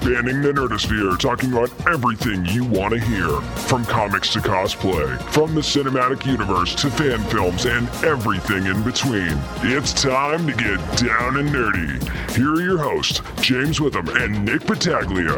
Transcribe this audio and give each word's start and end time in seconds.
Spanning 0.00 0.40
the 0.40 0.50
Nerdosphere, 0.50 1.18
talking 1.18 1.52
about 1.52 1.70
everything 1.86 2.46
you 2.46 2.64
want 2.64 2.94
to 2.94 2.98
hear. 2.98 3.28
From 3.68 3.84
comics 3.84 4.32
to 4.32 4.38
cosplay, 4.38 5.20
from 5.24 5.54
the 5.54 5.60
cinematic 5.60 6.24
universe 6.24 6.74
to 6.76 6.90
fan 6.90 7.22
films 7.24 7.66
and 7.66 7.86
everything 8.02 8.64
in 8.64 8.82
between. 8.82 9.38
It's 9.62 9.92
time 9.92 10.46
to 10.46 10.54
get 10.54 10.78
down 10.96 11.36
and 11.36 11.50
nerdy. 11.50 12.34
Here 12.34 12.50
are 12.50 12.62
your 12.62 12.78
hosts, 12.78 13.20
James 13.42 13.78
Witham 13.78 14.08
and 14.16 14.42
Nick 14.42 14.62
Battaglia. 14.62 15.36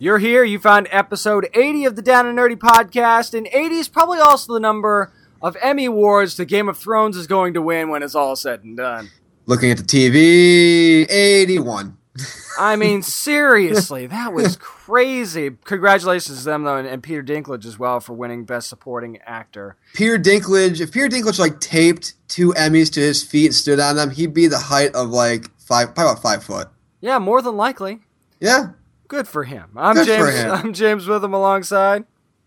You're 0.00 0.18
here, 0.18 0.44
you 0.44 0.58
found 0.58 0.88
episode 0.90 1.50
80 1.52 1.84
of 1.84 1.96
the 1.96 2.02
Down 2.02 2.26
and 2.26 2.38
Nerdy 2.38 2.56
podcast, 2.56 3.34
and 3.36 3.46
80 3.48 3.74
is 3.76 3.88
probably 3.88 4.18
also 4.18 4.54
the 4.54 4.60
number 4.60 5.12
of 5.42 5.56
Emmy 5.62 5.86
Awards 5.86 6.36
the 6.36 6.44
Game 6.44 6.68
of 6.68 6.78
Thrones 6.78 7.16
is 7.16 7.26
going 7.26 7.54
to 7.54 7.62
win 7.62 7.88
when 7.88 8.02
it's 8.02 8.14
all 8.14 8.36
said 8.36 8.64
and 8.64 8.76
done. 8.76 9.10
Looking 9.46 9.70
at 9.70 9.78
the 9.78 9.84
TV, 9.84 11.06
81. 11.08 11.96
I 12.58 12.76
mean, 12.76 13.02
seriously, 13.02 14.06
that 14.06 14.32
was 14.32 14.56
crazy. 14.56 15.50
Congratulations 15.64 16.38
to 16.38 16.44
them, 16.44 16.64
though, 16.64 16.78
and, 16.78 16.88
and 16.88 17.02
Peter 17.02 17.22
Dinklage 17.22 17.66
as 17.66 17.78
well 17.78 18.00
for 18.00 18.14
winning 18.14 18.44
Best 18.44 18.68
Supporting 18.68 19.18
Actor. 19.26 19.76
Peter 19.94 20.18
Dinklage, 20.18 20.80
if 20.80 20.92
Peter 20.92 21.08
Dinklage 21.08 21.38
like 21.38 21.60
taped 21.60 22.14
two 22.28 22.52
Emmys 22.54 22.90
to 22.94 23.00
his 23.00 23.22
feet 23.22 23.46
and 23.46 23.54
stood 23.54 23.78
on 23.78 23.96
them, 23.96 24.10
he'd 24.10 24.32
be 24.32 24.46
the 24.46 24.58
height 24.58 24.94
of 24.94 25.10
like 25.10 25.50
five, 25.58 25.94
probably 25.94 26.12
about 26.12 26.22
five 26.22 26.42
foot. 26.42 26.68
Yeah, 27.00 27.18
more 27.18 27.42
than 27.42 27.56
likely. 27.56 28.00
Yeah. 28.40 28.68
Good 29.08 29.28
for 29.28 29.44
him. 29.44 29.70
I'm 29.76 29.94
Good 29.94 30.06
for 30.06 30.26
James. 30.32 30.38
him. 30.40 30.50
I'm 30.52 30.72
James 30.72 31.06
Witham 31.06 31.34
alongside. 31.34 32.04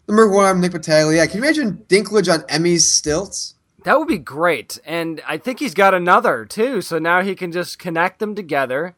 Number 0.09 0.27
one, 0.27 0.45
I'm 0.47 0.59
Nick 0.59 0.71
Battaglia. 0.71 1.27
Can 1.27 1.37
you 1.37 1.43
imagine 1.43 1.85
Dinklage 1.87 2.33
on 2.33 2.39
Emmys 2.47 2.81
stilts? 2.81 3.53
That 3.83 3.99
would 3.99 4.07
be 4.07 4.17
great, 4.17 4.79
and 4.83 5.21
I 5.27 5.37
think 5.37 5.59
he's 5.59 5.75
got 5.75 5.93
another 5.93 6.45
too. 6.45 6.81
So 6.81 6.97
now 6.97 7.21
he 7.21 7.35
can 7.35 7.51
just 7.51 7.77
connect 7.77 8.17
them 8.17 8.33
together, 8.33 8.95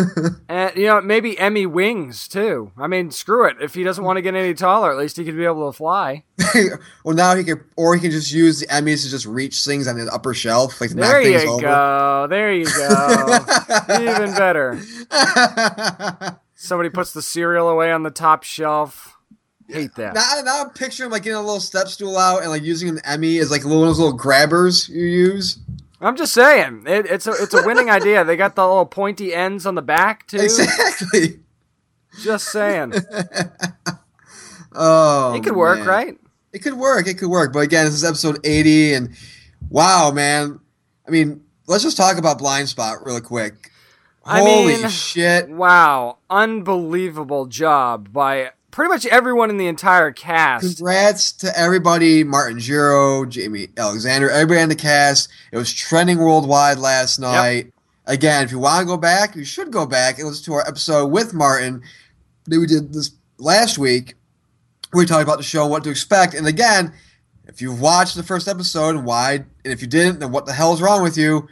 and 0.48 0.74
you 0.74 0.86
know 0.86 1.02
maybe 1.02 1.38
Emmy 1.38 1.66
wings 1.66 2.26
too. 2.26 2.72
I 2.78 2.86
mean, 2.86 3.10
screw 3.10 3.46
it. 3.46 3.58
If 3.60 3.74
he 3.74 3.84
doesn't 3.84 4.02
want 4.02 4.16
to 4.16 4.22
get 4.22 4.34
any 4.34 4.54
taller, 4.54 4.90
at 4.90 4.96
least 4.96 5.18
he 5.18 5.24
could 5.24 5.36
be 5.36 5.44
able 5.44 5.70
to 5.70 5.76
fly. 5.76 6.24
well, 7.04 7.14
now 7.14 7.36
he 7.36 7.44
could, 7.44 7.62
or 7.76 7.94
he 7.94 8.00
can 8.00 8.10
just 8.10 8.32
use 8.32 8.60
the 8.60 8.66
Emmys 8.68 9.04
to 9.04 9.10
just 9.10 9.26
reach 9.26 9.62
things 9.64 9.86
on 9.86 9.98
the 9.98 10.12
upper 10.12 10.32
shelf, 10.32 10.80
like 10.80 10.90
There 10.90 11.20
you 11.20 11.46
over. 11.46 11.60
go. 11.60 12.26
There 12.30 12.54
you 12.54 12.64
go. 12.64 13.38
Even 14.00 14.34
better. 14.34 14.80
Somebody 16.56 16.88
puts 16.88 17.12
the 17.12 17.22
cereal 17.22 17.68
away 17.68 17.92
on 17.92 18.02
the 18.02 18.10
top 18.10 18.42
shelf. 18.42 19.13
Hate 19.68 19.94
that. 19.96 20.14
Now, 20.14 20.40
now 20.44 20.62
I'm 20.62 20.70
picturing 20.70 21.10
like 21.10 21.22
getting 21.22 21.36
a 21.38 21.40
little 21.40 21.60
step 21.60 21.88
stool 21.88 22.16
out 22.18 22.42
and 22.42 22.50
like 22.50 22.62
using 22.62 22.88
an 22.90 23.00
Emmy 23.04 23.38
as 23.38 23.50
like 23.50 23.64
one 23.64 23.72
of 23.74 23.80
those 23.80 23.98
little 23.98 24.12
grabbers 24.16 24.88
you 24.88 25.04
use. 25.04 25.58
I'm 26.00 26.16
just 26.16 26.34
saying, 26.34 26.84
it, 26.86 27.06
it's 27.06 27.26
a 27.26 27.30
it's 27.32 27.54
a 27.54 27.64
winning 27.64 27.88
idea. 27.98 28.24
They 28.24 28.36
got 28.36 28.56
the 28.56 28.66
little 28.66 28.84
pointy 28.84 29.32
ends 29.34 29.64
on 29.64 29.74
the 29.74 29.80
back 29.82 30.26
too. 30.26 30.36
Exactly. 30.38 31.40
Just 32.22 32.48
saying, 32.52 32.92
Oh, 34.72 35.34
it 35.34 35.42
could 35.44 35.56
work, 35.56 35.78
man. 35.78 35.86
right? 35.88 36.18
It 36.52 36.58
could 36.60 36.74
work. 36.74 37.06
It 37.06 37.14
could 37.18 37.28
work. 37.28 37.52
But 37.52 37.60
again, 37.60 37.84
this 37.86 37.94
is 37.94 38.04
episode 38.04 38.38
80, 38.44 38.94
and 38.94 39.10
wow, 39.70 40.10
man. 40.12 40.60
I 41.06 41.10
mean, 41.10 41.42
let's 41.66 41.82
just 41.84 41.96
talk 41.96 42.18
about 42.18 42.38
Blindspot 42.38 43.04
really 43.04 43.20
quick. 43.20 43.70
I 44.24 44.40
Holy 44.40 44.76
mean- 44.78 44.88
shit! 44.88 45.48
Wow, 45.48 46.18
unbelievable 46.30 47.46
job 47.46 48.12
by 48.12 48.50
pretty 48.74 48.88
much 48.88 49.06
everyone 49.06 49.50
in 49.50 49.56
the 49.56 49.68
entire 49.68 50.10
cast. 50.10 50.76
Congrats 50.76 51.30
to 51.30 51.58
everybody, 51.58 52.24
Martin 52.24 52.58
Gero, 52.58 53.24
Jaimie 53.24 53.70
Alexander, 53.78 54.28
everybody 54.28 54.62
on 54.62 54.68
the 54.68 54.74
cast. 54.74 55.28
It 55.52 55.56
was 55.56 55.72
trending 55.72 56.18
worldwide 56.18 56.78
last 56.78 57.20
night. 57.20 57.72
Again, 58.06 58.42
if 58.42 58.50
you 58.50 58.58
want 58.58 58.80
to 58.80 58.86
go 58.86 58.96
back, 58.96 59.36
you 59.36 59.44
should 59.44 59.70
go 59.70 59.86
back 59.86 60.18
and 60.18 60.26
listen 60.26 60.44
to 60.46 60.54
our 60.54 60.66
episode 60.66 61.06
with 61.06 61.32
Martin 61.32 61.82
that 62.46 62.58
we 62.58 62.66
did 62.66 62.92
this 62.92 63.12
last 63.38 63.78
week. 63.78 64.14
We 64.92 65.06
talked 65.06 65.22
about 65.22 65.36
the 65.36 65.44
show, 65.44 65.66
what 65.66 65.84
to 65.84 65.90
expect, 65.90 66.34
and 66.34 66.46
again, 66.46 66.92
if 67.46 67.62
you've 67.62 67.80
watched 67.80 68.16
the 68.16 68.24
first 68.24 68.48
episode 68.48 68.96
and 68.96 69.06
why, 69.06 69.34
and 69.34 69.72
if 69.72 69.82
you 69.82 69.86
didn't, 69.86 70.18
then 70.18 70.32
what 70.32 70.46
the 70.46 70.52
hell's 70.52 70.82
wrong 70.82 71.00
with 71.02 71.16
you? 71.16 71.46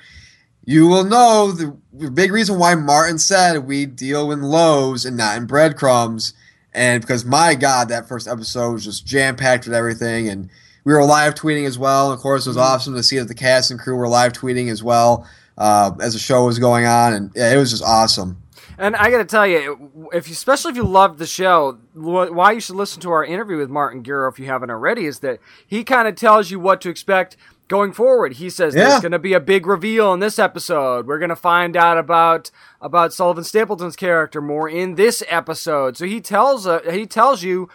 You 0.65 0.89
will 0.89 1.05
know 1.05 1.53
the, 1.53 1.77
the 1.93 2.11
big 2.11 2.33
reason 2.33 2.59
why 2.59 2.75
Martin 2.75 3.19
said 3.19 3.59
we 3.59 3.87
deal 3.87 4.33
in 4.33 4.43
loaves 4.43 5.05
and 5.05 5.17
not 5.17 5.37
in 5.37 5.47
breadcrumbs. 5.47 6.35
And 6.75 7.01
because 7.01 7.25
my 7.25 7.55
God, 7.55 7.89
that 7.89 8.09
first 8.09 8.27
episode 8.27 8.73
was 8.73 8.85
just 8.85 9.07
jam 9.07 9.37
packed 9.37 9.67
with 9.67 9.75
everything, 9.75 10.29
and 10.29 10.49
we 10.85 10.93
were 10.93 11.05
live 11.05 11.35
tweeting 11.35 11.67
as 11.67 11.79
well. 11.79 12.11
Of 12.13 12.21
course, 12.21 12.47
it 12.47 12.51
was 12.51 12.57
awesome 12.57 12.95
to 12.95 13.03
see 13.03 13.19
that 13.19 13.29
the 13.29 13.35
cast 13.35 13.71
and 13.71 13.79
crew 13.79 13.97
were 13.97 14.09
live 14.09 14.33
tweeting 14.33 14.71
as 14.71 14.83
well 14.83 15.29
uh, 15.59 15.93
as 16.01 16.15
the 16.15 16.19
show 16.19 16.47
was 16.47 16.59
going 16.59 16.87
on, 16.87 17.13
and 17.13 17.31
yeah, 17.35 17.53
it 17.53 17.57
was 17.57 17.71
just 17.71 17.83
awesome. 17.83 18.43
And 18.79 18.97
I 18.97 19.11
got 19.11 19.19
to 19.19 19.25
tell 19.25 19.47
you, 19.47 20.11
if 20.13 20.29
you, 20.29 20.33
especially 20.33 20.71
if 20.71 20.77
you 20.77 20.85
loved 20.85 21.19
the 21.19 21.27
show, 21.27 21.79
why 21.95 22.53
you 22.53 22.61
should 22.61 22.77
listen 22.77 23.01
to 23.03 23.11
our 23.11 23.25
interview 23.25 23.59
with 23.59 23.69
Martin 23.69 24.03
Gero 24.03 24.29
if 24.29 24.39
you 24.39 24.47
haven't 24.47 24.71
already 24.71 25.05
is 25.05 25.21
that 25.21 25.41
he 25.67 25.85
kind 25.85 26.09
of 26.09 26.17
tells 26.17 26.51
you 26.51 26.59
what 26.59 26.81
to 26.81 26.89
expect 26.89 27.37
going 27.69 27.93
forward. 27.93 28.35
He 28.35 28.51
says 28.51 28.75
Yeah. 28.75 28.89
there's 28.89 29.01
going 29.01 29.13
to 29.13 29.19
be 29.19 29.33
a 29.33 29.41
big 29.41 29.67
reveal 29.67 30.13
in 30.13 30.21
this 30.21 30.39
episode. 30.39 31.07
We're 31.07 31.19
going 31.19 31.29
to 31.31 31.37
find 31.37 31.77
out 31.77 31.99
about 31.99 32.51
about 32.81 33.13
Sullivan 33.15 33.45
Stapleton's 33.45 33.97
character 33.97 34.41
more 34.43 34.69
in 34.69 34.97
this 34.97 35.23
episode. 35.29 35.97
So 35.97 36.05
he 36.07 36.21
tells 36.21 36.67
uh, 36.67 36.81
he 36.91 37.07
tells 37.07 37.43
you 37.43 37.69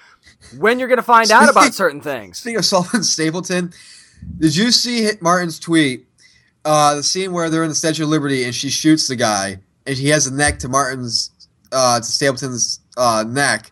when 0.57 0.77
you're 0.79 0.87
going 0.87 0.97
to 0.97 1.03
find 1.03 1.31
out 1.31 1.49
about 1.49 1.73
certain 1.73 2.01
things. 2.01 2.37
Speaking 2.39 2.57
of 2.59 2.65
Sullivan 2.65 3.03
Stapleton, 3.03 3.73
did 4.39 4.55
you 4.55 4.71
see 4.71 5.09
Martin's 5.21 5.59
tweet? 5.59 6.05
Uh, 6.65 6.95
the 6.95 7.03
scene 7.03 7.31
where 7.31 7.49
they're 7.49 7.63
in 7.63 7.69
the 7.69 7.75
Statue 7.75 8.03
of 8.03 8.09
Liberty 8.09 8.43
and 8.43 8.53
she 8.53 8.69
shoots 8.69 9.07
the 9.07 9.15
guy, 9.15 9.59
and 9.85 9.95
he 9.97 10.09
has 10.09 10.27
a 10.27 10.33
neck 10.33 10.59
to 10.59 10.67
Martin's, 10.67 11.31
uh, 11.71 11.97
to 11.97 12.05
Stapleton's 12.05 12.81
uh, 12.97 13.23
neck, 13.25 13.71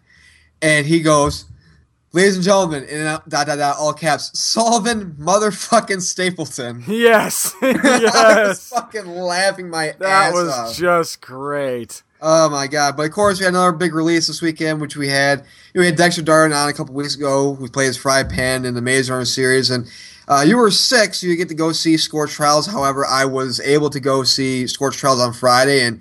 and 0.62 0.88
he 0.88 1.02
goes, 1.02 1.44
"Ladies 2.16 2.36
and 2.36 2.46
gentlemen," 2.46 2.86
in 2.86 3.04
dot 3.04 3.30
dot 3.30 3.48
dot 3.58 3.76
all 3.78 3.92
caps, 3.92 4.32
Sullivan 4.40 5.18
motherfucking 5.20 6.02
Stapleton. 6.02 6.84
Yes, 6.88 7.54
I 7.62 7.74
was 7.74 7.84
yes, 7.84 8.70
fucking 8.70 9.06
laughing 9.06 9.70
my 9.70 9.90
ass. 9.90 9.96
that 10.00 10.28
ass 10.30 10.34
was 10.34 10.50
off. 10.50 10.76
just 10.76 11.20
great. 11.20 12.04
Oh 12.22 12.50
my 12.50 12.68
god! 12.68 12.96
But 12.96 13.04
of 13.08 13.12
course, 13.12 13.40
we 13.40 13.44
had 13.44 13.54
another 13.54 13.74
big 13.74 13.94
release 13.94 14.28
this 14.28 14.42
weekend, 14.42 14.80
which 14.80 14.96
we 14.96 15.10
had. 15.10 15.40
You 15.40 15.46
know, 15.76 15.82
we 15.82 15.86
had 15.88 15.98
Dexter 15.98 16.24
Darden 16.24 16.56
on 16.56 16.70
a 16.70 16.74
couple 16.74 16.96
weeks 16.96 17.16
ago. 17.16 17.52
We 17.52 17.68
played 17.68 17.88
his 17.88 17.98
Frypan 17.98 18.66
in 18.66 18.74
the 18.76 18.82
Maze 18.82 19.10
Runner 19.10 19.26
series, 19.26 19.70
and 19.70 19.86
uh, 20.30 20.46
you 20.48 20.58
were 20.58 20.72
sick, 20.72 21.14
so 21.14 21.28
you 21.28 21.36
get 21.36 21.50
to 21.50 21.54
go 21.54 21.74
see 21.74 21.98
Scorch 21.98 22.32
Trials. 22.32 22.66
However, 22.66 23.06
I 23.06 23.26
was 23.26 23.60
able 23.60 23.90
to 23.90 24.00
go 24.00 24.24
see 24.24 24.68
Scorch 24.68 24.96
Trials 24.96 25.20
on 25.20 25.34
Friday, 25.34 25.82
and 25.84 26.00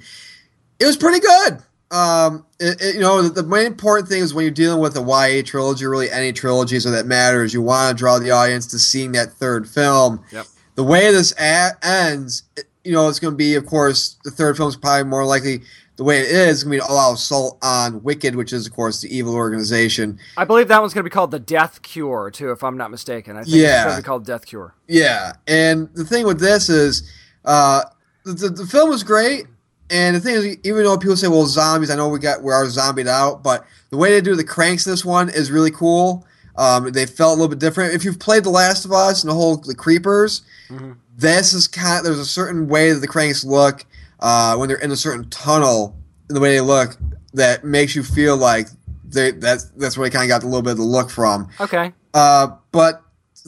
it 0.78 0.86
was 0.86 0.96
pretty 0.96 1.18
good. 1.18 1.58
Um, 1.94 2.44
it, 2.58 2.80
it- 2.80 2.94
you 2.96 3.00
know, 3.00 3.22
the, 3.22 3.42
the 3.42 3.48
main 3.48 3.66
important 3.66 4.08
thing 4.08 4.20
is 4.22 4.34
when 4.34 4.42
you're 4.44 4.50
dealing 4.52 4.80
with 4.80 4.96
a 4.96 5.00
YA 5.00 5.42
trilogy, 5.44 5.86
really 5.86 6.10
any 6.10 6.32
trilogy, 6.32 6.80
so 6.80 6.90
that 6.90 7.06
matters. 7.06 7.54
You 7.54 7.62
want 7.62 7.96
to 7.96 8.00
draw 8.00 8.18
the 8.18 8.30
audience 8.32 8.66
to 8.68 8.78
seeing 8.78 9.12
that 9.12 9.30
third 9.32 9.68
film. 9.68 10.22
Yep. 10.32 10.46
The 10.74 10.84
way 10.84 11.12
this 11.12 11.32
a- 11.38 11.72
ends, 11.82 12.42
it- 12.56 12.64
you 12.84 12.92
know, 12.92 13.08
it's 13.08 13.18
going 13.20 13.32
to 13.32 13.36
be, 13.36 13.54
of 13.54 13.64
course, 13.64 14.16
the 14.24 14.30
third 14.30 14.56
film 14.56 14.68
is 14.68 14.76
probably 14.76 15.04
more 15.04 15.24
likely 15.24 15.60
the 15.96 16.04
way 16.04 16.18
it 16.20 16.26
is 16.26 16.64
going 16.64 16.76
to 16.78 16.84
be 16.84 16.90
all 16.90 16.98
out 16.98 17.14
assault 17.14 17.56
on 17.62 18.02
Wicked, 18.02 18.34
which 18.34 18.52
is, 18.52 18.66
of 18.66 18.72
course, 18.74 19.00
the 19.00 19.16
evil 19.16 19.34
organization. 19.36 20.18
I 20.36 20.44
believe 20.44 20.66
that 20.68 20.80
one's 20.80 20.92
going 20.92 21.04
to 21.04 21.08
be 21.08 21.14
called 21.14 21.30
the 21.30 21.38
Death 21.38 21.80
Cure 21.82 22.30
too, 22.32 22.50
if 22.50 22.64
I'm 22.64 22.76
not 22.76 22.90
mistaken. 22.90 23.36
I 23.36 23.44
think 23.44 23.54
it's 23.54 23.62
Yeah. 23.62 23.84
going 23.84 23.96
to 23.96 24.02
be 24.02 24.06
called 24.06 24.26
Death 24.26 24.44
Cure. 24.46 24.74
Yeah, 24.88 25.32
and 25.46 25.88
the 25.94 26.04
thing 26.04 26.26
with 26.26 26.40
this 26.40 26.68
is, 26.68 27.08
uh, 27.44 27.84
the, 28.24 28.32
the, 28.32 28.48
the 28.50 28.66
film 28.66 28.90
was 28.90 29.02
great, 29.04 29.46
and 29.90 30.16
the 30.16 30.20
thing 30.20 30.34
is, 30.34 30.56
even 30.64 30.84
though 30.84 30.96
people 30.98 31.16
say, 31.16 31.28
"Well, 31.28 31.46
zombies," 31.46 31.90
I 31.90 31.96
know 31.96 32.08
we 32.08 32.18
got 32.18 32.42
we 32.42 32.52
are 32.52 32.68
zombied 32.68 33.06
out, 33.08 33.42
but 33.42 33.64
the 33.90 33.96
way 33.96 34.10
they 34.12 34.20
do 34.20 34.34
the 34.34 34.44
cranks 34.44 34.86
in 34.86 34.92
this 34.92 35.04
one 35.04 35.28
is 35.28 35.50
really 35.50 35.70
cool. 35.70 36.26
Um, 36.56 36.90
they 36.92 37.06
felt 37.06 37.30
a 37.32 37.40
little 37.40 37.48
bit 37.48 37.58
different. 37.58 37.94
If 37.94 38.04
you've 38.04 38.18
played 38.18 38.44
The 38.44 38.50
Last 38.50 38.84
of 38.84 38.92
Us 38.92 39.22
and 39.22 39.30
the 39.30 39.34
whole 39.34 39.56
the 39.56 39.74
creepers, 39.74 40.42
Mhm. 40.70 40.96
this 41.16 41.52
is 41.52 41.66
kind. 41.66 42.04
there's 42.04 42.18
a 42.18 42.24
certain 42.24 42.68
way 42.68 42.92
that 42.92 43.00
the 43.00 43.08
cranks 43.08 43.44
look 43.44 43.84
uh, 44.20 44.56
when 44.56 44.68
they're 44.68 44.78
in 44.78 44.90
a 44.92 44.96
certain 44.96 45.28
tunnel, 45.30 45.96
the 46.28 46.40
way 46.40 46.52
they 46.54 46.60
look 46.60 46.96
that 47.34 47.64
makes 47.64 47.94
you 47.96 48.02
feel 48.02 48.36
like 48.36 48.68
they 49.06 49.32
that's 49.32 49.64
that's 49.76 49.98
where 49.98 50.08
they 50.08 50.12
kind 50.16 50.24
of 50.24 50.28
got 50.28 50.42
a 50.44 50.46
little 50.46 50.62
bit 50.62 50.72
of 50.72 50.78
the 50.78 50.84
look 50.84 51.10
from. 51.10 51.48
Okay. 51.60 51.92
Uh, 52.14 52.48
but 52.72 53.02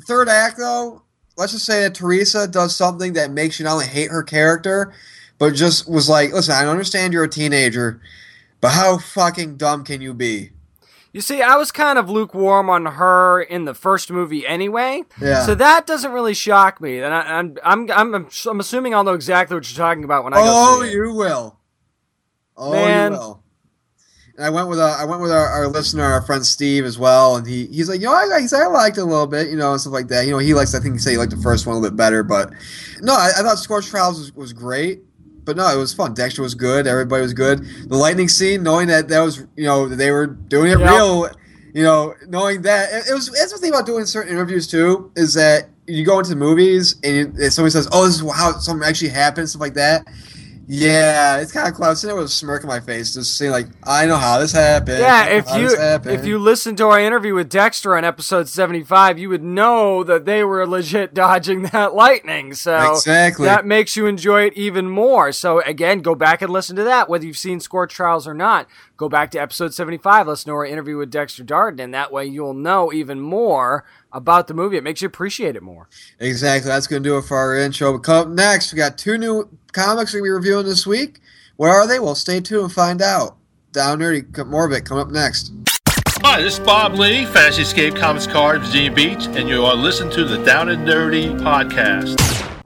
third 0.07 0.29
act, 0.29 0.59
though, 0.59 1.03
let's 1.37 1.53
just 1.53 1.65
say 1.65 1.83
that 1.83 1.95
Teresa 1.95 2.47
does 2.49 2.75
something 2.77 3.13
that 3.15 3.31
makes 3.31 3.59
you 3.59 3.65
not 3.65 3.75
only 3.75 3.87
hate 3.87 4.11
her 4.11 4.23
character, 4.25 4.93
but 5.39 5.55
just 5.55 5.89
was 5.89 6.09
like, 6.09 6.33
listen, 6.33 6.55
I 6.55 6.67
understand 6.67 7.13
you're 7.13 7.25
a 7.25 7.29
teenager, 7.29 8.01
but 8.61 8.71
how 8.71 8.99
fucking 8.99 9.57
dumb 9.57 9.85
can 9.85 10.01
you 10.01 10.15
be? 10.15 10.51
You 11.13 11.23
see, 11.23 11.41
I 11.41 11.57
was 11.57 11.73
kind 11.73 11.99
of 11.99 12.11
lukewarm 12.11 12.69
on 12.69 12.85
her 12.85 13.41
in 13.41 13.65
the 13.65 13.73
first 13.73 14.11
movie 14.11 14.47
anyway, 14.47 15.03
Yeah. 15.19 15.47
so 15.47 15.55
that 15.55 15.87
doesn't 15.87 16.13
really 16.13 16.35
shock 16.35 16.79
me. 16.81 17.01
And 17.01 17.15
I, 17.15 17.39
I'm, 17.39 17.57
I'm, 17.65 17.91
I'm, 17.91 18.29
I'm 18.47 18.61
assuming 18.61 18.95
I'll 18.95 19.05
know 19.05 19.15
exactly 19.15 19.57
what 19.57 19.71
you're 19.71 19.79
talking 19.83 20.05
about 20.05 20.25
when 20.25 20.35
I 20.35 20.37
go 20.37 20.43
oh, 20.45 20.83
you 20.83 21.15
will. 21.15 21.59
Oh, 22.55 22.73
Man. 22.73 23.13
you 23.13 23.19
will. 23.19 23.43
And 24.37 24.45
I 24.45 24.51
went 24.51 24.69
with 24.69 24.79
a, 24.79 24.95
I 25.01 25.07
went 25.07 25.23
with 25.23 25.33
our, 25.33 25.47
our 25.47 25.69
listener, 25.69 26.05
our 26.05 26.21
friend 26.21 26.45
Steve 26.45 26.85
as 26.85 26.99
well, 26.99 27.37
and 27.37 27.47
he 27.47 27.65
he's 27.69 27.89
like, 27.89 28.01
you 28.01 28.07
know, 28.07 28.13
I, 28.13 28.39
he's 28.39 28.53
I 28.53 28.67
liked 28.67 28.99
it 28.99 29.01
a 29.01 29.05
little 29.05 29.27
bit, 29.27 29.49
you 29.49 29.57
know, 29.57 29.73
and 29.73 29.81
stuff 29.81 29.95
like 29.95 30.09
that. 30.09 30.27
You 30.27 30.33
know, 30.33 30.39
he 30.39 30.53
likes, 30.53 30.75
I 30.75 30.81
think 30.81 30.97
he 30.97 30.99
said 30.99 31.13
he 31.13 31.17
liked 31.17 31.31
the 31.31 31.39
first 31.39 31.67
one 31.67 31.75
a 31.75 31.79
little 31.79 31.91
bit 31.91 31.97
better, 31.97 32.23
but 32.23 32.51
no, 33.01 33.15
I, 33.15 33.31
I 33.39 33.43
thought 33.43 33.57
Scorch 33.59 33.87
Trials 33.87 34.19
was, 34.19 34.35
was 34.35 34.53
great. 34.53 35.01
But 35.47 35.57
no, 35.57 35.67
it 35.73 35.79
was 35.79 35.95
fun. 35.95 36.13
Dexter 36.13 36.43
was 36.43 36.55
good. 36.55 36.87
Everybody 36.87 37.23
was 37.23 37.33
good. 37.33 37.65
The 37.89 37.97
lightning 37.97 38.29
scene, 38.29 38.63
knowing 38.63 38.89
that 38.89 39.09
that 39.09 39.21
was, 39.21 39.39
you 39.57 39.65
know, 39.65 39.89
they 39.89 40.11
were 40.11 40.27
doing 40.27 40.73
it 40.73 40.79
Yep. 40.81 40.91
real, 40.91 41.31
you 41.73 41.83
know, 41.85 42.15
knowing 42.29 42.63
that 42.63 42.93
it, 42.93 43.11
it 43.11 43.15
was. 43.15 43.31
That's 43.31 43.53
the 43.53 43.59
thing 43.59 43.71
about 43.71 43.87
doing 43.87 44.05
certain 44.07 44.33
interviews 44.33 44.67
too 44.67 45.11
is 45.17 45.35
that 45.35 45.71
you 45.87 46.05
go 46.05 46.19
into 46.19 46.35
movies 46.35 46.97
and, 47.05 47.15
you, 47.17 47.25
and 47.45 47.53
somebody 47.53 47.71
says, 47.71 47.89
"Oh, 47.93 48.05
this 48.07 48.17
is 48.21 48.31
how 48.33 48.59
something 48.59 48.87
actually 48.87 49.11
happened," 49.11 49.49
stuff 49.49 49.61
like 49.63 49.75
that. 49.75 50.05
Yeah, 50.69 51.39
it's 51.39 51.53
kind 51.53 51.69
of 51.69 51.75
close. 51.75 52.01
Sitting 52.01 52.15
there 52.17 52.21
with 52.23 52.31
a 52.31 52.35
smirk 52.35 52.65
on 52.65 52.69
my 52.69 52.81
face, 52.81 53.15
just 53.15 53.37
saying 53.39 53.53
like, 53.53 53.69
"I 53.85 54.05
know 54.07 54.17
how 54.17 54.41
this 54.41 54.51
happened." 54.51 54.99
Yeah, 54.99 55.27
I 55.29 55.31
if 55.31 55.47
you 55.55 56.11
if 56.13 56.27
you 56.27 56.39
listen 56.41 56.75
to 56.77 56.87
our 56.89 56.99
interview 56.99 57.35
with 57.35 57.49
Dexter 57.49 57.97
on 57.97 58.05
episode 58.05 58.49
seventy 58.49 58.83
five, 58.83 59.17
you 59.17 59.29
would 59.29 59.45
know 59.45 60.03
that 60.03 60.25
they 60.25 60.43
were 60.43 60.67
legit 60.67 61.15
dodging 61.15 61.63
that 61.65 61.95
lightning. 61.95 62.53
So 62.55 62.95
Exactly. 62.95 63.47
that 63.47 63.65
makes 63.65 63.95
you 63.95 64.07
enjoy 64.07 64.43
it 64.47 64.55
even 64.55 64.89
more. 64.89 65.31
So 65.31 65.61
again, 65.61 66.01
go 66.01 66.17
back 66.17 66.43
and 66.43 66.53
listen 66.53 66.75
to 66.77 66.85
that, 66.85 67.09
whether 67.09 67.25
you've 67.25 67.37
seen 67.39 67.61
Scorch 67.61 67.95
Trials 67.95 68.27
or 68.27 68.35
not. 68.35 68.67
Go 68.97 69.09
back 69.09 69.31
to 69.33 69.39
episode 69.39 69.73
seventy 69.73 69.99
five. 69.99 70.27
Listen 70.27 70.51
to 70.51 70.55
our 70.57 70.67
interview 70.67 70.97
with 70.97 71.11
Dexter 71.13 71.45
Darden, 71.45 71.81
and 71.81 71.95
that 71.95 72.11
way 72.11 72.25
you'll 72.27 72.55
know 72.55 72.93
even 72.93 73.21
more 73.21 73.85
about 74.17 74.47
the 74.47 74.55
movie. 74.55 74.79
It 74.79 74.83
makes 74.83 75.03
you 75.03 75.07
appreciate 75.07 75.57
it 75.57 75.63
more. 75.63 75.89
Exactly. 76.19 76.69
That's 76.69 76.87
going 76.87 77.03
to 77.03 77.09
do 77.09 77.19
it 77.19 77.23
for 77.23 77.37
our 77.37 77.57
intro. 77.57 77.93
But 77.93 78.03
come 78.03 78.17
up 78.17 78.29
next, 78.35 78.73
we 78.73 78.79
got 78.79 78.97
two 78.97 79.19
new 79.19 79.49
comics 79.73 80.15
we're 80.15 80.21
going 80.21 80.31
to 80.31 80.33
be 80.33 80.49
reviewing 80.49 80.67
this 80.67 80.87
week. 80.87 81.21
What 81.57 81.69
are 81.69 81.87
they? 81.87 82.01
Well, 82.01 82.15
stay 82.15 82.41
tuned 82.41 82.65
and 82.65 82.73
find 82.73 83.03
out. 83.03 83.37
Down 83.73 83.99
Nerdy, 83.99 84.47
more 84.47 84.65
of 84.65 84.73
it 84.73 84.87
coming 84.87 85.03
up 85.03 85.11
next. 85.11 85.53
Hi, 86.23 86.41
this 86.41 86.55
is 86.55 86.61
Bob 86.61 86.95
Lee, 86.95 87.27
Fantasy 87.27 87.61
Escape 87.61 87.95
Comics 87.95 88.27
Card, 88.27 88.63
Virginia 88.63 88.91
Beach, 88.91 89.27
and 89.27 89.49
you 89.51 89.65
are 89.67 89.77
listening 89.77 90.11
to 90.15 90.25
the 90.25 90.43
Down 90.45 90.71
and 90.71 90.89
Nerdy 90.89 91.39
podcast. 91.41 92.19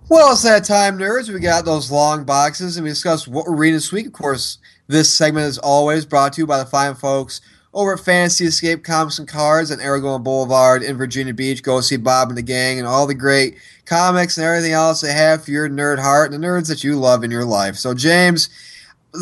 Well, 0.09 0.33
it's 0.33 0.45
that 0.45 0.65
time, 0.65 0.99
nerds. 0.99 1.33
We 1.33 1.41
got 1.41 1.65
those 1.65 1.91
long 1.91 2.25
boxes, 2.25 2.77
and 2.77 2.85
we 2.85 2.91
discussed 2.91 3.27
what 3.27 3.47
we're 3.47 3.57
reading 3.57 3.75
this 3.75 3.91
week. 3.91 4.07
Of 4.07 4.13
course, 4.13 4.59
this 4.87 5.13
segment 5.13 5.47
is 5.47 5.59
always 5.59 6.07
brought 6.07 6.33
to 6.35 6.43
you 6.43 6.47
by 6.47 6.59
the 6.59 6.67
fine 6.67 6.95
folks 6.95 7.41
over 7.73 7.93
at 7.95 8.01
Fantasy 8.01 8.47
Escape 8.47 8.83
Comics 8.83 9.19
and 9.19 9.29
Cards 9.29 9.71
on 9.71 9.81
Aragon 9.81 10.23
Boulevard 10.23 10.83
in 10.83 10.97
Virginia 10.97 11.33
Beach. 11.33 11.63
Go 11.63 11.81
see 11.81 11.97
Bob 11.97 12.29
and 12.29 12.37
the 12.39 12.43
gang 12.43 12.79
and 12.79 12.87
all 12.89 13.07
the 13.07 13.15
great 13.15 13.57
comics 13.87 14.37
and 14.37 14.45
everything 14.47 14.73
else 14.73 15.01
they 15.01 15.13
have 15.13 15.45
for 15.45 15.51
your 15.53 15.69
nerd 15.69 15.99
heart 16.01 16.33
and 16.33 16.43
the 16.43 16.47
nerds 16.47 16.69
that 16.69 16.83
you 16.83 16.97
love 16.97 17.23
in 17.23 17.31
your 17.31 17.45
life. 17.45 17.77
So, 17.77 17.95
James, 17.95 18.49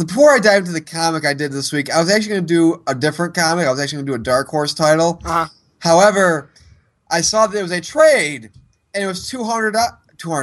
before 0.06 0.30
I 0.34 0.38
dive 0.38 0.60
into 0.60 0.72
the 0.72 0.80
comic 0.80 1.24
I 1.26 1.34
did 1.34 1.52
this 1.52 1.72
week, 1.72 1.90
I 1.90 1.98
was 2.00 2.10
actually 2.10 2.30
going 2.30 2.46
to 2.46 2.54
do 2.54 2.82
a 2.86 2.94
different 2.94 3.34
comic. 3.34 3.66
I 3.66 3.70
was 3.70 3.80
actually 3.80 3.96
going 3.96 4.06
to 4.06 4.12
do 4.12 4.16
a 4.16 4.24
Dark 4.24 4.48
Horse 4.48 4.72
title. 4.74 5.20
Uh-huh. 5.24 5.46
However, 5.80 6.50
I 7.10 7.20
saw 7.20 7.46
that 7.46 7.52
there 7.54 7.62
was 7.62 7.72
a 7.72 7.80
trade, 7.80 8.50
and 8.94 9.04
it 9.04 9.06
was 9.06 9.28
two 9.28 9.44
hundred 9.44 9.72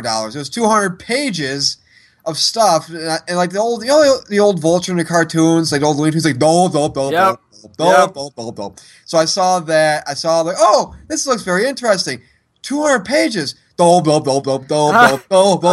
dollars. 0.04 0.36
It 0.36 0.40
was 0.40 0.50
two 0.50 0.66
hundred 0.68 0.98
pages 1.00 1.78
of 2.26 2.38
stuff, 2.40 2.90
and, 2.90 3.08
I- 3.08 3.20
and 3.28 3.38
like 3.38 3.52
the 3.52 3.60
old, 3.60 3.84
you 3.84 3.90
know, 3.90 4.18
the 4.30 4.40
old 4.40 4.60
Vulture 4.60 4.92
in 4.92 4.98
the 4.98 5.06
cartoons, 5.06 5.72
like 5.72 5.82
the 5.82 5.88
old 5.88 5.98
Looney 5.98 6.12
Tunes, 6.12 6.26
like 6.26 6.40
dope, 6.40 6.74
dope, 6.74 6.96
dope, 6.96 7.12
Yep. 7.12 7.40
Yep. 8.08 8.14
So 9.06 9.18
I 9.18 9.26
saw 9.26 9.60
that. 9.62 10.04
I 10.08 10.14
saw 10.14 10.42
like, 10.42 10.58
oh, 10.60 10.96
this 11.08 11.26
looks 11.28 11.44
very 11.44 11.66
interesting. 11.68 12.22
Two 12.62 12.82
hundred 12.82 13.06
pages. 13.06 13.56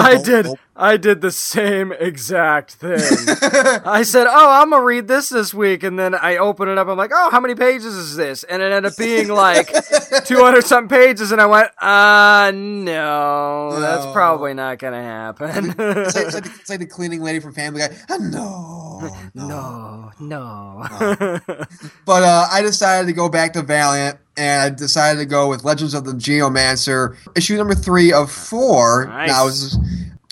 I 0.05 0.17
did. 0.23 0.47
I 0.75 0.97
did 0.97 1.21
the 1.21 1.31
same 1.31 1.93
exact 1.93 2.73
thing. 2.73 2.99
I 3.85 4.03
said, 4.05 4.27
"Oh, 4.27 4.51
I'm 4.63 4.71
gonna 4.71 4.83
read 4.83 5.07
this 5.07 5.29
this 5.29 5.53
week," 5.53 5.83
and 5.83 5.99
then 5.99 6.15
I 6.15 6.39
open 6.39 6.69
it 6.69 6.79
up. 6.79 6.89
I'm 6.89 6.97
like, 6.97 7.13
"Oh, 7.15 7.31
how 7.31 7.41
many 7.41 7.55
pages 7.55 7.95
is 7.95 8.17
this?" 8.17 8.43
And 8.45 8.63
it 8.63 8.73
ended 8.73 8.91
up 8.91 8.97
being 8.97 9.29
like 9.29 9.71
200 10.25 10.65
something 10.65 10.89
pages, 10.89 11.31
and 11.31 11.41
I 11.41 11.47
went, 11.47 11.69
"Uh, 11.81 12.53
no, 12.55 13.79
that's 13.81 14.07
probably 14.13 14.55
not 14.55 14.79
gonna 14.79 15.03
happen." 15.03 15.75
It's 15.79 16.15
like, 16.17 16.27
it's, 16.27 16.35
like 16.35 16.45
the, 16.45 16.51
it's 16.61 16.71
like 16.71 16.79
the 16.81 16.87
cleaning 16.87 17.23
lady 17.23 17.39
from 17.39 17.53
Family 17.53 17.81
Guy. 17.81 17.95
Ah, 18.09 18.17
no, 18.19 19.11
no, 19.35 20.11
no. 20.19 21.39
But 22.07 22.23
uh, 22.23 22.47
I 22.51 22.63
decided 22.63 23.07
to 23.09 23.13
go 23.13 23.29
back 23.29 23.53
to 23.53 23.63
Valiant, 23.63 24.19
and 24.37 24.63
I 24.63 24.71
decided 24.75 25.19
to 25.21 25.27
go 25.27 25.49
with 25.49 25.65
Legends 25.65 25.95
of 25.95 26.05
the 26.05 26.13
Geomancer, 26.13 27.17
issue 27.37 27.57
number 27.57 27.75
three 27.75 28.13
of 28.13 28.31
four. 28.31 29.07
Nice. 29.07 29.29
Now, 29.29 29.47
is, 29.47 29.75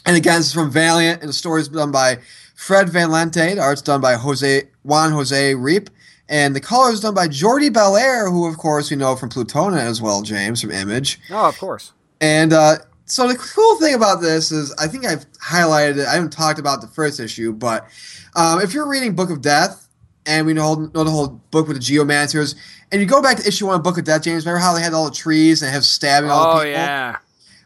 and 0.06 0.16
again, 0.16 0.38
this 0.38 0.48
is 0.48 0.52
from 0.52 0.70
Valiant, 0.70 1.20
and 1.20 1.28
the 1.28 1.34
story 1.34 1.60
is 1.60 1.68
done 1.68 1.92
by 1.92 2.18
Fred 2.54 2.88
Van 2.88 3.10
Lente. 3.10 3.54
The 3.54 3.60
art's 3.60 3.82
done 3.82 4.00
by 4.00 4.14
Jose 4.14 4.64
Juan 4.82 5.12
Jose 5.12 5.54
Reap, 5.54 5.90
and 6.28 6.54
the 6.54 6.60
color 6.60 6.90
is 6.92 7.00
done 7.00 7.14
by 7.14 7.28
Jordie 7.28 7.70
Bellaire, 7.70 8.30
who, 8.30 8.46
of 8.46 8.56
course, 8.56 8.90
we 8.90 8.96
know 8.96 9.16
from 9.16 9.28
Plutona 9.30 9.78
as 9.78 10.00
well, 10.00 10.22
James 10.22 10.60
from 10.60 10.70
Image. 10.70 11.20
oh, 11.30 11.48
of 11.48 11.58
course. 11.58 11.92
And 12.20 12.52
uh, 12.52 12.76
so 13.06 13.26
the 13.26 13.36
cool 13.36 13.76
thing 13.76 13.94
about 13.94 14.20
this 14.20 14.52
is, 14.52 14.74
I 14.78 14.86
think 14.86 15.04
I've 15.04 15.26
highlighted 15.32 15.98
it. 15.98 16.06
I 16.06 16.14
haven't 16.14 16.32
talked 16.32 16.58
about 16.58 16.80
the 16.80 16.86
first 16.86 17.18
issue, 17.18 17.52
but 17.52 17.88
um, 18.36 18.60
if 18.60 18.72
you're 18.72 18.88
reading 18.88 19.14
Book 19.14 19.30
of 19.30 19.40
Death, 19.42 19.88
and 20.30 20.46
we 20.46 20.54
know, 20.54 20.74
know 20.94 21.04
the 21.04 21.10
whole 21.10 21.40
book 21.50 21.66
with 21.66 21.76
the 21.76 21.82
geomancers, 21.82 22.54
and 22.92 23.00
you 23.00 23.06
go 23.06 23.20
back 23.20 23.36
to 23.36 23.46
issue 23.46 23.66
one 23.66 23.74
of 23.74 23.82
Book 23.82 23.98
of 23.98 24.04
Death, 24.04 24.22
James, 24.22 24.46
remember 24.46 24.60
how 24.60 24.72
they 24.72 24.80
had 24.80 24.94
all 24.94 25.04
the 25.04 25.14
trees 25.14 25.60
and 25.60 25.72
have 25.72 25.84
stabbing 25.84 26.30
all 26.30 26.54
the 26.54 26.60
Oh 26.60 26.64
yeah. 26.64 27.16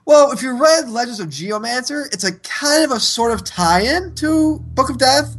Well, 0.06 0.32
if 0.32 0.42
you 0.42 0.60
read 0.60 0.88
Legends 0.88 1.20
of 1.20 1.28
Geomancer, 1.28 2.06
it's 2.12 2.24
a 2.24 2.32
kind 2.40 2.84
of 2.84 2.90
a 2.90 3.00
sort 3.00 3.32
of 3.32 3.44
tie-in 3.44 4.14
to 4.16 4.58
Book 4.74 4.90
of 4.90 4.98
Death, 4.98 5.36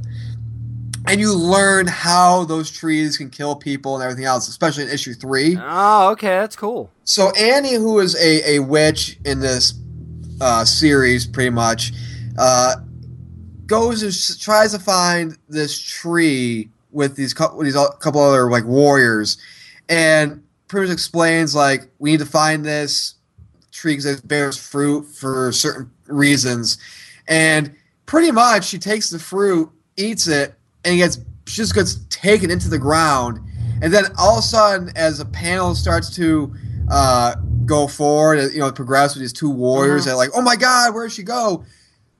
and 1.08 1.20
you 1.20 1.34
learn 1.34 1.88
how 1.88 2.46
those 2.46 2.72
trees 2.72 3.18
can 3.18 3.30
kill 3.30 3.56
people 3.56 3.96
and 3.96 4.04
everything 4.04 4.26
else, 4.26 4.48
especially 4.48 4.84
in 4.84 4.90
issue 4.90 5.14
three. 5.14 5.58
Oh, 5.60 6.12
okay, 6.12 6.30
that's 6.30 6.56
cool. 6.56 6.92
So 7.06 7.32
Annie, 7.32 7.74
who 7.74 8.00
is 8.00 8.16
a, 8.16 8.56
a 8.56 8.60
witch 8.60 9.20
in 9.26 9.40
this 9.40 9.74
uh, 10.42 10.64
series, 10.66 11.26
pretty 11.28 11.52
much, 11.52 11.92
uh, 12.38 12.76
goes 13.66 14.04
and 14.04 14.40
tries 14.40 14.74
to 14.74 14.80
find 14.80 15.38
this 15.50 15.80
tree 15.80 16.70
with 16.96 17.16
these 17.16 17.34
couple, 17.34 17.60
these 17.60 17.78
couple 18.00 18.22
other 18.22 18.50
like 18.50 18.64
warriors, 18.64 19.38
and 19.90 20.42
pretty 20.68 20.88
much 20.88 20.94
explains 20.94 21.54
like 21.54 21.88
we 22.00 22.12
need 22.12 22.20
to 22.20 22.26
find 22.26 22.66
this 22.66 23.16
tree 23.72 23.94
because 23.94 24.06
it 24.06 24.28
bears 24.28 24.58
fruit 24.58 25.04
for 25.04 25.52
certain 25.52 25.92
reasons, 26.08 26.78
and 27.28 27.76
pretty 28.06 28.32
much 28.32 28.66
she 28.66 28.80
takes 28.80 29.10
the 29.10 29.20
fruit, 29.20 29.70
eats 29.98 30.28
it, 30.28 30.56
and 30.86 30.98
gets 30.98 31.20
she 31.46 31.58
just 31.58 31.76
gets 31.76 32.00
taken 32.10 32.50
into 32.50 32.70
the 32.70 32.80
ground, 32.80 33.40
and 33.82 33.94
then 33.94 34.06
all 34.18 34.38
of 34.38 34.40
a 34.40 34.48
sudden, 34.48 34.92
as 34.96 35.18
the 35.18 35.26
panel 35.26 35.76
starts 35.76 36.16
to 36.16 36.52
uh, 36.90 37.36
go 37.66 37.88
forward, 37.88 38.54
you 38.54 38.60
know, 38.60 38.72
progress 38.72 39.16
with 39.16 39.22
these 39.22 39.34
two 39.34 39.50
warriors, 39.50 40.06
they're 40.06 40.16
like, 40.16 40.30
"Oh 40.34 40.42
my 40.42 40.56
God, 40.56 40.94
where'd 40.94 41.12
she 41.12 41.24
go?" 41.24 41.66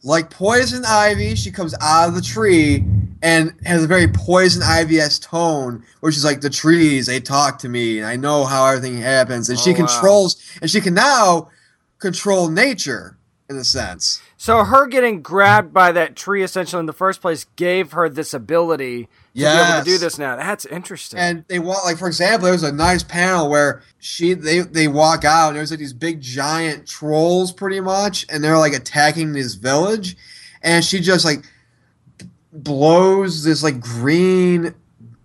Like 0.04 0.30
poison 0.30 0.84
ivy, 0.86 1.34
she 1.34 1.50
comes 1.50 1.74
out 1.82 2.10
of 2.10 2.16
the 2.16 2.22
tree 2.22 2.84
and 3.26 3.56
has 3.66 3.84
a 3.84 3.88
very 3.88 4.08
poison 4.08 4.62
ivy 4.62 5.00
s 5.00 5.18
tone, 5.18 5.84
where 6.00 6.12
she's 6.12 6.24
like, 6.24 6.42
"The 6.42 6.50
trees, 6.52 7.08
they 7.08 7.20
talk 7.20 7.58
to 7.60 7.70
me, 7.70 7.98
and 7.98 8.08
I 8.08 8.16
know 8.16 8.46
how 8.46 8.68
everything 8.68 9.02
happens." 9.02 9.50
And 9.50 9.58
oh, 9.58 9.62
she 9.62 9.72
Oh, 9.72 9.74
wow. 9.74 9.78
controls, 9.88 10.38
and 10.62 10.70
she 10.70 10.80
can 10.80 10.94
now 10.94 11.50
control 12.00 12.50
nature 12.50 13.18
in 13.50 13.56
a 13.58 13.64
sense. 13.64 14.22
So 14.38 14.64
her 14.64 14.86
getting 14.86 15.22
grabbed 15.24 15.74
by 15.74 15.92
that 15.94 16.16
tree 16.16 16.44
essentially 16.44 16.80
in 16.80 16.86
the 16.86 16.94
first 16.94 17.20
place 17.22 17.46
gave 17.56 17.94
her 17.94 18.10
this 18.10 18.32
ability 18.34 19.04
to 19.06 19.10
be 19.34 19.44
able 19.46 19.80
to 19.80 19.84
do 19.84 19.98
this 19.98 20.20
now. 20.20 20.36
That's 20.36 20.66
interesting. 20.66 21.20
And 21.20 21.46
they 21.48 21.58
walk 21.58 21.84
like 21.84 21.98
for 21.98 22.08
example, 22.08 22.48
there's 22.48 22.62
a 22.64 22.72
nice 22.72 23.02
panel 23.02 23.50
where 23.50 23.82
she 23.98 24.34
they 24.36 24.60
they 24.60 24.88
walk 24.88 25.26
out 25.26 25.50
and 25.50 25.58
there's 25.58 25.72
like 25.72 25.80
these 25.80 25.94
big 25.94 26.22
giant 26.22 26.88
trolls 26.88 27.52
pretty 27.52 27.80
much, 27.80 28.26
and 28.30 28.44
they're 28.44 28.58
like 28.58 28.74
attacking 28.74 29.34
this 29.34 29.56
village, 29.56 30.16
and 30.62 30.86
she 30.86 31.00
just 31.00 31.26
like 31.26 31.44
blows 32.64 33.44
this 33.44 33.64
like 33.64 33.80
green 33.80 34.74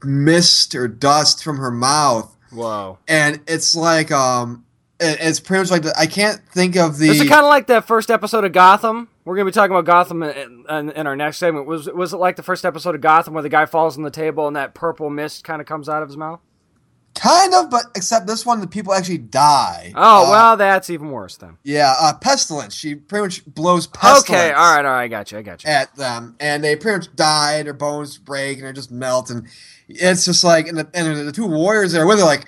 mist 0.03 0.75
or 0.75 0.89
dust 0.89 1.45
from 1.45 1.59
her 1.59 1.71
mouth, 1.71 2.35
Whoa. 2.51 2.99
and 3.09 3.41
it's 3.47 3.75
like 3.75 4.11
um, 4.11 4.65
it, 4.99 5.19
it's 5.21 5.41
pretty 5.41 5.63
much 5.63 5.71
like 5.71 5.83
the, 5.83 5.95
I 5.99 6.07
can't 6.07 6.41
think 6.49 6.77
of 6.77 6.99
the. 6.99 7.09
Is 7.09 7.21
it 7.21 7.29
kind 7.29 7.45
of 7.45 7.49
like 7.49 7.67
that 7.69 7.87
first 7.87 8.11
episode 8.11 8.45
of 8.45 8.53
Gotham? 8.53 9.09
We're 9.25 9.37
gonna 9.37 9.47
be 9.47 9.53
talking 9.53 9.73
about 9.73 9.85
Gotham 9.85 10.23
in, 10.23 10.65
in, 10.69 10.91
in 10.91 11.07
our 11.07 11.17
next 11.17 11.39
segment. 11.39 11.67
Was 11.67 11.87
was 11.87 12.13
it 12.13 12.17
like 12.17 12.37
the 12.37 12.43
first 12.43 12.65
episode 12.65 12.95
of 12.95 13.01
Gotham 13.01 13.35
where 13.35 13.43
the 13.43 13.49
guy 13.49 13.67
falls 13.67 13.97
on 13.97 14.03
the 14.03 14.11
table 14.11 14.47
and 14.47 14.57
that 14.57 14.75
purple 14.75 15.11
mist 15.11 15.45
kind 15.45 15.61
of 15.61 15.67
comes 15.67 15.89
out 15.89 16.03
of 16.03 16.09
his 16.09 16.17
mouth? 16.17 16.41
Kind 17.21 17.55
of, 17.55 17.71
but 17.71 17.85
except 17.95 18.27
this 18.27 18.47
one, 18.47 18.61
the 18.61 18.67
people 18.67 18.93
actually 18.95 19.19
die. 19.19 19.93
Oh 19.95 20.27
Uh, 20.27 20.31
well, 20.31 20.57
that's 20.57 20.89
even 20.91 21.11
worse 21.11 21.37
then. 21.37 21.59
yeah, 21.65 21.95
uh, 22.01 22.15
pestilence. 22.15 22.75
She 22.75 22.95
pretty 22.95 23.23
much 23.25 23.45
blows 23.47 23.87
pestilence. 23.87 24.31
Okay, 24.31 24.53
all 24.53 24.77
right, 24.77 24.85
all 24.85 24.93
right, 24.93 25.05
I 25.05 25.09
got 25.09 25.33
you, 25.33 25.39
I 25.39 25.43
got 25.43 25.65
you. 25.65 25.71
at 25.71 25.95
them, 25.97 26.37
and 26.41 26.63
they 26.65 26.77
pretty 26.77 26.99
much 26.99 27.15
die. 27.17 27.63
Their 27.63 27.75
bones 27.75 28.19
break, 28.19 28.59
and 28.59 28.67
they 28.67 28.73
just 28.73 28.91
melt. 28.91 29.31
And 29.31 29.47
it's 29.89 30.25
just 30.25 30.45
like, 30.45 30.67
and 30.69 30.79
the, 30.79 30.89
and 30.95 31.29
the 31.29 31.33
two 31.33 31.47
warriors 31.47 31.93
that 31.93 32.01
are 32.01 32.07
with 32.07 32.19
her, 32.19 32.25
like, 32.25 32.47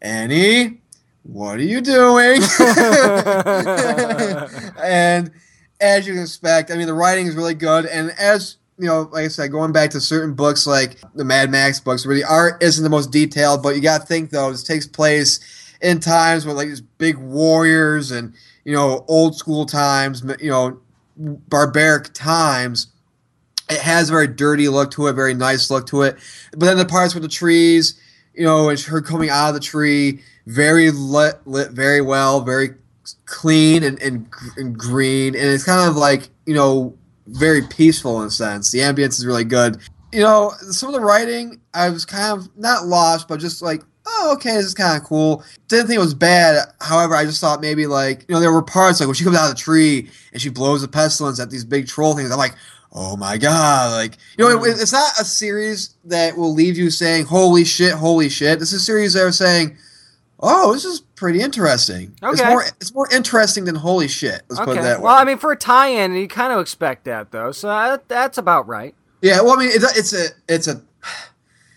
Annie, 0.00 0.80
what 1.24 1.56
are 1.58 1.62
you 1.62 1.80
doing? 1.80 2.42
and 4.82 5.30
as 5.80 6.06
you 6.06 6.14
can 6.14 6.22
expect, 6.22 6.70
I 6.70 6.76
mean, 6.76 6.86
the 6.86 6.94
writing 6.94 7.26
is 7.26 7.34
really 7.34 7.54
good. 7.54 7.86
And 7.86 8.10
as 8.18 8.56
you 8.78 8.86
know, 8.86 9.02
like 9.12 9.24
I 9.24 9.28
said, 9.28 9.50
going 9.50 9.72
back 9.72 9.90
to 9.90 10.00
certain 10.00 10.34
books 10.34 10.66
like 10.66 10.98
the 11.14 11.24
Mad 11.24 11.50
Max 11.50 11.78
books, 11.80 12.06
where 12.06 12.14
the 12.14 12.24
art 12.24 12.62
isn't 12.62 12.82
the 12.82 12.90
most 12.90 13.10
detailed, 13.10 13.62
but 13.62 13.74
you 13.74 13.82
got 13.82 14.00
to 14.02 14.06
think 14.06 14.30
though, 14.30 14.50
this 14.50 14.62
takes 14.62 14.86
place 14.86 15.40
in 15.80 16.00
times 16.00 16.46
where 16.46 16.54
like 16.54 16.68
these 16.68 16.80
big 16.80 17.16
warriors 17.16 18.10
and 18.10 18.34
you 18.64 18.72
know 18.72 19.04
old 19.08 19.36
school 19.36 19.66
times, 19.66 20.24
you 20.40 20.50
know, 20.50 20.80
barbaric 21.16 22.12
times. 22.14 22.88
It 23.70 23.80
has 23.80 24.08
a 24.08 24.12
very 24.12 24.26
dirty 24.26 24.68
look 24.68 24.90
to 24.92 25.06
it, 25.06 25.12
very 25.14 25.34
nice 25.34 25.70
look 25.70 25.86
to 25.88 26.02
it. 26.02 26.16
But 26.50 26.66
then 26.66 26.76
the 26.76 26.84
parts 26.84 27.14
with 27.14 27.22
the 27.22 27.28
trees, 27.28 27.98
you 28.34 28.44
know, 28.44 28.68
and 28.68 28.78
her 28.80 29.00
coming 29.00 29.30
out 29.30 29.48
of 29.48 29.54
the 29.54 29.60
tree, 29.60 30.20
very 30.46 30.90
lit, 30.90 31.36
lit 31.46 31.70
very 31.70 32.00
well, 32.00 32.40
very 32.40 32.70
clean 33.24 33.82
and, 33.82 34.00
and, 34.02 34.26
and 34.56 34.76
green, 34.76 35.34
and 35.34 35.44
it's 35.44 35.64
kind 35.64 35.88
of 35.88 35.96
like 35.96 36.28
you 36.46 36.54
know 36.54 36.96
very 37.26 37.62
peaceful 37.62 38.20
in 38.20 38.28
a 38.28 38.30
sense. 38.30 38.70
The 38.70 38.80
ambience 38.80 39.18
is 39.18 39.26
really 39.26 39.44
good. 39.44 39.78
You 40.12 40.20
know, 40.20 40.52
some 40.70 40.88
of 40.88 40.94
the 40.94 41.00
writing, 41.00 41.60
I 41.72 41.88
was 41.90 42.04
kind 42.04 42.38
of 42.38 42.48
not 42.56 42.86
lost, 42.86 43.28
but 43.28 43.40
just 43.40 43.62
like, 43.62 43.82
oh, 44.06 44.32
okay, 44.36 44.54
this 44.54 44.66
is 44.66 44.74
kind 44.74 45.00
of 45.00 45.06
cool. 45.06 45.44
Didn't 45.68 45.86
think 45.86 45.96
it 45.96 46.00
was 46.00 46.14
bad. 46.14 46.66
However, 46.80 47.14
I 47.14 47.24
just 47.24 47.40
thought 47.40 47.60
maybe 47.60 47.86
like, 47.86 48.26
you 48.28 48.34
know, 48.34 48.40
there 48.40 48.52
were 48.52 48.62
parts 48.62 49.00
like 49.00 49.06
when 49.06 49.14
she 49.14 49.24
comes 49.24 49.36
out 49.36 49.50
of 49.50 49.56
the 49.56 49.60
tree 49.60 50.10
and 50.32 50.42
she 50.42 50.50
blows 50.50 50.82
the 50.82 50.88
pestilence 50.88 51.40
at 51.40 51.50
these 51.50 51.64
big 51.64 51.86
troll 51.86 52.14
things. 52.14 52.30
I'm 52.30 52.38
like, 52.38 52.54
oh 52.92 53.16
my 53.16 53.38
god, 53.38 53.92
like 53.92 54.18
you 54.36 54.44
know, 54.44 54.64
it, 54.64 54.80
it's 54.80 54.92
not 54.92 55.12
a 55.20 55.24
series 55.24 55.94
that 56.04 56.36
will 56.36 56.52
leave 56.52 56.76
you 56.76 56.90
saying, 56.90 57.24
holy 57.24 57.64
shit, 57.64 57.94
holy 57.94 58.28
shit. 58.28 58.58
This 58.58 58.72
is 58.72 58.82
a 58.82 58.84
series 58.84 59.14
that 59.14 59.22
are 59.22 59.32
saying, 59.32 59.76
oh, 60.42 60.72
this 60.72 60.84
is 60.84 61.00
pretty 61.00 61.40
interesting. 61.40 62.14
Okay. 62.22 62.32
It's 62.32 62.42
more 62.42 62.62
it's 62.62 62.94
more 62.94 63.08
interesting 63.12 63.64
than 63.64 63.76
holy 63.76 64.08
shit. 64.08 64.42
Let's 64.48 64.60
put 64.60 64.70
it 64.70 64.72
Okay. 64.72 64.82
that 64.82 64.98
way. 64.98 65.04
Well, 65.04 65.14
I 65.14 65.24
mean, 65.24 65.38
for 65.38 65.52
a 65.52 65.56
tie-in, 65.56 66.14
you 66.14 66.28
kind 66.28 66.52
of 66.52 66.60
expect 66.60 67.04
that 67.04 67.30
though, 67.30 67.52
so 67.52 67.68
that, 67.68 68.08
that's 68.08 68.38
about 68.38 68.66
right. 68.66 68.94
Yeah, 69.22 69.40
well, 69.40 69.52
I 69.52 69.56
mean, 69.60 69.70
it's 69.72 69.84
a, 69.84 69.98
it's 69.98 70.12
a, 70.12 70.26
it's 70.48 70.66
a. 70.68 70.82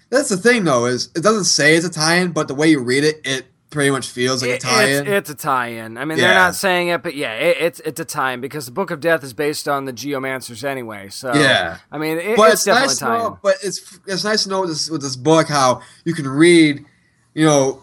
That's 0.10 0.30
the 0.30 0.38
thing, 0.38 0.64
though, 0.64 0.86
is 0.86 1.10
it 1.16 1.22
doesn't 1.24 1.46
say 1.46 1.76
it's 1.76 1.86
a 1.86 1.90
tie-in, 1.90 2.32
but 2.32 2.48
the 2.48 2.56
way 2.56 2.70
you 2.70 2.80
read 2.80 3.04
it, 3.04 3.22
it 3.24 3.46
pretty 3.70 3.92
much 3.92 4.08
feels 4.10 4.42
like 4.42 4.52
a 4.52 4.58
tie-in. 4.60 5.08
It's, 5.08 5.10
it's 5.10 5.30
a 5.30 5.36
tie-in. 5.36 5.98
I 5.98 6.06
mean, 6.06 6.18
they're 6.18 6.34
not 6.34 6.56
saying 6.56 6.88
it, 6.88 7.04
but 7.04 7.16
yeah, 7.16 7.34
it, 7.34 7.58
it's 7.60 7.80
it's 7.82 8.00
a 8.00 8.06
tie-in 8.06 8.42
because 8.42 8.66
the 8.66 8.72
Book 8.72 8.92
of 8.92 9.00
Death 9.00 9.24
is 9.24 9.34
based 9.34 9.68
on 9.68 9.86
the 9.86 9.94
Geomancers 9.94 10.64
anyway. 10.64 11.10
So 11.10 11.34
Yeah. 11.34 11.78
I 11.92 11.98
mean, 11.98 12.18
it, 12.18 12.38
but 12.38 12.52
it's, 12.52 12.54
it's, 12.54 12.66
definitely 12.66 12.88
nice 12.88 13.00
to 13.00 13.06
know. 13.06 13.40
But 13.44 13.56
it's 13.64 14.00
it's 14.08 14.24
nice 14.24 14.44
to 14.44 14.50
know 14.50 14.62
with 14.62 14.70
this 14.70 14.90
with 14.90 15.02
this 15.02 15.16
book 15.16 15.50
how 15.50 15.82
you 16.06 16.14
can 16.14 16.28
read, 16.28 16.86
you 17.34 17.46
know, 17.46 17.82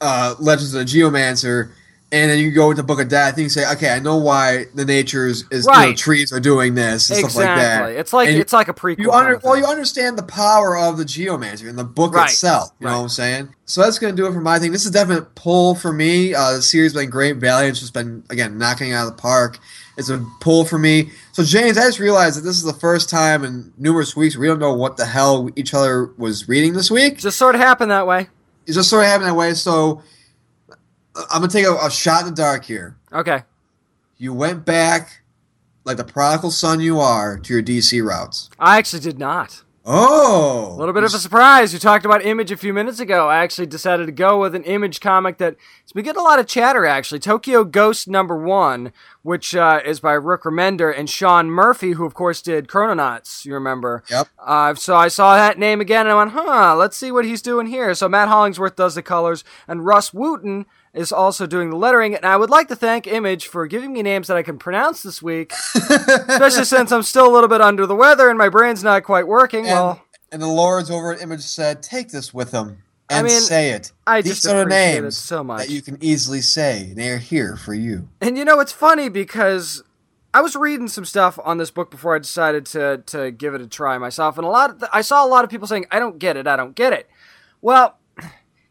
uh, 0.00 0.34
Legends 0.38 0.74
of 0.74 0.80
the 0.80 0.84
Geomancer, 0.86 1.70
and 2.10 2.30
then 2.30 2.38
you 2.38 2.50
go 2.52 2.70
into 2.70 2.82
Book 2.82 3.00
of 3.00 3.08
Death 3.08 3.34
and 3.34 3.42
you 3.42 3.48
say, 3.50 3.70
okay, 3.72 3.90
I 3.90 3.98
know 3.98 4.16
why 4.16 4.64
the 4.74 4.84
natures 4.86 5.44
is 5.50 5.66
you 5.66 5.72
know, 5.72 5.92
trees 5.94 6.32
are 6.32 6.40
doing 6.40 6.74
this 6.74 7.10
and 7.10 7.18
exactly. 7.18 7.42
stuff 7.42 7.44
like 7.50 7.56
that. 7.56 8.00
It's 8.00 8.12
like 8.14 8.28
And 8.30 8.38
it's 8.38 8.52
like 8.54 8.68
a 8.68 8.72
prequel. 8.72 8.98
You 8.98 9.10
kind 9.10 9.34
of 9.34 9.42
well, 9.42 9.58
you 9.58 9.66
understand 9.66 10.16
the 10.16 10.22
power 10.22 10.74
of 10.76 10.96
the 10.96 11.04
Geomancer 11.04 11.68
in 11.68 11.76
the 11.76 11.84
book 11.84 12.14
Right. 12.14 12.30
itself. 12.30 12.70
You 12.80 12.86
Right. 12.86 12.92
know 12.92 12.98
what 13.00 13.02
I'm 13.04 13.08
saying? 13.10 13.48
So 13.66 13.82
that's 13.82 13.98
going 13.98 14.16
to 14.16 14.22
do 14.22 14.26
it 14.26 14.32
for 14.32 14.40
my 14.40 14.58
thing. 14.58 14.72
This 14.72 14.82
is 14.86 14.88
a 14.88 14.92
definite 14.92 15.34
pull 15.34 15.74
for 15.74 15.92
me. 15.92 16.34
Uh, 16.34 16.52
the 16.54 16.62
series 16.62 16.92
has 16.92 17.02
been 17.02 17.10
great. 17.10 17.36
Valiant's 17.36 17.80
just 17.80 17.92
been 17.92 18.22
again 18.30 18.56
knocking 18.56 18.88
it 18.88 18.94
out 18.94 19.06
of 19.08 19.14
the 19.14 19.20
park. 19.20 19.58
It's 19.98 20.08
a 20.08 20.24
pull 20.40 20.64
for 20.64 20.78
me. 20.78 21.10
So 21.32 21.42
James, 21.44 21.76
I 21.76 21.82
just 21.82 21.98
realized 21.98 22.38
that 22.38 22.42
this 22.42 22.56
is 22.56 22.62
the 22.62 22.72
first 22.72 23.10
time 23.10 23.44
in 23.44 23.70
numerous 23.76 24.16
weeks 24.16 24.34
we 24.36 24.46
don't 24.46 24.60
know 24.60 24.72
what 24.72 24.96
the 24.96 25.04
hell 25.04 25.50
each 25.56 25.74
other 25.74 26.06
was 26.16 26.48
reading 26.48 26.72
this 26.72 26.90
week. 26.90 27.18
just 27.18 27.36
sort 27.36 27.54
of 27.54 27.60
happened 27.60 27.90
that 27.90 28.06
way. 28.06 28.28
It 28.68 28.72
just 28.72 28.90
sort 28.90 29.02
of 29.02 29.08
happened 29.08 29.30
that 29.30 29.34
way. 29.34 29.54
So 29.54 30.02
uh, 30.70 31.24
I'm 31.30 31.40
gonna 31.40 31.48
take 31.48 31.64
a, 31.64 31.74
a 31.74 31.90
shot 31.90 32.20
in 32.20 32.28
the 32.28 32.34
dark 32.34 32.64
here. 32.64 32.96
Okay. 33.12 33.42
You 34.18 34.34
went 34.34 34.66
back, 34.66 35.22
like 35.84 35.96
the 35.96 36.04
prodigal 36.04 36.50
son 36.50 36.78
you 36.78 37.00
are, 37.00 37.38
to 37.38 37.52
your 37.54 37.62
DC 37.62 38.04
routes. 38.04 38.50
I 38.58 38.76
actually 38.76 39.00
did 39.00 39.18
not. 39.18 39.62
Oh, 39.90 40.74
A 40.74 40.76
little 40.76 40.92
bit 40.92 41.02
of 41.02 41.14
a 41.14 41.18
surprise. 41.18 41.72
You 41.72 41.78
talked 41.78 42.04
about 42.04 42.22
Image 42.22 42.50
a 42.50 42.58
few 42.58 42.74
minutes 42.74 43.00
ago. 43.00 43.26
I 43.30 43.38
actually 43.38 43.68
decided 43.68 44.04
to 44.04 44.12
go 44.12 44.38
with 44.38 44.54
an 44.54 44.62
Image 44.64 45.00
comic 45.00 45.38
that 45.38 45.56
has 45.80 45.92
been 45.92 46.04
getting 46.04 46.20
a 46.20 46.22
lot 46.22 46.38
of 46.38 46.46
chatter, 46.46 46.84
actually. 46.84 47.20
Tokyo 47.20 47.64
Ghost 47.64 48.06
number 48.06 48.36
one, 48.36 48.92
which 49.22 49.56
uh, 49.56 49.80
is 49.82 49.98
by 49.98 50.12
Rick 50.12 50.42
Remender 50.42 50.94
and 50.94 51.08
Sean 51.08 51.46
Murphy, 51.50 51.92
who, 51.92 52.04
of 52.04 52.12
course, 52.12 52.42
did 52.42 52.68
Chrononauts, 52.68 53.46
you 53.46 53.54
remember. 53.54 54.04
Yep. 54.10 54.28
Uh, 54.38 54.74
so 54.74 54.94
I 54.94 55.08
saw 55.08 55.34
that 55.36 55.58
name 55.58 55.80
again 55.80 56.06
and 56.06 56.12
I 56.12 56.16
went, 56.16 56.32
huh, 56.32 56.76
let's 56.76 56.98
see 56.98 57.10
what 57.10 57.24
he's 57.24 57.40
doing 57.40 57.66
here. 57.66 57.94
So 57.94 58.10
Matt 58.10 58.28
Hollingsworth 58.28 58.76
does 58.76 58.94
the 58.94 59.02
colors, 59.02 59.42
and 59.66 59.86
Rus 59.86 60.10
Wooton 60.10 60.66
is 60.98 61.12
also 61.12 61.46
doing 61.46 61.70
the 61.70 61.76
lettering. 61.76 62.14
And 62.16 62.24
I 62.26 62.36
would 62.36 62.50
like 62.50 62.66
to 62.68 62.76
thank 62.76 63.06
Image 63.06 63.46
for 63.46 63.66
giving 63.68 63.92
me 63.92 64.02
names 64.02 64.26
that 64.26 64.36
I 64.36 64.42
can 64.42 64.58
pronounce 64.58 65.02
this 65.02 65.22
week, 65.22 65.52
especially 65.74 66.64
since 66.64 66.90
I'm 66.90 67.04
still 67.04 67.30
a 67.30 67.32
little 67.32 67.48
bit 67.48 67.60
under 67.60 67.86
the 67.86 67.94
weather 67.94 68.28
and 68.28 68.36
my 68.36 68.48
brain's 68.48 68.82
not 68.82 69.04
quite 69.04 69.28
working. 69.28 69.66
And, 69.66 69.74
well, 69.74 70.02
and 70.32 70.42
the 70.42 70.48
lords 70.48 70.90
over 70.90 71.12
at 71.12 71.22
Image 71.22 71.42
said, 71.42 71.82
"Take 71.84 72.10
this 72.10 72.34
with 72.34 72.50
them 72.50 72.82
and 73.08 73.26
I 73.26 73.30
mean, 73.30 73.40
say 73.40 73.70
it. 73.70 73.92
I 74.08 74.22
These 74.22 74.42
just 74.42 74.46
are 74.48 74.62
appreciate 74.62 74.96
it 74.98 75.02
names 75.02 75.16
so 75.16 75.44
much. 75.44 75.66
that 75.66 75.72
you 75.72 75.82
can 75.82 75.98
easily 76.02 76.40
say. 76.40 76.92
They 76.96 77.10
are 77.10 77.18
here 77.18 77.56
for 77.56 77.74
you." 77.74 78.08
And 78.20 78.36
you 78.36 78.44
know, 78.44 78.58
it's 78.58 78.72
funny 78.72 79.08
because 79.08 79.84
I 80.34 80.40
was 80.40 80.56
reading 80.56 80.88
some 80.88 81.04
stuff 81.04 81.38
on 81.44 81.58
this 81.58 81.70
book 81.70 81.92
before 81.92 82.16
I 82.16 82.18
decided 82.18 82.66
to 82.66 83.02
to 83.06 83.30
give 83.30 83.54
it 83.54 83.60
a 83.60 83.68
try 83.68 83.98
myself, 83.98 84.36
and 84.36 84.44
a 84.44 84.50
lot 84.50 84.70
of 84.70 84.84
I 84.92 85.00
saw 85.02 85.24
a 85.24 85.28
lot 85.28 85.44
of 85.44 85.50
people 85.50 85.68
saying, 85.68 85.86
"I 85.92 86.00
don't 86.00 86.18
get 86.18 86.36
it, 86.36 86.48
I 86.48 86.56
don't 86.56 86.74
get 86.74 86.92
it." 86.92 87.08
Well, 87.62 87.97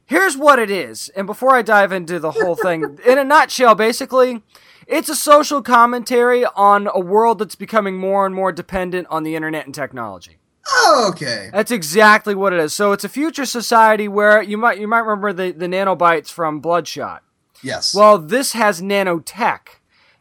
here's 0.07 0.35
what 0.35 0.57
it 0.57 0.71
is, 0.71 1.09
and 1.09 1.27
before 1.27 1.55
I 1.55 1.61
dive 1.61 1.91
into 1.91 2.19
the 2.19 2.31
whole 2.31 2.55
thing, 2.55 2.97
in 3.05 3.19
a 3.19 3.23
nutshell, 3.23 3.75
basically. 3.75 4.41
It's 4.87 5.09
a 5.09 5.15
social 5.17 5.61
commentary 5.61 6.45
on 6.45 6.87
a 6.93 6.99
world 7.01 7.39
that's 7.39 7.55
becoming 7.55 7.97
more 7.97 8.25
and 8.25 8.33
more 8.33 8.53
dependent 8.53 9.07
on 9.09 9.23
the 9.23 9.35
internet 9.35 9.65
and 9.65 9.75
technology. 9.75 10.37
Oh, 10.69 11.07
okay. 11.11 11.49
That's 11.51 11.71
exactly 11.71 12.33
what 12.33 12.53
it 12.53 12.59
is. 12.59 12.73
So 12.73 12.93
it's 12.93 13.03
a 13.03 13.09
future 13.09 13.45
society 13.45 14.07
where 14.07 14.41
you 14.41 14.57
might 14.57 14.79
you 14.79 14.87
might 14.87 14.99
remember 14.99 15.33
the, 15.33 15.51
the 15.51 15.67
nanobites 15.67 16.31
from 16.31 16.61
Bloodshot. 16.61 17.21
Yes. 17.61 17.93
Well, 17.93 18.17
this 18.17 18.53
has 18.53 18.81
nanotech. 18.81 19.59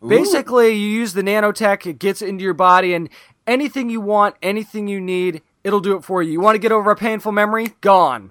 Basically, 0.07 0.71
you 0.71 0.89
use 0.89 1.15
the 1.15 1.23
nanotech, 1.23 1.87
it 1.87 1.99
gets 1.99 2.23
into 2.23 2.45
your 2.45 2.55
body, 2.55 2.95
and 2.95 3.09
anything 3.47 3.91
you 3.91 4.01
want, 4.01 4.37
anything 4.43 4.87
you 4.89 5.01
need, 5.01 5.43
it'll 5.65 5.81
do 5.81 5.97
it 5.97 6.05
for 6.05 6.23
you. 6.23 6.33
You 6.33 6.41
want 6.41 6.55
to 6.55 6.61
get 6.61 6.71
over 6.71 6.91
a 6.91 6.97
painful 6.97 7.33
memory? 7.33 7.75
Gone. 7.81 8.31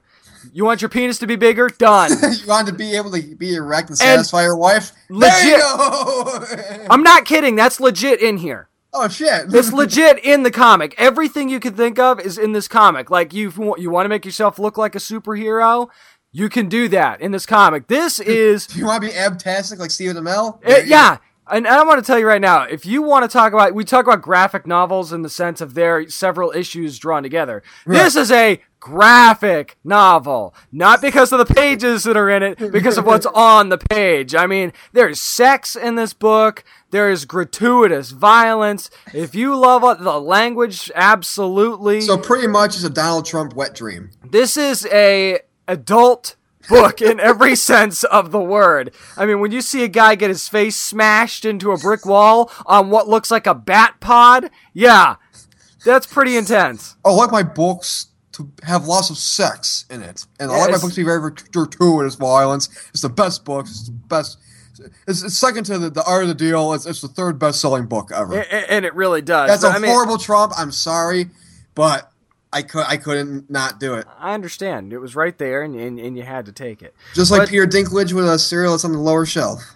You 0.53 0.65
want 0.65 0.81
your 0.81 0.89
penis 0.89 1.19
to 1.19 1.27
be 1.27 1.35
bigger? 1.35 1.69
Done. 1.69 2.11
you 2.21 2.47
want 2.47 2.67
to 2.67 2.73
be 2.73 2.95
able 2.95 3.11
to 3.11 3.35
be 3.35 3.55
erect 3.55 3.89
and 3.89 3.97
satisfy 3.97 4.43
your 4.43 4.57
wife? 4.57 4.91
Legit- 5.09 5.45
you 5.45 5.57
go. 5.57 6.85
I'm 6.89 7.03
not 7.03 7.25
kidding. 7.25 7.55
That's 7.55 7.79
legit 7.79 8.21
in 8.21 8.37
here. 8.37 8.69
oh 8.93 9.07
shit. 9.07 9.53
It's 9.53 9.73
legit 9.81 10.23
in 10.23 10.43
the 10.43 10.51
comic. 10.51 10.95
Everything 10.97 11.49
you 11.49 11.59
can 11.59 11.73
think 11.75 11.99
of 11.99 12.19
is 12.19 12.37
in 12.37 12.51
this 12.53 12.67
comic. 12.67 13.09
Like 13.09 13.33
you, 13.33 13.51
you 13.77 13.89
want 13.89 14.05
to 14.05 14.09
make 14.09 14.25
yourself 14.25 14.57
look 14.59 14.77
like 14.77 14.95
a 14.95 14.99
superhero, 14.99 15.89
you 16.31 16.49
can 16.49 16.67
do 16.67 16.87
that 16.89 17.21
in 17.21 17.31
this 17.31 17.45
comic. 17.45 17.87
This 17.87 18.19
is 18.19 18.67
Do 18.67 18.79
you 18.79 18.85
want 18.85 19.01
to 19.03 19.09
be 19.09 19.13
abtastic 19.15 19.79
like 19.79 19.91
Stephen 19.91 20.17
Amell? 20.21 20.59
Uh, 20.67 20.81
yeah. 20.85 21.17
And 21.47 21.67
I 21.67 21.83
want 21.83 22.03
to 22.03 22.05
tell 22.05 22.17
you 22.17 22.27
right 22.27 22.41
now, 22.41 22.63
if 22.63 22.87
you 22.87 23.03
want 23.03 23.23
to 23.23 23.29
talk 23.31 23.53
about, 23.53 23.75
we 23.75 23.83
talk 23.85 24.05
about 24.05 24.21
graphic 24.23 24.65
novels 24.65 25.13
in 25.13 25.21
the 25.21 25.29
sense 25.29 25.61
of 25.61 25.75
their 25.75 26.09
several 26.09 26.51
issues 26.51 26.97
drawn 26.97 27.21
together. 27.21 27.61
This 27.85 28.15
is 28.15 28.31
a 28.31 28.59
graphic 28.85 29.79
novel, 29.83 30.53
not 30.71 31.01
because 31.01 31.31
of 31.31 31.39
the 31.39 31.53
pages 31.55 32.03
that 32.03 32.15
are 32.15 32.29
in 32.29 32.43
it, 32.43 32.71
because 32.71 32.99
of 32.99 33.05
what's 33.05 33.25
on 33.33 33.69
the 33.69 33.79
page. 33.79 34.35
I 34.35 34.45
mean, 34.45 34.73
there's 34.93 35.19
sex 35.19 35.75
in 35.75 35.95
this 35.95 36.13
book. 36.13 36.63
There's 36.91 37.25
gratuitous 37.25 38.11
violence. 38.11 38.91
If 39.11 39.33
you 39.33 39.55
love 39.55 40.03
the 40.03 40.21
language, 40.21 40.91
absolutely. 40.93 42.01
So 42.01 42.15
pretty 42.15 42.45
much 42.45 42.75
it's 42.75 42.83
a 42.83 42.89
Donald 42.91 43.25
Trump 43.25 43.55
wet 43.55 43.73
dream. 43.73 44.11
This 44.23 44.55
is 44.55 44.85
a 44.91 45.39
adult 45.67 46.35
book 46.69 47.01
in 47.01 47.19
every 47.19 47.55
sense 47.71 48.03
of 48.03 48.29
the 48.29 48.39
word. 48.39 48.93
I 49.17 49.25
mean, 49.25 49.39
when 49.39 49.51
you 49.51 49.61
see 49.61 49.83
a 49.83 49.87
guy 49.87 50.13
get 50.13 50.29
his 50.29 50.47
face 50.47 50.75
smashed 50.75 51.43
into 51.43 51.71
a 51.71 51.77
brick 51.77 52.05
wall 52.05 52.51
on 52.67 52.91
what 52.91 53.09
looks 53.09 53.31
like 53.31 53.47
a 53.47 53.55
bat 53.55 53.95
pod, 53.99 54.51
yeah, 54.73 55.15
that's 55.83 56.05
pretty 56.05 56.37
intense. 56.37 56.97
Oh, 57.03 57.13
I 57.15 57.23
like 57.23 57.31
my 57.31 57.41
books 57.41 58.09
to 58.35 58.49
have 58.63 58.87
lots 58.87 59.09
of 59.09 59.17
sex 59.17 59.85
in 59.89 60.01
it, 60.01 60.25
and 60.39 60.51
I 60.51 60.57
like 60.57 60.71
my 60.71 60.77
books 60.77 60.95
to 60.95 61.01
be 61.01 61.05
very 61.05 61.19
gratuitous 61.51 62.15
violence. 62.15 62.69
It's 62.89 63.01
the 63.01 63.09
best 63.09 63.43
books. 63.45 63.71
It's 63.71 63.85
the 63.87 63.91
best. 63.91 64.37
It's, 65.07 65.23
it's 65.23 65.37
second 65.37 65.63
to 65.65 65.77
the, 65.77 65.89
the 65.89 66.03
Art 66.03 66.23
of 66.23 66.27
the 66.27 66.33
Deal. 66.35 66.73
It's, 66.73 66.85
it's 66.85 67.01
the 67.01 67.07
third 67.07 67.39
best-selling 67.39 67.85
book 67.85 68.11
ever. 68.13 68.35
A- 68.39 68.41
a- 68.41 68.71
And 68.71 68.83
it 68.85 68.93
really 68.93 69.21
does. 69.21 69.49
That's 69.49 69.63
a 69.63 69.67
But, 69.67 69.75
I 69.75 69.79
mean, 69.79 69.91
horrible 69.91 70.17
Trump. 70.17 70.51
I'm 70.57 70.71
sorry, 70.71 71.29
but 71.75 72.11
I 72.51 72.61
could 72.61 72.85
I 72.87 72.97
couldn't 72.97 73.49
not 73.49 73.79
do 73.79 73.93
it. 73.95 74.05
I 74.19 74.33
understand. 74.33 74.91
It 74.93 74.99
was 74.99 75.15
right 75.15 75.37
there, 75.37 75.61
and, 75.63 75.75
and, 75.75 75.97
and 75.99 76.17
you 76.17 76.23
had 76.23 76.45
to 76.47 76.51
take 76.51 76.81
it. 76.81 76.93
Just 77.13 77.31
like 77.31 77.41
But- 77.41 77.49
Peter 77.49 77.65
Dinklage 77.67 78.11
with 78.13 78.27
a 78.27 78.37
cereal 78.39 78.71
that's 78.73 78.85
on 78.85 78.91
the 78.91 78.99
lower 78.99 79.25
shelf. 79.25 79.74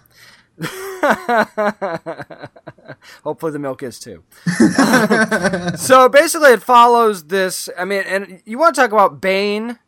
Hopefully 3.24 3.52
the 3.52 3.58
milk 3.58 3.82
is 3.82 3.98
too. 3.98 4.22
so 5.76 6.08
basically, 6.08 6.50
it 6.50 6.62
follows 6.62 7.24
this. 7.24 7.68
I 7.78 7.84
mean, 7.84 8.02
and 8.06 8.42
you 8.44 8.58
want 8.58 8.74
to 8.74 8.80
talk 8.80 8.92
about 8.92 9.20
Bane? 9.20 9.78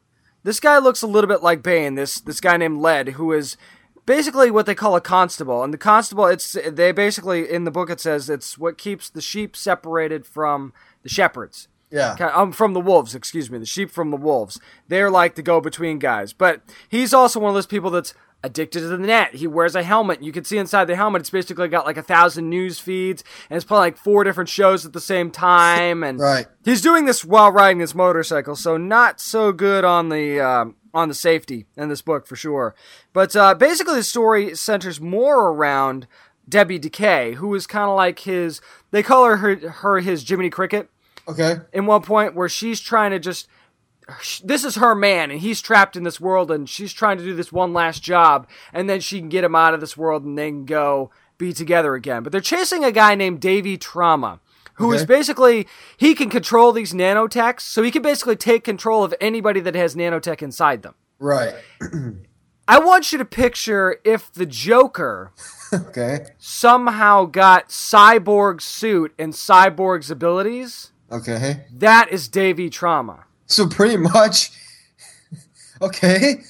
This 0.45 0.61
guy 0.61 0.79
looks 0.79 1.03
a 1.03 1.07
little 1.07 1.29
bit 1.29 1.43
like 1.43 1.63
Bane. 1.63 1.95
This 1.95 2.21
this 2.21 2.41
guy 2.41 2.57
named 2.57 2.81
Led, 2.81 3.11
who 3.11 3.33
is 3.33 3.57
basically 4.07 4.51
what 4.51 4.67
they 4.67 4.75
call 4.75 4.97
a 4.97 5.01
constable, 5.01 5.63
and 5.63 5.75
the 5.75 5.79
constable 5.79 6.27
it's 6.27 6.57
they 6.67 6.93
basically 6.93 7.51
in 7.51 7.65
the 7.65 7.71
book 7.71 7.91
it 7.91 8.01
says 8.01 8.31
it's 8.31 8.57
what 8.57 8.79
keeps 8.79 9.11
the 9.11 9.21
sheep 9.21 9.55
separated 9.55 10.27
from 10.27 10.73
the 11.03 11.09
shepherds. 11.09 11.69
Yeah. 11.91 12.15
Um, 12.35 12.53
from 12.53 12.73
the 12.73 12.81
wolves, 12.81 13.15
excuse 13.15 13.51
me, 13.51 13.59
the 13.59 13.67
sheep 13.67 13.91
from 13.91 14.11
the 14.11 14.17
wolves. 14.17 14.59
They're 14.89 15.11
like 15.11 15.35
the 15.35 15.43
go 15.43 15.61
between 15.61 15.99
guys. 15.99 16.33
But 16.33 16.63
he's 16.89 17.13
also 17.13 17.39
one 17.39 17.51
of 17.51 17.55
those 17.55 17.67
people 17.67 17.91
that's 17.91 18.15
addicted 18.45 18.81
to 18.81 18.89
the 18.89 18.99
net. 18.99 19.35
He 19.35 19.47
wears 19.47 19.75
a 19.75 19.83
helmet. 19.83 20.23
You 20.23 20.33
can 20.33 20.45
see 20.45 20.59
inside 20.59 20.87
the 20.87 20.97
helmet, 20.97 21.21
it's 21.21 21.31
basically 21.31 21.69
got 21.69 21.87
like 21.87 21.97
a 21.97 22.03
thousand 22.03 22.51
news 22.51 22.79
feeds, 22.79 23.23
and 23.49 23.57
it's 23.57 23.65
playing 23.65 23.81
like 23.81 23.97
four 23.97 24.25
different 24.25 24.49
shows 24.51 24.85
at 24.85 24.93
the 24.93 25.01
same 25.01 25.31
time. 25.31 26.03
And 26.03 26.19
Right. 26.19 26.47
he's 26.65 26.81
doing 26.81 27.05
this 27.05 27.25
while 27.25 27.51
riding 27.53 27.81
his 27.81 27.95
motorcycle, 27.95 28.57
so 28.57 28.77
not 28.77 29.21
so 29.21 29.53
good 29.53 29.85
on 29.85 30.09
the 30.09 30.41
um, 30.41 30.77
on 30.95 31.09
the 31.09 31.15
safety 31.15 31.67
in 31.77 31.89
this 31.89 32.03
book 32.03 32.27
for 32.27 32.37
sure. 32.37 32.75
But 33.13 33.35
uh, 33.37 33.55
basically, 33.55 33.95
the 33.97 34.03
story 34.03 34.55
centers 34.57 35.01
more 35.01 35.49
around 35.51 36.07
Debbie 36.49 36.79
Decay, 36.79 37.35
who 37.35 37.55
is 37.55 37.67
kind 37.67 37.89
of 37.89 37.97
like 37.97 38.21
his. 38.21 38.61
They 38.91 39.03
call 39.03 39.25
her, 39.27 39.37
her 39.39 39.57
her 39.71 40.01
his 40.01 40.29
Jiminy 40.29 40.51
Cricket 40.51 40.91
Okay. 41.29 41.59
in 41.73 41.87
one 41.87 42.03
point 42.03 42.35
where 42.35 42.49
she's 42.49 42.81
trying 42.81 43.13
to 43.13 43.19
just 43.19 43.47
this 44.45 44.65
is 44.65 44.75
her 44.77 44.95
man 44.95 45.31
and 45.31 45.41
he's 45.41 45.61
trapped 45.61 45.97
in 45.97 46.03
this 46.03 46.21
world 46.21 46.51
and 46.51 46.69
she's 46.69 46.93
trying 46.93 47.19
to 47.19 47.25
do 47.25 47.35
this 47.35 47.53
one 47.53 47.73
last 47.73 48.03
job 48.03 48.49
and 48.73 48.89
then 48.91 49.01
she 49.01 49.19
can 49.21 49.29
get 49.29 49.45
him 49.45 49.55
out 49.55 49.75
of 49.75 49.81
this 49.81 49.97
world 49.97 50.25
and 50.25 50.37
they 50.37 50.49
can 50.51 50.65
go 50.65 51.11
be 51.39 51.53
together 51.53 51.95
again 51.95 52.23
but 52.23 52.33
they're 52.33 52.41
chasing 52.41 52.85
a 52.85 52.93
guy 52.93 53.15
named 53.15 53.41
davey 53.41 53.77
trauma 53.77 54.41
who 54.75 54.93
is 54.93 55.03
Okay. 55.03 55.15
basically 55.15 55.67
he 55.97 56.15
can 56.15 56.31
control 56.31 56.73
these 56.73 56.93
nanotechs 56.93 57.61
so 57.61 57.83
he 57.83 57.91
can 57.91 58.03
basically 58.03 58.37
take 58.37 58.65
control 58.65 59.05
of 59.05 59.15
anybody 59.21 59.61
that 59.61 59.75
has 59.75 59.95
nanotech 59.95 60.43
inside 60.43 60.83
them 60.83 60.95
Right. 61.19 61.55
i 62.67 62.79
want 62.79 63.13
you 63.13 63.19
to 63.19 63.25
picture 63.25 63.99
if 64.05 64.33
the 64.33 64.47
joker 64.47 65.33
Okay. 65.73 66.27
somehow 66.39 67.25
got 67.25 67.69
cyborg's 67.69 68.65
suit 68.65 69.15
and 69.19 69.33
cyborg's 69.33 70.11
abilities 70.11 70.91
Okay. 71.11 71.65
that 71.73 72.09
is 72.11 72.29
davey 72.29 72.69
trauma 72.69 73.25
So 73.47 73.67
pretty 73.69 73.97
much. 73.97 74.51
Okay. 75.81 76.43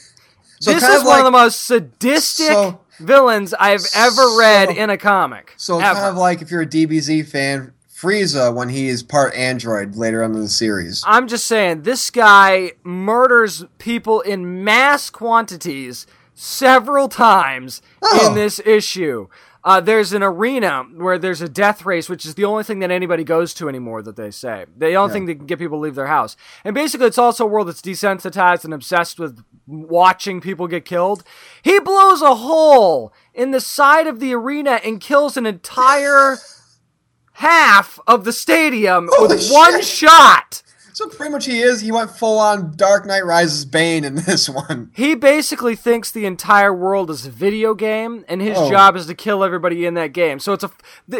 So 0.60 0.74
this 0.74 0.82
is 0.82 1.00
of 1.00 1.06
one 1.06 1.06
like, 1.06 1.18
of 1.20 1.24
the 1.24 1.30
most 1.30 1.62
sadistic 1.62 2.48
So- 2.48 2.80
villains 3.00 3.54
I've 3.54 3.84
ever 3.94 4.36
read 4.38 4.68
So- 4.68 4.74
in 4.74 4.90
a 4.90 4.98
comic. 4.98 5.54
So 5.56 5.80
ever. 5.80 5.94
kind 5.94 6.06
of 6.06 6.16
like 6.16 6.42
if 6.42 6.50
you're 6.50 6.62
a 6.62 6.66
DBZ 6.66 7.26
fan, 7.26 7.72
Frieza 7.90 8.52
when 8.54 8.68
he 8.68 8.88
is 8.88 9.02
part 9.02 9.32
android 9.34 9.96
later 9.96 10.22
on 10.22 10.34
in 10.34 10.40
the 10.40 10.48
series. 10.50 11.02
I'm 11.06 11.28
just 11.28 11.46
saying, 11.46 11.82
this 11.82 12.10
guy 12.10 12.72
murders 12.84 13.64
people 13.78 14.20
in 14.20 14.64
mass 14.64 15.08
quantities 15.08 16.06
several 16.34 17.08
times 17.08 17.80
Oh. 18.02 18.28
in 18.28 18.34
this 18.34 18.60
issue. 18.66 19.28
Uh, 19.64 19.80
there's 19.80 20.12
an 20.12 20.22
arena 20.22 20.84
where 20.96 21.18
there's 21.18 21.40
a 21.40 21.48
death 21.48 21.86
race, 21.86 22.08
which 22.08 22.26
is 22.26 22.34
the 22.34 22.44
only 22.44 22.64
thing 22.64 22.80
that 22.80 22.90
anybody 22.90 23.22
goes 23.22 23.54
to 23.54 23.68
anymore. 23.68 24.02
That 24.02 24.16
they 24.16 24.30
say 24.30 24.66
the 24.76 24.94
only 24.94 25.12
thing 25.12 25.26
that 25.26 25.36
can 25.36 25.46
get 25.46 25.58
people 25.58 25.78
to 25.78 25.82
leave 25.82 25.94
their 25.94 26.06
house, 26.08 26.36
and 26.64 26.74
basically 26.74 27.06
it's 27.06 27.18
also 27.18 27.44
a 27.44 27.48
world 27.48 27.68
that's 27.68 27.80
desensitized 27.80 28.64
and 28.64 28.74
obsessed 28.74 29.20
with 29.20 29.44
watching 29.66 30.40
people 30.40 30.66
get 30.66 30.84
killed. 30.84 31.22
He 31.62 31.78
blows 31.78 32.22
a 32.22 32.34
hole 32.34 33.12
in 33.34 33.52
the 33.52 33.60
side 33.60 34.06
of 34.06 34.18
the 34.18 34.34
arena 34.34 34.80
and 34.84 35.00
kills 35.00 35.36
an 35.36 35.46
entire 35.46 36.38
half 37.34 37.98
of 38.06 38.24
the 38.24 38.32
stadium 38.32 39.08
Holy 39.12 39.36
with 39.36 39.50
one 39.50 39.82
shot. 39.82 40.61
So 40.94 41.08
pretty 41.08 41.32
much 41.32 41.46
he 41.46 41.60
is. 41.60 41.80
He 41.80 41.90
went 41.90 42.10
full 42.10 42.38
on 42.38 42.74
Dark 42.76 43.06
Knight 43.06 43.24
Rises 43.24 43.64
Bane 43.64 44.04
in 44.04 44.14
this 44.26 44.48
one. 44.48 44.90
He 44.94 45.14
basically 45.14 45.74
thinks 45.74 46.10
the 46.10 46.26
entire 46.26 46.72
world 46.72 47.10
is 47.10 47.26
a 47.26 47.30
video 47.30 47.74
game, 47.74 48.24
and 48.28 48.40
his 48.42 48.58
Oh. 48.58 48.70
job 48.70 48.94
is 48.96 49.06
to 49.06 49.14
kill 49.14 49.42
everybody 49.42 49.86
in 49.86 49.94
that 49.94 50.12
game. 50.12 50.38
So 50.38 50.52
it's 50.52 50.64
a 50.64 50.70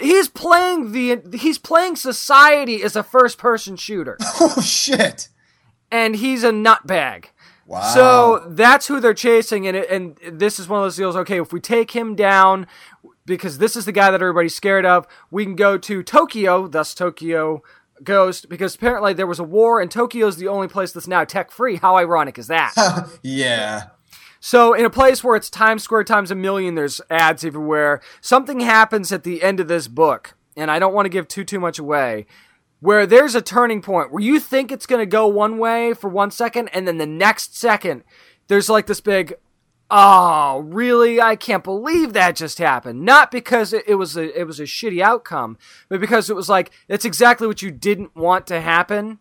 he's 0.00 0.28
playing 0.28 0.92
the 0.92 1.20
he's 1.38 1.58
playing 1.58 1.96
society 1.96 2.82
as 2.82 2.96
a 2.96 3.02
first 3.02 3.38
person 3.38 3.76
shooter, 3.76 4.16
Oh 4.40 4.60
shit! 4.60 5.28
and 5.90 6.16
he's 6.16 6.44
a 6.44 6.50
nutbag. 6.50 7.26
Wow. 7.66 7.80
So 7.94 8.44
that's 8.50 8.88
who 8.88 9.00
they're 9.00 9.14
chasing, 9.14 9.66
and 9.66 9.76
it, 9.76 9.88
and 9.90 10.18
this 10.38 10.58
is 10.58 10.68
one 10.68 10.80
of 10.80 10.84
those 10.84 10.96
deals. 10.96 11.16
Okay, 11.16 11.40
if 11.40 11.52
we 11.52 11.60
take 11.60 11.92
him 11.92 12.14
down, 12.14 12.66
because 13.24 13.58
this 13.58 13.76
is 13.76 13.84
the 13.86 13.92
guy 13.92 14.10
that 14.10 14.20
everybody's 14.20 14.54
scared 14.54 14.84
of, 14.84 15.06
we 15.30 15.44
can 15.44 15.54
go 15.56 15.78
to 15.78 16.02
Tokyo. 16.02 16.66
Thus, 16.66 16.92
Tokyo 16.92 17.62
Ghost, 18.04 18.48
because 18.48 18.74
apparently 18.74 19.12
there 19.12 19.26
was 19.26 19.38
a 19.38 19.44
war, 19.44 19.80
and 19.80 19.90
Tokyo's 19.90 20.36
the 20.36 20.48
only 20.48 20.68
place 20.68 20.92
that's 20.92 21.08
now 21.08 21.24
tech 21.24 21.50
free. 21.50 21.76
How 21.76 21.96
ironic 21.96 22.38
is 22.38 22.48
that? 22.48 22.74
yeah. 23.22 23.88
So, 24.40 24.74
in 24.74 24.84
a 24.84 24.90
place 24.90 25.22
where 25.22 25.36
it's 25.36 25.48
Times 25.48 25.84
Square 25.84 26.04
times 26.04 26.32
a 26.32 26.34
million, 26.34 26.74
there's 26.74 27.00
ads 27.08 27.44
everywhere. 27.44 28.00
Something 28.20 28.58
happens 28.60 29.12
at 29.12 29.22
the 29.22 29.42
end 29.42 29.60
of 29.60 29.68
this 29.68 29.86
book, 29.86 30.34
and 30.56 30.68
I 30.68 30.80
don't 30.80 30.94
want 30.94 31.06
to 31.06 31.10
give 31.10 31.28
too 31.28 31.44
too 31.44 31.60
much 31.60 31.78
away. 31.78 32.26
Where 32.80 33.06
there's 33.06 33.36
a 33.36 33.40
turning 33.40 33.80
point 33.80 34.10
where 34.10 34.22
you 34.22 34.40
think 34.40 34.72
it's 34.72 34.86
going 34.86 35.00
to 35.00 35.06
go 35.06 35.28
one 35.28 35.58
way 35.58 35.94
for 35.94 36.10
one 36.10 36.32
second, 36.32 36.70
and 36.70 36.88
then 36.88 36.98
the 36.98 37.06
next 37.06 37.56
second, 37.56 38.02
there's 38.48 38.68
like 38.68 38.86
this 38.86 39.00
big, 39.00 39.34
oh, 39.92 40.60
really? 40.66 41.20
I 41.20 41.36
can't 41.36 41.62
believe 41.62 42.12
that 42.12 42.34
just 42.34 42.58
happened. 42.58 43.02
Not 43.02 43.30
because 43.30 43.72
it, 43.72 43.84
it 43.86 43.94
was 43.96 44.16
a 44.16 44.38
it 44.38 44.44
was 44.44 44.58
a 44.58 44.64
shitty 44.64 45.00
outcome, 45.00 45.58
but 45.88 46.00
because 46.00 46.30
it 46.30 46.36
was 46.36 46.48
like 46.48 46.70
it's 46.88 47.04
exactly 47.04 47.46
what 47.46 47.62
you 47.62 47.70
didn't 47.70 48.16
want 48.16 48.46
to 48.48 48.60
happen 48.60 49.20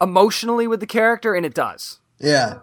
emotionally 0.00 0.66
with 0.66 0.80
the 0.80 0.86
character, 0.86 1.34
and 1.34 1.46
it 1.46 1.54
does. 1.54 2.00
Yeah. 2.18 2.58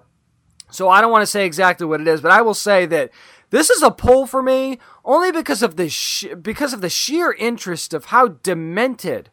So 0.69 0.89
I 0.89 1.01
don't 1.01 1.11
want 1.11 1.21
to 1.21 1.27
say 1.27 1.45
exactly 1.45 1.87
what 1.87 2.01
it 2.01 2.07
is, 2.07 2.21
but 2.21 2.31
I 2.31 2.41
will 2.41 2.53
say 2.53 2.85
that 2.87 3.11
this 3.49 3.69
is 3.69 3.81
a 3.81 3.91
pull 3.91 4.27
for 4.27 4.41
me 4.41 4.79
only 5.03 5.31
because 5.31 5.63
of 5.63 5.75
the 5.77 5.89
sh- 5.89 6.25
because 6.41 6.73
of 6.73 6.81
the 6.81 6.89
sheer 6.89 7.31
interest 7.31 7.93
of 7.93 8.05
how 8.05 8.27
demented 8.27 9.29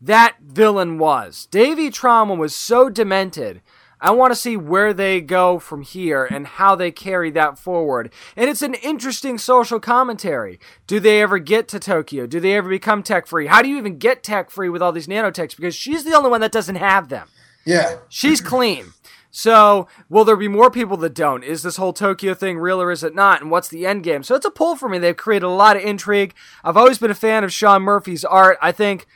that 0.00 0.36
villain 0.42 0.98
was. 0.98 1.46
Davey 1.46 1.90
Trauma 1.90 2.34
was 2.34 2.54
so 2.54 2.90
demented. 2.90 3.62
I 4.06 4.12
want 4.12 4.30
to 4.30 4.38
see 4.38 4.56
where 4.56 4.94
they 4.94 5.20
go 5.20 5.58
from 5.58 5.82
here 5.82 6.26
and 6.26 6.46
how 6.46 6.76
they 6.76 6.92
carry 6.92 7.28
that 7.32 7.58
forward. 7.58 8.12
And 8.36 8.48
it's 8.48 8.62
an 8.62 8.74
interesting 8.74 9.36
social 9.36 9.80
commentary. 9.80 10.60
Do 10.86 11.00
they 11.00 11.20
ever 11.20 11.40
get 11.40 11.66
to 11.68 11.80
Tokyo? 11.80 12.28
Do 12.28 12.38
they 12.38 12.54
ever 12.54 12.68
become 12.68 13.02
tech 13.02 13.26
free? 13.26 13.46
How 13.48 13.62
do 13.62 13.68
you 13.68 13.76
even 13.78 13.98
get 13.98 14.22
tech 14.22 14.48
free 14.48 14.68
with 14.68 14.80
all 14.80 14.92
these 14.92 15.08
nanotechs? 15.08 15.56
Because 15.56 15.74
she's 15.74 16.04
the 16.04 16.14
only 16.14 16.30
one 16.30 16.40
that 16.40 16.52
doesn't 16.52 16.76
have 16.76 17.08
them. 17.08 17.26
Yeah. 17.64 17.96
She's 18.08 18.40
clean. 18.40 18.92
So, 19.32 19.88
will 20.08 20.24
there 20.24 20.36
be 20.36 20.46
more 20.46 20.70
people 20.70 20.96
that 20.98 21.12
don't? 21.12 21.42
Is 21.42 21.64
this 21.64 21.76
whole 21.76 21.92
Tokyo 21.92 22.32
thing 22.32 22.58
real 22.58 22.80
or 22.80 22.92
is 22.92 23.02
it 23.02 23.12
not? 23.12 23.42
And 23.42 23.50
what's 23.50 23.66
the 23.66 23.86
end 23.86 24.04
game? 24.04 24.22
So, 24.22 24.36
it's 24.36 24.46
a 24.46 24.52
pull 24.52 24.76
for 24.76 24.88
me. 24.88 24.98
They've 24.98 25.16
created 25.16 25.46
a 25.46 25.50
lot 25.50 25.76
of 25.76 25.82
intrigue. 25.82 26.32
I've 26.62 26.76
always 26.76 26.98
been 26.98 27.10
a 27.10 27.14
fan 27.14 27.42
of 27.42 27.52
Sean 27.52 27.82
Murphy's 27.82 28.24
art. 28.24 28.56
I 28.62 28.70
think 28.70 29.08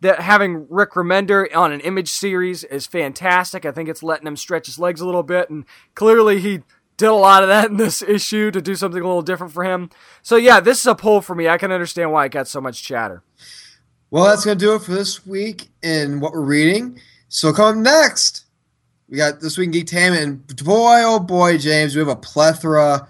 that 0.00 0.20
having 0.20 0.66
Rick 0.68 0.92
Remender 0.92 1.46
on 1.54 1.72
an 1.72 1.80
image 1.80 2.10
series 2.10 2.64
is 2.64 2.86
fantastic. 2.86 3.64
I 3.66 3.72
think 3.72 3.88
it's 3.88 4.02
letting 4.02 4.26
him 4.26 4.36
stretch 4.36 4.66
his 4.66 4.78
legs 4.78 5.00
a 5.00 5.06
little 5.06 5.22
bit, 5.22 5.50
and 5.50 5.64
clearly 5.94 6.40
he 6.40 6.62
did 6.96 7.06
a 7.06 7.12
lot 7.14 7.42
of 7.42 7.48
that 7.48 7.70
in 7.70 7.76
this 7.76 8.02
issue 8.02 8.50
to 8.50 8.60
do 8.60 8.74
something 8.74 9.00
a 9.00 9.06
little 9.06 9.22
different 9.22 9.52
for 9.52 9.64
him. 9.64 9.90
So, 10.22 10.36
yeah, 10.36 10.60
this 10.60 10.80
is 10.80 10.86
a 10.86 10.94
pull 10.94 11.20
for 11.20 11.34
me. 11.34 11.48
I 11.48 11.58
can 11.58 11.70
understand 11.72 12.12
why 12.12 12.24
it 12.26 12.32
got 12.32 12.48
so 12.48 12.60
much 12.60 12.82
chatter. 12.82 13.22
Well, 14.10 14.24
that's 14.24 14.44
gonna 14.44 14.56
do 14.56 14.74
it 14.74 14.82
for 14.82 14.92
this 14.92 15.26
week 15.26 15.68
in 15.82 16.20
what 16.20 16.32
we're 16.32 16.40
reading. 16.40 16.98
So 17.28 17.52
come 17.52 17.82
next, 17.82 18.46
we 19.08 19.18
got 19.18 19.40
this 19.40 19.58
week 19.58 19.74
in 19.74 19.84
Geektainment, 19.84 20.22
and 20.22 20.56
boy, 20.64 21.02
oh 21.04 21.20
boy, 21.20 21.58
James, 21.58 21.94
we 21.94 21.98
have 22.00 22.08
a 22.08 22.16
plethora 22.16 23.08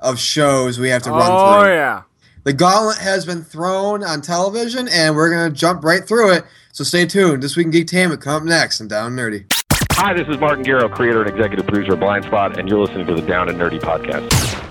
of 0.00 0.18
shows 0.18 0.78
we 0.78 0.88
have 0.88 1.02
to 1.04 1.10
run 1.10 1.22
Oh, 1.22 1.60
through. 1.62 1.70
Oh 1.70 1.72
yeah. 1.72 2.02
The 2.42 2.54
gauntlet 2.54 2.96
has 2.96 3.26
been 3.26 3.44
thrown 3.44 4.02
on 4.02 4.22
television, 4.22 4.88
and 4.88 5.14
we're 5.14 5.28
gonna 5.28 5.50
jump 5.50 5.84
right 5.84 6.02
through 6.02 6.32
it. 6.32 6.44
So 6.72 6.84
stay 6.84 7.04
tuned. 7.04 7.42
This 7.42 7.54
week 7.54 7.66
in 7.66 7.72
Geektainment, 7.72 8.22
come 8.22 8.34
up 8.34 8.42
next 8.44 8.80
and 8.80 8.88
Down 8.88 9.14
Nerdy. 9.14 9.44
Hi, 9.92 10.14
this 10.14 10.26
is 10.26 10.40
Martin 10.40 10.64
Gero, 10.64 10.88
creator 10.88 11.20
and 11.20 11.28
executive 11.28 11.66
producer 11.66 11.92
of 11.92 11.98
Blindspot, 11.98 12.56
and 12.56 12.66
you're 12.66 12.78
listening 12.78 13.06
to 13.08 13.14
the 13.14 13.20
Down 13.20 13.50
and 13.50 13.58
Nerdy 13.58 13.78
podcast. 13.78 14.64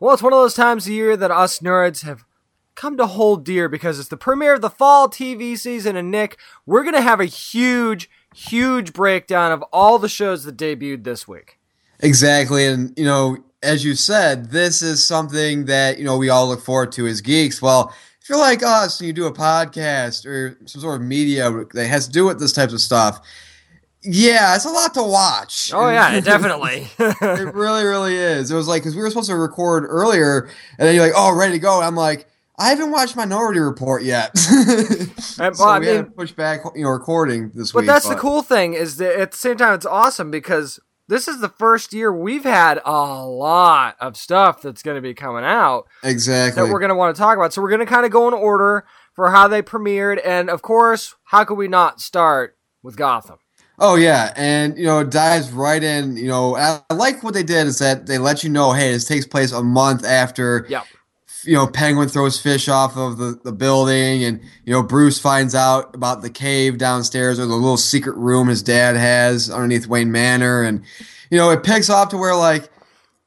Well, 0.00 0.14
it's 0.14 0.22
one 0.22 0.32
of 0.32 0.40
those 0.40 0.54
times 0.54 0.86
of 0.86 0.92
year 0.94 1.16
that 1.16 1.30
us 1.30 1.60
nerds 1.60 2.02
have 2.02 2.24
come 2.74 2.96
to 2.96 3.06
hold 3.06 3.44
dear 3.44 3.68
because 3.68 4.00
it's 4.00 4.08
the 4.08 4.16
premiere 4.16 4.54
of 4.54 4.60
the 4.60 4.68
fall 4.68 5.08
TV 5.08 5.56
season, 5.56 5.94
and 5.94 6.10
Nick, 6.10 6.36
we're 6.66 6.82
going 6.82 6.96
to 6.96 7.00
have 7.00 7.20
a 7.20 7.26
huge, 7.26 8.10
huge 8.34 8.92
breakdown 8.92 9.52
of 9.52 9.62
all 9.72 10.00
the 10.00 10.08
shows 10.08 10.42
that 10.42 10.56
debuted 10.56 11.04
this 11.04 11.28
week. 11.28 11.60
Exactly, 12.00 12.66
and 12.66 12.92
you 12.98 13.04
know, 13.04 13.38
as 13.66 13.84
you 13.84 13.94
said, 13.94 14.50
this 14.50 14.80
is 14.80 15.04
something 15.04 15.66
that 15.66 15.98
you 15.98 16.04
know 16.04 16.16
we 16.16 16.28
all 16.28 16.48
look 16.48 16.60
forward 16.60 16.92
to 16.92 17.06
as 17.06 17.20
geeks. 17.20 17.60
Well, 17.60 17.92
if 18.22 18.28
you're 18.28 18.38
like 18.38 18.62
us 18.62 19.00
and 19.00 19.06
you 19.06 19.12
do 19.12 19.26
a 19.26 19.32
podcast 19.32 20.24
or 20.26 20.56
some 20.66 20.80
sort 20.80 21.00
of 21.00 21.06
media 21.06 21.50
that 21.74 21.86
has 21.86 22.06
to 22.06 22.12
do 22.12 22.26
with 22.26 22.40
this 22.40 22.52
type 22.52 22.70
of 22.70 22.80
stuff, 22.80 23.20
yeah, 24.02 24.54
it's 24.54 24.64
a 24.64 24.70
lot 24.70 24.94
to 24.94 25.02
watch. 25.02 25.72
Oh, 25.74 25.88
yeah, 25.88 26.20
definitely. 26.20 26.88
it 26.98 27.54
really, 27.54 27.84
really 27.84 28.14
is. 28.14 28.50
It 28.50 28.54
was 28.54 28.68
like 28.68 28.82
because 28.82 28.94
we 28.94 29.02
were 29.02 29.10
supposed 29.10 29.28
to 29.28 29.36
record 29.36 29.84
earlier, 29.86 30.48
and 30.78 30.88
then 30.88 30.94
you're 30.94 31.04
like, 31.04 31.14
"Oh, 31.16 31.36
ready 31.36 31.52
to 31.52 31.58
go." 31.58 31.82
I'm 31.82 31.96
like, 31.96 32.28
I 32.58 32.70
haven't 32.70 32.90
watched 32.90 33.16
Minority 33.16 33.60
Report 33.60 34.02
yet, 34.02 34.36
so 34.38 35.50
well, 35.58 35.68
I 35.68 35.78
we 35.80 35.86
had 35.86 36.04
to 36.06 36.10
push 36.10 36.32
back, 36.32 36.60
you 36.74 36.84
know, 36.84 36.90
recording 36.90 37.50
this 37.54 37.72
but 37.72 37.80
week. 37.80 37.86
that's 37.88 38.08
the 38.08 38.14
cool 38.14 38.42
thing 38.42 38.74
is 38.74 38.96
that 38.98 39.18
at 39.18 39.32
the 39.32 39.36
same 39.36 39.56
time, 39.56 39.74
it's 39.74 39.86
awesome 39.86 40.30
because 40.30 40.80
this 41.08 41.28
is 41.28 41.40
the 41.40 41.48
first 41.48 41.92
year 41.92 42.12
we've 42.12 42.44
had 42.44 42.80
a 42.84 43.24
lot 43.26 43.96
of 44.00 44.16
stuff 44.16 44.62
that's 44.62 44.82
going 44.82 44.96
to 44.96 45.00
be 45.00 45.14
coming 45.14 45.44
out 45.44 45.86
Exactly. 46.02 46.62
that 46.62 46.72
we're 46.72 46.80
going 46.80 46.88
to 46.90 46.94
want 46.94 47.14
to 47.14 47.20
talk 47.20 47.36
about. 47.36 47.52
So 47.52 47.62
we're 47.62 47.70
going 47.70 47.80
to 47.80 47.86
kind 47.86 48.04
of 48.04 48.10
go 48.12 48.28
in 48.28 48.34
order 48.34 48.84
for 49.14 49.30
how 49.30 49.48
they 49.48 49.62
premiered, 49.62 50.20
and 50.24 50.50
of 50.50 50.60
course, 50.62 51.14
how 51.24 51.44
could 51.44 51.54
we 51.56 51.68
not 51.68 52.00
start 52.00 52.56
with 52.82 52.96
Gotham? 52.96 53.38
Oh 53.78 53.94
yeah, 53.96 54.32
and 54.36 54.76
you 54.78 54.84
know 54.84 55.00
it 55.00 55.10
dives 55.10 55.50
right 55.52 55.82
in. 55.82 56.16
You 56.16 56.28
know, 56.28 56.56
I, 56.56 56.80
I 56.88 56.94
like 56.94 57.22
what 57.22 57.34
they 57.34 57.42
did 57.42 57.66
is 57.66 57.78
that 57.78 58.06
they 58.06 58.18
let 58.18 58.42
you 58.42 58.48
know, 58.50 58.72
hey, 58.72 58.92
this 58.92 59.04
takes 59.06 59.26
place 59.26 59.52
a 59.52 59.62
month 59.62 60.04
after. 60.04 60.66
Yep. 60.68 60.84
You 61.46 61.54
know, 61.54 61.66
Penguin 61.66 62.08
throws 62.08 62.40
fish 62.40 62.68
off 62.68 62.96
of 62.96 63.18
the, 63.18 63.38
the 63.44 63.52
building, 63.52 64.24
and 64.24 64.40
you 64.64 64.72
know 64.72 64.82
Bruce 64.82 65.18
finds 65.18 65.54
out 65.54 65.94
about 65.94 66.22
the 66.22 66.30
cave 66.30 66.78
downstairs 66.78 67.38
or 67.38 67.46
the 67.46 67.54
little 67.54 67.76
secret 67.76 68.16
room 68.16 68.48
his 68.48 68.62
dad 68.62 68.96
has 68.96 69.50
underneath 69.50 69.86
Wayne 69.86 70.10
Manor, 70.12 70.62
and 70.62 70.82
you 71.30 71.38
know 71.38 71.50
it 71.50 71.62
picks 71.62 71.88
off 71.88 72.08
to 72.10 72.16
where 72.16 72.34
like, 72.34 72.68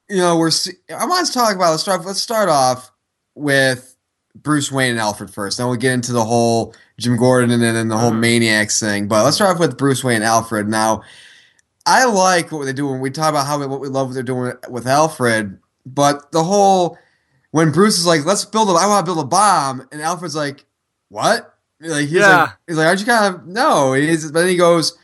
you 0.10 0.18
know, 0.18 0.38
we're. 0.38 0.52
I 0.96 1.06
want 1.06 1.28
to 1.28 1.34
talk 1.34 1.56
about 1.56 1.72
let's 1.72 1.84
start. 1.84 2.06
Let's 2.06 2.22
start 2.22 2.50
off 2.50 2.92
with 3.36 3.96
Bruce 4.36 4.72
Wayne 4.72 4.92
and 4.92 5.00
Alfred 5.00 5.30
first. 5.30 5.58
Then 5.58 5.68
we'll 5.68 5.78
get 5.78 5.94
into 5.94 6.12
the 6.12 6.24
whole 6.26 6.76
Jim 7.00 7.18
Gordon 7.18 7.52
and 7.52 7.62
then 7.62 7.88
the 7.88 7.98
whole 7.98 8.12
Mhm. 8.12 8.20
Maniacs 8.20 8.80
thing. 8.80 9.08
But 9.08 9.24
let's 9.24 9.36
start 9.38 9.56
off 9.56 9.60
with 9.60 9.78
Bruce 9.78 10.04
Wayne 10.04 10.18
and 10.18 10.26
Alfred. 10.26 10.68
Now, 10.68 11.04
I 11.86 12.06
like 12.06 12.52
what 12.52 12.66
they 12.66 12.74
do 12.74 12.88
when 12.88 13.00
we 13.00 13.12
talk 13.12 13.30
about 13.30 13.48
how 13.48 13.60
we, 13.60 13.66
what 13.66 13.80
we 13.80 13.88
love 13.88 14.08
what 14.08 14.14
they're 14.14 14.24
doing 14.24 14.54
with 14.70 14.88
Alfred. 14.88 15.58
But 15.86 16.32
the 16.32 16.44
whole 16.44 16.98
when 17.52 17.72
Bruce 17.72 17.98
is 17.98 18.06
like, 18.06 18.26
"Let's 18.26 18.46
build 18.46 18.70
a, 18.70 18.72
I 18.74 18.88
want 18.88 19.06
to 19.06 19.12
build 19.14 19.24
a 19.26 19.28
bomb," 19.28 19.88
and 19.92 20.02
Alfred's 20.02 20.36
like, 20.36 20.66
"What?" 21.10 21.54
Like 21.82 22.04
he's 22.08 22.12
Yeah. 22.20 22.42
like, 22.42 22.50
he's 22.68 22.78
like, 22.78 22.88
"Aren't 22.88 23.00
you 23.00 23.06
kind 23.06 23.34
of 23.36 23.48
no?" 23.48 23.94
He's, 23.94 24.32
but 24.32 24.40
then 24.40 24.50
he 24.50 24.56
goes, 24.58 24.98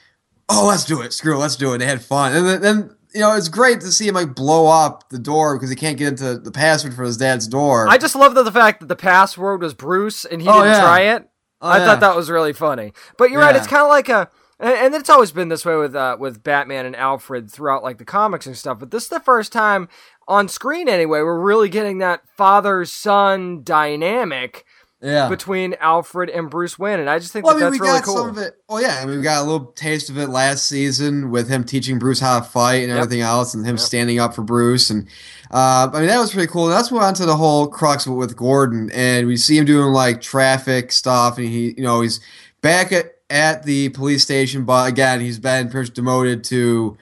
"Oh, 0.50 0.66
let's 0.68 0.86
do 0.86 1.02
it. 1.02 1.14
Screw 1.14 1.36
it, 1.36 1.40
let's 1.40 1.56
do 1.56 1.70
it." 1.72 1.74
And 1.76 1.82
They 1.82 1.86
had 1.88 2.02
fun, 2.04 2.34
and 2.36 2.46
then, 2.48 2.62
then 2.62 2.96
you 3.14 3.22
know 3.22 3.34
it's 3.36 3.48
great 3.48 3.80
to 3.82 3.92
see 3.92 4.08
him 4.08 4.16
like 4.16 4.36
blow 4.36 4.68
up 4.68 5.10
the 5.10 5.18
door 5.20 5.56
because 5.58 5.70
he 5.70 5.76
can't 5.76 5.98
get 5.98 6.10
into 6.10 6.38
the 6.38 6.52
password 6.52 6.94
for 6.94 7.04
his 7.04 7.18
dad's 7.18 7.48
door. 7.48 7.88
I 7.88 7.98
just 7.98 8.16
love 8.16 8.36
the, 8.36 8.44
the 8.44 8.52
fact 8.52 8.82
that 8.82 8.88
the 8.88 8.96
password 8.96 9.62
was 9.62 9.74
Bruce 9.74 10.26
and 10.26 10.42
he 10.42 10.48
Oh, 10.50 10.54
didn't 10.62 10.74
yeah. 10.74 10.82
try 10.82 11.00
it. 11.02 11.30
Oh, 11.62 11.70
I 11.70 11.78
yeah. 11.78 11.86
thought 11.86 12.00
that 12.02 12.16
was 12.16 12.30
really 12.30 12.52
funny. 12.54 12.92
But 13.18 13.32
you're 13.32 13.40
right; 13.42 13.56
it's 13.56 13.68
kind 13.68 13.82
of 13.84 13.88
like 13.88 14.10
a, 14.10 14.30
and, 14.60 14.74
and 14.74 14.96
it's 14.96 15.10
always 15.10 15.32
been 15.32 15.48
this 15.48 15.66
way 15.66 15.78
with 15.78 15.96
uh, 15.96 16.18
with 16.20 16.44
Batman 16.44 16.86
and 16.86 16.96
Alfred 16.96 17.50
throughout 17.50 17.82
like 17.84 17.98
the 17.98 18.06
comics 18.06 18.46
and 18.46 18.58
stuff. 18.58 18.78
But 18.80 18.92
this 18.92 19.04
is 19.04 19.10
the 19.10 19.22
first 19.22 19.54
time 19.54 19.88
on 20.28 20.48
screen, 20.48 20.90
anyway, 20.90 21.22
we're 21.22 21.40
really 21.40 21.70
getting 21.70 22.00
that 22.00 22.22
father 22.36 22.86
son 22.86 23.62
dynamic 23.64 24.66
yeah. 25.02 25.30
between 25.30 25.76
Alfred 25.80 26.30
and 26.30 26.50
Bruce 26.50 26.80
Wayne, 26.80 27.00
and 27.00 27.10
I 27.10 27.20
just 27.20 27.32
think 27.32 27.46
Well, 27.46 27.56
I 27.56 27.60
that 27.60 27.66
mean, 27.66 27.72
that's 27.74 27.82
we 27.82 27.88
really 27.88 28.00
got 28.00 28.06
cool. 28.06 28.18
some 28.18 28.30
of 28.30 28.38
it. 28.40 28.56
Oh 28.68 28.80
yeah, 28.80 29.00
I 29.02 29.06
mean, 29.06 29.18
we 29.18 29.24
got 29.24 29.42
a 29.44 29.46
little 29.46 29.68
taste 29.74 30.10
of 30.10 30.18
it 30.18 30.30
last 30.30 30.66
season 30.68 31.30
with 31.30 31.48
him 31.48 31.64
teaching 31.64 32.00
Bruce 32.00 32.20
how 32.20 32.40
to 32.40 32.46
fight 32.46 32.82
and 32.84 32.90
Yep. 32.90 32.98
everything 32.98 33.22
else, 33.22 33.54
and 33.54 33.64
him 33.66 33.76
Yep. 33.76 33.86
standing 33.86 34.20
up 34.20 34.34
for 34.34 34.42
Bruce. 34.42 34.90
And 34.90 35.08
uh, 35.52 35.90
I 35.94 36.00
mean, 36.00 36.08
that 36.08 36.18
was 36.20 36.32
pretty 36.32 36.48
cool. 36.52 36.66
Let's 36.66 36.92
move 36.92 37.02
on 37.04 37.14
to 37.16 37.26
the 37.26 37.36
whole 37.36 37.68
crux 37.68 38.08
with, 38.08 38.36
Gordon, 38.36 38.90
and 38.94 39.28
we 39.28 39.38
see 39.38 39.58
him 39.58 39.66
doing 39.66 39.94
like 39.94 40.22
traffic 40.22 40.92
stuff, 40.92 41.38
and 41.38 41.48
he, 41.48 41.74
you 41.78 41.84
know, 41.84 42.02
he's 42.02 42.20
back 42.62 42.92
at 42.92 43.12
at 43.30 43.64
the 43.64 43.90
police 43.90 44.22
station, 44.22 44.66
but 44.66 44.88
again, 44.88 45.20
he's 45.20 45.40
been 45.40 45.68
pretty 45.70 45.92
demoted 45.92 46.44
to 46.44 46.96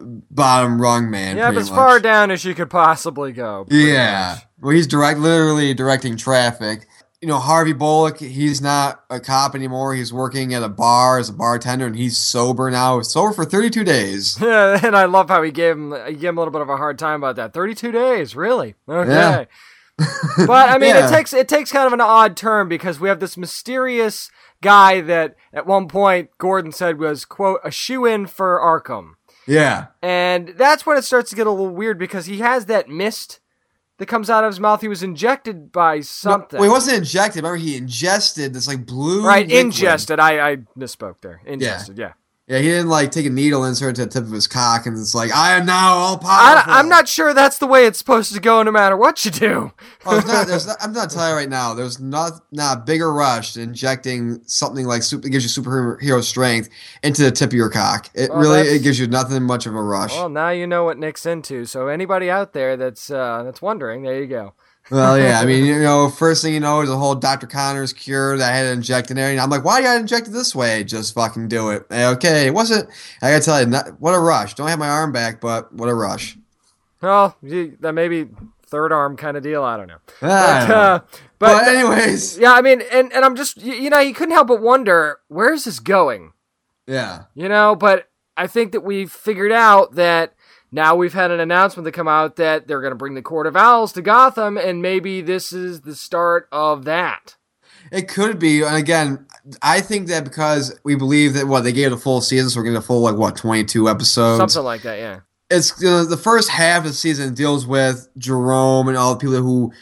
bottom 0.00 0.80
rung 0.80 1.10
man. 1.10 1.36
yeah, 1.36 1.50
as 1.50 1.70
much. 1.70 1.76
far 1.76 2.00
down 2.00 2.30
as 2.30 2.44
you 2.44 2.54
could 2.54 2.70
possibly 2.70 3.32
go. 3.32 3.66
Yeah. 3.70 4.34
much. 4.36 4.44
Well, 4.60 4.72
he's 4.74 4.86
direct, 4.86 5.18
literally 5.20 5.74
directing 5.74 6.16
traffic. 6.16 6.86
You 7.22 7.28
know, 7.28 7.38
Harvey 7.38 7.72
Bullock, 7.72 8.18
he's 8.18 8.60
not 8.60 9.02
a 9.10 9.18
cop 9.20 9.54
anymore. 9.54 9.94
He's 9.94 10.12
working 10.12 10.52
at 10.54 10.62
a 10.62 10.68
bar 10.68 11.18
as 11.18 11.28
a 11.30 11.32
bartender, 11.32 11.86
and 11.86 11.96
he's 11.96 12.16
sober 12.16 12.70
now. 12.70 13.00
Sober 13.00 13.32
for 13.32 13.44
32 13.44 13.84
days. 13.84 14.38
Yeah, 14.40 14.78
and 14.86 14.94
I 14.96 15.06
love 15.06 15.28
how 15.28 15.42
he 15.42 15.50
gave 15.50 15.72
him 15.76 15.92
he 16.06 16.12
gave 16.14 16.24
him 16.30 16.38
a 16.38 16.40
little 16.40 16.52
bit 16.52 16.60
of 16.60 16.68
a 16.68 16.76
hard 16.76 16.98
time 16.98 17.22
about 17.22 17.36
that. 17.36 17.52
Thirty 17.54 17.74
two 17.74 17.90
days, 17.90 18.36
really? 18.36 18.74
Okay. 18.88 19.10
Yeah. 19.10 19.44
But 20.46 20.68
I 20.68 20.76
mean, 20.78 20.90
Yeah. 20.94 21.06
it 21.08 21.10
takes 21.10 21.32
it 21.32 21.48
takes 21.48 21.72
kind 21.72 21.86
of 21.86 21.94
an 21.94 22.02
odd 22.02 22.36
turn 22.36 22.68
because 22.68 23.00
we 23.00 23.08
have 23.08 23.18
this 23.18 23.36
mysterious 23.38 24.30
guy 24.60 25.00
that 25.00 25.36
at 25.54 25.66
one 25.66 25.88
point 25.88 26.28
Gordon 26.36 26.70
said 26.70 26.98
was 26.98 27.24
quote 27.24 27.60
a 27.64 27.70
shoe 27.70 28.04
in 28.04 28.26
for 28.26 28.60
Arkham, 28.60 29.12
Yeah. 29.46 29.86
and 30.02 30.48
that's 30.56 30.84
when 30.84 30.96
it 30.96 31.02
starts 31.02 31.30
to 31.30 31.36
get 31.36 31.46
a 31.46 31.50
little 31.50 31.68
weird 31.74 31.98
because 31.98 32.26
he 32.26 32.38
has 32.38 32.66
that 32.66 32.88
mist 32.88 33.40
that 33.98 34.06
comes 34.06 34.28
out 34.28 34.44
of 34.44 34.50
his 34.50 34.60
mouth. 34.60 34.80
He 34.80 34.88
was 34.88 35.02
injected 35.02 35.72
by 35.72 36.00
something. 36.00 36.58
Well, 36.58 36.68
he 36.68 36.72
wasn't 36.72 36.98
injected. 36.98 37.42
Remember, 37.42 37.56
he 37.56 37.76
ingested 37.76 38.52
this 38.52 38.66
like 38.66 38.84
blue. 38.84 39.26
right, 39.26 39.46
liquid. 39.46 39.66
ingested. 39.66 40.20
I, 40.20 40.50
I 40.50 40.56
misspoke 40.78 41.20
there. 41.22 41.40
Ingested, 41.46 41.96
yeah. 41.96 42.04
Yeah, 42.06 42.12
he 42.48 42.62
didn't 42.62 42.88
like 42.88 43.10
take 43.10 43.26
a 43.26 43.30
needle 43.30 43.64
insert 43.64 43.96
to 43.96 44.04
the 44.04 44.10
tip 44.10 44.22
of 44.22 44.30
his 44.30 44.46
cock, 44.46 44.86
and 44.86 44.96
it's 44.96 45.16
like, 45.16 45.34
I 45.34 45.56
am 45.56 45.66
now 45.66 45.94
all 45.94 46.14
I, 46.24 46.54
powerful. 46.54 46.72
I'm 46.74 46.88
not 46.88 47.08
sure 47.08 47.34
that's 47.34 47.58
the 47.58 47.66
way 47.66 47.86
it's 47.86 47.98
supposed 47.98 48.32
to 48.34 48.40
go, 48.40 48.62
no 48.62 48.70
matter 48.70 48.96
what 48.96 49.24
you 49.24 49.32
do. 49.32 49.72
Oh, 50.04 50.22
not, 50.24 50.46
there's 50.46 50.64
not, 50.68 50.76
I'm 50.80 50.92
not 50.92 51.10
telling 51.10 51.30
you 51.30 51.34
right 51.34 51.48
now. 51.48 51.74
There's 51.74 51.98
not 51.98 52.32
not 52.52 52.78
a 52.78 52.80
bigger 52.82 53.12
rush 53.12 53.54
to 53.54 53.62
injecting 53.62 54.40
something 54.46 54.86
like 54.86 55.02
super, 55.02 55.22
that 55.22 55.30
gives 55.30 55.56
you 55.56 55.62
superhero 55.62 56.22
strength 56.22 56.68
into 57.02 57.24
the 57.24 57.32
tip 57.32 57.50
of 57.50 57.54
your 57.54 57.68
cock. 57.68 58.10
It 58.14 58.30
Well, 58.30 58.38
really 58.38 58.60
it 58.60 58.84
gives 58.84 59.00
you 59.00 59.08
nothing 59.08 59.42
much 59.42 59.66
of 59.66 59.74
a 59.74 59.82
rush. 59.82 60.12
Well, 60.12 60.28
now 60.28 60.50
you 60.50 60.68
know 60.68 60.84
what 60.84 60.98
Nick's 60.98 61.26
into. 61.26 61.64
So 61.64 61.88
anybody 61.88 62.30
out 62.30 62.52
there 62.52 62.76
that's 62.76 63.10
uh, 63.10 63.42
that's 63.42 63.60
wondering, 63.60 64.04
there 64.04 64.20
you 64.20 64.28
go. 64.28 64.54
Well, 64.90 65.18
yeah, 65.18 65.40
I 65.40 65.46
mean, 65.46 65.64
you 65.66 65.80
know, 65.82 66.08
first 66.08 66.42
thing 66.42 66.54
you 66.54 66.60
know 66.60 66.80
is 66.80 66.88
the 66.88 66.96
whole 66.96 67.14
Dr. 67.14 67.46
Connors 67.46 67.92
cure 67.92 68.36
that 68.38 68.52
I 68.52 68.56
had 68.56 68.64
to 68.64 68.72
inject 68.72 69.10
in 69.10 69.16
there. 69.16 69.30
And 69.30 69.40
I'm 69.40 69.50
like, 69.50 69.64
why 69.64 69.80
do 69.80 69.86
I 69.86 69.96
inject 69.96 70.28
it 70.28 70.30
this 70.30 70.54
way? 70.54 70.84
Just 70.84 71.14
fucking 71.14 71.48
do 71.48 71.70
it. 71.70 71.86
Okay, 71.90 72.46
it 72.46 72.54
wasn't, 72.54 72.88
I 73.22 73.30
gotta 73.30 73.44
tell 73.44 73.60
you, 73.60 73.66
not, 73.66 74.00
what 74.00 74.12
a 74.14 74.18
rush. 74.20 74.54
Don't 74.54 74.68
have 74.68 74.78
my 74.78 74.88
arm 74.88 75.12
back, 75.12 75.40
but 75.40 75.72
what 75.72 75.88
a 75.88 75.94
rush. 75.94 76.36
Well, 77.02 77.36
you, 77.42 77.76
that 77.80 77.92
may 77.92 78.08
be 78.08 78.26
third 78.66 78.92
arm 78.92 79.16
kind 79.16 79.36
of 79.36 79.42
deal. 79.42 79.62
I 79.62 79.76
don't 79.76 79.88
know. 79.88 79.98
I 80.22 80.66
But, 80.66 80.70
uh, 80.70 80.98
but, 81.38 81.64
but 81.64 81.68
anyways, 81.68 82.38
yeah, 82.38 82.52
I 82.52 82.62
mean, 82.62 82.82
and 82.92 83.12
and 83.12 83.24
I'm 83.24 83.36
just 83.36 83.62
you, 83.62 83.90
know, 83.90 83.98
you 83.98 84.14
couldn't 84.14 84.34
help 84.34 84.48
but 84.48 84.62
wonder 84.62 85.20
where's 85.28 85.64
this 85.64 85.78
going. 85.78 86.32
yeah. 86.86 87.24
You 87.34 87.48
know, 87.48 87.76
but 87.76 88.08
I 88.36 88.46
think 88.46 88.72
that 88.72 88.80
we've 88.80 89.12
figured 89.12 89.52
out 89.52 89.94
that 89.96 90.34
now 90.72 90.96
we've 90.96 91.12
had 91.12 91.30
an 91.30 91.40
announcement 91.40 91.84
to 91.84 91.92
come 91.92 92.08
out 92.08 92.36
that 92.36 92.66
they're 92.66 92.80
going 92.80 92.90
to 92.92 92.96
bring 92.96 93.14
the 93.14 93.22
Court 93.22 93.46
of 93.46 93.56
Owls 93.56 93.92
to 93.92 94.02
Gotham, 94.02 94.58
and 94.58 94.82
maybe 94.82 95.20
this 95.20 95.52
is 95.52 95.82
the 95.82 95.94
start 95.94 96.48
of 96.50 96.84
that. 96.84 97.36
It 97.92 98.08
could 98.08 98.38
be, 98.38 98.62
and 98.62 98.76
again, 98.76 99.26
I 99.62 99.80
think 99.80 100.08
that 100.08 100.24
because 100.24 100.78
we 100.84 100.96
believe 100.96 101.34
that 101.34 101.46
what 101.46 101.62
they 101.62 101.72
gave 101.72 101.92
it 101.92 101.94
a 101.94 101.96
full 101.96 102.20
season, 102.20 102.50
so 102.50 102.58
we're 102.58 102.64
getting 102.64 102.78
a 102.78 102.82
full 102.82 103.00
like 103.00 103.16
what 103.16 103.36
twenty 103.36 103.64
two 103.64 103.88
episodes. 103.88 104.38
Something 104.38 104.64
like 104.64 104.82
that, 104.82 104.98
yeah. 104.98 105.20
it's 105.50 105.80
you 105.80 105.88
know, 105.88 106.04
the 106.04 106.16
first 106.16 106.48
half 106.48 106.78
of 106.78 106.88
the 106.88 106.92
season 106.92 107.34
deals 107.34 107.64
with 107.64 108.08
Jerome 108.18 108.88
and 108.88 108.96
all 108.96 109.14
the 109.14 109.20
people 109.20 109.36
who. 109.36 109.72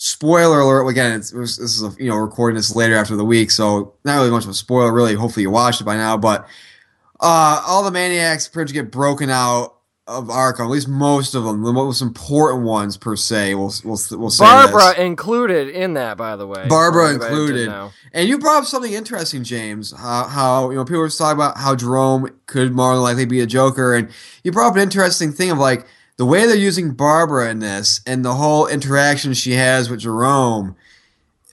Spoiler 0.00 0.60
alert! 0.60 0.86
Again, 0.86 1.10
it's, 1.18 1.32
it 1.32 1.38
this 1.38 1.58
is 1.58 1.82
a, 1.82 1.92
you 1.98 2.08
know 2.08 2.14
recording 2.14 2.54
this 2.54 2.76
later 2.76 2.94
after 2.94 3.16
the 3.16 3.24
week, 3.24 3.50
so 3.50 3.94
not 4.04 4.14
really 4.14 4.30
much 4.30 4.44
of 4.44 4.50
a 4.50 4.54
spoiler. 4.54 4.92
Really, 4.92 5.14
hopefully 5.14 5.42
you 5.42 5.50
watched 5.50 5.80
it 5.80 5.84
by 5.84 5.96
now. 5.96 6.16
But 6.16 6.46
uh, 7.18 7.64
all 7.66 7.82
the 7.82 7.90
maniacs 7.90 8.46
pretty 8.46 8.68
much 8.68 8.74
get 8.74 8.92
broken 8.92 9.28
out 9.28 9.77
of 10.08 10.26
Arkham. 10.28 10.60
At 10.64 10.70
least 10.70 10.88
most 10.88 11.34
of 11.34 11.44
them, 11.44 11.62
the 11.62 11.72
most 11.72 12.00
important 12.02 12.64
ones 12.64 12.96
per 12.96 13.14
se. 13.14 13.54
We'll 13.54 13.72
we'll, 13.84 13.98
we'll 14.12 14.30
say 14.30 14.44
Barbara 14.44 14.94
this. 14.96 14.98
included 14.98 15.68
in 15.68 15.94
that, 15.94 16.16
by 16.16 16.34
the 16.34 16.46
way. 16.46 16.66
Barbara 16.66 17.04
For 17.04 17.08
anybody 17.10 17.30
that 17.30 17.46
didn't 17.52 17.60
included. 17.74 17.92
And 18.14 18.28
you 18.28 18.38
brought 18.38 18.58
up 18.60 18.64
something 18.64 18.92
interesting, 18.92 19.44
James. 19.44 19.92
How, 19.92 20.24
how 20.24 20.70
you 20.70 20.76
know 20.76 20.84
people 20.84 21.00
were 21.00 21.10
talking 21.10 21.36
about 21.36 21.58
how 21.58 21.76
Jerome 21.76 22.28
could 22.46 22.72
more 22.72 22.94
than 22.94 23.02
likely 23.02 23.26
be 23.26 23.40
a 23.40 23.46
Joker, 23.46 23.94
and 23.94 24.08
you 24.42 24.50
brought 24.50 24.68
up 24.70 24.76
an 24.76 24.82
interesting 24.82 25.30
thing 25.30 25.50
of 25.50 25.58
like 25.58 25.86
the 26.16 26.24
way 26.26 26.46
they're 26.46 26.56
using 26.56 26.92
Barbara 26.92 27.50
in 27.50 27.58
this, 27.60 28.00
and 28.06 28.24
the 28.24 28.34
whole 28.34 28.66
interaction 28.66 29.34
she 29.34 29.52
has 29.52 29.88
with 29.90 30.00
Jerome 30.00 30.74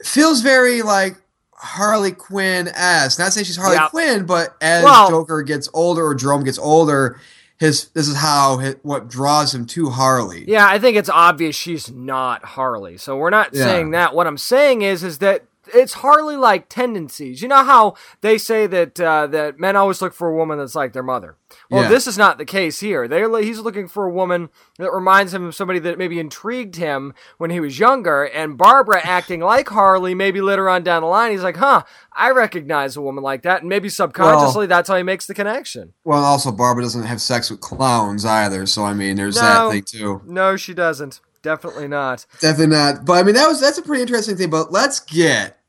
feels 0.03 0.41
very 0.41 0.81
like 0.81 1.17
Harley 1.53 2.11
Quinn 2.11 2.67
esque. 2.69 3.19
Not 3.19 3.33
saying 3.33 3.45
she's 3.45 3.57
Harley 3.57 3.75
Yeah. 3.75 3.87
Quinn, 3.89 4.25
but 4.25 4.55
as 4.61 4.83
Well- 4.83 5.09
Joker 5.09 5.41
gets 5.43 5.67
older 5.73 6.05
or 6.05 6.15
Jerome 6.15 6.43
gets 6.43 6.57
older, 6.59 7.19
his 7.57 7.89
this 7.89 8.07
is 8.07 8.17
how 8.17 8.57
hi 8.57 8.75
what 8.83 9.07
draws 9.07 9.53
him 9.53 9.65
to 9.67 9.89
Harley. 9.89 10.45
Yeah, 10.47 10.67
I 10.67 10.79
think 10.79 10.97
it's 10.97 11.09
obvious 11.09 11.55
she's 11.55 11.91
not 11.91 12.43
Harley. 12.43 12.97
So 12.97 13.15
we're 13.17 13.29
not 13.29 13.53
Yeah. 13.53 13.63
saying 13.65 13.91
that. 13.91 14.13
What 14.13 14.27
I'm 14.27 14.37
saying 14.37 14.81
is, 14.81 15.03
is 15.03 15.19
that 15.19 15.45
it's 15.73 15.93
Harley 15.93 16.35
like 16.37 16.69
tendencies. 16.69 17.41
You 17.41 17.47
know 17.47 17.63
how 17.63 17.95
they 18.21 18.37
say 18.37 18.67
that 18.67 18.99
uh, 18.99 19.27
that 19.27 19.59
men 19.59 19.75
always 19.75 20.01
look 20.01 20.13
for 20.13 20.27
a 20.29 20.35
woman 20.35 20.57
that's 20.57 20.75
like 20.75 20.93
their 20.93 21.03
mother. 21.03 21.35
Well, 21.69 21.83
Yeah. 21.83 21.89
this 21.89 22.07
is 22.07 22.17
not 22.17 22.37
the 22.37 22.45
case 22.45 22.79
here. 22.79 23.07
They 23.07 23.21
he's 23.43 23.59
looking 23.59 23.87
for 23.87 24.05
a 24.05 24.11
woman 24.11 24.49
that 24.77 24.91
reminds 24.91 25.33
him 25.33 25.45
of 25.45 25.55
somebody 25.55 25.79
that 25.79 25.97
maybe 25.97 26.19
intrigued 26.19 26.75
him 26.75 27.13
when 27.37 27.49
he 27.49 27.59
was 27.59 27.79
younger. 27.79 28.23
And 28.23 28.57
Barbara 28.57 29.01
acting 29.05 29.39
like 29.39 29.69
Harley, 29.69 30.13
maybe 30.15 30.41
later 30.41 30.69
on 30.69 30.83
down 30.83 31.01
the 31.01 31.07
line, 31.07 31.31
he's 31.31 31.43
like, 31.43 31.57
"Huh, 31.57 31.83
I 32.13 32.31
recognize 32.31 32.95
a 32.97 33.01
woman 33.01 33.23
like 33.23 33.43
that," 33.43 33.61
and 33.61 33.69
maybe 33.69 33.89
subconsciously 33.89 34.67
that's 34.67 34.89
how 34.89 34.97
he 34.97 35.03
makes 35.03 35.25
the 35.27 35.33
connection. 35.33 35.93
Well, 36.03 36.23
also 36.23 36.51
Barbara 36.51 36.83
doesn't 36.83 37.03
have 37.03 37.21
sex 37.21 37.49
with 37.49 37.61
clowns 37.61 38.25
either, 38.25 38.65
so 38.65 38.83
I 38.83 38.93
mean, 38.93 39.15
there's 39.15 39.35
No. 39.35 39.41
that 39.41 39.71
thing 39.71 39.83
too. 39.83 40.21
No, 40.25 40.55
she 40.57 40.73
doesn't. 40.73 41.19
Definitely 41.45 41.87
not. 41.87 42.25
Definitely 42.39 42.75
not. 42.75 43.05
But 43.05 43.13
I 43.13 43.23
mean, 43.23 43.35
that 43.35 43.47
was 43.47 43.61
that's 43.61 43.77
a 43.77 43.83
pretty 43.83 44.01
interesting 44.01 44.35
thing. 44.35 44.49
But 44.49 44.71
let's 44.71 44.99
get 44.99 45.59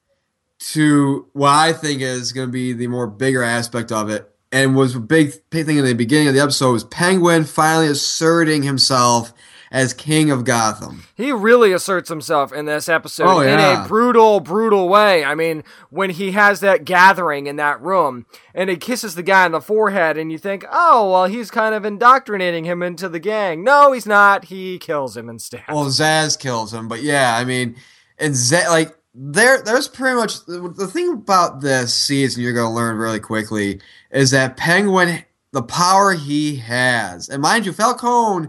to 0.58 1.26
what 1.34 1.50
I 1.50 1.74
think 1.74 2.00
is 2.00 2.32
going 2.32 2.48
to 2.48 2.52
be 2.52 2.72
the 2.72 2.86
more 2.86 3.06
bigger 3.06 3.42
aspect 3.42 3.92
of 3.92 4.08
it, 4.08 4.26
and 4.50 4.74
was 4.74 4.94
a 4.94 5.00
big 5.00 5.34
big 5.50 5.66
thing 5.66 5.76
in 5.76 5.84
the 5.84 5.92
beginning 5.92 6.28
of 6.28 6.34
the 6.34 6.40
episode 6.40 6.72
was 6.72 6.84
Penguin 6.84 7.44
finally 7.44 7.88
asserting 7.88 8.62
himself 8.62 9.34
as 9.70 9.92
king 9.92 10.30
of 10.30 10.44
Gotham. 10.44 11.04
He 11.14 11.32
really 11.32 11.72
asserts 11.72 12.08
himself 12.08 12.52
in 12.52 12.66
this 12.66 12.88
episode 12.88 13.24
Oh, 13.26 13.40
in 13.40 13.58
a 13.58 13.84
brutal, 13.88 14.40
brutal 14.40 14.88
way. 14.88 15.24
I 15.24 15.34
mean, 15.34 15.64
when 15.90 16.10
he 16.10 16.32
has 16.32 16.60
that 16.60 16.84
gathering 16.84 17.46
in 17.46 17.56
that 17.56 17.80
room 17.80 18.26
and 18.54 18.70
he 18.70 18.76
kisses 18.76 19.14
the 19.14 19.22
guy 19.22 19.44
on 19.44 19.52
the 19.52 19.60
forehead, 19.60 20.16
and 20.16 20.30
you 20.30 20.38
think, 20.38 20.64
oh, 20.70 21.10
well, 21.10 21.26
he's 21.26 21.50
kind 21.50 21.74
of 21.74 21.84
indoctrinating 21.84 22.64
him 22.64 22.82
into 22.82 23.08
the 23.08 23.18
gang. 23.20 23.64
No, 23.64 23.92
he's 23.92 24.06
not. 24.06 24.46
He 24.46 24.78
kills 24.78 25.16
him 25.16 25.28
instead. 25.28 25.64
Well, 25.68 25.86
Zsasz 25.86 26.38
kills 26.38 26.72
him, 26.72 26.88
but 26.88 27.02
yeah, 27.02 27.36
I 27.36 27.44
mean, 27.44 27.76
and 28.18 28.34
Zsasz, 28.34 28.68
like 28.68 28.96
there, 29.14 29.62
there's 29.62 29.88
pretty 29.88 30.16
much 30.16 30.44
the, 30.46 30.72
the 30.76 30.86
thing 30.86 31.12
about 31.14 31.60
this 31.60 31.94
season 31.94 32.42
you're 32.42 32.52
going 32.52 32.70
to 32.70 32.74
learn 32.74 32.96
really 32.96 33.20
quickly 33.20 33.80
is 34.10 34.30
that 34.30 34.56
Penguin, 34.56 35.24
the 35.52 35.62
power 35.62 36.12
he 36.12 36.56
has, 36.56 37.28
and 37.28 37.40
mind 37.42 37.66
you, 37.66 37.72
Falcone 37.72 38.48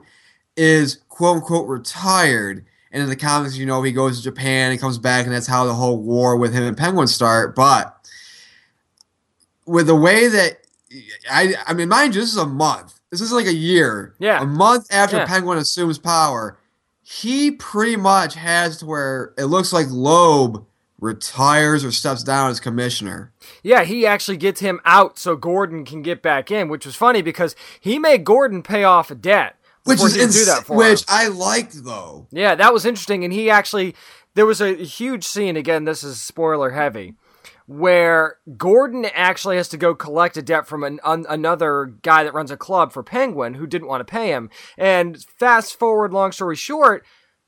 is 0.57 0.99
quote 1.17 1.37
unquote 1.37 1.67
retired. 1.67 2.63
And 2.91 3.03
in 3.03 3.09
the 3.09 3.15
comics, 3.15 3.57
you 3.57 3.65
know, 3.65 3.81
he 3.81 3.91
goes 3.91 4.17
to 4.17 4.23
Japan 4.23 4.71
and 4.71 4.79
comes 4.79 4.97
back, 4.97 5.25
and 5.25 5.33
that's 5.35 5.47
how 5.47 5.65
the 5.65 5.73
whole 5.73 5.97
war 5.97 6.37
with 6.37 6.53
him 6.53 6.63
and 6.63 6.77
Penguin 6.77 7.07
start. 7.07 7.55
But 7.55 7.93
with 9.65 9.87
the 9.87 9.95
way 9.95 10.27
that 10.27 10.59
I, 11.29 11.55
I 11.65 11.73
mean, 11.73 11.89
mind 11.89 12.15
you, 12.15 12.21
this 12.21 12.29
is 12.31 12.37
a 12.37 12.45
month. 12.45 12.99
This 13.09 13.19
is 13.19 13.31
like 13.31 13.45
a 13.47 13.53
year. 13.53 14.13
Yeah. 14.19 14.41
A 14.41 14.45
month 14.45 14.87
after 14.91 15.17
Yeah. 15.17 15.25
Penguin 15.25 15.57
assumes 15.57 15.97
power, 15.97 16.57
he 17.01 17.51
pretty 17.51 17.95
much 17.95 18.35
has 18.35 18.77
to 18.77 18.85
where 18.85 19.33
it 19.37 19.45
looks 19.45 19.73
like 19.73 19.87
Loeb 19.89 20.65
retires 20.99 21.83
or 21.83 21.91
steps 21.91 22.23
down 22.23 22.51
as 22.51 22.59
commissioner. 22.59 23.31
Yeah, 23.63 23.83
he 23.83 24.05
actually 24.05 24.37
gets 24.37 24.61
him 24.61 24.79
out 24.85 25.19
so 25.19 25.35
Gordon 25.35 25.83
can 25.85 26.01
get 26.01 26.21
back 26.21 26.51
in, 26.51 26.69
which 26.69 26.85
was 26.85 26.95
funny 26.95 27.21
because 27.21 27.55
he 27.79 27.99
made 27.99 28.23
Gordon 28.23 28.63
pay 28.63 28.83
off 28.83 29.11
a 29.11 29.15
debt. 29.15 29.56
Which 29.87 30.01
is 30.03 30.17
ins- 30.17 30.67
which 30.69 30.99
him. 31.01 31.05
I 31.07 31.27
liked 31.27 31.83
though. 31.83 32.27
Yeah, 32.31 32.55
that 32.55 32.73
was 32.73 32.85
interesting. 32.85 33.23
And 33.23 33.33
he 33.33 33.49
actually, 33.49 33.95
there 34.35 34.45
was 34.45 34.61
a 34.61 34.73
huge 34.75 35.23
scene, 35.25 35.57
again, 35.57 35.85
this 35.85 36.03
is 36.03 36.19
spoiler 36.21 36.71
heavy, 36.71 37.15
where 37.65 38.37
Gordon 38.57 39.05
actually 39.13 39.57
has 39.57 39.67
to 39.69 39.77
go 39.77 39.93
collect 39.95 40.37
a 40.37 40.41
debt 40.41 40.67
from 40.67 40.83
an, 40.83 40.99
an, 41.03 41.25
another 41.29 41.93
guy 42.01 42.23
that 42.23 42.33
runs 42.33 42.51
a 42.51 42.57
club 42.57 42.91
for 42.93 43.03
Penguin 43.03 43.55
who 43.55 43.67
didn't 43.67 43.87
want 43.87 44.01
to 44.05 44.11
pay 44.11 44.27
him. 44.27 44.49
And 44.77 45.21
fast 45.37 45.77
forward, 45.77 46.13
long 46.13 46.31
story 46.31 46.55
short, 46.55 47.05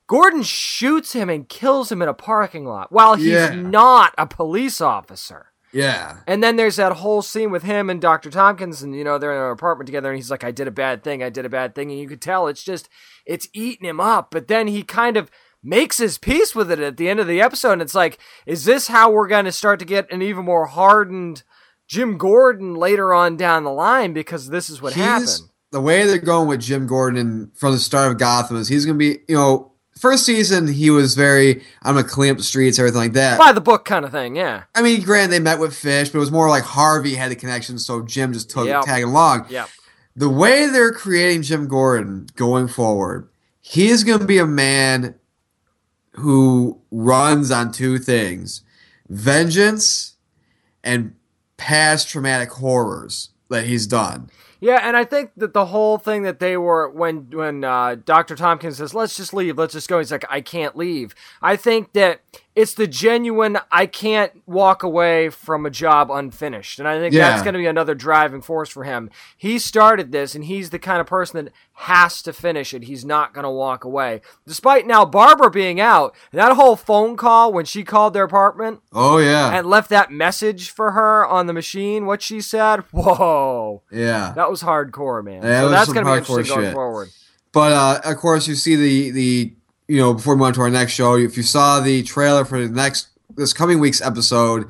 Gordon 0.07 0.41
shoots 0.43 1.13
him 1.13 1.29
and 1.29 1.47
kills 1.47 1.91
him 1.91 2.01
in 2.01 2.07
a 2.09 2.13
parking 2.13 2.65
lot 2.65 2.91
while 2.91 3.15
he's 3.15 3.27
Yeah. 3.27 3.53
not 3.53 4.13
a 4.17 4.25
police 4.25 4.81
officer. 4.81 5.48
Yeah. 5.71 6.17
And 6.27 6.43
then 6.43 6.55
there's 6.55 6.77
that 6.77 6.93
whole 6.93 7.21
scene 7.21 7.51
with 7.51 7.63
him 7.63 7.89
and 7.89 8.01
Dr. 8.01 8.29
Thompkins, 8.29 8.81
and 8.81 8.95
you 8.95 9.03
know, 9.03 9.17
they're 9.17 9.33
in 9.35 9.41
an 9.43 9.51
apartment 9.51 9.87
together, 9.87 10.09
and 10.09 10.17
he's 10.17 10.31
like, 10.31 10.43
I 10.43 10.51
did 10.51 10.67
a 10.67 10.71
bad 10.71 11.03
thing, 11.03 11.21
I 11.23 11.29
did 11.29 11.45
a 11.45 11.49
bad 11.49 11.75
thing. 11.75 11.91
And 11.91 11.99
you 11.99 12.07
could 12.07 12.21
tell 12.21 12.47
it's 12.47 12.63
just, 12.63 12.89
it's 13.25 13.47
eating 13.53 13.87
him 13.87 13.99
up. 13.99 14.31
But 14.31 14.47
then 14.47 14.67
he 14.67 14.83
kind 14.83 15.17
of 15.17 15.29
makes 15.63 15.97
his 15.97 16.17
peace 16.17 16.55
with 16.55 16.71
it 16.71 16.79
at 16.79 16.97
the 16.97 17.09
end 17.09 17.19
of 17.19 17.27
the 17.27 17.41
episode. 17.41 17.73
And 17.73 17.81
it's 17.81 17.95
like, 17.95 18.17
is 18.45 18.65
this 18.65 18.87
how 18.87 19.11
we're 19.11 19.27
going 19.27 19.45
to 19.45 19.51
start 19.51 19.79
to 19.79 19.85
get 19.85 20.11
an 20.11 20.21
even 20.21 20.45
more 20.45 20.65
hardened 20.67 21.43
Jim 21.87 22.17
Gordon 22.17 22.75
later 22.75 23.13
on 23.13 23.35
down 23.37 23.63
the 23.63 23.71
line? 23.71 24.13
Because 24.13 24.49
this 24.49 24.69
is 24.69 24.81
what 24.81 24.93
He's- 24.93 25.05
happened. 25.07 25.49
The 25.71 25.81
way 25.81 26.03
they're 26.07 26.17
going 26.17 26.47
with 26.47 26.61
Jim 26.61 26.87
Gordon 26.87 27.51
from 27.53 27.73
the 27.73 27.77
start 27.77 28.11
of 28.11 28.17
Gotham 28.17 28.57
is 28.57 28.69
he's 28.69 28.85
going 28.87 28.97
to 28.97 28.99
be, 28.99 29.19
you 29.27 29.35
know, 29.35 29.73
first 29.99 30.25
season 30.25 30.67
he 30.67 30.89
was 30.89 31.15
very, 31.15 31.61
I'm 31.83 31.93
going 31.95 32.05
to 32.05 32.09
clean 32.09 32.31
up 32.31 32.37
the 32.37 32.43
streets, 32.43 32.79
everything 32.79 32.99
like 32.99 33.13
that. 33.13 33.37
By 33.37 33.51
the 33.51 33.61
book 33.61 33.85
kind 33.85 34.05
of 34.05 34.11
thing, 34.11 34.35
yeah. 34.35 34.63
I 34.73 34.81
mean, 34.81 35.01
granted, 35.03 35.31
they 35.31 35.39
met 35.39 35.59
with 35.59 35.75
Fish, 35.75 36.09
but 36.09 36.17
it 36.17 36.21
was 36.21 36.31
more 36.31 36.49
like 36.49 36.63
Harvey 36.63 37.15
had 37.15 37.31
the 37.31 37.35
connection, 37.35 37.77
so 37.79 38.01
Jim 38.01 38.33
just 38.33 38.49
took 38.49 38.67
Yep. 38.67 38.83
tagging 38.85 39.09
along. 39.09 39.45
Yeah. 39.49 39.65
The 40.15 40.29
way 40.29 40.67
they're 40.67 40.91
creating 40.91 41.43
Jim 41.43 41.67
Gordon 41.67 42.27
going 42.35 42.67
forward, 42.67 43.29
he 43.61 43.89
is 43.89 44.03
going 44.03 44.19
to 44.19 44.25
be 44.25 44.37
a 44.37 44.45
man 44.47 45.15
who 46.13 46.81
runs 46.91 47.51
on 47.51 47.71
two 47.71 47.97
things 47.99 48.63
vengeance 49.07 50.15
and 50.83 51.15
past 51.57 52.07
traumatic 52.09 52.49
horrors 52.51 53.29
that 53.49 53.65
he's 53.65 53.87
done. 53.87 54.29
Yeah, 54.61 54.79
and 54.83 54.97
I 54.97 55.05
think 55.05 55.31
that 55.37 55.53
the 55.53 55.67
whole 55.67 55.97
thing 55.97 56.23
that 56.23 56.39
they 56.39 56.57
were 56.57 56.89
when 56.89 57.29
when 57.31 57.63
uh, 57.63 57.95
Doctor 58.03 58.35
Thompkins 58.35 58.77
says, 58.77 58.93
"Let's 58.93 59.15
just 59.15 59.33
leave, 59.33 59.57
let's 59.57 59.73
just 59.73 59.87
go," 59.87 59.99
he's 59.99 60.11
like, 60.11 60.25
"I 60.29 60.41
can't 60.41 60.75
leave." 60.75 61.15
I 61.41 61.55
think 61.55 61.93
that 61.93 62.21
it's 62.59 62.73
the 62.73 62.87
genuine 62.87 63.57
I 63.71 63.85
can't 63.85 64.33
walk 64.45 64.83
away 64.83 65.29
from 65.29 65.65
a 65.65 65.69
job 65.69 66.11
unfinished, 66.11 66.77
and 66.77 66.87
I 66.89 66.99
think 66.99 67.15
that's 67.15 67.41
going 67.41 67.53
to 67.53 67.57
be 67.59 67.67
another 67.67 67.95
driving 67.95 68.41
force 68.41 68.67
for 68.67 68.83
him. 68.83 69.09
He 69.37 69.57
started 69.59 70.11
this, 70.11 70.35
and 70.35 70.43
he's 70.43 70.69
the 70.71 70.77
kind 70.79 70.99
of 70.99 71.07
person 71.07 71.45
that 71.45 71.53
has 71.73 72.21
to 72.23 72.33
finish 72.33 72.73
it. 72.73 72.83
He's 72.83 73.05
not 73.05 73.33
going 73.33 73.45
to 73.45 73.49
walk 73.49 73.85
away, 73.85 74.19
despite 74.45 74.85
now 74.85 75.05
Barbara 75.05 75.49
being 75.49 75.79
out. 75.79 76.13
That 76.33 76.51
whole 76.57 76.75
phone 76.75 77.15
call 77.15 77.53
when 77.53 77.63
she 77.63 77.83
called 77.85 78.13
their 78.13 78.25
apartment 78.25 78.81
Oh, 78.91 79.19
yeah. 79.19 79.57
and 79.57 79.65
left 79.65 79.89
that 79.91 80.11
message 80.11 80.69
for 80.69 80.91
her 80.91 81.25
on 81.25 81.47
the 81.47 81.53
machine, 81.53 82.05
what 82.05 82.21
she 82.21 82.41
said, 82.41 82.81
whoa. 82.91 83.83
yeah. 83.89 84.33
That 84.35 84.49
was 84.49 84.61
hardcore, 84.63 85.23
man. 85.23 85.43
Yeah, 85.43 85.61
so 85.61 85.69
that's 85.69 85.93
going 85.93 86.05
to 86.05 86.11
be 86.11 86.17
hardcore 86.19 86.39
interesting 86.39 86.55
going 86.57 86.67
shit. 86.67 86.73
forward. 86.73 87.09
But 87.53 87.71
uh, 87.71 88.01
of 88.03 88.17
course, 88.17 88.47
you 88.47 88.55
see 88.55 88.75
the 88.75 89.11
the 89.11 89.53
you 89.89 89.97
know 89.97 90.13
before 90.13 90.35
we 90.35 90.39
move 90.39 90.47
on 90.47 90.53
to 90.53 90.61
our 90.61 90.69
next 90.69 90.93
show, 90.93 91.15
if 91.17 91.35
you 91.35 91.43
saw 91.43 91.79
the 91.81 92.03
trailer 92.03 92.45
for 92.45 92.65
the 92.65 92.73
next 92.73 93.09
this 93.35 93.51
coming 93.53 93.79
week's 93.79 94.01
episode, 94.01 94.67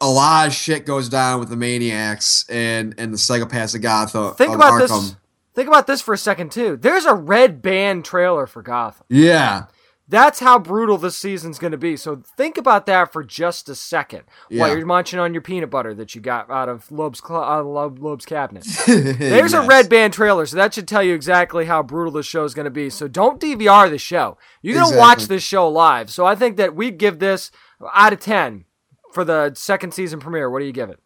a 0.00 0.08
lot 0.08 0.48
of 0.48 0.52
shit 0.52 0.86
goes 0.86 1.08
down 1.08 1.38
with 1.38 1.48
the 1.50 1.56
maniacs 1.56 2.44
and 2.48 2.94
and 2.98 3.12
the 3.12 3.18
psychopaths 3.18 3.74
of 3.74 3.82
Gotham. 3.82 4.24
Uh, 4.24 4.30
Think 4.32 4.50
of 4.50 4.56
about 4.56 4.72
Arkham. 4.72 4.88
this. 4.88 5.16
Think 5.54 5.68
about 5.68 5.86
this 5.86 6.00
for 6.00 6.14
a 6.14 6.18
second 6.18 6.50
too. 6.50 6.76
There's 6.76 7.04
a 7.04 7.14
red 7.14 7.60
band 7.60 8.04
trailer 8.06 8.46
for 8.46 8.62
Gotham. 8.62 9.04
Yeah, 9.10 9.66
That's 10.12 10.40
how 10.40 10.58
brutal 10.58 10.98
this 10.98 11.16
season's 11.16 11.58
going 11.58 11.70
to 11.70 11.78
be. 11.78 11.96
So 11.96 12.22
think 12.36 12.58
about 12.58 12.84
that 12.84 13.10
for 13.14 13.24
just 13.24 13.70
a 13.70 13.74
second 13.74 14.24
while 14.50 14.76
you're 14.76 14.84
munching 14.84 15.18
on 15.18 15.32
your 15.32 15.40
peanut 15.40 15.70
butter 15.70 15.94
that 15.94 16.14
you 16.14 16.20
got 16.20 16.50
out 16.50 16.68
of 16.68 16.92
Loeb's 16.92 17.22
cl- 17.26 17.42
out 17.42 17.64
of 17.64 17.98
Loeb's 17.98 18.26
cabinet. 18.26 18.66
There's 18.86 19.54
a 19.54 19.62
red 19.62 19.88
band 19.88 20.12
trailer, 20.12 20.44
so 20.44 20.58
that 20.58 20.74
should 20.74 20.86
tell 20.86 21.02
you 21.02 21.14
exactly 21.14 21.64
how 21.64 21.82
brutal 21.82 22.12
this 22.12 22.26
show 22.26 22.44
is 22.44 22.52
going 22.52 22.66
to 22.66 22.70
be. 22.70 22.90
So 22.90 23.08
don't 23.08 23.40
DVR 23.40 23.88
the 23.88 23.96
show. 23.96 24.36
You're 24.60 24.74
going 24.78 24.92
to 24.92 24.98
watch 24.98 25.28
this 25.28 25.42
show 25.42 25.66
live. 25.66 26.10
So 26.10 26.26
I 26.26 26.34
think 26.34 26.58
that 26.58 26.76
we'd 26.76 26.98
give 26.98 27.18
this 27.18 27.50
out 27.94 28.12
of 28.12 28.20
10 28.20 28.66
for 29.14 29.24
the 29.24 29.54
second 29.54 29.94
season 29.94 30.20
premiere. 30.20 30.50
What 30.50 30.58
do 30.58 30.66
you 30.66 30.72
give 30.72 30.90
it? 30.90 31.00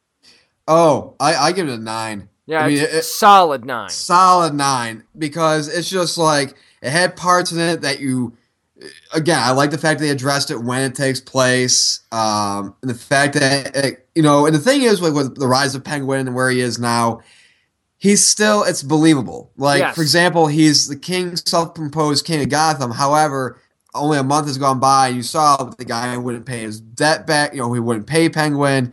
Oh, 0.66 1.14
I, 1.20 1.36
I 1.36 1.52
give 1.52 1.68
it 1.68 1.78
a 1.78 1.78
nine. 1.80 2.28
Yeah, 2.44 2.64
I 2.64 2.68
mean, 2.70 2.78
it's 2.78 2.92
it- 2.92 3.02
solid 3.04 3.64
9. 3.64 3.88
solid 3.88 4.52
nine 4.52 5.04
because 5.16 5.68
it's 5.68 5.88
just 5.88 6.18
like 6.18 6.54
it 6.82 6.90
had 6.90 7.14
parts 7.14 7.52
in 7.52 7.60
it 7.60 7.82
that 7.82 8.00
you 8.00 8.36
again 9.14 9.38
i 9.42 9.50
like 9.50 9.70
the 9.70 9.78
fact 9.78 10.00
they 10.00 10.10
addressed 10.10 10.50
it 10.50 10.58
when 10.58 10.82
it 10.82 10.94
takes 10.94 11.20
place 11.20 12.00
um 12.12 12.74
and 12.82 12.90
the 12.90 12.94
fact 12.94 13.34
that 13.34 13.74
it, 13.74 14.08
you 14.14 14.22
know 14.22 14.44
and 14.46 14.54
the 14.54 14.58
thing 14.58 14.82
is 14.82 15.00
like 15.00 15.14
with 15.14 15.38
the 15.38 15.46
rise 15.46 15.74
of 15.74 15.82
penguin 15.82 16.26
and 16.26 16.36
where 16.36 16.50
he 16.50 16.60
is 16.60 16.78
now 16.78 17.20
he's 17.98 18.22
still 18.24 18.62
it's 18.62 18.82
believable. 18.82 19.50
Like 19.56 19.80
Yes. 19.80 19.94
for 19.94 20.02
example 20.02 20.46
he's 20.46 20.88
the 20.88 20.96
king 20.96 21.36
self-imposed 21.36 22.26
king 22.26 22.42
of 22.42 22.50
gotham. 22.50 22.90
However 22.90 23.58
only 23.94 24.18
a 24.18 24.22
month 24.22 24.46
has 24.46 24.58
gone 24.58 24.78
by 24.78 25.08
and 25.08 25.16
you 25.16 25.22
saw 25.22 25.56
the 25.56 25.84
guy 25.84 26.14
wouldn't 26.18 26.44
pay 26.44 26.60
his 26.60 26.80
debt 26.80 27.26
back 27.26 27.52
you 27.54 27.58
know 27.58 27.72
he 27.72 27.80
wouldn't 27.80 28.06
pay 28.06 28.28
penguin 28.28 28.92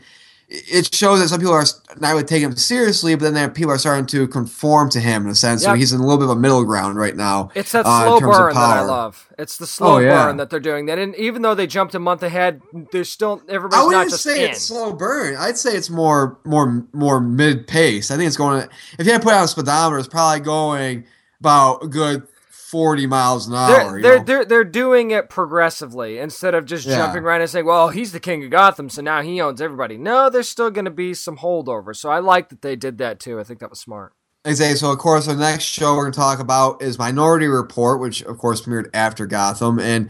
it 0.56 0.94
shows 0.94 1.20
that 1.20 1.30
some 1.30 1.40
people 1.40 1.54
are 1.54 1.66
not 2.00 2.12
really 2.12 2.24
taking 2.24 2.50
him 2.50 2.56
seriously, 2.56 3.16
but 3.16 3.24
then 3.24 3.34
there, 3.34 3.50
people 3.50 3.72
are 3.72 3.78
starting 3.80 4.06
to 4.06 4.28
conform 4.28 4.88
to 4.92 5.00
him 5.00 5.24
in 5.24 5.30
a 5.32 5.36
sense. 5.36 5.64
So 5.64 5.74
he's 5.74 5.92
in 5.94 6.00
a 6.00 6.04
little 6.04 6.20
bit 6.20 6.26
of 6.26 6.30
a 6.30 6.40
middle 6.40 6.64
ground 6.64 6.96
right 6.96 7.16
now. 7.16 7.50
It's 7.56 7.72
that 7.72 7.88
uh, 7.88 8.04
slow 8.04 8.20
burn 8.20 8.54
that 8.54 8.60
I 8.60 8.82
love. 8.82 9.28
It's 9.40 9.58
the 9.58 9.66
slow 9.66 9.96
Oh, 9.96 9.98
yeah. 9.98 10.26
burn 10.26 10.38
that 10.38 10.52
they're 10.52 10.60
doing. 10.60 10.86
That 10.86 11.00
and 11.00 11.16
even 11.16 11.42
though 11.42 11.56
they 11.56 11.66
jumped 11.66 11.96
a 11.96 12.00
month 12.00 12.22
ahead, 12.22 12.62
there's 12.92 13.10
still 13.10 13.42
I 13.50 13.54
everybody's 13.54 13.80
not 13.82 13.88
wouldn't 13.88 14.10
just 14.12 14.24
say 14.24 14.46
in. 14.46 14.52
it's 14.52 14.62
slow 14.62 14.94
burn. 14.94 15.36
I'd 15.38 15.58
say 15.58 15.72
it's 15.76 15.90
more 15.90 16.38
more 16.46 16.86
more 16.94 17.20
mid 17.20 17.66
pace. 17.66 18.12
I 18.12 18.18
think 18.18 18.28
it's 18.28 18.38
going. 18.38 18.68
If 19.00 19.06
you 19.08 19.12
had 19.12 19.22
to 19.22 19.26
put 19.26 19.34
on 19.34 19.44
a 19.44 19.48
speedometer, 19.48 19.98
it's 19.98 20.08
probably 20.08 20.42
going 20.42 21.06
about 21.40 21.84
a 21.84 21.88
good 21.88 22.28
forty 22.74 23.06
miles 23.06 23.48
an 23.48 23.54
hour. 23.54 23.68
They're, 23.70 23.98
you 23.98 24.02
they're, 24.02 24.24
they're, 24.24 24.46
they're 24.46 24.64
doing 24.64 25.12
it 25.12 25.30
progressively 25.30 26.18
instead 26.18 26.56
of 26.56 26.66
just 26.66 26.88
Yeah. 26.88 26.96
jumping 26.98 27.22
right 27.22 27.40
and 27.40 27.48
saying, 27.48 27.68
well, 27.68 27.90
he's 27.90 28.12
the 28.14 28.20
king 28.20 28.44
of 28.44 28.50
Gotham, 28.50 28.90
so 28.90 29.04
now 29.04 29.22
he 29.22 29.40
owns 29.40 29.62
everybody. 29.62 29.96
No, 29.98 30.28
there's 30.30 30.50
still 30.50 30.72
going 30.72 30.86
to 30.86 30.92
be 30.92 31.14
some 31.14 31.38
holdover. 31.38 31.96
So 31.96 32.10
I 32.10 32.18
like 32.18 32.50
that 32.50 32.64
they 32.64 32.76
did 32.76 32.98
that 32.98 33.20
too. 33.20 33.40
I 33.40 33.44
think 33.44 33.60
that 33.60 33.70
was 33.70 33.80
smart. 33.80 34.14
Exactly. 34.44 34.78
So, 34.78 34.92
of 34.92 34.98
course, 34.98 35.28
the 35.28 35.36
next 35.36 35.64
show 35.66 35.96
we're 35.96 36.02
going 36.04 36.14
to 36.14 36.20
talk 36.20 36.40
about 36.40 36.82
is 36.82 36.98
Minority 37.00 37.46
Report, 37.48 38.02
which, 38.02 38.24
of 38.24 38.38
course, 38.40 38.62
premiered 38.62 38.90
after 38.94 39.26
Gotham. 39.28 39.80
And, 39.80 40.10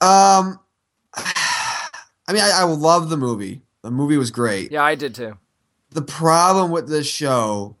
um, 0.00 0.58
I 1.16 2.32
mean, 2.32 2.42
I, 2.42 2.50
I 2.56 2.64
love 2.64 3.10
the 3.10 3.16
movie. 3.16 3.62
The 3.82 3.90
movie 3.90 4.16
was 4.16 4.30
great. 4.30 4.72
Yeah, 4.72 4.82
I 4.82 4.94
did 4.94 5.14
too. 5.14 5.36
The 5.90 6.02
problem 6.02 6.70
with 6.70 6.88
this 6.88 7.06
show 7.06 7.76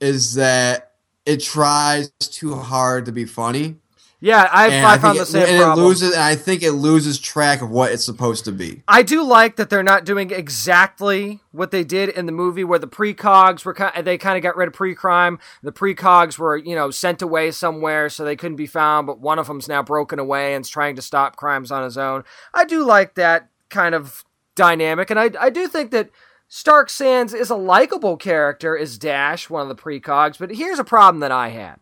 is 0.00 0.34
that 0.34 0.89
it 1.26 1.38
tries 1.38 2.10
too 2.18 2.54
hard 2.54 3.06
to 3.06 3.12
be 3.12 3.24
funny. 3.24 3.76
Yeah, 4.22 4.46
I, 4.52 4.66
I, 4.66 4.90
think 4.92 5.02
found 5.02 5.16
it, 5.16 5.20
the 5.20 5.26
same 5.26 5.48
and 5.48 5.62
problem. 5.62 5.78
it 5.78 5.88
loses. 5.88 6.12
And 6.12 6.22
I 6.22 6.34
think 6.34 6.62
it 6.62 6.72
loses 6.72 7.18
track 7.18 7.62
of 7.62 7.70
what 7.70 7.90
it's 7.90 8.04
supposed 8.04 8.44
to 8.44 8.52
be. 8.52 8.82
I 8.86 9.02
do 9.02 9.22
like 9.24 9.56
that 9.56 9.70
they're 9.70 9.82
not 9.82 10.04
doing 10.04 10.30
exactly 10.30 11.40
what 11.52 11.70
they 11.70 11.84
did 11.84 12.10
in 12.10 12.26
the 12.26 12.32
movie, 12.32 12.62
where 12.62 12.78
the 12.78 12.86
precogs 12.86 13.64
were 13.64 13.72
kind. 13.72 14.04
They 14.04 14.18
kind 14.18 14.36
of 14.36 14.42
got 14.42 14.56
rid 14.56 14.68
of 14.68 14.74
pre-crime. 14.74 15.38
The 15.62 15.72
precogs 15.72 16.38
were, 16.38 16.58
you 16.58 16.74
know, 16.74 16.90
sent 16.90 17.22
away 17.22 17.50
somewhere 17.50 18.10
so 18.10 18.22
they 18.22 18.36
couldn't 18.36 18.56
be 18.56 18.66
found. 18.66 19.06
But 19.06 19.20
one 19.20 19.38
of 19.38 19.46
them's 19.46 19.68
now 19.68 19.82
broken 19.82 20.18
away 20.18 20.54
and's 20.54 20.68
trying 20.68 20.96
to 20.96 21.02
stop 21.02 21.36
crimes 21.36 21.70
on 21.72 21.82
his 21.82 21.96
own. 21.96 22.24
I 22.52 22.66
do 22.66 22.84
like 22.84 23.14
that 23.14 23.48
kind 23.70 23.94
of 23.94 24.24
dynamic, 24.54 25.08
and 25.10 25.18
I 25.18 25.30
I 25.40 25.48
do 25.48 25.66
think 25.66 25.92
that 25.92 26.10
Stark 26.52 26.90
Sands 26.90 27.32
is 27.32 27.48
a 27.48 27.54
likable 27.54 28.16
character 28.16 28.76
as 28.76 28.98
Dash, 28.98 29.48
one 29.48 29.62
of 29.62 29.68
the 29.68 29.80
precogs. 29.80 30.36
But 30.36 30.50
here's 30.50 30.80
a 30.80 30.84
problem 30.84 31.20
that 31.20 31.30
I 31.30 31.50
had. 31.50 31.76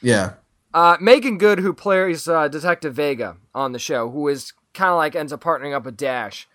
Yeah. 0.00 0.34
Uh, 0.72 0.96
Meagan 1.00 1.36
Good, 1.36 1.58
who 1.58 1.74
plays 1.74 2.28
uh, 2.28 2.46
Detective 2.46 2.94
Vega 2.94 3.36
on 3.56 3.72
the 3.72 3.78
show, 3.80 4.08
who 4.08 4.28
is 4.28 4.52
kind 4.72 4.90
of 4.92 4.96
like 4.98 5.16
ends 5.16 5.32
up 5.32 5.42
partnering 5.42 5.74
up 5.74 5.84
with 5.84 5.96
Dash. 5.96 6.48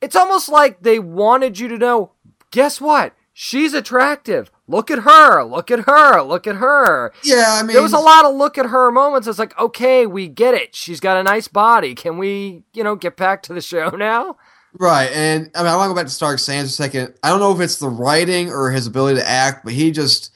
It's 0.00 0.16
almost 0.16 0.48
like 0.48 0.82
they 0.82 0.98
wanted 0.98 1.58
you 1.58 1.68
to 1.68 1.76
know. 1.76 2.12
Guess 2.52 2.80
what? 2.80 3.12
She's 3.34 3.74
attractive. 3.74 4.50
Look 4.66 4.90
at 4.90 5.00
her. 5.00 5.42
Look 5.44 5.70
at 5.70 5.80
her. 5.80 6.22
Look 6.22 6.46
at 6.46 6.56
her. 6.56 7.12
Yeah. 7.22 7.58
I 7.60 7.62
mean, 7.62 7.74
There 7.74 7.82
was 7.82 7.92
a 7.92 7.98
lot 7.98 8.24
of 8.24 8.34
look 8.34 8.56
at 8.56 8.66
her 8.66 8.90
moments. 8.90 9.28
It's 9.28 9.38
like, 9.38 9.58
okay, 9.58 10.06
we 10.06 10.26
get 10.26 10.54
it. 10.54 10.74
She's 10.74 11.00
got 11.00 11.18
a 11.18 11.22
nice 11.22 11.48
body. 11.48 11.94
Can 11.94 12.16
we, 12.16 12.62
you 12.72 12.82
know, 12.82 12.96
get 12.96 13.16
back 13.18 13.42
to 13.42 13.52
the 13.52 13.60
show 13.60 13.90
now? 13.96 14.38
Right, 14.74 15.10
and 15.12 15.50
I 15.54 15.62
mean, 15.62 15.68
I 15.72 15.76
want 15.76 15.88
to 15.88 15.94
go 15.94 15.94
back 15.96 16.06
to 16.06 16.12
Stark 16.12 16.38
Sands 16.38 16.70
a 16.70 16.74
second. 16.74 17.14
I 17.22 17.30
don't 17.30 17.40
know 17.40 17.52
if 17.52 17.60
it's 17.60 17.76
the 17.76 17.88
writing 17.88 18.50
or 18.50 18.70
his 18.70 18.86
ability 18.86 19.18
to 19.20 19.26
act, 19.28 19.64
but 19.64 19.72
he 19.72 19.90
just 19.90 20.32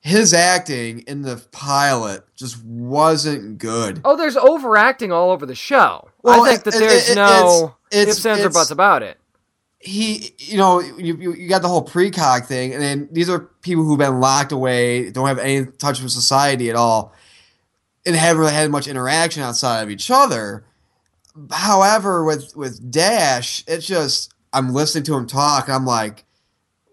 his 0.00 0.32
acting 0.34 1.00
in 1.06 1.22
the 1.22 1.42
pilot 1.50 2.24
just 2.36 2.62
wasn't 2.64 3.58
good. 3.58 4.00
Oh, 4.04 4.16
there's 4.16 4.36
overacting 4.36 5.10
all 5.12 5.30
over 5.30 5.44
the 5.46 5.54
show. 5.54 6.08
Well, 6.22 6.42
I 6.44 6.50
think 6.50 6.64
that 6.64 6.74
it- 6.74 6.78
there's 6.78 7.08
it- 7.10 7.14
no 7.16 7.74
it's- 7.90 8.16
ifs, 8.18 8.26
ands, 8.26 8.44
or 8.44 8.50
buts 8.50 8.70
about 8.70 9.02
it. 9.02 9.18
He, 9.80 10.34
you 10.38 10.56
know, 10.56 10.80
you, 10.80 11.16
you 11.16 11.32
you 11.34 11.48
got 11.48 11.60
the 11.62 11.68
whole 11.68 11.84
precog 11.84 12.46
thing, 12.46 12.72
and 12.72 12.82
then 12.82 13.08
these 13.12 13.28
are 13.28 13.40
people 13.60 13.84
who've 13.84 13.98
been 13.98 14.18
locked 14.20 14.52
away, 14.52 15.10
don't 15.10 15.26
have 15.26 15.38
any 15.38 15.66
touch 15.66 16.00
with 16.00 16.10
society 16.12 16.70
at 16.70 16.76
all, 16.76 17.12
and 18.06 18.14
haven't 18.16 18.40
really 18.40 18.52
had 18.54 18.70
much 18.70 18.86
interaction 18.88 19.42
outside 19.42 19.82
of 19.82 19.90
each 19.90 20.10
other. 20.10 20.64
However, 21.50 22.24
with 22.24 22.54
with 22.56 22.90
Dash, 22.90 23.64
it's 23.66 23.86
just 23.86 24.32
I'm 24.52 24.72
listening 24.72 25.04
to 25.04 25.14
him 25.16 25.26
talk, 25.26 25.66
and 25.66 25.74
I'm 25.74 25.84
like, 25.86 26.24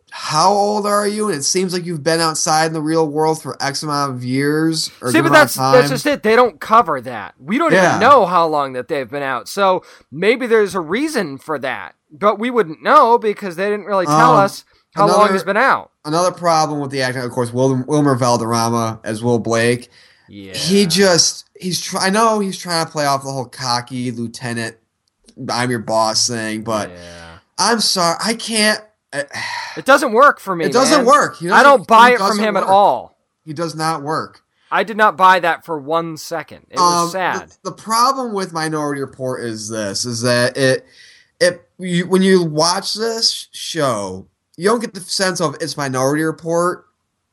how 0.09 0.51
old 0.51 0.85
are 0.85 1.07
you? 1.07 1.27
And 1.29 1.37
it 1.37 1.43
seems 1.43 1.73
like 1.73 1.85
you've 1.85 2.03
been 2.03 2.19
outside 2.19 2.65
in 2.65 2.73
the 2.73 2.81
real 2.81 3.07
world 3.07 3.41
for 3.41 3.55
X 3.61 3.83
amount 3.83 4.13
of 4.15 4.23
years 4.23 4.91
or 5.01 5.11
See, 5.11 5.21
but 5.21 5.31
that's 5.31 5.55
that's 5.55 5.89
just 5.89 6.05
it. 6.05 6.23
They 6.23 6.35
don't 6.35 6.59
cover 6.59 6.99
that. 7.01 7.35
We 7.39 7.57
don't 7.57 7.71
Yeah. 7.71 7.89
even 7.97 7.99
know 8.01 8.25
how 8.25 8.47
long 8.47 8.73
that 8.73 8.87
they've 8.87 9.09
been 9.09 9.23
out. 9.23 9.47
So 9.47 9.83
maybe 10.11 10.47
there's 10.47 10.75
a 10.75 10.79
reason 10.81 11.37
for 11.37 11.59
that, 11.59 11.95
but 12.11 12.39
we 12.39 12.49
wouldn't 12.49 12.81
know 12.83 13.17
because 13.17 13.55
they 13.55 13.69
didn't 13.69 13.85
really 13.85 14.05
tell 14.07 14.33
Um, 14.33 14.39
us 14.39 14.65
how 14.95 15.05
long 15.07 15.17
another- 15.19 15.33
he's 15.33 15.43
been 15.43 15.55
out. 15.57 15.91
Another 16.03 16.31
problem 16.31 16.79
with 16.81 16.89
the 16.91 17.01
acting, 17.03 17.21
of 17.21 17.31
course, 17.31 17.53
Wil- 17.53 17.83
Wilmer 17.87 18.15
Valderrama 18.15 18.99
as 19.03 19.23
Will 19.23 19.39
Blake. 19.39 19.89
Yeah, 20.31 20.53
He 20.53 20.85
just 20.85 21.49
he's 21.59 21.81
try. 21.81 22.07
I 22.07 22.09
know 22.09 22.39
he's 22.39 22.57
trying 22.57 22.85
to 22.85 22.91
play 22.91 23.05
off 23.05 23.23
the 23.23 23.31
whole 23.31 23.45
cocky 23.45 24.11
lieutenant, 24.11 24.77
I'm 25.49 25.69
your 25.69 25.79
boss 25.79 26.27
thing, 26.27 26.63
but 26.63 26.89
yeah. 26.89 27.39
I'm 27.57 27.79
sorry, 27.81 28.17
I 28.23 28.33
can't. 28.35 28.81
uh, 29.11 29.23
It 29.77 29.85
doesn't 29.85 30.13
work 30.13 30.39
for 30.39 30.55
me. 30.55 30.65
It 30.65 30.71
doesn't 30.73 30.99
man. 30.99 31.05
work. 31.05 31.37
He 31.37 31.47
I 31.49 31.63
doesn't- 31.63 31.63
don't 31.79 31.87
buy 31.87 32.11
it 32.11 32.17
from 32.17 32.27
doesn't 32.29 32.43
him 32.43 32.55
at 32.57 32.63
all. 32.63 33.17
He 33.45 33.53
does 33.53 33.75
not 33.75 34.03
work. 34.03 34.41
I 34.71 34.83
did 34.85 34.95
not 34.95 35.17
buy 35.17 35.39
that 35.41 35.65
for 35.65 35.77
one 35.77 36.15
second. 36.15 36.65
It 36.69 36.77
was 36.79 37.03
Um, 37.05 37.09
sad. 37.09 37.49
The, 37.63 37.71
the 37.71 37.75
problem 37.75 38.31
with 38.33 38.53
Minority 38.53 39.01
Report 39.01 39.43
is 39.43 39.67
this: 39.67 40.05
is 40.05 40.21
that 40.21 40.55
it, 40.55 40.85
it 41.41 41.67
you, 41.77 42.07
when 42.07 42.21
you 42.21 42.43
watch 42.45 42.93
this 42.93 43.49
show, 43.51 44.27
you 44.55 44.69
don't 44.69 44.79
get 44.79 44.93
the 44.93 45.01
sense 45.01 45.41
of 45.41 45.55
it's 45.59 45.75
Minority 45.75 46.23
Report 46.23 46.85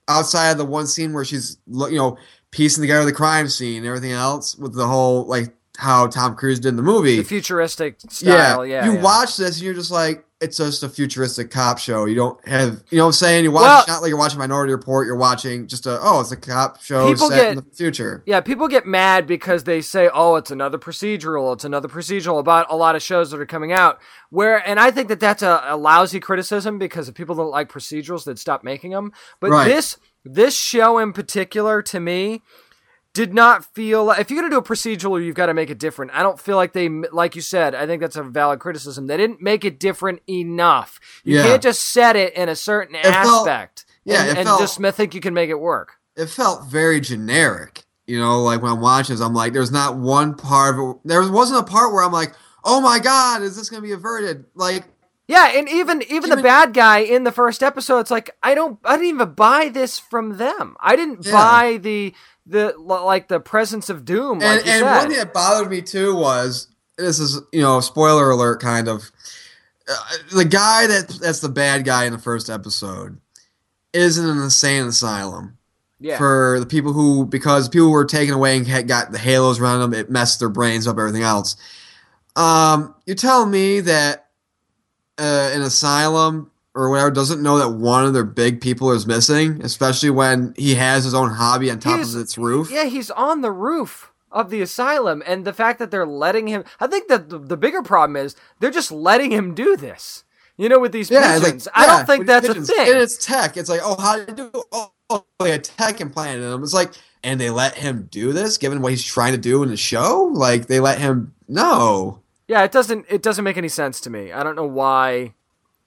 outside 0.08 0.50
of 0.50 0.58
the 0.58 0.64
one 0.64 0.86
scene 0.88 1.12
where 1.12 1.24
she's 1.24 1.58
you 1.68 1.96
know 1.96 2.16
piecing 2.50 2.82
together 2.82 3.04
the 3.04 3.06
guy 3.06 3.08
of 3.10 3.14
the 3.14 3.16
crime 3.16 3.48
scene 3.48 3.78
and 3.78 3.86
everything 3.86 4.12
else 4.12 4.56
with 4.56 4.74
the 4.74 4.86
whole 4.86 5.26
like 5.26 5.54
how 5.78 6.06
Tom 6.08 6.34
Cruise 6.34 6.58
did 6.58 6.70
in 6.70 6.76
the 6.76 6.82
movie. 6.82 7.16
the 7.18 7.22
futuristic 7.22 8.00
style. 8.08 8.66
Yeah, 8.66 8.84
you 8.86 8.94
yeah. 8.94 9.00
watch 9.02 9.36
this 9.36 9.56
and 9.56 9.62
you're 9.64 9.74
just 9.74 9.92
like, 9.92 10.24
it's 10.40 10.56
just 10.56 10.82
a 10.82 10.88
futuristic 10.88 11.50
cop 11.52 11.78
show. 11.78 12.04
You 12.04 12.14
don't 12.16 12.48
have, 12.48 12.82
you 12.90 12.98
know 12.98 13.04
what 13.04 13.08
I'm 13.08 13.12
saying? 13.12 13.44
You 13.44 13.52
watch, 13.52 13.62
Well- 13.62 13.78
it's 13.80 13.88
not 13.88 14.02
like 14.02 14.08
you're 14.08 14.18
watching 14.18 14.38
Minority 14.40 14.72
Report. 14.72 15.06
You're 15.06 15.16
watching 15.16 15.66
just 15.68 15.86
a, 15.86 15.98
oh, 16.00 16.20
it's 16.20 16.32
a 16.32 16.36
cop 16.36 16.80
show 16.82 17.14
set 17.14 17.50
in 17.50 17.56
the 17.56 17.64
future. 17.74 18.22
Yeah, 18.26 18.40
people 18.40 18.66
get 18.68 18.86
mad 18.86 19.26
because 19.26 19.64
they 19.64 19.80
say, 19.80 20.08
"Oh, 20.12 20.34
it's 20.36 20.50
another 20.52 20.78
procedural. 20.78 21.52
It's 21.54 21.64
another 21.64 21.88
procedural." 21.88 22.38
About 22.38 22.66
a 22.70 22.76
lot 22.76 22.94
of 22.96 23.02
shows 23.02 23.30
that 23.32 23.40
are 23.40 23.46
coming 23.46 23.72
out. 23.72 23.98
Where, 24.30 24.58
and 24.68 24.78
I 24.78 24.90
think 24.92 25.08
that 25.08 25.18
that's 25.20 25.42
a, 25.42 25.60
a 25.66 25.76
lousy 25.76 26.20
criticism 26.20 26.78
because 26.78 27.08
if 27.08 27.14
people 27.16 27.34
don't 27.34 27.50
like 27.50 27.68
procedurals, 27.70 28.24
they'd 28.24 28.38
stop 28.38 28.62
making 28.62 28.92
them. 28.92 29.12
But 29.40 29.50
Right. 29.50 29.64
this 29.68 29.96
this 30.24 30.58
show 30.58 30.98
in 30.98 31.12
particular, 31.12 31.82
to 31.82 32.00
me, 32.00 32.42
did 33.14 33.32
not 33.34 33.64
feel 33.74 34.04
like 34.04 34.20
if 34.20 34.30
you're 34.30 34.40
gonna 34.40 34.50
do 34.50 34.58
a 34.58 34.62
procedural, 34.62 35.24
you've 35.24 35.34
got 35.34 35.46
to 35.46 35.54
make 35.54 35.70
it 35.70 35.78
different. 35.78 36.12
I 36.14 36.22
don't 36.22 36.38
feel 36.38 36.56
like 36.56 36.72
they, 36.72 36.88
like 36.88 37.34
you 37.34 37.42
said, 37.42 37.74
I 37.74 37.86
think 37.86 38.00
that's 38.00 38.16
a 38.16 38.22
valid 38.22 38.60
criticism. 38.60 39.06
They 39.06 39.16
didn't 39.16 39.40
make 39.42 39.64
it 39.64 39.80
different 39.80 40.20
enough. 40.28 41.00
You 41.24 41.36
Yeah. 41.36 41.42
can't 41.44 41.62
just 41.62 41.82
set 41.86 42.14
it 42.16 42.34
in 42.34 42.48
a 42.48 42.54
certain 42.54 42.96
felt- 43.02 43.48
aspect. 43.48 43.86
yeah, 44.04 44.24
and, 44.24 44.38
and 44.38 44.46
felt- 44.46 44.60
just 44.60 44.78
think 44.96 45.14
you 45.14 45.20
can 45.20 45.34
make 45.34 45.50
it 45.50 45.58
work. 45.58 45.94
It 46.16 46.26
felt 46.28 46.66
very 46.66 47.00
generic. 47.00 47.84
You 48.06 48.18
know, 48.20 48.42
like 48.42 48.62
when 48.62 48.72
I'm 48.72 48.80
watching 48.80 49.14
this, 49.14 49.24
I'm 49.24 49.34
like, 49.34 49.52
there's 49.52 49.70
not 49.72 49.96
one 49.96 50.34
part 50.34 50.78
of 50.78 50.90
it. 50.90 50.96
There 51.04 51.30
wasn't 51.30 51.60
a 51.60 51.64
part 51.70 51.92
where 51.92 52.02
I'm 52.02 52.12
like, 52.12 52.32
oh 52.64 52.80
my 52.80 52.98
God, 52.98 53.42
is 53.42 53.56
this 53.56 53.68
going 53.68 53.82
to 53.82 53.86
be 53.86 53.92
averted? 53.92 54.44
Like, 54.54 54.84
Yeah, 55.28 55.52
and 55.54 55.68
even 55.68 56.02
even 56.10 56.30
the 56.30 56.38
bad 56.38 56.72
guy 56.72 57.00
in 57.00 57.24
the 57.24 57.32
first 57.32 57.62
episode, 57.62 58.00
it's 58.00 58.10
like 58.10 58.30
I 58.42 58.54
don't 58.54 58.78
I 58.82 58.92
didn't 58.96 59.08
even 59.08 59.34
buy 59.34 59.68
this 59.68 59.98
from 59.98 60.38
them. 60.38 60.74
I 60.80 60.96
didn't 60.96 61.26
Yeah. 61.26 61.32
buy 61.32 61.76
the 61.76 62.14
the 62.46 62.74
like 62.78 63.28
the 63.28 63.38
presence 63.38 63.90
of 63.90 64.06
doom. 64.06 64.38
Like 64.40 64.58
and, 64.60 64.66
you 64.66 64.72
and 64.72 64.80
said. 64.80 64.96
one 64.96 65.08
thing 65.08 65.18
that 65.18 65.34
bothered 65.34 65.70
me 65.70 65.82
too 65.82 66.16
was 66.16 66.68
this 66.96 67.18
is 67.18 67.40
you 67.52 67.60
know 67.60 67.80
spoiler 67.80 68.30
alert 68.30 68.60
kind 68.60 68.88
of 68.88 69.10
uh, 69.86 69.96
the 70.34 70.46
guy 70.46 70.86
that 70.86 71.08
that's 71.20 71.40
the 71.40 71.48
bad 71.50 71.84
guy 71.84 72.04
in 72.04 72.12
the 72.12 72.18
first 72.18 72.48
episode 72.48 73.20
is 73.92 74.16
in 74.18 74.26
an 74.26 74.38
insane 74.38 74.86
asylum 74.86 75.58
yeah, 76.00 76.16
for 76.18 76.56
the 76.60 76.66
people 76.66 76.92
who 76.92 77.26
because 77.26 77.68
people 77.68 77.90
were 77.90 78.04
taken 78.04 78.34
away 78.34 78.56
and 78.56 78.66
had 78.66 78.88
got 78.88 79.12
the 79.12 79.18
halos 79.18 79.60
around 79.60 79.80
them 79.80 79.94
it 79.94 80.10
messed 80.10 80.40
their 80.40 80.48
brains 80.48 80.86
up 80.86 80.98
everything 80.98 81.22
else 81.22 81.56
um 82.36 82.94
you're 83.06 83.16
telling 83.16 83.50
me 83.50 83.80
that 83.80 84.27
uh, 85.18 85.50
an 85.54 85.62
asylum 85.62 86.50
or 86.74 86.90
whatever 86.90 87.10
doesn't 87.10 87.42
know 87.42 87.58
that 87.58 87.70
one 87.70 88.04
of 88.04 88.12
their 88.14 88.24
big 88.24 88.60
people 88.60 88.92
is 88.92 89.06
missing 89.06 89.60
especially 89.64 90.10
when 90.10 90.54
he 90.56 90.74
has 90.76 91.04
his 91.04 91.14
own 91.14 91.30
hobby 91.30 91.70
on 91.70 91.78
top 91.80 91.96
He's- 91.96 92.14
of 92.14 92.20
its 92.20 92.38
roof 92.38 92.70
yeah, 92.70 92.84
he's 92.84 93.10
on 93.10 93.40
the 93.40 93.50
roof 93.52 94.12
of 94.30 94.50
the 94.50 94.60
asylum, 94.60 95.22
and 95.26 95.46
the 95.46 95.54
fact 95.54 95.78
that 95.78 95.90
they're 95.90 96.04
letting 96.06 96.48
him. 96.48 96.62
I 96.80 96.86
think 96.86 97.08
that 97.08 97.30
the, 97.30 97.38
the 97.38 97.56
bigger 97.56 97.80
problem 97.80 98.14
is 98.14 98.36
they're 98.60 98.70
just 98.70 98.92
letting 98.92 99.30
him 99.30 99.54
do 99.54 99.74
this. 99.74 100.22
You 100.58 100.68
know, 100.68 100.78
with 100.78 100.92
these 100.92 101.10
Yeah, 101.10 101.38
pigeons. 101.40 101.64
like, 101.64 101.74
I 101.74 101.86
don't 101.86 102.04
think 102.04 102.26
that's 102.26 102.46
pigeons. 102.46 102.68
a 102.68 102.72
thing. 102.74 102.88
And 102.90 102.98
it's 102.98 103.24
tech. 103.24 103.56
It's 103.56 103.70
like, 103.70 103.80
oh, 103.82 103.98
how 103.98 104.16
do 104.22 104.24
you 104.28 104.36
do? 104.36 104.62
Oh, 104.70 104.92
oh, 105.08 105.24
they 105.40 105.50
had 105.52 105.64
tech 105.64 106.02
implanted 106.02 106.44
in 106.44 106.52
him. 106.52 106.62
It's 106.62 106.74
like, 106.74 106.92
and 107.24 107.40
they 107.40 107.48
let 107.48 107.78
him 107.78 108.06
do 108.10 108.34
this, 108.34 108.58
given 108.58 108.82
what 108.82 108.90
he's 108.92 109.02
trying 109.02 109.32
to 109.32 109.38
do 109.38 109.62
in 109.62 109.70
the 109.70 109.78
show. 109.78 110.30
Like 110.34 110.66
they 110.66 110.78
let 110.78 110.98
him. 110.98 111.32
No. 111.48 112.20
Yeah, 112.48 112.64
it 112.64 112.72
doesn't 112.72 113.06
it 113.08 113.22
doesn't 113.22 113.44
make 113.44 113.56
any 113.58 113.68
sense 113.68 114.00
to 114.00 114.10
me. 114.10 114.32
I 114.32 114.42
don't 114.42 114.56
know 114.56 114.66
why 114.66 115.34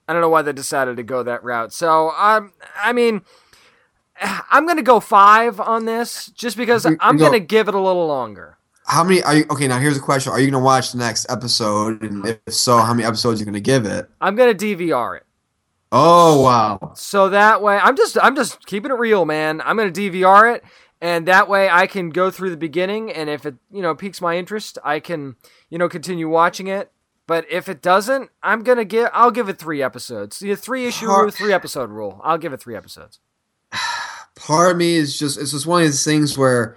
I 0.08 0.12
don't 0.12 0.22
know 0.22 0.28
why 0.28 0.42
they 0.42 0.52
decided 0.52 0.96
to 0.96 1.02
go 1.02 1.22
that 1.24 1.42
route. 1.44 1.72
So 1.72 2.10
um 2.12 2.52
I 2.76 2.92
mean 2.92 3.22
I'm 4.50 4.66
gonna 4.66 4.82
go 4.82 5.00
five 5.00 5.60
on 5.60 5.84
this 5.84 6.26
just 6.26 6.56
because 6.56 6.84
You- 6.84 6.96
I'm 7.00 7.18
you 7.18 7.24
gonna 7.24 7.40
give 7.40 7.68
it 7.68 7.74
a 7.74 7.80
little 7.80 8.06
longer. 8.06 8.56
How 8.86 9.04
many 9.04 9.22
are 9.22 9.36
you? 9.36 9.46
Okay, 9.50 9.68
now 9.68 9.78
here's 9.78 9.96
a 9.96 10.00
question: 10.00 10.32
Are 10.32 10.40
you 10.40 10.46
going 10.50 10.60
to 10.60 10.64
watch 10.64 10.90
the 10.90 10.98
next 10.98 11.30
episode? 11.30 12.02
And 12.02 12.26
if 12.26 12.52
so, 12.52 12.78
how 12.78 12.92
many 12.92 13.06
episodes 13.06 13.40
are 13.40 13.42
you 13.42 13.44
going 13.46 13.54
to 13.54 13.60
give 13.60 13.86
it? 13.86 14.10
I'm 14.20 14.34
gonna 14.34 14.54
DVR 14.54 15.18
it. 15.18 15.22
Oh 15.92 16.42
wow! 16.42 16.92
So 16.96 17.28
that 17.28 17.62
way 17.62 17.78
I'm 17.78 17.96
just 17.96 18.18
I'm 18.20 18.34
just 18.34 18.66
keeping 18.66 18.90
it 18.90 18.94
real, 18.98 19.24
man. 19.24 19.60
I'm 19.60 19.76
gonna 19.76 19.92
DVR 19.92 20.56
it 20.56 20.64
and 21.00 21.26
that 21.28 21.48
way 21.48 21.68
I 21.70 21.86
can 21.86 22.10
go 22.10 22.30
through 22.30 22.50
the 22.50 22.56
beginning 22.56 23.10
and 23.12 23.30
if 23.30 23.44
it 23.46 23.54
you 23.70 23.82
know 23.82 23.94
piques 23.94 24.20
my 24.20 24.36
interest, 24.36 24.78
I 24.84 25.00
can, 25.00 25.36
you 25.72 25.78
know, 25.78 25.88
continue 25.88 26.28
watching 26.28 26.66
it. 26.66 26.92
But 27.26 27.46
if 27.50 27.66
it 27.66 27.80
doesn't, 27.80 28.28
I'm 28.42 28.62
gonna 28.62 28.84
give 28.84 29.08
I'll 29.14 29.30
give 29.30 29.48
it 29.48 29.58
three 29.58 29.82
episodes. 29.82 30.38
The 30.38 30.54
three 30.54 30.86
issue 30.86 31.06
rule, 31.06 31.30
three 31.30 31.52
episode 31.52 31.88
rule. 31.88 32.20
I'll 32.22 32.36
give 32.36 32.52
it 32.52 32.60
three 32.60 32.76
episodes. 32.76 33.20
Part 34.36 34.72
of 34.72 34.76
me 34.76 34.96
is 34.96 35.18
just 35.18 35.40
it's 35.40 35.52
just 35.52 35.66
one 35.66 35.80
of 35.80 35.88
these 35.88 36.04
things 36.04 36.36
where 36.36 36.76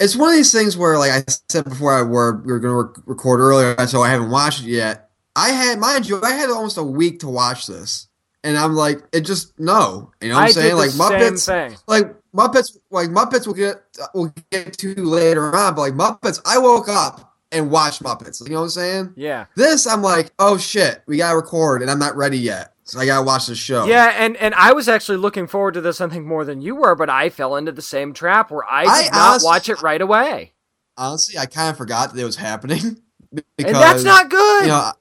it's 0.00 0.16
one 0.16 0.30
of 0.30 0.34
these 0.34 0.50
things 0.50 0.76
where, 0.76 0.98
like 0.98 1.12
I 1.12 1.24
said 1.48 1.64
before, 1.64 1.92
I 1.92 2.02
were 2.02 2.42
we 2.44 2.52
were 2.52 2.58
going 2.58 2.72
to 2.72 2.88
rec- 2.88 3.06
record 3.06 3.40
earlier, 3.40 3.86
so 3.86 4.02
I 4.02 4.10
haven't 4.10 4.30
watched 4.30 4.62
it 4.62 4.70
yet. 4.70 5.10
I 5.36 5.50
had, 5.50 5.78
mind 5.78 6.08
you, 6.08 6.20
I 6.22 6.32
had 6.32 6.50
almost 6.50 6.78
a 6.78 6.82
week 6.82 7.20
to 7.20 7.28
watch 7.28 7.66
this, 7.66 8.08
and 8.42 8.58
I'm 8.58 8.74
like, 8.74 9.02
it 9.12 9.20
just 9.20 9.58
no, 9.60 10.10
you 10.20 10.30
know 10.30 10.34
what 10.34 10.40
I'm 10.40 10.48
I 10.48 10.50
saying? 10.50 10.76
like 10.76 10.90
Muppets, 10.90 11.78
like 11.86 12.06
Muppets, 12.34 12.76
like 12.90 13.08
Muppets, 13.08 13.46
we'll 13.46 13.54
get 13.54 13.82
we'll 14.14 14.34
get 14.50 14.76
to 14.78 14.94
later 14.96 15.54
on. 15.54 15.74
But 15.74 15.80
like 15.82 15.94
Muppets, 15.94 16.40
I 16.44 16.58
woke 16.58 16.88
up 16.88 17.35
and 17.56 17.70
watch 17.70 17.98
Muppets. 18.00 18.42
You 18.42 18.50
know 18.52 18.60
what 18.60 18.64
I'm 18.64 18.70
saying? 18.70 19.12
Yeah. 19.16 19.46
This, 19.54 19.86
I'm 19.86 20.02
like, 20.02 20.32
oh 20.38 20.56
shit, 20.58 21.02
we 21.06 21.16
gotta 21.16 21.36
record, 21.36 21.82
and 21.82 21.90
I'm 21.90 21.98
not 21.98 22.16
ready 22.16 22.38
yet, 22.38 22.74
so 22.84 22.98
I 23.00 23.06
gotta 23.06 23.24
watch 23.24 23.46
the 23.46 23.54
show. 23.54 23.84
Yeah, 23.86 24.12
and, 24.16 24.36
and 24.36 24.54
I 24.54 24.72
was 24.72 24.88
actually 24.88 25.18
looking 25.18 25.46
forward 25.46 25.74
to 25.74 25.80
this, 25.80 26.00
I 26.00 26.08
think, 26.08 26.24
more 26.24 26.44
than 26.44 26.60
you 26.60 26.74
were, 26.76 26.94
but 26.94 27.08
I 27.10 27.30
fell 27.30 27.56
into 27.56 27.72
the 27.72 27.82
same 27.82 28.12
trap 28.12 28.50
where 28.50 28.64
I 28.70 28.82
did 28.84 28.90
I 29.12 29.16
not 29.16 29.30
honestly- 29.30 29.46
watch 29.46 29.68
it 29.68 29.82
right 29.82 30.00
away. 30.00 30.52
honestly, 30.96 31.38
I 31.38 31.46
kind 31.46 31.70
of 31.70 31.76
forgot 31.76 32.12
that 32.14 32.20
it 32.20 32.24
was 32.24 32.36
happening. 32.36 33.00
Because, 33.32 33.44
and 33.58 33.74
that's 33.74 34.04
not 34.04 34.30
good. 34.30 34.62
You 34.62 34.68
know, 34.68 34.74
I- 34.74 34.92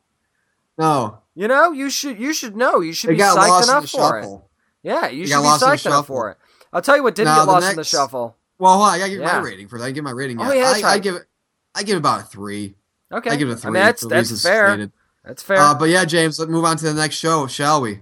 no, 0.77 1.19
You 1.35 1.47
know, 1.47 1.71
you 1.71 1.89
should 1.89 2.19
you 2.19 2.33
should 2.33 2.55
know. 2.57 2.81
You 2.81 2.91
should 2.93 3.11
it 3.11 3.13
be 3.17 3.19
psyched 3.19 3.63
enough 3.63 3.89
for 3.89 4.19
it. 4.19 4.27
Yeah, 4.83 5.07
you 5.07 5.23
It 5.23 5.27
should 5.27 5.41
be 5.41 5.47
psyched 5.47 5.85
enough 5.85 6.07
for 6.07 6.31
it. 6.31 6.37
I'll 6.73 6.81
tell 6.81 6.97
you 6.97 7.03
what 7.03 7.15
didn't 7.15 7.33
get 7.35 7.43
lost 7.43 7.69
in 7.69 7.75
the 7.77 7.83
shuffle. 7.85 8.35
Well, 8.57 8.81
I 8.81 8.97
gotta 8.97 9.09
give 9.11 9.19
Yeah. 9.21 9.39
my 9.39 9.45
rating 9.45 9.67
for 9.69 9.79
that. 9.79 9.85
I 9.85 9.91
give 9.91 10.03
my 10.03 10.11
rating. 10.11 10.39
Oh, 10.41 10.45
yet. 10.51 10.57
yeah, 10.57 10.63
that's 10.73 10.83
I, 10.83 10.93
I 10.93 10.99
give 10.99 11.15
it. 11.15 11.23
I 11.75 11.83
give 11.83 11.95
it 11.95 11.99
about 11.99 12.21
a 12.21 12.23
three. 12.23 12.75
Okay, 13.11 13.29
I 13.29 13.35
give 13.35 13.49
it 13.49 13.53
a 13.53 13.55
I 13.55 13.59
three. 13.59 13.71
mean, 13.71 13.83
that's 13.83 14.05
that's 14.05 14.41
fair. 14.41 14.69
stated. 14.69 14.91
That's 15.23 15.43
fair. 15.43 15.57
Uh, 15.57 15.75
but 15.77 15.89
yeah, 15.89 16.05
James, 16.05 16.39
let's 16.39 16.49
move 16.49 16.65
on 16.65 16.77
to 16.77 16.85
the 16.85 16.93
next 16.93 17.15
show, 17.15 17.47
shall 17.47 17.81
we? 17.81 18.01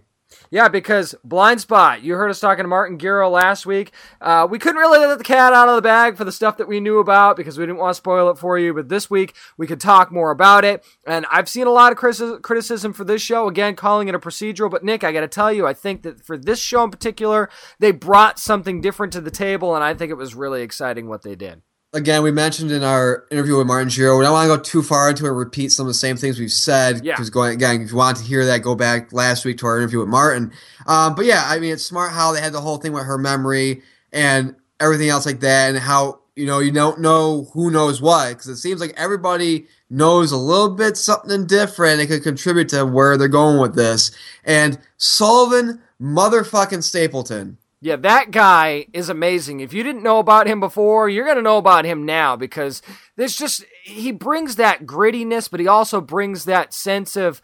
Yeah, 0.53 0.67
because 0.67 1.15
Blindspot. 1.28 2.03
You 2.03 2.13
heard 2.13 2.30
us 2.30 2.39
talking 2.39 2.63
to 2.63 2.67
Martin 2.67 2.99
Gero 2.99 3.28
last 3.28 3.65
week. 3.65 3.91
Uh, 4.21 4.47
we 4.47 4.59
couldn't 4.59 4.78
really 4.80 4.99
let 4.99 5.17
the 5.17 5.24
cat 5.24 5.51
out 5.51 5.67
of 5.67 5.76
the 5.76 5.82
bag 5.82 6.15
for 6.15 6.26
the 6.26 6.32
stuff 6.32 6.57
that 6.57 6.67
we 6.67 6.80
knew 6.80 6.99
about 6.99 7.38
because 7.38 7.57
we 7.57 7.65
didn't 7.65 7.80
want 7.80 7.91
to 7.91 7.97
spoil 7.97 8.30
it 8.30 8.38
for 8.38 8.59
you. 8.59 8.71
But 8.71 8.88
this 8.88 9.09
week 9.09 9.34
we 9.57 9.65
could 9.65 9.80
talk 9.80 10.11
more 10.11 10.30
about 10.30 10.63
it. 10.63 10.86
And 11.07 11.26
I've 11.32 11.49
seen 11.49 11.65
a 11.65 11.71
lot 11.71 11.91
of 11.91 11.97
criticism 11.97 12.93
for 12.93 13.03
this 13.03 13.21
show. 13.21 13.47
Again, 13.47 13.76
calling 13.76 14.09
it 14.09 14.15
a 14.15 14.19
procedural. 14.19 14.69
But 14.69 14.84
Nick, 14.84 15.03
I 15.03 15.11
got 15.11 15.21
to 15.21 15.28
tell 15.28 15.51
you, 15.51 15.65
I 15.65 15.74
think 15.74 16.03
that 16.03 16.24
for 16.24 16.38
this 16.38 16.59
show 16.59 16.84
in 16.84 16.91
particular, 16.91 17.49
they 17.80 17.91
brought 17.91 18.38
something 18.38 18.80
different 18.80 19.13
to 19.13 19.21
the 19.21 19.32
table, 19.32 19.74
and 19.74 19.84
I 19.84 19.95
think 19.95 20.11
it 20.11 20.15
was 20.15 20.36
really 20.36 20.61
exciting 20.61 21.07
what 21.07 21.24
they 21.24 21.36
did. 21.36 21.63
Again, 21.93 22.23
we 22.23 22.31
mentioned 22.31 22.71
in 22.71 22.83
our 22.83 23.25
interview 23.29 23.57
with 23.57 23.67
Martin 23.67 23.89
Gero. 23.89 24.17
We 24.17 24.23
don't 24.23 24.33
want 24.33 24.49
to 24.49 24.57
go 24.57 24.61
too 24.61 24.81
far 24.81 25.11
into 25.11 25.27
it, 25.27 25.29
repeat 25.29 25.71
some 25.71 25.85
of 25.85 25.89
the 25.89 25.93
same 25.93 26.17
things 26.17 26.39
we've 26.39 26.51
said. 26.51 27.05
Yeah. 27.05 27.13
Because 27.13 27.29
going 27.29 27.53
again, 27.53 27.81
if 27.81 27.91
you 27.91 27.97
want 27.97 28.17
to 28.17 28.23
hear 28.23 28.45
that, 28.45 28.63
go 28.63 28.73
back 28.73 29.13
last 29.13 29.45
week 29.45 29.59
to 29.59 29.67
our 29.67 29.77
interview 29.77 29.99
with 29.99 30.07
Martin. 30.07 30.51
Um, 30.87 31.13
but 31.13 31.25
yeah, 31.25 31.43
I 31.45 31.59
mean, 31.59 31.71
it's 31.71 31.85
smart 31.85 32.11
how 32.11 32.31
they 32.31 32.41
had 32.41 32.51
the 32.51 32.61
whole 32.61 32.77
thing 32.77 32.93
with 32.93 33.05
her 33.05 33.19
memory 33.19 33.83
and 34.11 34.55
everything 34.79 35.09
else 35.09 35.25
like 35.25 35.39
that, 35.41 35.69
and 35.69 35.77
how 35.77 36.19
you 36.35 36.47
know 36.47 36.57
you 36.59 36.71
don't 36.71 36.99
know 36.99 37.47
who 37.53 37.69
knows 37.69 38.01
what 38.01 38.29
because 38.29 38.47
it 38.47 38.57
seems 38.57 38.81
like 38.81 38.93
everybody 38.97 39.67
knows 39.91 40.31
a 40.31 40.37
little 40.37 40.71
bit 40.71 40.97
something 40.97 41.45
different. 41.45 42.01
It 42.01 42.07
could 42.07 42.23
contribute 42.23 42.69
to 42.69 42.85
where 42.85 43.17
they're 43.17 43.27
going 43.27 43.59
with 43.59 43.75
this. 43.75 44.09
And 44.43 44.79
Sullivan 44.97 45.79
motherfucking 46.01 46.83
Stapleton. 46.83 47.57
Yeah, 47.84 47.97
that 47.97 48.31
guy 48.31 48.88
is 48.93 49.09
amazing. 49.09 49.59
If 49.59 49.73
you 49.73 49.84
didn't 49.84 50.03
know 50.03 50.19
about 50.19 50.47
him 50.47 50.61
before, 50.61 51.09
you're 51.09 51.25
going 51.25 51.36
to 51.36 51.43
know 51.43 51.57
about 51.57 51.84
him 51.84 52.05
now 52.05 52.38
because 52.38 52.81
there's 53.17 53.36
just, 53.36 53.65
he 53.84 54.13
brings 54.13 54.55
that 54.55 54.86
grittiness, 54.86 55.51
but 55.51 55.59
he 55.59 55.67
also 55.67 55.99
brings 55.99 56.45
that 56.45 56.73
sense 56.73 57.17
of, 57.17 57.41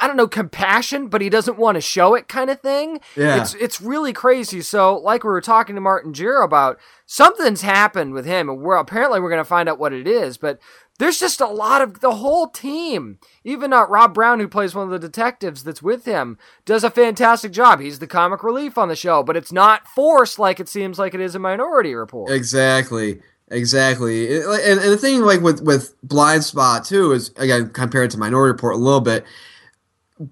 I 0.00 0.06
don't 0.06 0.16
know, 0.16 0.28
compassion, 0.28 1.08
but 1.08 1.20
he 1.20 1.28
doesn't 1.28 1.58
want 1.58 1.74
to 1.74 1.80
show 1.80 2.14
it 2.14 2.28
kind 2.28 2.50
of 2.50 2.60
thing. 2.60 3.00
Yeah. 3.16 3.40
It's, 3.40 3.54
it's 3.54 3.80
really 3.80 4.12
crazy. 4.12 4.60
So, 4.60 4.96
like 4.96 5.24
we 5.24 5.30
were 5.30 5.40
talking 5.40 5.74
to 5.74 5.80
Martin 5.80 6.12
Gero 6.12 6.44
about, 6.44 6.78
something's 7.06 7.62
happened 7.62 8.12
with 8.12 8.26
him, 8.26 8.48
and 8.48 8.60
we're 8.60 8.76
apparently 8.76 9.18
we're 9.18 9.30
going 9.30 9.40
to 9.40 9.44
find 9.44 9.68
out 9.68 9.80
what 9.80 9.92
it 9.92 10.06
is, 10.06 10.36
but 10.36 10.60
there's 10.98 11.18
just 11.18 11.40
a 11.40 11.46
lot 11.46 11.82
of 11.82 12.00
the 12.00 12.16
whole 12.16 12.48
team. 12.48 13.18
Even 13.42 13.72
uh, 13.72 13.86
Rob 13.86 14.14
Brown, 14.14 14.38
who 14.38 14.48
plays 14.48 14.74
one 14.74 14.84
of 14.84 14.90
the 14.90 14.98
detectives 14.98 15.64
that's 15.64 15.82
with 15.82 16.04
him, 16.04 16.38
does 16.64 16.84
a 16.84 16.90
fantastic 16.90 17.52
job. 17.52 17.80
He's 17.80 17.98
the 17.98 18.06
comic 18.06 18.44
relief 18.44 18.78
on 18.78 18.88
the 18.88 18.96
show, 18.96 19.22
but 19.22 19.36
it's 19.36 19.52
not 19.52 19.88
forced 19.88 20.38
like 20.38 20.60
it 20.60 20.68
seems 20.68 20.98
like 20.98 21.14
it 21.14 21.20
is 21.20 21.34
in 21.34 21.42
Minority 21.42 21.94
Report. 21.94 22.30
Exactly. 22.30 23.20
Exactly. 23.48 24.36
And, 24.36 24.44
and 24.44 24.80
the 24.80 24.96
thing 24.96 25.20
like 25.22 25.40
with 25.40 25.60
with 25.60 25.94
Blindspot 26.06 26.86
too 26.86 27.12
is 27.12 27.30
again 27.36 27.70
compared 27.70 28.10
to 28.12 28.18
Minority 28.18 28.52
Report 28.52 28.74
a 28.74 28.78
little 28.78 29.00
bit 29.00 29.24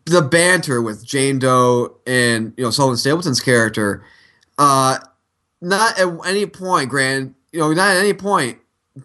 the 0.06 0.22
banter 0.22 0.80
with 0.80 1.04
Jane 1.04 1.38
Doe 1.38 1.98
and 2.06 2.54
you 2.56 2.64
know 2.64 2.70
Sullivan 2.70 2.96
Stapleton's 2.96 3.40
character 3.40 4.02
uh 4.56 4.98
not 5.60 5.98
at 5.98 6.08
any 6.24 6.46
point 6.46 6.88
Grant 6.88 7.34
you 7.52 7.58
know 7.58 7.72
not 7.74 7.90
at 7.90 7.98
any 7.98 8.14
point 8.14 8.58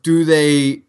do 0.03 0.23
they 0.23 0.83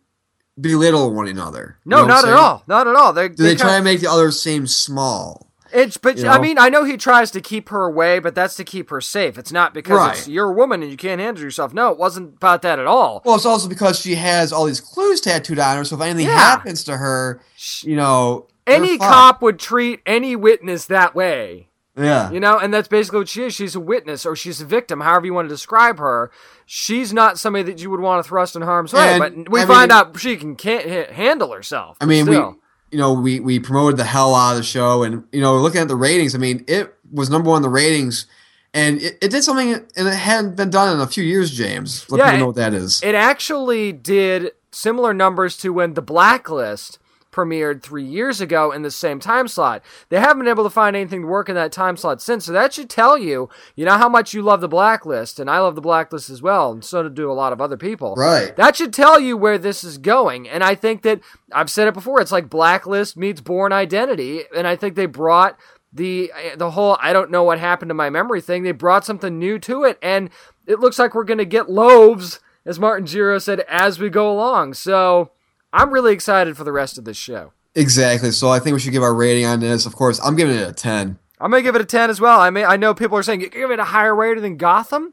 belittle 0.60 1.12
one 1.14 1.28
another. 1.28 1.78
You 1.84 1.90
no, 1.90 2.02
know 2.02 2.06
not 2.08 2.24
at 2.26 2.34
all. 2.34 2.62
Not 2.66 2.86
at 2.88 2.96
all. 2.96 3.12
They, 3.12 3.28
Do 3.28 3.42
they 3.42 3.50
kinda- 3.50 3.62
try 3.64 3.74
and 3.76 3.84
make 3.84 4.00
the 4.00 4.10
others 4.10 4.40
seem 4.40 4.66
small? 4.66 5.46
It's 5.70 5.98
but 5.98 6.16
You 6.16 6.28
I 6.28 6.38
mean 6.40 6.58
I 6.58 6.70
know 6.70 6.84
he 6.84 6.96
tries 6.96 7.30
to 7.32 7.42
keep 7.42 7.68
her 7.68 7.84
away, 7.84 8.20
but 8.20 8.34
that's 8.34 8.56
to 8.56 8.64
keep 8.64 8.88
her 8.88 9.02
safe. 9.02 9.36
It's 9.36 9.52
not 9.52 9.74
because 9.74 9.98
Right. 9.98 10.16
it's, 10.16 10.26
you're 10.26 10.48
a 10.48 10.52
woman 10.54 10.80
and 10.82 10.90
you 10.90 10.96
can't 10.96 11.20
handle 11.20 11.42
yourself. 11.44 11.74
No, 11.74 11.90
it 11.90 11.98
wasn't 11.98 12.36
about 12.36 12.62
that 12.62 12.78
at 12.78 12.86
all. 12.86 13.20
Well, 13.26 13.34
it's 13.34 13.44
also 13.44 13.68
because 13.68 13.98
she 14.00 14.14
has 14.14 14.50
all 14.50 14.64
these 14.64 14.80
clues 14.80 15.20
tattooed 15.20 15.58
on 15.58 15.76
her, 15.76 15.84
so 15.84 15.96
if 15.96 16.02
anything 16.02 16.24
Yeah. 16.26 16.38
happens 16.38 16.84
to 16.84 16.96
her, 16.96 17.40
you 17.82 17.96
know, 17.96 18.46
Any 18.66 18.96
cop 18.96 19.42
would 19.42 19.58
treat 19.58 20.00
any 20.06 20.36
witness 20.36 20.86
that 20.86 21.14
way. 21.14 21.68
yeah, 21.98 22.30
You 22.30 22.38
know, 22.40 22.56
and 22.58 22.72
that's 22.72 22.88
basically 22.88 23.18
what 23.18 23.28
she 23.28 23.42
is. 23.44 23.54
She's 23.54 23.74
a 23.74 23.80
witness 23.80 24.24
or 24.24 24.34
she's 24.36 24.60
a 24.62 24.64
victim, 24.64 25.00
however 25.00 25.26
you 25.26 25.34
want 25.34 25.48
to 25.50 25.54
describe 25.54 25.98
her. 25.98 26.30
She's 26.70 27.14
not 27.14 27.38
somebody 27.38 27.64
that 27.72 27.80
you 27.80 27.88
would 27.88 28.00
want 28.00 28.22
to 28.22 28.28
thrust 28.28 28.54
in 28.54 28.60
harm's 28.60 28.92
way, 28.92 29.18
but 29.18 29.48
we 29.48 29.62
I 29.62 29.64
find 29.64 29.88
mean- 29.90 29.98
out 29.98 30.20
she 30.20 30.36
can 30.36 30.54
can't 30.54 30.86
ha- 30.86 31.10
handle 31.14 31.50
herself. 31.54 31.96
I 31.98 32.04
mean, 32.04 32.26
still. 32.26 32.50
we, 32.50 32.56
you 32.92 32.98
know, 32.98 33.14
we 33.14 33.40
we 33.40 33.58
promoted 33.58 33.96
the 33.96 34.04
hell 34.04 34.34
out 34.34 34.50
of 34.52 34.58
the 34.58 34.62
show, 34.64 35.02
and 35.02 35.24
you 35.32 35.40
know, 35.40 35.56
looking 35.56 35.80
at 35.80 35.88
the 35.88 35.96
ratings, 35.96 36.34
I 36.34 36.38
mean, 36.38 36.66
it 36.68 36.94
was 37.10 37.30
number 37.30 37.48
one 37.48 37.58
in 37.58 37.62
the 37.62 37.70
ratings, 37.70 38.26
and 38.74 39.00
it, 39.00 39.16
it 39.22 39.30
did 39.30 39.44
something, 39.44 39.72
and 39.96 40.08
it 40.08 40.12
hadn't 40.14 40.56
been 40.56 40.68
done 40.68 40.92
in 40.94 41.00
a 41.00 41.06
few 41.06 41.24
years. 41.24 41.50
James, 41.52 42.04
let 42.10 42.18
Yeah, 42.18 42.24
people 42.32 42.38
know 42.40 42.44
it- 42.44 42.46
what 42.48 42.56
that 42.56 42.74
is. 42.74 43.02
It 43.02 43.14
actually 43.14 43.92
did 43.92 44.52
similar 44.70 45.14
numbers 45.14 45.56
to 45.58 45.72
when 45.72 45.94
The 45.94 46.02
Blacklist 46.02 46.98
premiered 47.30 47.82
three 47.82 48.04
years 48.04 48.40
ago 48.40 48.72
in 48.72 48.82
the 48.82 48.90
same 48.90 49.20
time 49.20 49.48
slot. 49.48 49.82
They 50.08 50.18
haven't 50.18 50.38
been 50.38 50.48
able 50.48 50.64
to 50.64 50.70
find 50.70 50.96
anything 50.96 51.22
to 51.22 51.26
work 51.26 51.48
in 51.48 51.54
that 51.54 51.72
time 51.72 51.96
slot 51.96 52.22
since. 52.22 52.46
So 52.46 52.52
that 52.52 52.72
should 52.72 52.88
tell 52.88 53.18
you, 53.18 53.48
you 53.76 53.84
know, 53.84 53.98
how 53.98 54.08
much 54.08 54.34
you 54.34 54.42
love 54.42 54.60
The 54.60 54.68
Blacklist, 54.68 55.38
and 55.38 55.50
I 55.50 55.58
love 55.60 55.74
The 55.74 55.80
Blacklist 55.80 56.30
as 56.30 56.42
well, 56.42 56.72
and 56.72 56.84
so 56.84 57.08
do 57.08 57.30
a 57.30 57.34
lot 57.34 57.52
of 57.52 57.60
other 57.60 57.76
people. 57.76 58.14
Right. 58.16 58.54
That 58.56 58.76
should 58.76 58.92
tell 58.92 59.20
you 59.20 59.36
where 59.36 59.58
this 59.58 59.84
is 59.84 59.98
going. 59.98 60.48
And 60.48 60.64
I 60.64 60.74
think 60.74 61.02
that 61.02 61.20
I've 61.52 61.70
said 61.70 61.88
it 61.88 61.94
before. 61.94 62.20
It's 62.20 62.32
like 62.32 62.50
Blacklist 62.50 63.16
meets 63.16 63.40
Bourne 63.40 63.72
Identity, 63.72 64.42
and 64.56 64.66
I 64.66 64.76
think 64.76 64.94
they 64.94 65.06
brought 65.06 65.58
the 65.92 66.30
the 66.56 66.72
whole 66.72 66.98
I 67.00 67.12
don't 67.12 67.30
know 67.30 67.44
what 67.44 67.58
happened 67.58 67.88
to 67.88 67.94
my 67.94 68.10
memory 68.10 68.40
thing. 68.40 68.62
They 68.62 68.72
brought 68.72 69.06
something 69.06 69.38
new 69.38 69.58
to 69.60 69.84
it, 69.84 69.98
and 70.02 70.30
it 70.66 70.80
looks 70.80 70.98
like 70.98 71.14
we're 71.14 71.24
going 71.24 71.38
to 71.38 71.44
get 71.44 71.70
loaves, 71.70 72.40
as 72.64 72.78
Martin 72.78 73.06
Gero 73.06 73.38
said, 73.38 73.60
as 73.68 73.98
we 73.98 74.10
go 74.10 74.30
along. 74.30 74.74
So 74.74 75.30
I'm 75.72 75.92
really 75.92 76.12
excited 76.12 76.56
for 76.56 76.64
the 76.64 76.72
rest 76.72 76.98
of 76.98 77.04
this 77.04 77.16
show. 77.16 77.52
exactly. 77.74 78.30
So 78.30 78.48
I 78.48 78.58
think 78.58 78.74
we 78.74 78.80
should 78.80 78.92
give 78.92 79.02
our 79.02 79.14
rating 79.14 79.44
on 79.44 79.60
this. 79.60 79.86
Of 79.86 79.94
course, 79.94 80.20
I'm 80.22 80.36
giving 80.36 80.56
it 80.56 80.68
a 80.68 80.72
ten. 80.72 81.18
I'm 81.40 81.50
gonna 81.50 81.62
give 81.62 81.74
it 81.74 81.80
a 81.80 81.86
ten 81.86 82.10
as 82.10 82.20
well. 82.20 82.40
I 82.40 82.50
mean, 82.50 82.64
I 82.64 82.76
know 82.76 82.94
people 82.94 83.16
are 83.16 83.22
saying 83.22 83.40
give 83.40 83.70
it 83.70 83.78
a 83.78 83.84
higher 83.84 84.14
rating 84.14 84.42
than 84.42 84.56
Gotham. 84.56 85.12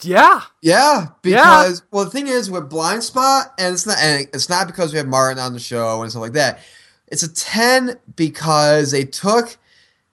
Yeah, 0.00 0.42
Yeah, 0.60 1.06
because 1.22 1.82
well, 1.90 2.04
the 2.04 2.10
thing 2.10 2.28
is 2.28 2.48
with 2.48 2.70
Blindspot, 2.70 3.46
and 3.58 3.74
it's 3.74 3.84
not, 3.84 3.98
and 3.98 4.28
it's 4.32 4.48
not 4.48 4.68
because 4.68 4.92
we 4.92 4.98
have 4.98 5.08
Martin 5.08 5.40
on 5.42 5.54
the 5.54 5.58
show 5.58 6.00
and 6.02 6.10
stuff 6.10 6.22
like 6.22 6.34
that. 6.34 6.60
It's 7.08 7.24
a 7.24 7.34
ten 7.34 7.98
because 8.14 8.92
they 8.92 9.04
took 9.04 9.56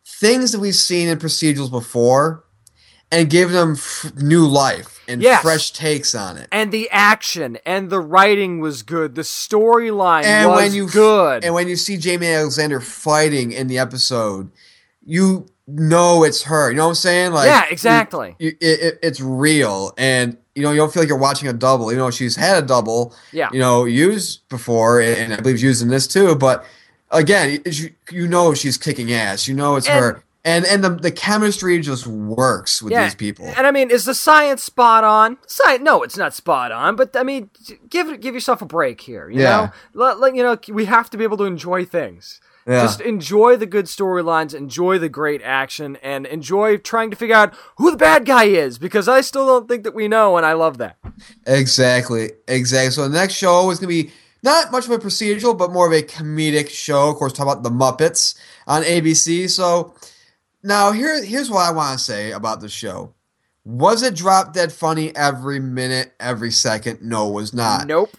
things 0.04 0.54
that 0.54 0.60
we've 0.60 0.74
seen 0.74 1.08
in 1.08 1.20
procedurals 1.20 1.70
before 1.70 2.44
and 3.12 3.30
gave 3.30 3.52
them 3.52 3.74
f- 3.74 4.12
new 4.18 4.46
life 4.46 5.02
and 5.08 5.22
Yes. 5.22 5.42
fresh 5.42 5.72
takes 5.72 6.14
on 6.14 6.38
it. 6.38 6.48
and 6.52 6.72
the 6.72 6.90
action 6.92 7.58
and 7.66 7.90
the 7.90 8.00
writing 8.00 8.60
was 8.60 8.84
good. 8.84 9.16
The 9.16 9.24
storyline 9.24 10.24
And 10.24 10.50
was 10.50 10.58
when 10.62 10.74
you 10.74 10.88
good. 10.88 11.44
and 11.44 11.54
when 11.54 11.68
you 11.68 11.76
see 11.76 11.98
Jaimie 11.98 12.36
Alexander 12.38 12.80
fighting 12.80 13.52
in 13.52 13.68
the 13.68 13.80
episode, 13.80 14.52
you 15.06 15.48
know 15.68 16.24
it's 16.24 16.44
her. 16.44 16.70
You 16.72 16.78
know 16.78 16.84
what 16.86 16.90
I'm 16.90 16.96
saying? 16.96 17.32
Like, 17.34 17.48
yeah, 17.48 17.66
exactly. 17.70 18.36
you- 18.40 18.56
it, 18.60 18.80
it, 18.80 19.00
it's 19.04 19.20
real, 19.22 19.94
and 19.98 20.38
you 20.56 20.64
know 20.64 20.72
you 20.72 20.78
don't 20.78 20.92
feel 20.94 21.02
like 21.04 21.10
you're 21.10 21.18
watching 21.18 21.48
a 21.48 21.54
double. 21.54 21.92
You 21.92 21.98
know 21.98 22.12
she's 22.12 22.36
had 22.36 22.64
a 22.64 22.66
double, 22.66 23.16
Yeah. 23.32 23.50
you 23.52 23.60
know, 23.60 23.86
used 23.86 24.48
before, 24.50 25.00
and, 25.02 25.34
I 25.34 25.38
believe 25.38 25.60
used 25.62 25.82
in 25.82 25.88
this 25.90 26.06
too. 26.08 26.36
But 26.36 26.66
again, 27.12 27.62
you, 27.66 27.92
you 28.12 28.28
know 28.28 28.54
she's 28.54 28.78
kicking 28.78 29.12
ass. 29.14 29.48
You 29.48 29.56
know 29.56 29.76
it's 29.76 29.88
And- 29.88 30.00
her, 30.00 30.24
and 30.50 30.66
and 30.66 30.84
the 30.84 30.90
the 30.90 31.12
chemistry 31.12 31.80
just 31.80 32.08
works 32.08 32.82
with 32.82 32.92
yeah, 32.92 33.04
these 33.04 33.16
people. 33.16 33.46
And 33.58 33.66
I 33.68 33.72
mean, 33.72 33.92
is 33.92 34.06
the 34.06 34.14
science 34.16 34.64
spot 34.64 35.04
on? 35.04 35.38
Science? 35.48 35.82
No, 35.84 36.04
it's 36.04 36.18
not 36.18 36.34
spot 36.34 36.72
on. 36.72 36.96
But 36.96 37.16
I 37.16 37.24
mean, 37.24 37.50
give 37.90 38.20
give 38.20 38.34
yourself 38.34 38.62
a 38.62 38.66
break 38.66 39.02
here. 39.02 39.30
You 39.30 39.42
Yeah. 39.42 39.50
know, 39.50 39.72
let, 39.94 40.20
let- 40.20 40.36
you 40.36 40.44
know 40.44 40.58
we 40.70 40.86
have 40.86 41.10
to 41.12 41.18
be 41.18 41.24
able 41.24 41.38
to 41.38 41.44
enjoy 41.46 41.86
things. 41.86 42.40
Yeah. 42.68 42.84
Just 42.84 43.02
enjoy 43.02 43.56
the 43.56 43.66
good 43.66 43.86
storylines, 43.86 44.54
enjoy 44.54 45.00
the 45.00 45.10
great 45.10 45.42
action, 45.44 45.98
and 46.04 46.28
enjoy 46.28 46.78
trying 46.78 47.10
to 47.10 47.16
figure 47.16 47.36
out 47.36 47.54
who 47.78 47.90
the 47.90 47.98
bad 47.98 48.26
guy 48.26 48.44
is 48.44 48.78
because 48.78 49.08
I 49.08 49.22
still 49.22 49.48
don't 49.48 49.68
think 49.68 49.84
that 49.86 49.96
we 49.96 50.08
know, 50.08 50.38
and 50.38 50.46
I 50.46 50.54
love 50.54 50.78
that. 50.78 50.98
Exactly, 51.48 52.32
exactly. 52.48 52.92
So 52.92 53.08
the 53.08 53.18
next 53.18 53.34
show 53.34 53.70
is 53.72 53.80
gonna 53.80 53.88
be 53.90 54.12
not 54.44 54.72
much 54.72 54.86
of 54.86 54.92
a 54.92 55.00
procedural, 55.00 55.58
but 55.58 55.72
more 55.72 55.88
of 55.88 55.94
a 55.94 56.04
comedic 56.04 56.70
show. 56.70 57.10
Of 57.10 57.16
course, 57.16 57.34
talk 57.34 57.48
about 57.48 57.64
the 57.64 57.72
Muppets 57.72 58.36
on 58.68 58.84
ABC. 58.84 59.50
So 59.50 59.94
now 60.64 60.92
here, 60.92 61.24
here's 61.24 61.50
what 61.50 61.68
I 61.68 61.72
want 61.72 61.98
to 61.98 62.04
say 62.04 62.32
about 62.32 62.62
the 62.62 62.70
show. 62.70 63.14
Was 63.66 64.04
it 64.04 64.16
drop 64.16 64.54
dead 64.54 64.72
funny 64.72 65.16
every 65.16 65.60
minute, 65.60 66.14
every 66.20 66.52
second? 66.52 67.02
No, 67.02 67.30
it 67.30 67.34
was 67.34 67.54
not. 67.54 67.88
Nope. 67.88 68.16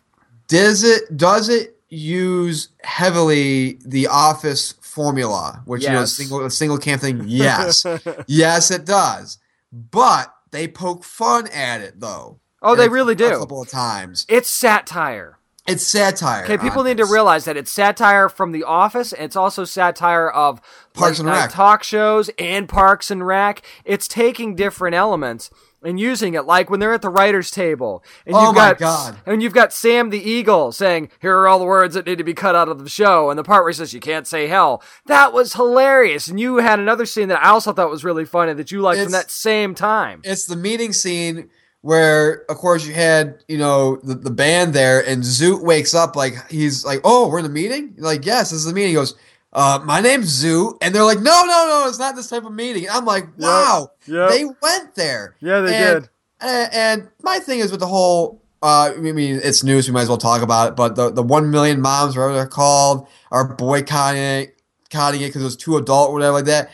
Does 0.49 0.85
it 0.85 1.17
does 1.17 1.49
it 1.49 1.77
use 1.89 2.69
heavily 2.83 3.79
the 3.85 4.07
office 4.07 4.73
formula, 4.81 5.63
which 5.65 5.83
you 5.83 5.91
know 5.91 6.05
single 6.05 6.45
a 6.45 6.51
single 6.51 6.79
cam 6.79 6.99
thing? 6.99 7.25
Yes. 7.29 7.85
yes, 8.27 8.71
it 8.71 8.85
does. 8.85 9.39
But 9.73 10.33
they 10.51 10.69
poke 10.69 11.05
fun 11.05 11.49
at 11.49 11.81
it 11.81 12.01
though. 12.01 12.39
Oh, 12.63 12.77
they 12.77 12.89
really 12.89 13.15
do. 13.15 13.27
A 13.27 13.39
couple 13.39 13.63
of 13.63 13.69
times. 13.69 14.27
It's 14.29 14.51
satire. 14.51 15.39
It's 15.71 15.87
satire. 15.87 16.45
Okay, 16.45 16.59
people 16.59 16.83
need 16.83 16.99
to 16.99 17.07
realize 17.07 17.45
that 17.45 17.57
it's 17.57 17.71
satire 17.71 18.29
from 18.29 18.53
The 18.53 18.65
Office. 18.65 19.13
And 19.13 19.25
it's 19.25 19.37
also 19.37 19.65
satire 19.65 20.29
of 20.29 20.61
Parks 20.95 21.19
and 21.19 21.29
Rec. 21.29 21.51
talk 21.51 21.83
shows 21.83 22.31
and 22.39 22.69
Parks 22.69 23.11
and 23.11 23.27
Rec. 23.27 23.63
It's 23.85 24.09
taking 24.09 24.55
different 24.57 24.95
elements 24.95 25.51
and 25.83 25.99
using 25.99 26.35
it, 26.35 26.45
like 26.45 26.69
when 26.69 26.79
they're 26.79 26.93
at 26.93 27.01
the 27.01 27.09
writers' 27.09 27.51
table, 27.51 28.05
and 28.27 28.35
Oh 28.37 28.47
you've 28.47 28.55
my 28.55 28.73
got 28.73 28.79
God. 28.79 29.17
and 29.25 29.43
you've 29.43 29.55
got 29.55 29.73
Sam 29.73 30.11
the 30.11 30.21
Eagle 30.21 30.73
saying, 30.73 31.09
"Here 31.21 31.35
are 31.35 31.49
all 31.49 31.59
the 31.59 31.65
words 31.65 31.95
that 31.95 32.05
need 32.05 32.19
to 32.19 32.25
be 32.25 32.35
cut 32.35 32.55
out 32.55 32.69
of 32.69 32.85
the 32.85 32.91
show," 32.91 33.31
and 33.31 33.39
the 33.39 33.43
part 33.43 33.63
where 33.63 33.71
he 33.71 33.75
says, 33.75 33.95
"You 33.95 34.01
can't 34.01 34.27
say 34.27 34.47
hell." 34.47 34.83
That 35.07 35.33
was 35.33 35.55
hilarious. 35.55 36.27
And 36.29 36.39
you 36.39 36.57
had 36.57 36.79
another 36.79 37.07
scene 37.07 37.29
that 37.29 37.43
I 37.43 37.49
also 37.49 37.73
thought 37.73 37.89
was 37.89 38.05
really 38.05 38.27
funny 38.27 38.53
that 38.53 38.71
you 38.71 38.83
liked 38.83 39.01
from 39.03 39.13
that 39.13 39.31
same 39.31 39.75
time. 39.75 40.21
It's 40.23 40.45
the 40.45 40.55
meeting 40.55 40.93
scene 40.93 41.49
where, 41.83 42.45
of 42.51 42.57
course, 42.59 42.87
you 42.87 42.93
had 42.95 43.43
you 43.49 43.59
know 43.59 43.97
the, 44.03 44.15
the 44.15 44.31
band 44.31 44.75
there, 44.75 45.05
and 45.07 45.23
Zoot 45.23 45.63
wakes 45.63 45.95
up 45.95 46.17
like 46.17 46.35
he's 46.51 46.85
like, 46.85 47.01
"Oh, 47.05 47.29
we're 47.29 47.39
in 47.39 47.45
the 47.45 47.51
meeting." 47.51 47.95
You're 47.97 48.07
like, 48.07 48.25
yes, 48.27 48.51
this 48.51 48.59
is 48.61 48.65
the 48.67 48.73
meeting. 48.75 48.91
He 48.91 48.95
goes, 48.95 49.15
uh, 49.53 49.81
"My 49.85 50.01
name's 50.01 50.43
Zoot," 50.45 50.77
and 50.83 50.95
they're 50.95 51.05
like, 51.05 51.21
"No, 51.21 51.43
no, 51.45 51.67
no, 51.67 51.85
it's 51.89 51.99
not 51.99 52.17
this 52.17 52.29
type 52.29 52.45
of 52.45 52.53
meeting." 52.53 52.87
I'm 52.91 53.05
like, 53.05 53.27
"Wow, 53.39 53.93
Yep. 54.07 54.31
they 54.31 54.45
went 54.45 54.95
there." 54.95 55.37
Yeah, 55.41 55.61
they 55.61 55.75
And- 55.75 56.03
did. 56.03 56.11
And, 56.43 56.73
and 56.75 57.09
my 57.23 57.39
thing 57.39 57.59
is 57.61 57.71
with 57.71 57.81
the 57.81 57.87
whole. 57.87 58.41
Uh, 58.63 58.93
I 58.95 59.01
mean, 59.01 59.41
it's 59.43 59.63
news. 59.65 59.89
We 59.89 59.95
might 59.95 60.03
as 60.03 60.09
well 60.09 60.19
talk 60.19 60.43
about 60.43 60.69
it. 60.69 60.77
But 60.77 60.95
the 60.97 61.11
the 61.11 61.23
one 61.23 61.51
million 61.51 61.81
moms, 61.81 62.17
whatever 62.17 62.35
they're 62.35 62.47
called, 62.47 63.07
are 63.31 63.55
boycotting 63.55 64.21
it, 64.23 64.57
boycotting 64.91 65.21
it 65.23 65.29
because 65.29 65.43
it 65.43 65.45
was 65.47 65.57
too 65.57 65.77
adult, 65.79 66.11
or 66.11 66.13
whatever 66.15 66.33
like 66.33 66.45
that. 66.47 66.71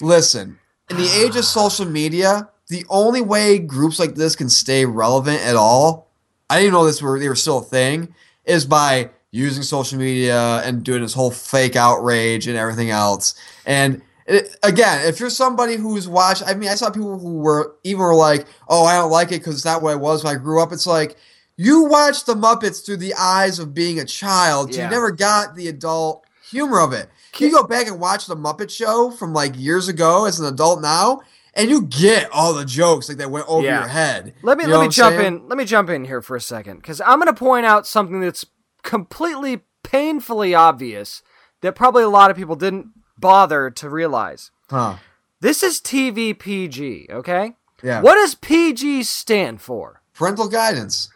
Listen, 0.00 0.58
in 0.90 0.96
the 0.96 1.08
age 1.10 1.36
of 1.36 1.44
social 1.44 1.84
media, 1.86 2.48
the 2.68 2.84
only 2.88 3.20
way 3.20 3.58
groups 3.58 3.98
like 3.98 4.14
this 4.14 4.36
can 4.36 4.48
stay 4.48 4.84
relevant 4.84 5.40
at 5.42 5.56
all, 5.56 6.10
I 6.48 6.60
didn't 6.60 6.72
know 6.72 6.84
this 6.84 7.02
were 7.02 7.18
they 7.18 7.28
were 7.28 7.34
still 7.34 7.58
a 7.58 7.62
thing, 7.62 8.14
is 8.44 8.64
by 8.64 9.10
using 9.30 9.62
social 9.62 9.98
media 9.98 10.62
and 10.64 10.84
doing 10.84 11.02
this 11.02 11.14
whole 11.14 11.30
fake 11.30 11.76
outrage 11.76 12.46
and 12.46 12.56
everything 12.56 12.90
else. 12.90 13.34
And 13.66 14.00
it, 14.26 14.56
again, 14.62 15.06
if 15.06 15.18
you're 15.20 15.28
somebody 15.28 15.76
who's 15.76 16.08
watched, 16.08 16.42
I 16.46 16.54
mean, 16.54 16.68
I 16.68 16.76
saw 16.76 16.90
people 16.90 17.18
who 17.18 17.38
were 17.38 17.74
even 17.84 18.00
were 18.00 18.14
like, 18.14 18.46
"Oh, 18.68 18.84
I 18.84 18.94
don't 18.94 19.10
like 19.10 19.28
it 19.28 19.40
because 19.40 19.56
it's 19.56 19.64
not 19.64 19.82
what 19.82 19.92
I 19.92 19.96
was 19.96 20.24
when 20.24 20.34
I 20.34 20.38
grew 20.38 20.62
up." 20.62 20.72
It's 20.72 20.86
like 20.86 21.16
you 21.56 21.84
watched 21.84 22.26
the 22.26 22.34
Muppets 22.34 22.84
through 22.84 22.98
the 22.98 23.14
eyes 23.14 23.58
of 23.58 23.74
being 23.74 23.98
a 24.00 24.04
child. 24.04 24.72
so 24.72 24.78
Yeah. 24.78 24.84
You 24.86 24.90
never 24.90 25.10
got 25.10 25.54
the 25.54 25.68
adult 25.68 26.24
humor 26.50 26.80
of 26.80 26.92
it. 26.92 27.08
Can 27.32 27.48
You 27.48 27.54
go 27.54 27.64
back 27.64 27.88
and 27.88 28.00
watch 28.00 28.26
the 28.26 28.36
Muppet 28.36 28.70
Show 28.70 29.10
from 29.10 29.32
like 29.32 29.58
years 29.58 29.88
ago 29.88 30.24
as 30.24 30.38
an 30.40 30.46
adult 30.46 30.80
now, 30.80 31.20
and 31.56 31.70
you 31.70 31.82
get 31.82 32.28
all 32.32 32.52
the 32.54 32.64
jokes 32.64 33.08
like 33.08 33.18
that 33.18 33.30
went 33.30 33.46
over 33.48 33.64
Yeah. 33.66 33.80
your 33.80 33.88
head. 33.88 34.34
Let 34.42 34.58
me 34.58 34.64
You 34.64 34.70
know 34.70 34.78
let 34.78 34.84
me 34.84 34.90
jump 34.90 35.16
saying? 35.16 35.26
in. 35.42 35.48
Let 35.48 35.58
me 35.58 35.64
jump 35.64 35.88
in 35.90 36.04
here 36.04 36.20
for 36.22 36.36
a 36.36 36.40
second 36.40 36.76
because 36.78 37.00
I'm 37.00 37.18
going 37.20 37.32
to 37.32 37.38
point 37.38 37.66
out 37.66 37.86
something 37.86 38.20
that's 38.20 38.44
completely 38.82 39.62
painfully 39.82 40.54
obvious 40.54 41.22
that 41.62 41.74
probably 41.74 42.02
a 42.02 42.08
lot 42.08 42.30
of 42.30 42.36
people 42.36 42.56
didn't 42.56 42.88
bother 43.18 43.70
to 43.70 43.88
realize. 43.88 44.50
Huh. 44.70 44.96
This 45.40 45.62
is 45.62 45.80
TV 45.80 46.38
PG, 46.38 47.08
okay? 47.10 47.54
Yeah. 47.82 48.00
What 48.00 48.14
does 48.14 48.34
PG 48.34 49.02
stand 49.04 49.60
for? 49.60 50.00
Parental 50.14 50.48
guidance. 50.48 51.08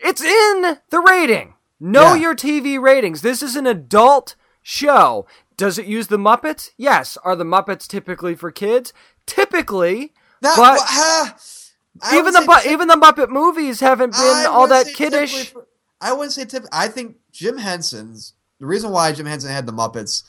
It's 0.00 0.22
in 0.22 0.78
the 0.90 1.00
rating. 1.00 1.54
Know 1.80 2.14
Yeah. 2.14 2.20
your 2.22 2.34
TV 2.34 2.78
ratings. 2.80 3.22
This 3.22 3.42
is 3.42 3.54
an 3.56 3.66
adult 3.66 4.34
show. 4.62 5.26
Does 5.56 5.78
it 5.78 5.86
use 5.86 6.08
the 6.08 6.16
Muppets? 6.18 6.70
Yes. 6.76 7.16
Are 7.24 7.36
the 7.36 7.44
Muppets 7.44 7.86
typically 7.86 8.34
for 8.34 8.50
kids? 8.50 8.92
Typically. 9.28 10.12
That, 10.40 10.56
But- 10.56 10.80
I 12.00 12.16
even 12.18 12.32
the 12.32 12.42
Bu- 12.46 12.70
even 12.70 12.86
the 12.88 12.94
Muppet 12.94 13.28
movies 13.28 13.80
haven't 13.80 14.12
been 14.12 14.46
all 14.46 14.68
that 14.68 14.86
kiddish. 14.94 15.50
for- 15.52 15.66
I 16.00 16.12
wouldn't 16.12 16.32
say 16.32 16.44
tip. 16.44 16.64
I 16.70 16.86
think 16.88 17.16
Jim 17.32 17.58
Henson's 17.58 18.34
the 18.60 18.66
reason 18.66 18.90
why 18.90 19.10
Jim 19.12 19.26
Henson 19.26 19.50
had 19.50 19.66
the 19.66 19.72
Muppets 19.72 20.22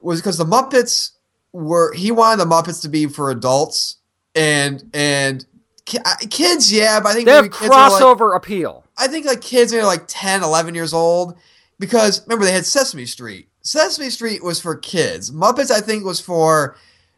was 0.00 0.20
because 0.20 0.38
the 0.38 0.44
Muppets 0.46 1.10
were 1.52 1.92
he 1.92 2.10
wanted 2.10 2.38
the 2.42 2.50
Muppets 2.50 2.80
to 2.82 2.88
be 2.88 3.06
for 3.06 3.30
adults 3.30 3.96
and 4.34 4.88
and 4.94 5.44
ki- 5.84 5.98
kids. 6.30 6.72
Yeah, 6.72 7.00
but 7.00 7.10
I 7.10 7.14
think 7.14 7.26
They 7.26 7.32
have 7.32 7.44
are 7.44 7.48
like, 7.48 7.52
crossover 7.52 8.34
appeal. 8.34 8.84
I 8.96 9.06
think 9.08 9.26
like 9.26 9.42
kids 9.42 9.74
are 9.74 9.84
like 9.84 10.04
10, 10.06 10.42
11 10.42 10.74
years 10.74 10.94
old 10.94 11.36
because 11.78 12.22
remember 12.26 12.46
they 12.46 12.52
had 12.52 12.64
Sesame 12.64 13.04
Street. 13.04 13.48
Sesame 13.60 14.08
Street 14.08 14.42
was 14.42 14.60
for 14.62 14.76
kids. 14.76 15.30
Muppets 15.30 15.70
I 15.70 15.80
think 15.82 16.04
was 16.04 16.20
for 16.20 16.76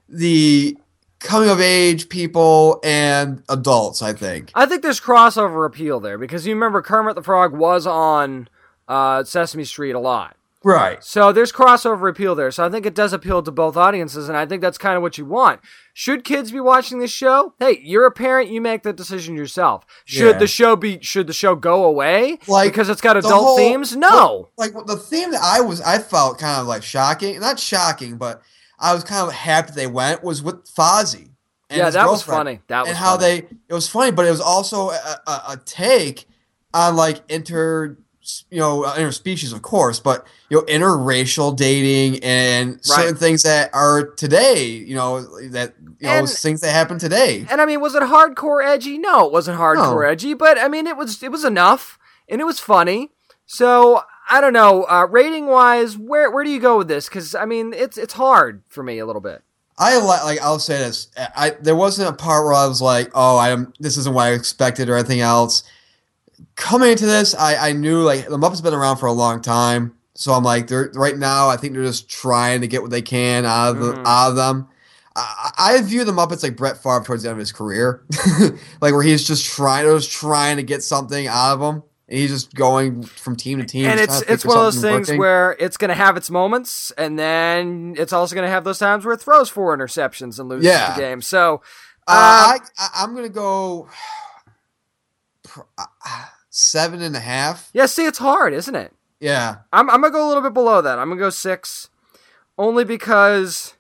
the 0.09 0.77
coming 1.25 1.49
of 1.51 1.61
age 1.61 2.09
people 2.09 2.81
and 2.85 3.43
adults, 3.49 4.01
I 4.03 4.13
think. 4.13 4.51
I 4.55 4.67
think 4.67 4.83
there's 4.83 5.01
crossover 5.01 5.67
appeal 5.67 5.99
there 5.99 6.19
because 6.19 6.47
you 6.47 6.55
remember 6.55 6.81
Kermit 6.83 7.17
the 7.17 7.23
Frog 7.23 7.53
was 7.53 7.87
on 7.87 8.49
uh, 8.87 9.25
Sesame 9.25 9.65
Street 9.65 9.93
a 9.93 9.99
lot. 9.99 10.37
Right. 10.63 11.05
So 11.05 11.31
there's 11.31 11.53
crossover 11.53 12.09
appeal 12.09 12.35
there. 12.35 12.51
So 12.51 12.65
I 12.65 12.71
think 12.71 12.87
it 12.87 12.95
does 12.95 13.13
appeal 13.13 13.43
to 13.43 13.51
both 13.51 13.77
audiences, 13.77 14.31
and 14.31 14.39
I 14.39 14.47
think 14.47 14.63
that's 14.63 14.79
kind 14.79 14.97
of 14.97 15.03
what 15.03 15.19
you 15.19 15.27
want. 15.27 15.61
Should 15.93 16.25
kids 16.25 16.53
be 16.53 16.59
watching 16.61 17.01
this 17.01 17.11
show? 17.11 17.53
Hey, 17.59 17.81
you're 17.83 18.07
a 18.07 18.11
parent. 18.11 18.49
You 18.51 18.63
make 18.63 18.83
the 18.83 18.95
decision 18.95 19.37
yourself. 19.37 19.85
Should 20.07 20.33
Yeah. 20.35 20.39
the 20.39 20.47
show 20.47 20.75
be? 20.75 20.99
Should 21.03 21.27
the 21.27 21.35
show 21.35 21.55
go 21.55 21.85
away 21.85 22.39
Like, 22.49 22.73
because 22.73 22.89
it's 22.89 23.03
got 23.03 23.19
adult 23.19 23.45
whole- 23.45 23.57
themes? 23.59 23.95
No. 23.95 24.49
Like 24.57 24.73
the 24.87 24.97
theme 24.97 25.33
that 25.33 25.43
I 25.43 25.61
was, 25.61 25.83
I 25.83 25.99
felt 25.99 26.39
kind 26.39 26.59
of 26.59 26.67
like 26.67 26.83
shocking. 26.83 27.39
Not 27.41 27.61
shocking, 27.61 28.17
but 28.17 28.41
I 28.79 28.93
was 28.95 29.05
kind 29.05 29.27
of 29.27 29.33
happy 29.35 29.73
they 29.73 29.87
went 29.87 30.23
was 30.25 30.43
with 30.43 30.65
Fozzie. 30.75 31.31
and 31.71 31.79
Yeah, 31.79 31.91
that 31.91 32.09
was 32.09 32.23
funny. 32.23 32.61
That 32.69 32.81
was 32.83 32.89
and 32.91 32.97
how 32.99 33.17
funny. 33.17 33.41
they 33.41 33.47
it 33.69 33.75
was 33.75 33.89
funny, 33.89 34.11
but 34.13 34.27
it 34.27 34.31
was 34.31 34.41
also 34.41 34.91
a, 34.91 35.21
a, 35.27 35.43
a 35.51 35.61
take 35.65 36.27
on 36.73 36.97
like 36.97 37.23
inter, 37.29 37.97
you 38.51 38.59
know, 38.59 38.85
uh, 38.85 38.97
interspecies, 38.97 39.53
of 39.55 39.63
course, 39.63 40.01
but 40.01 40.27
you 40.51 40.57
know, 40.59 40.65
interracial 40.65 41.57
dating 41.57 42.23
and 42.25 42.85
certain 42.85 43.13
Right. 43.15 43.19
things 43.19 43.43
that 43.43 43.71
are 43.73 44.09
today. 44.17 44.65
You 44.67 44.95
know, 44.97 45.21
that 45.51 45.75
you 46.01 46.09
know, 46.09 46.27
things 46.27 46.61
that 46.61 46.73
happen 46.73 46.99
today. 46.99 47.47
And 47.51 47.61
I 47.61 47.67
mean, 47.67 47.81
was 47.81 47.95
it 47.95 48.03
hardcore 48.03 48.65
edgy? 48.65 48.99
No, 48.99 49.27
it 49.27 49.33
wasn't 49.33 49.59
hardcore 49.59 50.03
No. 50.05 50.09
edgy, 50.11 50.35
but 50.35 50.59
I 50.59 50.69
mean, 50.69 50.87
it 50.87 50.97
was 50.97 51.23
it 51.23 51.31
was 51.31 51.45
enough, 51.45 51.99
and 52.29 52.41
it 52.41 52.45
was 52.45 52.59
funny. 52.59 53.11
So 53.47 54.03
I 54.31 54.41
don't 54.41 54.53
know, 54.53 54.85
uh, 54.85 55.07
rating 55.11 55.47
wise, 55.47 55.99
where 55.99 56.31
where 56.31 56.45
do 56.45 56.51
you 56.51 56.61
go 56.61 56.79
with 56.79 56.89
this? 56.89 57.09
Because 57.09 57.35
I 57.35 57.45
mean, 57.45 57.73
it's 57.75 57.99
it's 57.99 58.15
hard 58.15 58.63
for 58.69 58.83
me 58.83 58.99
a 58.99 59.07
little 59.07 59.21
bit. 59.23 59.43
I 59.77 59.99
like, 59.99 60.23
like 60.25 60.41
I'll 60.41 60.59
say 60.61 60.79
this. 60.79 61.09
I 61.37 61.51
there 61.61 61.75
wasn't 61.77 62.09
a 62.09 62.13
part 62.13 62.45
where 62.45 62.55
I 62.55 62.67
was 62.67 62.81
like, 62.81 63.11
"Oh, 63.15 63.37
I 63.37 63.51
am. 63.51 63.73
This 63.81 63.97
isn't 63.97 64.15
what 64.15 64.23
I 64.27 64.33
expected" 64.33 64.89
or 64.89 64.97
anything 64.97 65.21
else. 65.21 65.63
Coming 66.57 66.91
into 66.93 67.07
this, 67.07 67.35
I 67.35 67.71
I 67.71 67.73
knew 67.73 68.03
like 68.03 68.29
the 68.29 68.39
Muppets 68.39 68.63
been 68.63 68.75
around 68.75 68.97
for 68.99 69.07
a 69.07 69.13
long 69.13 69.41
time, 69.43 69.95
so 70.15 70.33
I'm 70.33 70.45
like, 70.45 70.69
they're 70.69 70.91
right 70.95 71.17
now. 71.19 71.49
I 71.49 71.57
think 71.57 71.75
they're 71.75 71.85
just 71.85 72.09
trying 72.09 72.61
to 72.61 72.67
get 72.69 72.83
what 72.83 72.91
they 72.93 73.03
can 73.03 73.45
out 73.45 73.71
of 73.77 73.81
the, 73.81 73.93
Mhm. 73.95 74.07
out 74.07 74.31
of 74.31 74.37
them. 74.37 74.69
I, 75.17 75.51
I 75.59 75.81
view 75.83 76.05
the 76.05 76.13
Muppets 76.13 76.43
like 76.43 76.57
Brett 76.57 76.77
Favre 76.83 77.03
towards 77.05 77.23
the 77.23 77.29
end 77.29 77.35
of 77.35 77.39
his 77.41 77.53
career, 77.53 78.03
like 78.81 78.93
where 78.95 79.03
he's 79.03 79.25
just 79.27 79.45
trying, 79.47 79.85
just 79.87 80.11
trying 80.11 80.57
to 80.57 80.63
get 80.65 80.83
something 80.83 81.27
out 81.29 81.55
of 81.55 81.61
them, 81.61 81.83
and 82.09 82.19
he's 82.19 82.31
just 82.31 82.55
going 82.55 83.03
from 83.03 83.35
team 83.37 83.59
to 83.59 83.65
team. 83.65 83.87
and 83.87 83.99
it's 83.99 84.21
it's 84.23 84.45
one 84.45 84.57
of 84.59 84.65
those 84.65 84.81
things 84.81 85.09
working. 85.09 85.19
where 85.21 85.57
it's 85.59 85.77
going 85.77 85.89
to 85.89 85.95
have 85.95 86.17
its 86.17 86.31
moments, 86.31 86.91
and 86.99 87.19
then 87.19 87.95
it's 87.99 88.13
also 88.13 88.35
going 88.35 88.47
to 88.47 88.51
have 88.51 88.65
those 88.65 88.79
times 88.79 89.05
where 89.05 89.15
it 89.15 89.21
throws 89.21 89.49
four 89.49 89.77
interceptions 89.77 90.39
and 90.39 90.49
loses 90.49 90.67
Yeah. 90.67 90.95
the 90.95 91.01
game. 91.01 91.21
So 91.23 91.63
Uh, 92.07 92.13
Um, 92.13 92.61
I, 92.79 92.89
I'm 92.97 93.15
gonna 93.15 93.29
go 93.31 93.89
uh, 95.79 95.85
seven 96.51 97.01
and 97.03 97.17
a 97.17 97.21
half. 97.21 97.71
yeah, 97.73 97.87
see, 97.87 98.05
it's 98.05 98.19
hard, 98.19 98.53
isn't 98.53 98.75
it? 98.75 98.93
Yeah, 99.21 99.57
I'm, 99.73 99.89
I'm 99.89 100.01
gonna 100.01 100.13
go 100.13 100.27
a 100.27 100.29
little 100.29 100.43
bit 100.43 100.53
below 100.55 100.83
that. 100.83 100.99
I'm 100.99 101.09
gonna 101.09 101.21
go 101.21 101.31
six, 101.31 101.89
only 102.59 102.85
because 102.85 103.74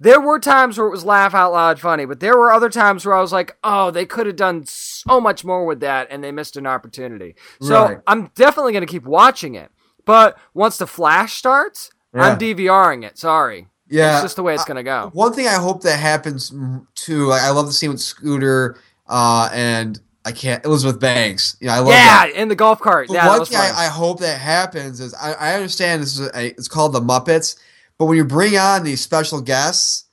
there 0.00 0.20
were 0.20 0.38
times 0.38 0.78
where 0.78 0.86
it 0.86 0.90
was 0.90 1.04
laugh 1.04 1.34
out 1.34 1.52
loud 1.52 1.80
funny, 1.80 2.04
but 2.04 2.20
there 2.20 2.36
were 2.38 2.52
other 2.52 2.70
times 2.70 3.04
where 3.04 3.14
I 3.16 3.20
was 3.20 3.32
like, 3.32 3.56
oh, 3.64 3.90
they 3.90 4.06
could 4.06 4.26
have 4.26 4.36
done 4.36 4.64
so 4.66 5.20
much 5.20 5.44
more 5.44 5.64
with 5.64 5.80
that, 5.80 6.08
and 6.10 6.22
they 6.22 6.30
missed 6.32 6.56
an 6.56 6.66
opportunity. 6.66 7.34
So 7.60 7.84
Right. 7.84 7.98
I'm 8.06 8.30
definitely 8.34 8.72
gonna 8.72 8.86
keep 8.86 9.04
watching 9.04 9.54
it. 9.54 9.70
But 10.04 10.38
once 10.54 10.78
the 10.78 10.86
Flash 10.86 11.34
starts, 11.34 11.90
Yeah. 12.14 12.22
I'm 12.22 12.38
DVRing 12.38 13.04
it. 13.04 13.18
Sorry, 13.18 13.68
yeah. 13.88 14.14
it's 14.14 14.22
just 14.22 14.36
the 14.36 14.42
way 14.42 14.54
it's 14.54 14.64
gonna 14.64 14.82
go. 14.82 15.10
One 15.12 15.32
thing 15.32 15.46
I 15.48 15.54
hope 15.54 15.82
that 15.82 15.98
happens 15.98 16.52
too. 16.94 17.26
Like, 17.26 17.42
I 17.42 17.50
love 17.50 17.66
the 17.66 17.72
scene 17.72 17.90
with 17.90 18.00
Scooter 18.00 18.76
uh, 19.08 19.48
and 19.52 20.00
I 20.24 20.32
can't 20.32 20.64
Elizabeth 20.64 21.00
Banks. 21.00 21.56
Know, 21.60 21.72
I 21.72 21.78
love 21.78 21.88
Yeah, 21.88 22.26
that. 22.26 22.30
in 22.34 22.48
the 22.48 22.54
golf 22.54 22.80
cart. 22.80 23.08
But 23.08 23.14
Yeah, 23.14 23.28
one 23.28 23.44
thing 23.46 23.58
I. 23.58 23.84
I 23.84 23.86
hope 23.88 24.20
that 24.20 24.38
happens 24.40 25.00
is 25.00 25.12
I, 25.14 25.32
I 25.32 25.54
understand 25.54 26.02
this 26.02 26.18
is 26.18 26.28
a, 26.28 26.46
it's 26.48 26.68
called 26.68 26.92
the 26.92 27.00
Muppets, 27.00 27.56
but 27.98 28.06
when 28.06 28.16
you 28.16 28.24
bring 28.24 28.56
on 28.56 28.84
these 28.84 29.00
special 29.00 29.40
guests, 29.40 30.06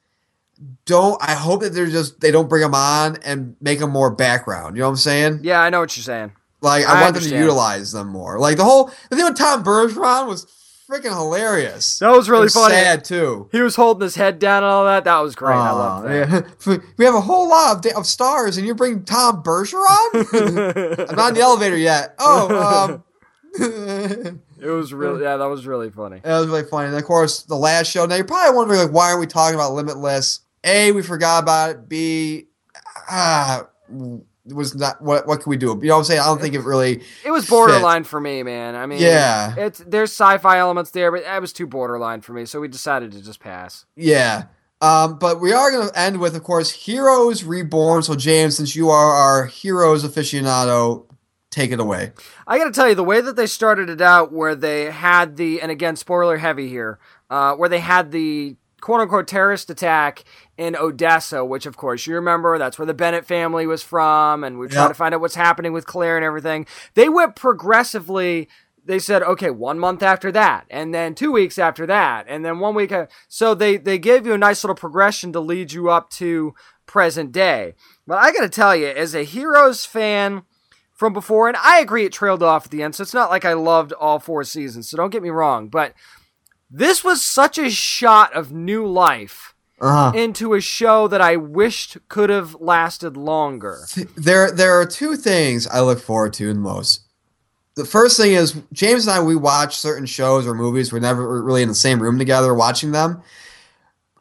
don't. 0.86 1.22
I 1.22 1.34
hope 1.34 1.62
that 1.62 1.74
they're 1.74 1.88
just 1.88 2.20
they 2.20 2.32
don't 2.32 2.50
bring 2.50 2.62
them 2.62 2.76
on 2.76 3.18
and 3.24 3.56
make 3.62 3.80
them 3.80 3.92
more 3.92 4.12
background. 4.12 4.76
You 4.76 4.82
know 4.82 4.88
what 4.88 4.92
I'm 4.94 4.98
saying? 4.98 5.40
Yeah, 5.44 5.62
I 5.62 5.70
know 5.70 5.80
what 5.80 5.96
you're 5.96 6.04
saying. 6.04 6.32
Like 6.62 6.86
I, 6.86 7.00
I 7.00 7.02
want 7.04 7.16
them 7.16 7.24
to 7.24 7.38
utilize 7.38 7.92
them 7.92 8.08
more. 8.10 8.40
Like 8.40 8.58
the 8.58 8.64
whole 8.64 8.92
the 9.10 9.16
thing 9.16 9.26
with 9.26 9.38
Tom 9.38 9.64
Bergeron 9.64 10.28
was 10.28 10.46
freaking 10.90 11.16
hilarious. 11.16 12.00
That 12.00 12.10
was 12.10 12.30
really 12.30 12.46
was 12.46 12.54
funny. 12.54 12.76
Sad 12.76 13.04
too. 13.04 13.50
He 13.52 13.62
was 13.62 13.76
holding 13.76 14.02
his 14.02 14.16
head 14.16 14.40
down 14.40 14.64
and 14.64 14.72
all 14.72 14.86
that. 14.86 15.04
That 15.04 15.20
was 15.20 15.36
great. 15.36 15.56
I 15.56 15.72
love 15.72 16.04
that. 16.04 16.52
yeah. 16.66 16.78
We 16.98 17.06
have 17.06 17.16
a 17.16 17.22
whole 17.22 17.50
lot 17.50 17.86
of, 17.86 17.92
of 17.94 18.06
stars, 18.06 18.58
and 18.58 18.66
you 18.66 18.76
bring 18.76 19.04
Tom 19.04 19.44
Bergeron. 19.44 19.86
I'm 21.10 21.16
not 21.16 21.30
in 21.30 21.36
the 21.36 21.42
elevator 21.42 21.78
yet. 21.78 22.16
Oh, 22.20 23.04
um, 23.60 24.42
it 24.66 24.72
was 24.72 24.94
really 24.94 25.22
yeah, 25.24 25.38
that 25.38 25.46
was 25.46 25.66
really 25.66 25.90
funny. 25.90 26.20
That 26.24 26.40
was 26.40 26.48
really 26.48 26.64
funny. 26.64 26.88
And 26.88 26.98
of 26.98 27.04
course, 27.06 27.44
the 27.44 27.56
last 27.56 27.88
show. 27.90 28.06
Now 28.06 28.16
you're 28.16 28.26
probably 28.26 28.56
wondering, 28.56 28.80
like, 28.80 28.92
why 28.92 29.08
aren't 29.10 29.20
we 29.20 29.28
talking 29.28 29.56
about 29.56 29.74
Limitless? 29.74 30.42
A, 30.64 30.92
we 30.92 31.02
forgot 31.04 31.44
about 31.44 31.70
it. 31.72 31.90
B, 31.90 32.48
ah, 33.10 33.68
was 34.46 34.76
not. 34.76 35.02
What 35.02 35.28
what 35.28 35.42
can 35.42 35.50
we 35.50 35.58
do? 35.58 35.68
You 35.68 35.90
know 35.90 35.96
what 35.96 36.00
I'm 36.00 36.04
saying? 36.06 36.20
I 36.22 36.26
don't 36.26 36.42
think 36.42 36.56
it 36.56 36.62
really. 36.62 37.02
It 37.24 37.32
was 37.32 37.46
fit. 37.46 37.52
borderline 37.52 38.04
for 38.04 38.20
me, 38.20 38.44
man. 38.44 38.76
I 38.76 38.86
mean, 38.86 39.00
Yeah. 39.00 39.56
it's 39.58 39.80
there's 39.80 40.12
sci-fi 40.12 40.60
elements 40.60 40.92
there, 40.92 41.12
but 41.12 41.24
that 41.24 41.42
was 41.42 41.54
too 41.54 41.68
borderline 41.68 42.22
for 42.22 42.34
me, 42.34 42.46
so 42.46 42.60
we 42.60 42.68
decided 42.68 43.12
to 43.14 43.24
just 43.24 43.40
pass. 43.40 43.86
Yeah. 43.96 44.46
Um, 44.82 45.18
but 45.18 45.40
we 45.40 45.54
are 45.54 45.72
going 45.72 45.88
to 45.88 46.00
end 46.00 46.20
with, 46.20 46.36
of 46.36 46.44
course, 46.44 46.70
Heroes 46.70 47.44
Reborn. 47.44 48.04
So, 48.04 48.14
James, 48.14 48.58
since 48.58 48.76
you 48.76 48.90
are 48.90 49.12
our 49.14 49.46
Heroes 49.46 50.04
aficionado, 50.04 51.06
take 51.56 51.72
it 51.72 51.80
away. 51.80 52.12
I 52.46 52.58
got 52.58 52.66
to 52.66 52.72
tell 52.72 52.90
you, 52.90 52.96
the 52.96 53.04
way 53.04 53.22
that 53.22 53.36
they 53.36 53.48
started 53.48 53.90
it 53.90 54.02
out, 54.02 54.32
where 54.32 54.56
they 54.56 54.92
had 54.92 55.38
the, 55.38 55.62
and 55.62 55.72
again, 55.72 55.96
spoiler 55.96 56.38
heavy 56.38 56.68
here, 56.68 57.00
uh, 57.30 57.56
where 57.56 57.70
they 57.70 57.80
had 57.80 58.12
the 58.12 58.58
quote 58.82 59.02
unquote 59.02 59.28
terrorist 59.28 59.70
attack 59.70 60.24
in 60.58 60.76
Odessa, 60.76 61.44
which 61.44 61.66
of 61.66 61.76
course 61.76 62.06
you 62.06 62.14
remember, 62.14 62.58
that's 62.60 62.78
where 62.78 62.86
the 62.86 62.94
Bennett 62.94 63.26
family 63.26 63.66
was 63.66 63.82
from, 63.82 64.44
and 64.44 64.60
we 64.60 64.68
tried 64.68 64.84
Yep. 64.84 64.90
to 64.90 64.94
find 64.96 65.16
out 65.16 65.22
what's 65.22 65.36
happening 65.36 65.74
with 65.74 65.88
Claire 65.88 66.18
and 66.18 66.26
everything. 66.26 66.68
They 66.94 67.10
went 67.10 67.36
progressively. 67.36 68.48
They 68.86 69.00
said, 69.00 69.24
okay, 69.24 69.50
one 69.50 69.80
month 69.80 70.04
after 70.04 70.32
that, 70.34 70.66
and 70.70 70.94
then 70.94 71.16
two 71.16 71.32
weeks 71.32 71.58
after 71.58 71.88
that, 71.88 72.28
and 72.30 72.46
then 72.46 72.60
one 72.60 72.76
week. 72.76 72.92
uh, 72.92 73.08
So 73.28 73.56
they 73.56 73.78
they 73.78 73.98
gave 73.98 74.28
you 74.28 74.34
a 74.34 74.38
nice 74.38 74.64
little 74.64 74.76
progression 74.76 75.34
to 75.34 75.40
lead 75.40 75.72
you 75.74 75.90
up 75.90 76.12
to 76.12 76.54
present 76.86 77.32
day. 77.32 77.74
But 78.06 78.20
I 78.20 78.32
got 78.32 78.42
to 78.42 78.50
tell 78.50 78.76
you, 78.76 78.86
as 78.88 79.16
a 79.16 79.24
Heroes 79.24 79.84
fan, 79.86 80.44
from 80.96 81.14
before, 81.14 81.48
and 81.48 81.58
I 81.58 81.80
agree 81.80 82.06
it 82.06 82.12
trailed 82.14 82.42
off 82.42 82.66
at 82.66 82.72
the 82.72 82.82
end, 82.82 82.96
so 82.96 83.04
it's 83.04 83.14
not 83.14 83.30
like 83.30 83.46
I 83.46 83.54
loved 83.54 83.92
all 83.94 84.18
four 84.20 84.44
seasons, 84.44 84.90
so 84.90 84.98
don't 84.98 85.12
get 85.12 85.22
me 85.22 85.30
wrong, 85.30 85.68
but 85.68 85.94
this 86.72 87.04
was 87.04 87.22
such 87.22 87.58
a 87.58 87.70
shot 87.70 88.34
of 88.34 88.52
new 88.52 88.88
life 88.88 89.54
Uh 89.82 90.12
huh. 90.12 90.18
into 90.18 90.54
a 90.54 90.62
show 90.62 91.08
that 91.10 91.22
I 91.22 91.36
wished 91.36 91.98
could 92.08 92.30
have 92.30 92.56
lasted 92.60 93.16
longer. 93.18 93.86
There, 94.16 94.52
there 94.52 94.80
are 94.80 94.86
two 94.86 95.16
things 95.18 95.68
I 95.68 95.82
look 95.82 96.00
forward 96.00 96.34
to 96.34 96.48
the 96.54 96.60
most. 96.60 97.02
The 97.76 97.86
first 97.86 98.16
thing 98.16 98.32
is 98.32 98.56
James 98.72 99.06
and 99.06 99.16
I. 99.18 99.20
We 99.22 99.36
watch 99.36 99.76
certain 99.78 100.06
shows 100.06 100.48
or 100.48 100.54
movies. 100.54 100.94
We're 100.94 101.00
never 101.00 101.44
really 101.44 101.62
in 101.62 101.68
the 101.68 101.76
same 101.76 102.02
room 102.02 102.18
together 102.18 102.54
watching 102.54 102.94
them. 102.94 103.22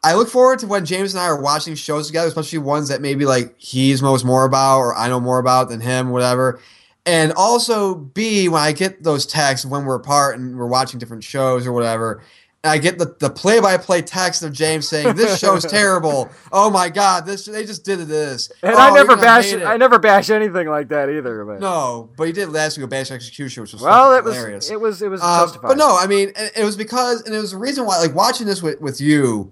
I 0.05 0.13
look 0.13 0.29
forward 0.29 0.59
to 0.59 0.67
when 0.67 0.85
James 0.85 1.15
and 1.15 1.21
I 1.21 1.25
are 1.25 1.41
watching 1.41 1.73
shows 1.73 2.07
together, 2.07 2.27
especially 2.27 2.59
ones 2.59 2.89
that 2.89 3.01
maybe 3.01 3.25
like 3.25 3.55
he's 3.57 4.01
knows 4.03 4.23
more 4.23 4.45
about 4.45 4.79
or 4.79 4.95
I 4.95 5.07
know 5.09 5.19
more 5.19 5.39
about 5.39 5.69
than 5.69 5.81
him, 5.81 6.11
whatever. 6.11 6.59
And 7.07 7.33
also, 7.33 7.95
B, 7.95 8.47
when 8.47 8.61
I 8.61 8.71
get 8.71 9.03
those 9.03 9.25
texts 9.25 9.65
when 9.65 9.85
we're 9.85 9.95
apart 9.95 10.37
and 10.37 10.57
we're 10.57 10.67
watching 10.67 10.99
different 10.99 11.23
shows 11.23 11.65
or 11.65 11.71
whatever, 11.73 12.21
and 12.63 12.71
I 12.71 12.77
get 12.79 12.97
the, 12.97 13.15
the 13.19 13.29
play-by-play 13.29 14.01
text 14.03 14.41
of 14.41 14.51
James 14.51 14.87
saying, 14.87 15.15
"This 15.15 15.39
show's 15.39 15.63
terrible. 15.79 16.29
Oh 16.51 16.69
my 16.71 16.89
god, 16.89 17.25
this 17.27 17.45
they 17.45 17.63
just 17.63 17.85
did 17.85 17.99
this." 18.07 18.51
And 18.63 18.73
oh, 18.73 18.77
I 18.77 18.91
never 18.93 19.15
bash 19.15 19.51
hate. 19.51 19.63
I 19.63 19.77
never 19.77 19.99
bash 19.99 20.31
anything 20.31 20.67
like 20.67 20.87
that 20.89 21.09
either. 21.09 21.45
But 21.45 21.59
No, 21.59 22.09
but 22.17 22.25
he 22.25 22.33
did 22.33 22.49
last 22.49 22.75
week 22.77 22.83
with 22.83 22.89
Bash 22.89 23.11
Execution, 23.11 23.61
which 23.61 23.73
was 23.73 23.83
well, 23.83 24.11
it 24.13 24.17
fucking 24.17 24.25
was 24.25 24.35
hilarious. 24.35 24.69
it 24.71 24.81
was 24.81 25.01
it 25.03 25.09
was 25.09 25.21
Uh, 25.23 25.45
justified. 25.45 25.67
but 25.67 25.77
no, 25.77 25.95
I 25.95 26.07
mean, 26.07 26.29
it, 26.35 26.53
it 26.57 26.63
was 26.65 26.75
because, 26.75 27.21
and 27.21 27.35
it 27.35 27.39
was 27.39 27.51
the 27.51 27.57
reason 27.57 27.85
why, 27.85 27.99
like 27.99 28.15
watching 28.15 28.47
this 28.47 28.63
with, 28.63 28.81
with 28.81 28.99
you, 28.99 29.51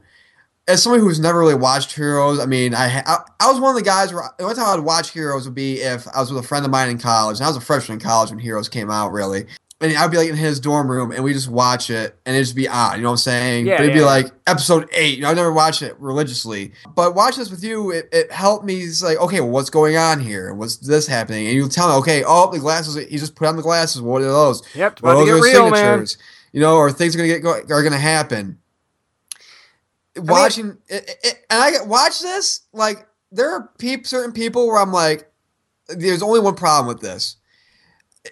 as 0.68 0.82
someone 0.82 1.02
who's 1.02 1.20
never 1.20 1.40
really 1.40 1.56
watched 1.56 1.94
Heroes. 1.94 2.40
I 2.40 2.46
mean, 2.46 2.74
I, 2.74 3.02
I 3.06 3.18
I 3.40 3.52
was 3.52 3.60
one 3.60 3.72
of 3.72 3.76
the 3.76 3.86
guys 3.86 4.14
where 4.14 4.24
the 4.38 4.44
only 4.44 4.56
time 4.56 4.80
I'd 4.80 4.86
watch 4.86 5.12
Heroes 5.12 5.46
would 5.46 5.56
be 5.56 5.82
if 5.82 6.08
I 6.08 6.20
was 6.20 6.32
with 6.32 6.44
a 6.44 6.48
friend 6.48 6.66
of 6.66 6.72
mine 6.72 6.90
in 6.90 6.98
college, 6.98 7.38
and 7.38 7.46
I 7.46 7.50
was 7.50 7.58
a 7.58 7.62
freshman 7.62 7.98
in 7.98 8.04
college 8.04 8.30
when 8.30 8.40
Heroes 8.40 8.70
came 8.70 8.90
out, 8.90 9.12
really. 9.12 9.46
And 9.82 9.98
I'd 9.98 10.12
be 10.12 10.18
like 10.18 10.30
in 10.30 10.38
his 10.38 10.62
dorm 10.62 10.90
room, 10.90 11.12
and 11.12 11.26
we 11.26 11.34
just 11.34 11.50
watch 11.50 11.90
it, 11.90 12.18
and 12.26 12.34
it'd 12.34 12.46
just 12.46 12.56
be 12.56 12.70
odd, 12.70 12.96
you 12.96 13.02
know 13.02 13.10
what 13.10 13.14
I'm 13.14 13.18
saying? 13.18 13.66
Yeah, 13.66 13.76
but 13.76 13.84
it'd 13.84 13.96
be 13.96 14.02
like 14.02 14.28
episode 14.48 14.88
eight. 14.94 15.18
You 15.18 15.24
know, 15.24 15.32
I 15.32 15.34
never 15.34 15.52
watched 15.52 15.82
it 15.82 16.00
religiously, 16.00 16.72
but 16.96 17.16
watching 17.16 17.40
this 17.40 17.52
with 17.52 17.66
you, 17.66 17.92
it, 17.92 18.08
it 18.14 18.32
helped 18.32 18.64
me. 18.64 18.80
It's 18.80 19.04
like, 19.04 19.18
okay, 19.18 19.42
well, 19.42 19.50
what's 19.50 19.70
going 19.70 19.98
on 19.98 20.22
here? 20.22 20.54
What's 20.54 20.78
this 20.78 21.06
happening? 21.06 21.48
And 21.48 21.56
you 21.56 21.68
tell 21.68 21.90
me, 21.90 21.96
okay, 21.96 22.24
oh, 22.26 22.50
the 22.50 22.60
glasses. 22.60 22.96
He 22.96 23.18
just 23.18 23.36
put 23.36 23.50
on 23.50 23.58
the 23.58 23.62
glasses. 23.62 24.02
What 24.02 24.22
are 24.22 24.26
those? 24.26 24.64
Yep, 24.74 25.00
about 25.00 25.20
to 25.20 25.26
get 25.26 25.42
real, 25.42 25.70
man. 25.70 26.06
You 26.54 26.62
know, 26.62 26.78
or 26.78 26.90
things 26.90 27.14
are 27.16 27.18
gonna 27.18 27.28
get 27.28 27.44
go, 27.44 27.52
are 27.52 27.84
gonna 27.84 27.98
happen. 27.98 28.60
Watching 30.16 30.78
it, 30.88 31.10
it, 31.24 31.46
and 31.50 31.62
I 31.62 31.72
get 31.72 31.88
watch 31.88 32.22
this 32.22 32.62
like 32.72 33.08
there 33.32 33.50
are 33.50 33.70
peop, 33.80 34.06
certain 34.06 34.32
people 34.32 34.68
where 34.68 34.78
I'm 34.78 34.92
like, 34.92 35.32
there's 35.88 36.22
only 36.22 36.40
one 36.40 36.56
problem 36.56 36.88
with 36.88 37.02
this. 37.02 37.38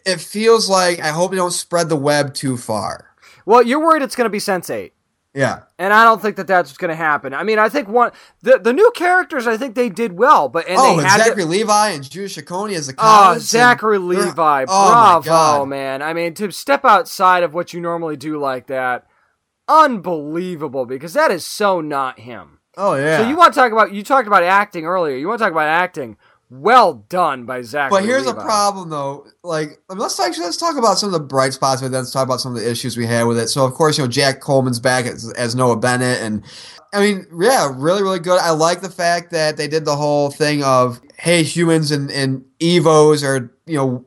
It 0.05 0.21
feels 0.21 0.69
like 0.69 0.99
I 0.99 1.09
hope 1.09 1.31
they 1.31 1.37
don't 1.37 1.51
spread 1.51 1.89
the 1.89 1.95
web 1.95 2.33
too 2.33 2.55
far. 2.55 3.07
Well, 3.45 3.63
you're 3.63 3.79
worried 3.79 4.03
it's 4.03 4.15
going 4.15 4.25
to 4.25 4.29
be 4.29 4.37
Sense8. 4.37 4.91
Yeah, 5.33 5.61
And 5.79 5.93
I 5.93 6.03
don't 6.03 6.21
think 6.21 6.35
that 6.35 6.47
that's 6.47 6.75
going 6.75 6.89
to 6.89 6.95
happen. 6.95 7.33
I 7.33 7.43
mean, 7.43 7.57
I 7.57 7.69
think 7.69 7.87
one 7.87 8.11
the 8.41 8.59
the 8.59 8.73
new 8.73 8.91
characters, 8.93 9.47
I 9.47 9.55
think 9.55 9.75
they 9.75 9.87
did 9.87 10.11
well, 10.11 10.49
but 10.49 10.67
and 10.67 10.77
oh, 10.77 10.97
they 10.97 11.03
and 11.03 11.07
had 11.07 11.17
to- 11.19 11.23
Zachary 11.23 11.45
Levi 11.45 11.89
and 11.91 12.09
Judith 12.09 12.33
Shekoni 12.33 12.73
as 12.73 12.87
the 12.87 12.95
Oh, 12.97 13.31
and 13.31 13.41
Zachary 13.41 13.97
Levi, 13.97 14.65
oh 14.67 14.91
my 14.91 15.21
bravo, 15.23 15.65
man! 15.65 16.01
I 16.01 16.11
mean, 16.11 16.33
to 16.33 16.51
step 16.51 16.83
outside 16.83 17.43
of 17.43 17.53
what 17.53 17.73
you 17.73 17.79
normally 17.79 18.17
do 18.17 18.37
like 18.39 18.67
that, 18.67 19.07
unbelievable 19.71 20.85
because 20.85 21.13
that 21.13 21.31
is 21.31 21.45
so 21.45 21.81
not 21.81 22.19
him. 22.19 22.59
Oh 22.77 22.95
yeah. 22.95 23.19
So 23.19 23.29
you 23.29 23.35
want 23.35 23.53
to 23.53 23.59
talk 23.59 23.71
about? 23.71 23.93
You 23.93 24.03
talked 24.03 24.27
about 24.27 24.43
acting 24.43 24.85
earlier. 24.85 25.15
You 25.15 25.27
want 25.27 25.39
to 25.39 25.45
talk 25.45 25.51
about 25.51 25.67
acting? 25.67 26.17
Well 26.49 27.05
done 27.07 27.45
by 27.45 27.61
Zach. 27.61 27.89
But 27.89 28.03
here's 28.03 28.27
a 28.27 28.33
problem, 28.33 28.89
though. 28.89 29.25
Like, 29.41 29.79
I 29.89 29.93
mean, 29.93 30.01
let's 30.01 30.19
actually 30.19 30.43
let's 30.43 30.57
talk 30.57 30.77
about 30.77 30.97
some 30.97 31.07
of 31.07 31.13
the 31.13 31.25
bright 31.25 31.53
spots, 31.53 31.81
but 31.81 31.91
then 31.91 32.01
let's 32.01 32.11
talk 32.11 32.25
about 32.25 32.41
some 32.41 32.53
of 32.53 32.61
the 32.61 32.69
issues 32.69 32.97
we 32.97 33.05
had 33.05 33.23
with 33.23 33.39
it. 33.39 33.47
So, 33.47 33.65
of 33.65 33.73
course, 33.73 33.97
you 33.97 34.03
know, 34.03 34.09
Jack 34.09 34.41
Coleman's 34.41 34.79
back 34.79 35.05
as, 35.05 35.31
as 35.33 35.55
Noah 35.55 35.77
Bennett, 35.77 36.21
and 36.21 36.43
I 36.93 36.99
mean, 36.99 37.25
yeah, 37.39 37.71
really, 37.73 38.03
really 38.03 38.19
good. 38.19 38.37
I 38.41 38.51
like 38.51 38.81
the 38.81 38.89
fact 38.89 39.31
that 39.31 39.55
they 39.55 39.69
did 39.69 39.85
the 39.85 39.95
whole 39.95 40.29
thing 40.29 40.61
of 40.61 40.99
hey, 41.17 41.43
humans 41.43 41.89
and 41.91 42.11
and 42.11 42.43
Evos 42.59 43.23
are 43.23 43.53
you 43.65 43.77
know 43.77 44.05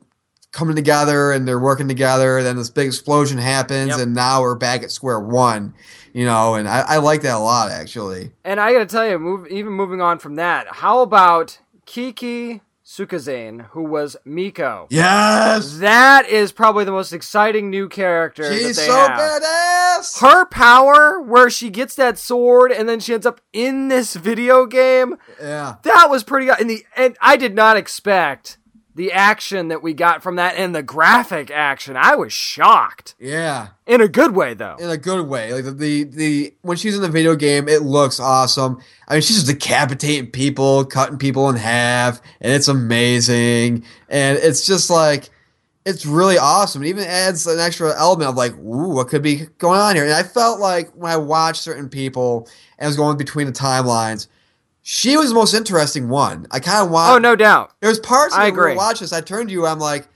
coming 0.55 0.75
together 0.75 1.31
and 1.31 1.47
they're 1.47 1.59
working 1.59 1.87
together. 1.87 2.41
Then 2.41 2.55
this 2.55 2.69
big 2.71 2.87
explosion 2.87 3.37
happens, 3.37 3.89
Yep. 3.89 3.99
and 3.99 4.13
now 4.15 4.41
we're 4.41 4.55
back 4.55 4.81
at 4.81 4.89
square 4.89 5.19
one. 5.19 5.75
You 6.13 6.25
know, 6.25 6.55
and 6.55 6.67
I, 6.67 6.79
I 6.87 6.97
like 6.97 7.21
that 7.23 7.35
a 7.35 7.39
lot, 7.39 7.69
actually. 7.71 8.31
And 8.45 8.59
I 8.59 8.71
got 8.71 8.79
to 8.79 8.85
tell 8.85 9.05
you, 9.07 9.19
move, 9.19 9.47
even 9.47 9.73
moving 9.73 9.99
on 10.01 10.17
from 10.17 10.35
that, 10.35 10.65
how 10.77 11.01
about 11.01 11.59
Kiki 11.85 12.61
Sukezane, 12.85 13.65
who 13.71 13.83
was 13.83 14.15
Miko? 14.23 14.87
Yes, 14.89 15.79
That 15.79 16.25
is 16.29 16.53
probably 16.53 16.85
the 16.85 16.91
most 16.91 17.11
exciting 17.11 17.69
new 17.69 17.89
character 17.89 18.43
she's 18.53 18.77
that 18.77 18.81
they 18.83 18.87
so 18.87 18.95
have. 18.95 19.41
badass. 19.41 20.21
Her 20.21 20.45
power, 20.45 21.19
where 21.19 21.49
she 21.49 21.69
gets 21.69 21.95
that 21.95 22.17
sword 22.17 22.71
and 22.71 22.87
then 22.87 22.99
she 23.01 23.13
ends 23.13 23.25
up 23.25 23.41
in 23.51 23.89
this 23.89 24.15
video 24.15 24.65
game, 24.65 25.17
yeah. 25.41 25.75
that 25.83 26.09
was 26.09 26.23
pretty. 26.23 26.47
And 26.49 26.69
the 26.69 26.85
and 26.95 27.17
I 27.21 27.35
did 27.37 27.55
not 27.55 27.75
expect 27.75 28.57
the 28.95 29.11
action 29.11 29.67
that 29.67 29.83
we 29.83 29.93
got 29.93 30.23
from 30.23 30.37
that 30.37 30.55
and 30.55 30.73
the 30.73 30.81
graphic 30.81 31.51
action. 31.51 31.97
I 31.97 32.15
was 32.15 32.31
shocked 32.31 33.13
Yeah. 33.19 33.67
in 33.85 33.99
a 33.99 34.07
good 34.07 34.33
way, 34.35 34.53
though. 34.53 34.77
in 34.79 34.89
a 34.89 34.97
good 34.97 35.27
way. 35.27 35.53
Like 35.53 35.65
the, 35.65 35.71
the 35.71 36.03
the 36.05 36.53
when 36.61 36.77
she's 36.77 36.95
in 36.95 37.01
the 37.01 37.09
video 37.09 37.35
game, 37.35 37.67
it 37.67 37.81
looks 37.81 38.19
awesome. 38.19 38.79
I 39.07 39.15
mean, 39.15 39.21
she's 39.21 39.35
just 39.43 39.47
decapitating 39.47 40.31
people, 40.31 40.85
cutting 40.85 41.17
people 41.17 41.49
in 41.49 41.57
half, 41.57 42.21
and 42.41 42.53
it's 42.53 42.67
amazing. 42.69 43.83
And 44.09 44.37
it's 44.41 44.65
just 44.65 44.89
like 44.89 45.29
it's 45.85 46.05
really 46.05 46.37
awesome. 46.37 46.81
It 46.83 46.87
even 46.87 47.03
adds 47.03 47.45
an 47.45 47.59
extra 47.59 47.93
element 47.95 48.29
of 48.29 48.35
like, 48.35 48.53
ooh, 48.57 48.89
what 48.95 49.07
could 49.07 49.21
be 49.21 49.45
going 49.59 49.79
on 49.79 49.95
here? 49.95 50.03
And 50.05 50.13
I 50.13 50.23
felt 50.23 50.59
like 50.59 50.89
when 50.93 51.11
I 51.11 51.17
watched 51.17 51.61
certain 51.61 51.89
people 51.89 52.47
and 52.79 52.85
I 52.85 52.87
was 52.87 52.97
going 52.97 53.17
between 53.17 53.45
the 53.45 53.53
timelines, 53.53 54.27
she 54.87 55.17
was 55.17 55.29
the 55.29 55.35
most 55.35 55.55
interesting 55.55 56.09
one. 56.09 56.45
I 56.51 56.59
kind 56.59 56.85
of 56.85 56.91
want. 56.91 57.11
Oh 57.11 57.17
no 57.17 57.35
doubt. 57.35 57.71
There's 57.81 57.99
parts 57.99 58.35
of 58.35 58.39
I 58.39 58.43
it 58.45 58.51
when 58.51 58.53
we 58.53 58.61
agree. 58.65 58.75
watch 58.75 58.99
this. 58.99 59.11
I 59.11 59.19
turned 59.19 59.49
to 59.49 59.53
you. 59.53 59.65
I'm 59.65 59.79
like, 59.79 60.07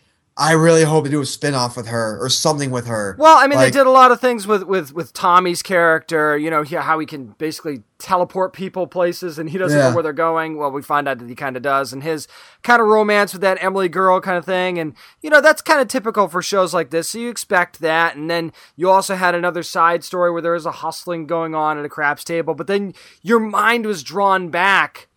I 0.41 0.53
really 0.53 0.83
hope 0.85 1.03
they 1.03 1.09
do 1.09 1.19
a 1.19 1.25
spin-off 1.25 1.75
with 1.75 1.87
her 1.87 2.17
or 2.23 2.29
something 2.29 2.71
with 2.71 2.87
her. 2.87 3.17
Well, 3.19 3.37
I 3.37 3.45
mean, 3.47 3.59
Like- 3.59 3.73
they 3.73 3.77
did 3.79 3.85
a 3.85 3.91
lot 3.91 4.09
of 4.11 4.21
things 4.21 4.47
with 4.47 4.63
with 4.63 4.93
with 4.93 5.11
Tommy's 5.11 5.61
character. 5.61 6.37
You 6.37 6.49
know, 6.49 6.63
how 6.63 6.97
he 6.97 7.05
can 7.05 7.35
basically 7.37 7.83
teleport 7.97 8.53
people 8.53 8.87
places, 8.87 9.37
and 9.37 9.49
he 9.49 9.57
doesn't 9.57 9.77
Yeah. 9.77 9.89
know 9.89 9.93
where 9.95 10.01
they're 10.01 10.13
going. 10.13 10.55
Well, 10.57 10.71
we 10.71 10.81
find 10.81 11.09
out 11.09 11.19
that 11.19 11.27
he 11.27 11.35
kind 11.35 11.57
of 11.57 11.61
does, 11.61 11.91
and 11.91 12.03
his 12.03 12.25
kind 12.63 12.81
of 12.81 12.87
romance 12.87 13.33
with 13.33 13.41
that 13.41 13.61
Emily 13.61 13.89
girl 13.89 14.21
kind 14.21 14.37
of 14.37 14.45
thing, 14.45 14.79
and 14.79 14.93
you 15.21 15.29
know, 15.29 15.41
that's 15.41 15.61
kind 15.61 15.81
of 15.81 15.89
typical 15.89 16.29
for 16.29 16.41
shows 16.41 16.73
like 16.73 16.89
this. 16.89 17.09
So 17.09 17.17
you 17.19 17.29
expect 17.29 17.81
that, 17.81 18.15
and 18.15 18.31
then 18.31 18.53
you 18.77 18.89
also 18.89 19.15
had 19.15 19.35
another 19.35 19.61
side 19.61 20.05
story 20.05 20.31
where 20.31 20.41
there 20.41 20.53
was 20.53 20.65
a 20.65 20.71
hustling 20.71 21.27
going 21.27 21.53
on 21.53 21.77
at 21.77 21.83
a 21.83 21.89
craps 21.89 22.23
table, 22.23 22.53
but 22.55 22.67
then 22.67 22.93
your 23.21 23.39
mind 23.41 23.85
was 23.85 24.03
drawn 24.03 24.47
back 24.47 25.09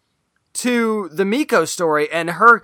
to 0.54 1.08
the 1.12 1.24
Miko 1.24 1.64
story 1.64 2.10
and 2.10 2.30
her. 2.30 2.62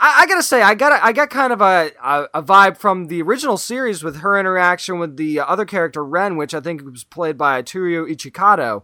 I, 0.00 0.22
I 0.22 0.26
gotta 0.26 0.42
say, 0.42 0.62
I 0.62 0.74
got 0.74 0.92
I 1.02 1.12
got 1.12 1.30
kind 1.30 1.52
of 1.52 1.60
a, 1.60 1.92
a 2.02 2.28
a 2.34 2.42
vibe 2.42 2.78
from 2.78 3.06
the 3.06 3.20
original 3.22 3.58
series 3.58 4.02
with 4.02 4.20
her 4.20 4.38
interaction 4.38 4.98
with 4.98 5.16
the 5.16 5.40
other 5.40 5.66
character 5.66 6.04
Ren, 6.04 6.36
which 6.36 6.54
I 6.54 6.60
think 6.60 6.82
was 6.82 7.04
played 7.04 7.36
by 7.36 7.60
Toru 7.62 8.08
Uchikado, 8.08 8.82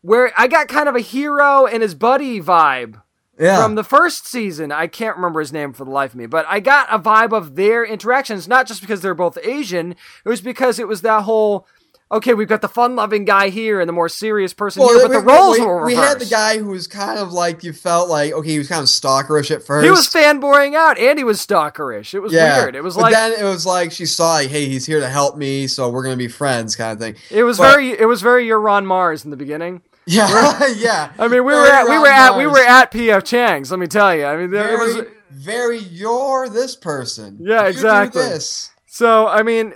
where 0.00 0.32
I 0.36 0.48
got 0.48 0.68
kind 0.68 0.88
of 0.88 0.96
a 0.96 1.00
hero 1.00 1.66
and 1.66 1.82
his 1.82 1.94
buddy 1.94 2.40
vibe 2.40 3.02
yeah. 3.38 3.62
from 3.62 3.74
the 3.74 3.84
first 3.84 4.26
season. 4.26 4.72
I 4.72 4.86
can't 4.86 5.16
remember 5.16 5.40
his 5.40 5.52
name 5.52 5.74
for 5.74 5.84
the 5.84 5.90
life 5.90 6.12
of 6.12 6.16
me, 6.16 6.26
but 6.26 6.46
I 6.48 6.60
got 6.60 6.88
a 6.90 6.98
vibe 6.98 7.32
of 7.32 7.54
their 7.54 7.84
interactions, 7.84 8.48
not 8.48 8.66
just 8.66 8.80
because 8.80 9.02
they're 9.02 9.14
both 9.14 9.38
Asian. 9.42 9.92
It 9.92 10.28
was 10.28 10.40
because 10.40 10.78
it 10.78 10.88
was 10.88 11.02
that 11.02 11.22
whole. 11.22 11.66
Okay, 12.08 12.34
we've 12.34 12.46
got 12.46 12.60
the 12.60 12.68
fun-loving 12.68 13.24
guy 13.24 13.48
here 13.48 13.80
and 13.80 13.88
the 13.88 13.92
more 13.92 14.08
serious 14.08 14.54
person 14.54 14.82
here, 14.82 15.00
but 15.02 15.10
we, 15.10 15.16
the 15.16 15.22
roles 15.22 15.58
we, 15.58 15.66
were 15.66 15.84
we 15.84 15.94
reversed. 15.94 16.08
had 16.08 16.18
the 16.20 16.30
guy 16.30 16.58
who 16.58 16.70
was 16.70 16.86
kind 16.86 17.18
of 17.18 17.32
like 17.32 17.64
you 17.64 17.72
felt 17.72 18.08
like 18.08 18.32
okay, 18.32 18.50
he 18.50 18.58
was 18.58 18.68
kind 18.68 18.80
of 18.80 18.86
stalkerish 18.86 19.50
at 19.50 19.64
first. 19.64 19.84
He 19.84 19.90
was 19.90 20.06
fanboying 20.06 20.76
out, 20.76 20.98
and 20.98 21.18
he 21.18 21.24
was 21.24 21.44
stalkerish. 21.44 22.14
It 22.14 22.20
was 22.20 22.32
yeah. 22.32 22.62
weird. 22.62 22.76
It 22.76 22.84
was 22.84 22.94
but 22.94 23.02
like 23.02 23.12
then 23.12 23.32
it 23.32 23.42
was 23.42 23.66
like 23.66 23.90
she 23.90 24.06
saw 24.06 24.34
like, 24.34 24.50
hey, 24.50 24.66
he's 24.66 24.86
here 24.86 25.00
to 25.00 25.08
help 25.08 25.36
me, 25.36 25.66
so 25.66 25.90
we're 25.90 26.04
gonna 26.04 26.16
be 26.16 26.28
friends, 26.28 26.76
kind 26.76 26.92
of 26.92 27.00
thing. 27.00 27.16
it 27.28 27.42
was 27.42 27.58
but- 27.58 27.72
very 27.72 27.98
it 27.98 28.06
was 28.06 28.22
very 28.22 28.46
your 28.46 28.60
Ron 28.60 28.86
Mars 28.86 29.24
in 29.24 29.32
the 29.32 29.36
beginning. 29.36 29.82
Yeah, 30.06 30.68
yeah. 30.76 31.12
I 31.18 31.26
mean, 31.26 31.44
we 31.44 31.52
Very 31.52 31.62
were 31.62 31.66
at 31.66 31.88
we 31.88 31.98
were 31.98 32.06
at 32.06 32.36
we 32.36 32.46
were 32.46 32.60
at 32.60 32.92
PF 32.92 33.24
Chang's. 33.24 33.72
Let 33.72 33.80
me 33.80 33.88
tell 33.88 34.14
you. 34.14 34.24
I 34.24 34.36
mean, 34.36 34.52
there 34.52 34.74
it 34.74 34.78
very, 34.78 34.94
was 34.94 35.06
very. 35.32 35.78
You're 35.78 36.48
this 36.48 36.76
person. 36.76 37.38
Yeah, 37.40 37.62
You 37.62 37.70
exactly. 37.70 38.22
this. 38.22 38.70
so. 38.86 39.26
I 39.26 39.42
mean, 39.42 39.74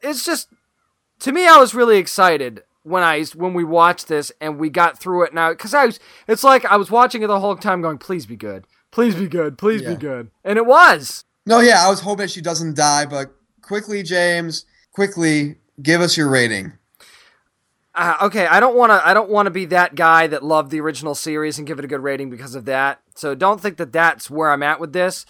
it's 0.00 0.24
just 0.24 0.48
to 1.20 1.32
me. 1.32 1.46
I 1.46 1.56
was 1.58 1.74
really 1.74 1.98
excited 1.98 2.62
when 2.82 3.02
I 3.02 3.22
when 3.34 3.54
we 3.54 3.64
watched 3.64 4.08
this 4.08 4.32
and 4.40 4.58
we 4.58 4.70
got 4.70 4.98
through 4.98 5.24
it 5.24 5.34
now 5.34 5.50
because 5.50 5.74
I 5.74 5.86
was. 5.86 6.00
It's 6.26 6.44
like 6.44 6.64
I 6.64 6.76
was 6.76 6.90
watching 6.90 7.22
it 7.22 7.28
the 7.28 7.40
whole 7.40 7.56
time, 7.56 7.82
going, 7.82 7.98
"Please 7.98 8.26
be 8.26 8.36
good, 8.36 8.66
please 8.90 9.14
be 9.14 9.28
good, 9.28 9.58
please 9.58 9.82
Yeah. 9.82 9.90
be 9.90 9.96
good," 9.96 10.30
and 10.44 10.58
it 10.58 10.66
was. 10.66 11.24
No, 11.46 11.60
yeah, 11.60 11.84
I 11.86 11.88
was 11.90 12.00
hoping 12.00 12.28
she 12.28 12.40
doesn't 12.40 12.76
die, 12.76 13.06
but 13.06 13.32
quickly, 13.62 14.02
James, 14.02 14.66
quickly, 14.92 15.56
give 15.82 16.00
us 16.00 16.16
your 16.16 16.28
rating. 16.28 16.74
Uh, 17.94 18.16
okay, 18.22 18.46
I 18.46 18.60
don't 18.60 18.76
want 18.76 18.90
to. 18.90 19.06
I 19.06 19.14
don't 19.14 19.30
want 19.30 19.46
to 19.46 19.50
be 19.50 19.64
that 19.66 19.94
guy 19.94 20.26
that 20.28 20.44
loved 20.44 20.70
the 20.70 20.80
original 20.80 21.14
series 21.14 21.58
and 21.58 21.66
give 21.66 21.78
it 21.78 21.84
a 21.84 21.88
good 21.88 22.02
rating 22.02 22.30
because 22.30 22.54
of 22.54 22.64
that. 22.66 23.00
So 23.14 23.34
don't 23.34 23.60
think 23.60 23.78
that 23.78 23.92
that's 23.92 24.30
where 24.30 24.50
I'm 24.52 24.62
at 24.62 24.78
with 24.80 24.92
this. 24.92 25.26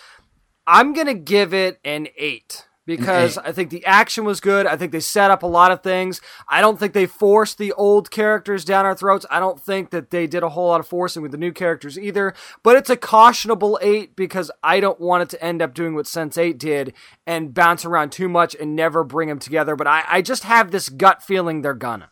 I'm 0.66 0.92
gonna 0.92 1.14
give 1.14 1.54
it 1.54 1.80
an 1.84 2.08
eight 2.16 2.66
because. 2.96 3.38
I 3.50 3.52
think 3.52 3.70
the 3.70 3.84
action 3.84 4.24
was 4.24 4.40
good. 4.40 4.66
I 4.66 4.76
think 4.76 4.92
they 4.92 5.00
set 5.00 5.30
up 5.30 5.42
a 5.42 5.46
lot 5.46 5.72
of 5.72 5.82
things. 5.82 6.20
I 6.48 6.60
don't 6.60 6.78
think 6.78 6.92
they 6.92 7.06
forced 7.06 7.58
the 7.58 7.72
old 7.72 8.10
characters 8.10 8.64
down 8.64 8.86
our 8.86 8.94
throats. 8.94 9.26
I 9.28 9.40
don't 9.40 9.60
think 9.60 9.90
that 9.90 10.10
they 10.10 10.26
did 10.26 10.42
a 10.42 10.50
whole 10.50 10.68
lot 10.68 10.80
of 10.80 10.86
forcing 10.86 11.22
with 11.22 11.32
the 11.32 11.38
new 11.38 11.52
characters 11.52 11.98
either. 11.98 12.34
But 12.62 12.76
it's 12.76 12.90
a 12.90 12.96
cautionable 12.96 13.78
eight 13.82 14.14
because 14.14 14.50
I 14.62 14.80
don't 14.80 15.00
want 15.00 15.22
it 15.22 15.28
to 15.30 15.44
end 15.44 15.62
up 15.62 15.74
doing 15.74 15.94
what 15.94 16.06
Sense8 16.06 16.58
did 16.58 16.94
and 17.26 17.52
bounce 17.52 17.84
around 17.84 18.12
too 18.12 18.28
much 18.28 18.54
and 18.54 18.76
never 18.76 19.02
bring 19.04 19.28
them 19.28 19.38
together. 19.38 19.74
But 19.74 19.86
I, 19.86 20.04
I 20.06 20.22
just 20.22 20.44
have 20.44 20.70
this 20.70 20.88
gut 20.88 21.22
feeling 21.22 21.62
they're 21.62 21.74
gonna. 21.74 22.10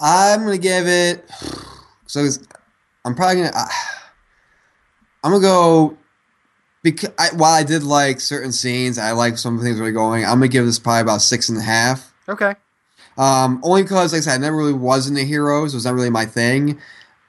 I'm 0.00 0.44
gonna 0.44 0.58
give 0.58 0.86
it. 0.86 1.30
So 2.06 2.28
I'm 3.06 3.14
probably 3.14 3.36
gonna. 3.36 3.52
I'm 5.24 5.30
gonna 5.32 5.40
go. 5.40 5.96
Because 6.82 7.10
I, 7.18 7.28
while 7.36 7.52
I 7.52 7.62
did 7.62 7.84
like 7.84 8.20
certain 8.20 8.52
scenes, 8.52 8.98
I 8.98 9.12
like 9.12 9.38
some 9.38 9.54
of 9.54 9.60
the 9.60 9.66
things 9.66 9.78
that 9.78 9.84
were 9.84 9.92
going. 9.92 10.24
I'm 10.24 10.34
gonna 10.34 10.48
give 10.48 10.64
this 10.64 10.78
probably 10.78 11.02
about 11.02 11.22
six 11.22 11.48
and 11.48 11.58
a 11.58 11.62
half. 11.62 12.12
Okay. 12.28 12.54
Um, 13.18 13.60
only 13.62 13.82
because, 13.82 14.12
like 14.12 14.18
I 14.18 14.22
said, 14.22 14.34
I 14.34 14.38
never 14.38 14.56
really 14.56 14.72
was 14.72 15.06
into 15.08 15.22
heroes. 15.22 15.74
It 15.74 15.76
was 15.76 15.84
not 15.84 15.94
really 15.94 16.10
my 16.10 16.24
thing. 16.24 16.80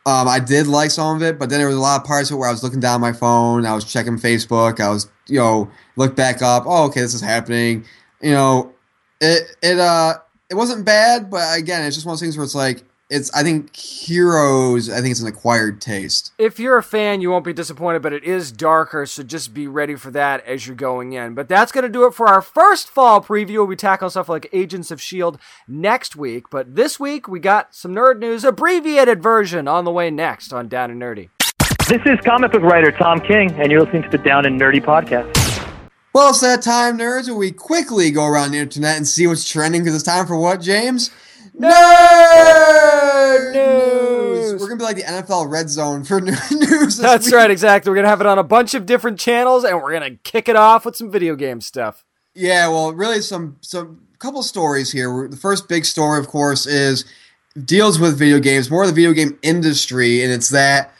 Um, 0.05 0.27
I 0.27 0.39
did 0.39 0.67
like 0.67 0.91
some 0.91 1.15
of 1.15 1.23
it, 1.23 1.39
but 1.39 1.49
then 1.49 1.59
there 1.59 1.67
was 1.67 1.77
a 1.77 1.79
lot 1.79 2.01
of 2.01 2.05
parts 2.05 2.29
of 2.29 2.35
it 2.35 2.37
where 2.39 2.49
I 2.49 2.51
was 2.51 2.61
looking 2.61 2.81
down 2.81 2.99
my 2.99 3.13
phone, 3.13 3.65
I 3.65 3.73
was 3.73 3.85
checking 3.85 4.17
Facebook, 4.17 4.81
I 4.81 4.89
was, 4.89 5.07
you 5.27 5.39
know, 5.39 5.71
look 5.95 6.13
back 6.15 6.41
up. 6.41 6.63
Oh, 6.65 6.85
okay, 6.87 6.99
this 6.99 7.13
is 7.13 7.21
happening. 7.21 7.85
You 8.21 8.31
know, 8.31 8.73
it 9.21 9.55
it 9.61 9.79
uh 9.79 10.15
it 10.49 10.55
wasn't 10.55 10.85
bad, 10.85 11.29
but 11.29 11.57
again, 11.57 11.85
it's 11.85 11.95
just 11.95 12.05
one 12.05 12.13
of 12.13 12.19
those 12.19 12.25
things 12.25 12.37
where 12.37 12.43
it's 12.43 12.55
like 12.55 12.83
it's. 13.13 13.33
I 13.33 13.43
think 13.43 13.75
heroes. 13.75 14.89
I 14.89 15.01
think 15.01 15.11
it's 15.11 15.21
an 15.21 15.27
acquired 15.27 15.79
taste. 15.79 16.33
if 16.37 16.59
you're 16.59 16.77
a 16.77 16.83
fan, 16.83 17.21
you 17.21 17.29
won't 17.29 17.45
be 17.45 17.53
disappointed, 17.53 18.01
but 18.01 18.13
it 18.13 18.23
is 18.23 18.51
darker, 18.51 19.05
so 19.05 19.23
just 19.23 19.53
be 19.53 19.67
ready 19.67 19.95
for 19.95 20.11
that 20.11 20.45
as 20.45 20.67
you're 20.67 20.75
going 20.75 21.13
in. 21.13 21.33
But 21.33 21.47
that's 21.47 21.71
going 21.71 21.83
to 21.83 21.89
do 21.89 22.05
it 22.05 22.13
for 22.13 22.27
our 22.27 22.41
first 22.41 22.89
fall 22.89 23.21
preview. 23.21 23.57
We'll 23.57 23.67
be 23.67 23.75
tackling 23.75 24.09
stuff 24.11 24.29
like 24.29 24.49
Agents 24.51 24.91
of 24.91 24.99
S.H.I.E.L.D. 24.99 25.39
Next 25.67 26.15
week, 26.15 26.49
but 26.49 26.75
this 26.75 26.99
week 26.99 27.27
we 27.27 27.39
got 27.39 27.73
some 27.75 27.93
nerd 27.93 28.19
news, 28.19 28.43
abbreviated 28.43 29.21
version, 29.21 29.67
on 29.67 29.85
the 29.85 29.91
way 29.91 30.09
next 30.09 30.51
on 30.51 30.67
Down 30.67 30.91
and 30.91 31.01
Nerdy. 31.01 31.29
This 31.87 32.01
is 32.05 32.19
comic 32.25 32.51
book 32.51 32.63
writer 32.63 32.91
Tom 32.91 33.19
King, 33.19 33.51
and 33.53 33.71
you're 33.71 33.81
listening 33.81 34.03
to 34.03 34.09
the 34.09 34.17
Down 34.17 34.45
and 34.45 34.59
Nerdy 34.59 34.81
podcast. 34.81 35.31
Well, 36.13 36.29
it's 36.29 36.41
that 36.41 36.61
time, 36.61 36.97
nerds, 36.97 37.27
where 37.27 37.35
we 37.35 37.51
quickly 37.51 38.11
go 38.11 38.25
around 38.25 38.51
the 38.51 38.59
internet 38.59 38.97
and 38.97 39.07
see 39.07 39.25
what's 39.25 39.49
trending 39.49 39.81
because 39.81 39.95
it's 39.95 40.03
time 40.03 40.27
for 40.27 40.37
what, 40.37 40.61
James? 40.61 41.09
Nerd 41.59 43.53
news! 43.53 44.59
We're 44.59 44.67
gonna 44.67 44.77
be 44.77 44.83
like 44.83 44.95
the 44.95 45.03
NFL 45.03 45.49
red 45.49 45.69
zone 45.69 46.03
for 46.03 46.19
news. 46.51 46.97
That's 46.97 47.25
week. 47.27 47.35
right, 47.35 47.51
exactly. 47.51 47.89
We're 47.89 47.95
to 48.05 48.09
have 48.09 48.21
it 48.21 48.27
on 48.27 48.39
a 48.39 48.43
bunch 48.43 48.73
of 48.73 48.85
different 48.85 49.19
channels, 49.19 49.63
and 49.63 49.77
we're 49.81 49.91
to 49.99 50.17
kick 50.23 50.49
it 50.49 50.55
off 50.55 50.85
with 50.85 50.95
some 50.95 51.11
video 51.11 51.35
game 51.35 51.61
stuff. 51.61 52.05
Yeah, 52.33 52.67
well, 52.69 52.91
really, 52.93 53.21
some 53.21 53.57
some 53.61 54.01
couple 54.17 54.41
stories 54.41 54.91
here. 54.91 55.27
The 55.29 55.37
first 55.37 55.67
big 55.67 55.85
story, 55.85 56.19
of 56.19 56.27
course, 56.27 56.65
is 56.65 57.05
deals 57.65 57.99
with 57.99 58.17
video 58.17 58.39
games, 58.39 58.71
more 58.71 58.83
of 58.83 58.89
the 58.89 58.95
video 58.95 59.13
game 59.13 59.37
industry, 59.43 60.23
and 60.23 60.31
it's 60.31 60.49
that 60.49 60.91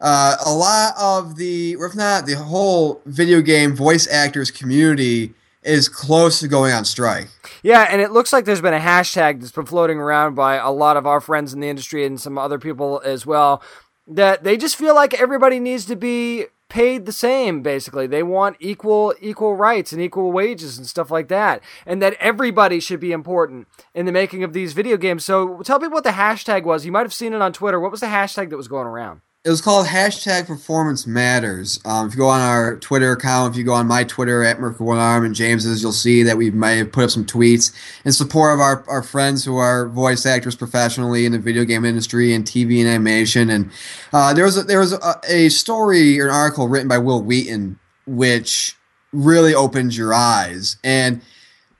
uh, 0.00 0.36
a 0.46 0.52
lot 0.52 0.94
of 0.98 1.36
the, 1.36 1.76
or 1.76 1.86
if 1.86 1.94
not 1.94 2.24
the 2.24 2.36
whole 2.36 3.02
video 3.04 3.40
game 3.42 3.74
voice 3.74 4.08
actors 4.08 4.50
community 4.50 5.34
is 5.62 5.88
close 5.88 6.40
to 6.40 6.48
going 6.48 6.72
on 6.72 6.84
strike. 6.84 7.28
Yeah, 7.62 7.86
and 7.90 8.00
it 8.00 8.12
looks 8.12 8.32
like 8.32 8.44
there's 8.44 8.60
been 8.60 8.74
a 8.74 8.80
hashtag 8.80 9.40
that's 9.40 9.52
been 9.52 9.66
floating 9.66 9.98
around 9.98 10.34
by 10.34 10.56
a 10.56 10.70
lot 10.70 10.96
of 10.96 11.06
our 11.06 11.20
friends 11.20 11.52
in 11.52 11.60
the 11.60 11.68
industry 11.68 12.04
and 12.04 12.20
some 12.20 12.38
other 12.38 12.58
people 12.58 13.00
as 13.04 13.26
well 13.26 13.62
that 14.06 14.42
they 14.42 14.56
just 14.56 14.76
feel 14.76 14.94
like 14.94 15.20
everybody 15.20 15.60
needs 15.60 15.84
to 15.86 15.96
be 15.96 16.46
paid 16.68 17.06
the 17.06 17.12
same 17.12 17.62
basically. 17.62 18.06
They 18.06 18.22
want 18.22 18.56
equal 18.60 19.14
equal 19.20 19.56
rights 19.56 19.92
and 19.92 20.02
equal 20.02 20.32
wages 20.32 20.76
and 20.76 20.86
stuff 20.86 21.10
like 21.10 21.28
that 21.28 21.62
and 21.86 22.02
that 22.02 22.14
everybody 22.20 22.78
should 22.80 23.00
be 23.00 23.12
important 23.12 23.68
in 23.94 24.06
the 24.06 24.12
making 24.12 24.44
of 24.44 24.52
these 24.52 24.74
video 24.74 24.96
games. 24.96 25.24
So 25.24 25.60
tell 25.62 25.78
people 25.78 25.94
what 25.94 26.04
the 26.04 26.10
hashtag 26.10 26.64
was. 26.64 26.84
You 26.84 26.92
might 26.92 27.06
have 27.06 27.14
seen 27.14 27.32
it 27.32 27.42
on 27.42 27.52
Twitter. 27.52 27.80
What 27.80 27.90
was 27.90 28.00
the 28.00 28.06
hashtag 28.06 28.50
that 28.50 28.56
was 28.56 28.68
going 28.68 28.86
around? 28.86 29.22
It 29.48 29.50
was 29.50 29.62
called 29.62 29.86
hashtag 29.86 30.46
performance 30.46 31.06
matters. 31.06 31.80
Um, 31.86 32.06
if 32.06 32.12
you 32.12 32.18
go 32.18 32.28
on 32.28 32.42
our 32.42 32.76
Twitter 32.76 33.12
account, 33.12 33.54
if 33.54 33.56
you 33.56 33.64
go 33.64 33.72
on 33.72 33.86
my 33.86 34.04
Twitter 34.04 34.44
at 34.44 34.60
Merkel 34.60 34.84
One 34.84 34.98
Arm 34.98 35.24
and 35.24 35.34
James's, 35.34 35.80
you'll 35.80 35.92
see 35.92 36.22
that 36.22 36.36
we 36.36 36.50
may 36.50 36.76
have 36.76 36.92
put 36.92 37.04
up 37.04 37.10
some 37.10 37.24
tweets 37.24 37.74
in 38.04 38.12
support 38.12 38.52
of 38.52 38.60
our, 38.60 38.84
our 38.88 39.02
friends 39.02 39.46
who 39.46 39.56
are 39.56 39.88
voice 39.88 40.26
actors 40.26 40.54
professionally 40.54 41.24
in 41.24 41.32
the 41.32 41.38
video 41.38 41.64
game 41.64 41.86
industry 41.86 42.34
and 42.34 42.44
TV 42.44 42.80
and 42.80 42.88
animation. 42.90 43.48
And 43.48 43.70
uh, 44.12 44.34
there 44.34 44.44
was 44.44 44.58
a, 44.58 44.64
there 44.64 44.80
was 44.80 44.92
a, 44.92 45.14
a 45.26 45.48
story 45.48 46.20
or 46.20 46.26
an 46.26 46.34
article 46.34 46.68
written 46.68 46.86
by 46.88 46.98
Wil 46.98 47.22
Wheaton 47.22 47.78
which 48.06 48.76
really 49.14 49.54
opened 49.54 49.96
your 49.96 50.12
eyes. 50.12 50.76
And 50.84 51.22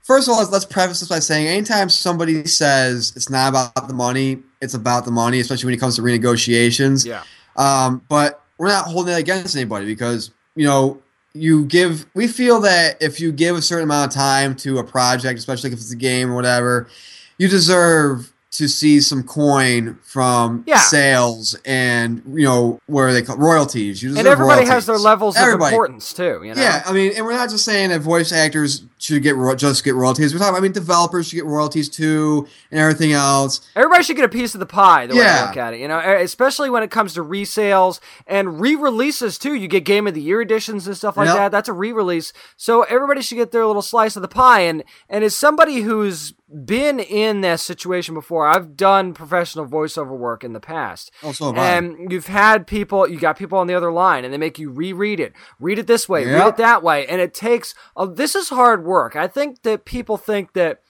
first 0.05 0.27
of 0.27 0.33
all, 0.33 0.39
let's, 0.39 0.51
let's 0.51 0.65
preface 0.65 1.01
this 1.01 1.11
by 1.11 1.19
saying 1.19 1.49
anytime 1.49 1.91
somebody 1.91 2.47
says 2.47 3.13
it's 3.15 3.29
not 3.29 3.51
about 3.51 3.89
the 3.89 3.95
money, 3.95 4.39
it's 4.63 4.73
about 4.73 5.05
the 5.05 5.11
money, 5.11 5.39
especially 5.39 5.67
when 5.67 5.75
it 5.75 5.81
comes 5.81 5.97
to 5.97 6.03
renegotiations. 6.03 7.05
Yeah. 7.05 7.25
Um, 7.59 8.03
but 8.09 8.43
we're 8.57 8.69
not 8.69 8.87
holding 8.87 9.15
it 9.15 9.19
against 9.19 9.55
anybody 9.55 9.85
because 9.85 10.31
you 10.55 10.65
know 10.65 11.03
you 11.35 11.67
give. 11.67 12.07
We 12.15 12.27
feel 12.27 12.61
that 12.61 13.03
if 13.03 13.21
you 13.21 13.33
give 13.33 13.57
a 13.57 13.63
certain 13.63 13.85
amount 13.85 14.11
of 14.11 14.15
time 14.15 14.55
to 14.57 14.79
a 14.79 14.85
project, 14.85 15.39
especially 15.39 15.73
if 15.73 15.75
it's 15.75 15.93
a 15.93 15.97
game 15.97 16.31
or 16.31 16.35
whatever, 16.35 16.89
you 17.37 17.49
deserve 17.49 18.33
to 18.51 18.67
see 18.67 18.99
some 19.01 19.23
coin 19.23 19.99
from 20.03 20.65
Yeah. 20.67 20.79
sales 20.81 21.55
and 21.67 22.23
you 22.33 22.45
know 22.47 22.81
where 22.87 23.13
they 23.13 23.21
call 23.21 23.37
royalties. 23.37 24.03
You 24.03 24.17
and 24.17 24.27
everybody 24.27 24.65
has 24.65 24.87
their 24.87 24.97
levels 24.97 25.37
Everybody. 25.37 25.67
of 25.67 25.73
importance 25.73 26.13
too. 26.15 26.41
You 26.43 26.55
know. 26.55 26.63
Yeah, 26.63 26.83
I 26.87 26.93
mean, 26.93 27.13
and 27.15 27.27
we're 27.27 27.35
not 27.35 27.51
just 27.51 27.65
saying 27.67 27.91
that 27.91 28.01
voice 28.01 28.33
actors 28.33 28.85
should 28.97 29.23
get 29.23 29.37
ro- 29.37 29.55
just 29.55 29.85
get 29.85 29.95
royalties. 29.95 30.33
We're 30.33 30.41
talking. 30.41 30.57
I 30.57 30.61
mean, 30.61 30.73
developers 30.73 31.29
should 31.29 31.37
get 31.37 31.45
royalties 31.45 31.91
too, 31.91 32.49
and 32.71 32.81
everything 32.81 33.13
else. 33.13 33.61
Everybody 33.77 34.03
should 34.03 34.17
get 34.17 34.25
a 34.25 34.29
piece 34.31 34.55
of 34.55 34.61
the 34.61 34.67
pie. 34.67 35.07
The 35.07 35.15
way 35.15 35.21
I 35.21 35.25
Yeah. 35.25 35.47
look 35.47 35.57
at 35.59 35.75
it, 35.75 35.81
you 35.81 35.89
know, 35.89 35.99
especially 35.99 36.71
when 36.71 36.83
it 36.83 36.91
comes 36.91 37.13
to 37.15 37.23
resales 37.25 38.01
and 38.27 38.61
re-releases 38.61 39.37
too. 39.39 39.55
You 39.55 39.69
get 39.69 39.85
Game 39.85 40.07
of 40.07 40.15
the 40.15 40.23
Year 40.23 40.41
editions 40.41 40.87
and 40.87 40.97
stuff 40.97 41.17
like 41.19 41.27
Yep. 41.27 41.37
that. 41.37 41.53
That's 41.53 41.69
a 41.69 41.73
re-release, 41.75 42.33
so 42.57 42.83
everybody 42.85 43.21
should 43.21 43.37
get 43.37 43.53
their 43.53 43.67
little 43.67 43.83
slice 43.83 44.17
of 44.17 44.23
the 44.23 44.29
pie. 44.29 44.61
And 44.61 44.85
and 45.11 45.23
as 45.23 45.37
somebody 45.37 45.83
who's 45.83 46.33
been 46.65 46.99
in 46.99 47.43
that 47.43 47.61
situation 47.61 48.15
before, 48.15 48.47
I've 48.47 48.77
done 48.77 49.13
professional 49.13 49.67
voiceover 49.67 50.17
work 50.17 50.43
in 50.43 50.55
the 50.55 50.61
past. 50.61 51.11
Oh, 51.23 51.33
so 51.33 51.53
have 51.53 51.59
I. 51.59 51.77
and 51.77 52.11
you've 52.11 52.27
had 52.27 52.67
people, 52.67 53.09
you 53.09 53.19
got 53.19 53.39
people 53.39 53.59
on 53.59 53.67
the 53.67 53.75
other 53.75 53.93
line, 53.93 54.25
and 54.25 54.33
they 54.33 54.39
make 54.39 54.59
you 54.59 54.71
reread 54.71 55.21
it, 55.21 55.33
read 55.61 55.79
it 55.79 55.87
this 55.87 56.09
way, 56.09 56.25
read 56.25 56.49
it 56.49 56.57
that 56.57 56.83
way, 56.83 57.07
and 57.07 57.21
it 57.21 57.35
takes. 57.35 57.75
Uh, 57.97 58.07
this 58.07 58.35
is 58.35 58.49
hard 58.49 58.85
work. 58.85 59.15
I 59.15 59.29
think 59.29 59.63
that 59.63 59.85
people 59.85 60.17
think 60.17 60.55
that 60.55 60.81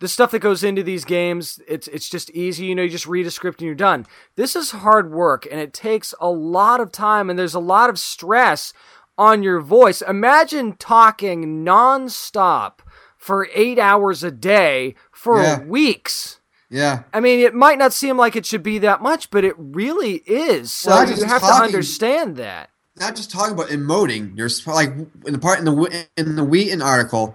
the 0.00 0.08
stuff 0.08 0.32
that 0.32 0.40
goes 0.40 0.62
into 0.62 0.82
these 0.82 1.04
games 1.04 1.60
it's 1.66 1.88
it's 1.88 2.10
just 2.10 2.28
easy 2.30 2.66
you 2.66 2.74
know 2.74 2.82
you 2.82 2.90
just 2.90 3.06
read 3.06 3.26
a 3.26 3.30
script 3.30 3.60
and 3.60 3.66
you're 3.66 3.74
done 3.74 4.04
this 4.36 4.54
is 4.54 4.72
hard 4.72 5.10
work 5.10 5.46
and 5.50 5.60
it 5.60 5.72
takes 5.72 6.12
a 6.20 6.28
lot 6.28 6.80
of 6.80 6.92
time 6.92 7.30
and 7.30 7.38
there's 7.38 7.54
a 7.54 7.60
lot 7.60 7.88
of 7.88 7.98
stress 7.98 8.74
on 9.16 9.42
your 9.42 9.60
voice 9.60 10.02
imagine 10.02 10.74
talking 10.76 11.64
nonstop 11.64 12.80
for 13.24 13.48
8 13.54 13.78
hours 13.78 14.22
a 14.22 14.30
day 14.30 14.94
for 15.10 15.40
Yeah. 15.42 15.60
weeks 15.60 16.40
Yeah, 16.68 17.04
I 17.14 17.20
mean, 17.20 17.40
it 17.40 17.54
might 17.54 17.78
not 17.78 17.92
seem 17.94 18.18
like 18.18 18.36
it 18.36 18.44
should 18.44 18.62
be 18.62 18.78
that 18.80 19.00
much, 19.00 19.30
but 19.30 19.44
it 19.44 19.54
really 19.56 20.16
is. 20.26 20.72
So 20.72 20.90
Well, 20.90 21.08
you 21.08 21.24
have 21.24 21.40
to 21.40 21.46
understand 21.54 22.36
that. 22.36 22.68
not 22.98 23.16
just 23.16 23.30
talking 23.30 23.54
about 23.54 23.68
emoting. 23.68 24.36
There's 24.36 24.66
like 24.66 24.90
in 25.24 25.32
the 25.32 25.38
part 25.38 25.58
in 25.58 25.64
the 25.64 26.06
in 26.18 26.36
the 26.36 26.44
Wheaton 26.44 26.82
article, 26.82 27.34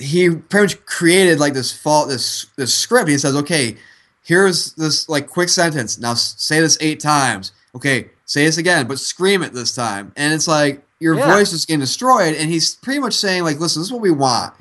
he 0.00 0.30
pretty 0.30 0.64
much 0.74 0.84
created 0.86 1.38
like 1.38 1.54
this 1.54 1.70
fault 1.72 2.08
this 2.08 2.46
this 2.56 2.74
script. 2.74 3.08
He 3.08 3.18
says, 3.18 3.36
okay, 3.36 3.76
here's 4.24 4.72
this 4.72 5.08
like 5.08 5.28
quick 5.28 5.48
sentence. 5.48 5.96
Now 5.98 6.14
say 6.14 6.60
this 6.60 6.76
eight 6.80 6.98
times. 7.00 7.52
Okay, 7.76 8.10
say 8.24 8.44
this 8.46 8.58
again, 8.58 8.86
but 8.88 8.98
scream 8.98 9.42
it 9.42 9.52
this 9.52 9.74
time. 9.74 10.12
And 10.16 10.32
it's 10.34 10.48
like 10.48 10.82
your 11.00 11.16
Yeah. 11.16 11.34
voice 11.34 11.52
is 11.52 11.66
getting 11.66 11.80
destroyed. 11.80 12.34
And 12.34 12.50
he's 12.50 12.74
pretty 12.76 13.00
much 13.00 13.14
saying 13.14 13.44
like, 13.44 13.60
listen, 13.60 13.80
this 13.80 13.88
is 13.88 13.92
what 13.92 14.00
we 14.02 14.10
want. 14.10 14.54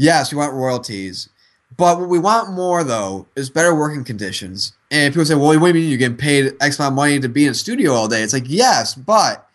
Yes, 0.00 0.32
we 0.32 0.38
want 0.38 0.54
royalties. 0.54 1.28
But 1.76 2.00
what 2.00 2.08
we 2.08 2.18
want 2.18 2.52
more 2.52 2.82
though 2.82 3.26
is 3.36 3.50
better 3.50 3.74
working 3.74 4.02
conditions. 4.02 4.72
And 4.90 5.12
people 5.12 5.26
say, 5.26 5.34
well, 5.34 5.48
what 5.48 5.58
do 5.60 5.66
you 5.68 5.74
mean 5.74 5.90
you're 5.90 5.98
getting 5.98 6.16
paid 6.16 6.54
X 6.58 6.78
amount 6.78 6.92
of 6.92 6.96
money 6.96 7.20
to 7.20 7.28
be 7.28 7.44
in 7.44 7.50
a 7.50 7.54
studio 7.54 7.92
all 7.92 8.08
day? 8.08 8.22
It's 8.22 8.32
like, 8.32 8.46
yes, 8.46 8.94
but 8.94 9.46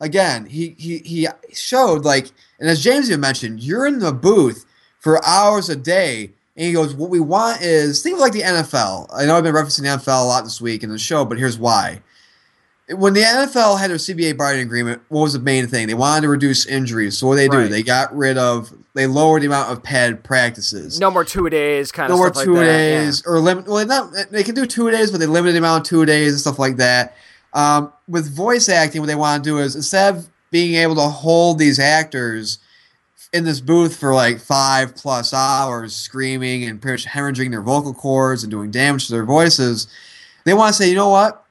again, 0.00 0.46
he 0.46 0.74
he 0.78 0.98
he 0.98 1.28
showed 1.52 2.04
like, 2.04 2.32
and 2.58 2.68
as 2.68 2.82
James 2.82 3.08
even 3.08 3.20
mentioned, 3.20 3.62
you're 3.62 3.86
in 3.86 4.00
the 4.00 4.12
booth 4.12 4.66
for 4.98 5.24
hours 5.24 5.68
a 5.68 5.76
day, 5.76 6.32
and 6.56 6.66
he 6.66 6.72
goes, 6.72 6.96
"What 6.96 7.10
we 7.10 7.20
want 7.20 7.62
is 7.62 8.02
think 8.02 8.14
of 8.14 8.20
like 8.20 8.32
the 8.32 8.42
NFL. 8.42 9.06
I 9.14 9.26
know 9.26 9.36
I've 9.36 9.44
been 9.44 9.54
referencing 9.54 9.82
the 9.82 9.96
NFL 9.96 10.24
a 10.24 10.26
lot 10.26 10.42
this 10.42 10.60
week 10.60 10.82
in 10.82 10.90
the 10.90 10.98
show, 10.98 11.24
but 11.24 11.38
here's 11.38 11.56
why." 11.56 12.02
When 12.90 13.14
the 13.14 13.22
NFL 13.22 13.78
had 13.78 13.90
their 13.90 13.96
CBA 13.96 14.36
bargaining 14.36 14.66
agreement, 14.66 15.00
what 15.08 15.22
was 15.22 15.32
the 15.32 15.38
main 15.38 15.66
thing? 15.68 15.86
They 15.86 15.94
wanted 15.94 16.22
to 16.22 16.28
reduce 16.28 16.66
injuries. 16.66 17.16
So 17.16 17.26
what 17.26 17.36
they 17.36 17.48
do? 17.48 17.58
Right. 17.58 17.70
They 17.70 17.82
got 17.82 18.14
rid 18.14 18.36
of, 18.36 18.74
they 18.92 19.06
lowered 19.06 19.40
the 19.40 19.46
amount 19.46 19.72
of 19.72 19.82
pad 19.82 20.22
practices 20.22 21.00
No 21.00 21.10
more 21.10 21.24
two 21.24 21.48
days, 21.48 21.90
kind 21.90 22.10
no 22.10 22.14
of 22.14 22.18
more 22.18 22.32
stuff 22.34 22.44
two 22.44 22.54
like 22.54 22.66
days 22.66 23.26
or 23.26 23.40
limit. 23.40 23.66
Well, 23.66 23.86
not 23.86 24.12
they 24.30 24.42
can 24.42 24.54
do 24.54 24.66
two 24.66 24.90
days, 24.90 25.10
but 25.10 25.18
they 25.18 25.26
limit 25.26 25.52
the 25.52 25.58
amount 25.58 25.86
of 25.86 25.88
two 25.88 26.04
days 26.04 26.32
and 26.32 26.40
stuff 26.40 26.58
like 26.58 26.76
that. 26.76 27.16
Um, 27.54 27.92
with 28.06 28.34
voice 28.34 28.68
acting, 28.68 29.00
what 29.00 29.06
they 29.06 29.14
want 29.14 29.42
to 29.42 29.50
do 29.50 29.58
is 29.58 29.76
instead 29.76 30.14
of 30.14 30.28
being 30.50 30.74
able 30.74 30.96
to 30.96 31.08
hold 31.08 31.58
these 31.58 31.78
actors 31.78 32.58
in 33.32 33.44
this 33.44 33.60
booth 33.60 33.96
for 33.96 34.14
like 34.14 34.38
five 34.38 34.94
plus 34.94 35.32
hours, 35.32 35.94
screaming 35.94 36.64
and 36.64 36.80
pretty 36.82 37.02
much 37.02 37.06
hemorrhaging 37.06 37.50
their 37.50 37.62
vocal 37.62 37.94
cords 37.94 38.44
and 38.44 38.50
doing 38.50 38.70
damage 38.70 39.06
to 39.06 39.12
their 39.12 39.24
voices, 39.24 39.88
they 40.44 40.54
want 40.54 40.74
to 40.74 40.82
say, 40.82 40.88
you 40.88 40.94
know 40.94 41.08
what? 41.08 41.43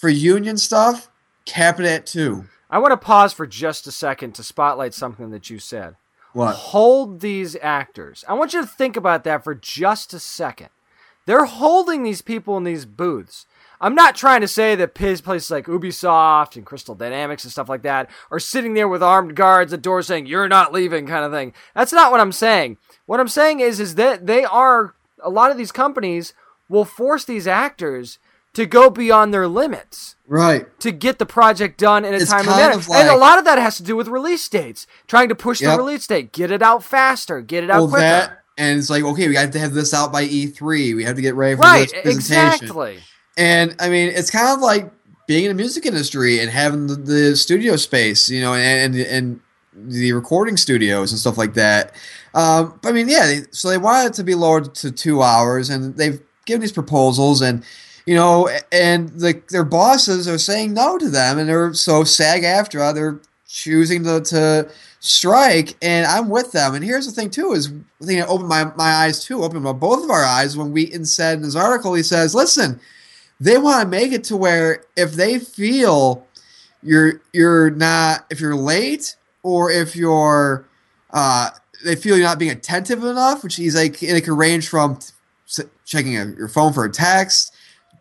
For 0.00 0.08
union 0.08 0.56
stuff, 0.56 1.10
cap 1.44 1.78
it 1.78 1.84
at 1.84 2.06
two. 2.06 2.46
I 2.70 2.78
want 2.78 2.92
to 2.92 2.96
pause 2.96 3.34
for 3.34 3.46
just 3.46 3.86
a 3.86 3.92
second 3.92 4.34
to 4.36 4.42
spotlight 4.42 4.94
something 4.94 5.28
that 5.28 5.50
you 5.50 5.58
said. 5.58 5.96
What? 6.32 6.54
Hold 6.54 7.20
these 7.20 7.54
actors. 7.60 8.24
I 8.26 8.32
want 8.32 8.54
you 8.54 8.62
to 8.62 8.66
think 8.66 8.96
about 8.96 9.24
that 9.24 9.44
for 9.44 9.54
just 9.54 10.14
a 10.14 10.18
second. 10.18 10.70
They're 11.26 11.44
holding 11.44 12.02
these 12.02 12.22
people 12.22 12.56
in 12.56 12.64
these 12.64 12.86
booths. 12.86 13.44
I'm 13.78 13.94
not 13.94 14.16
trying 14.16 14.40
to 14.40 14.48
say 14.48 14.74
that 14.74 14.94
places 14.94 15.50
like 15.50 15.66
Ubisoft 15.66 16.56
and 16.56 16.64
Crystal 16.64 16.94
Dynamics 16.94 17.44
and 17.44 17.52
stuff 17.52 17.68
like 17.68 17.82
that 17.82 18.08
are 18.30 18.40
sitting 18.40 18.72
there 18.72 18.88
with 18.88 19.02
armed 19.02 19.36
guards 19.36 19.74
at 19.74 19.82
doors 19.82 20.06
saying 20.06 20.24
you're 20.24 20.48
not 20.48 20.72
leaving 20.72 21.06
kind 21.06 21.26
of 21.26 21.32
thing. 21.32 21.52
That's 21.74 21.92
not 21.92 22.10
what 22.10 22.20
I'm 22.20 22.32
saying. 22.32 22.78
What 23.04 23.20
I'm 23.20 23.28
saying 23.28 23.60
is 23.60 23.78
is 23.78 23.96
that 23.96 24.26
they 24.26 24.46
are 24.46 24.94
a 25.22 25.28
lot 25.28 25.50
of 25.50 25.58
these 25.58 25.72
companies 25.72 26.32
will 26.70 26.86
force 26.86 27.26
these 27.26 27.46
actors 27.46 28.18
to 28.54 28.66
go 28.66 28.90
beyond 28.90 29.32
their 29.32 29.46
limits 29.46 30.16
Right. 30.26 30.66
to 30.80 30.90
get 30.92 31.18
the 31.18 31.26
project 31.26 31.78
done 31.78 32.04
in 32.04 32.14
a 32.14 32.16
It's 32.18 32.30
timely 32.30 32.54
manner. 32.54 32.74
of 32.76 32.88
and 32.90 33.08
a 33.08 33.16
lot 33.16 33.38
of 33.38 33.44
that 33.44 33.58
has 33.58 33.76
to 33.76 33.82
do 33.82 33.96
with 33.96 34.08
release 34.08 34.48
dates, 34.48 34.86
trying 35.06 35.28
to 35.28 35.34
push 35.34 35.60
the 35.60 35.76
release 35.76 36.06
date, 36.06 36.32
get 36.32 36.50
it 36.50 36.62
out 36.62 36.82
faster, 36.84 37.40
get 37.40 37.64
it 37.64 37.70
out 37.70 37.78
Well, 37.82 37.88
quicker. 37.88 38.00
that 38.02 38.36
and 38.58 38.78
it's 38.78 38.90
like 38.90 39.02
okay, 39.04 39.28
we 39.28 39.36
have 39.36 39.52
to 39.52 39.58
have 39.58 39.72
this 39.72 39.94
out 39.94 40.12
by 40.12 40.24
E3. 40.26 40.94
We 40.94 41.04
have 41.04 41.16
to 41.16 41.22
get 41.22 41.34
ready 41.34 41.54
for 41.56 41.62
right, 41.62 41.88
this 41.90 42.02
presentation. 42.02 42.64
exactly. 42.64 42.98
And 43.38 43.74
I 43.80 43.88
mean, 43.88 44.08
it's 44.14 44.30
kind 44.30 44.48
of 44.48 44.60
like 44.60 44.90
being 45.26 45.44
in 45.44 45.50
the 45.50 45.54
music 45.54 45.86
industry 45.86 46.40
and 46.40 46.50
having 46.50 46.86
the, 46.88 46.96
the 46.96 47.36
studio 47.36 47.76
space, 47.76 48.28
you 48.28 48.40
know, 48.40 48.54
and, 48.54 48.94
and 48.96 49.06
and 49.06 49.40
the 49.92 50.12
recording 50.12 50.56
studios 50.56 51.12
and 51.12 51.18
stuff 51.20 51.38
like 51.38 51.54
that. 51.54 51.94
Um, 52.34 52.78
but 52.82 52.88
I 52.90 52.92
mean, 52.92 53.08
yeah. 53.08 53.26
They, 53.26 53.40
so 53.52 53.68
they 53.68 53.78
wanted 53.78 54.08
it 54.08 54.14
to 54.14 54.24
be 54.24 54.34
lowered 54.34 54.74
to 54.76 54.90
two 54.90 55.22
hours, 55.22 55.70
and 55.70 55.96
they've 55.96 56.20
given 56.44 56.60
these 56.60 56.72
proposals, 56.72 57.40
and 57.40 57.64
you 58.06 58.14
know, 58.14 58.48
and 58.72 59.08
the, 59.10 59.42
their 59.50 59.64
bosses 59.64 60.26
are 60.28 60.38
saying 60.38 60.74
no 60.74 60.98
to 60.98 61.08
them, 61.08 61.38
and 61.38 61.48
they're 61.48 61.74
so 61.74 62.04
SAG-AFTRA 62.04 62.94
they're 62.94 63.20
choosing 63.46 64.04
to, 64.04 64.20
to 64.20 64.70
strike, 65.00 65.76
and 65.82 66.06
I'm 66.06 66.28
with 66.28 66.52
them. 66.52 66.74
And 66.74 66.84
here's 66.84 67.06
the 67.06 67.12
thing 67.12 67.30
too: 67.30 67.52
is 67.52 67.72
the 68.00 68.06
thing 68.06 68.18
that 68.18 68.28
opened 68.28 68.48
my, 68.48 68.64
my 68.76 68.92
eyes 68.92 69.24
too, 69.24 69.42
opened 69.42 69.64
my, 69.64 69.72
both 69.72 70.04
of 70.04 70.10
our 70.10 70.24
eyes 70.24 70.56
when 70.56 70.72
Wheaton 70.72 71.04
said 71.04 71.38
in 71.38 71.44
his 71.44 71.56
article, 71.56 71.94
he 71.94 72.02
says, 72.02 72.34
"Listen." 72.34 72.80
they 73.40 73.56
want 73.56 73.82
to 73.82 73.88
make 73.88 74.12
it 74.12 74.22
to 74.24 74.36
where 74.36 74.84
if 74.96 75.12
they 75.12 75.38
feel 75.38 76.26
you're 76.82 77.20
you're 77.32 77.70
not 77.70 78.26
if 78.30 78.40
you're 78.40 78.54
late 78.54 79.16
or 79.42 79.70
if 79.70 79.96
you're 79.96 80.66
uh, 81.12 81.50
they 81.84 81.96
feel 81.96 82.16
you're 82.16 82.26
not 82.26 82.38
being 82.38 82.52
attentive 82.52 83.02
enough, 83.02 83.42
which 83.42 83.58
is 83.58 83.74
like 83.74 84.02
and 84.02 84.16
it 84.16 84.22
can 84.22 84.36
range 84.36 84.68
from 84.68 84.98
checking 85.84 86.12
your 86.12 86.48
phone 86.48 86.72
for 86.72 86.84
a 86.84 86.90
text, 86.90 87.52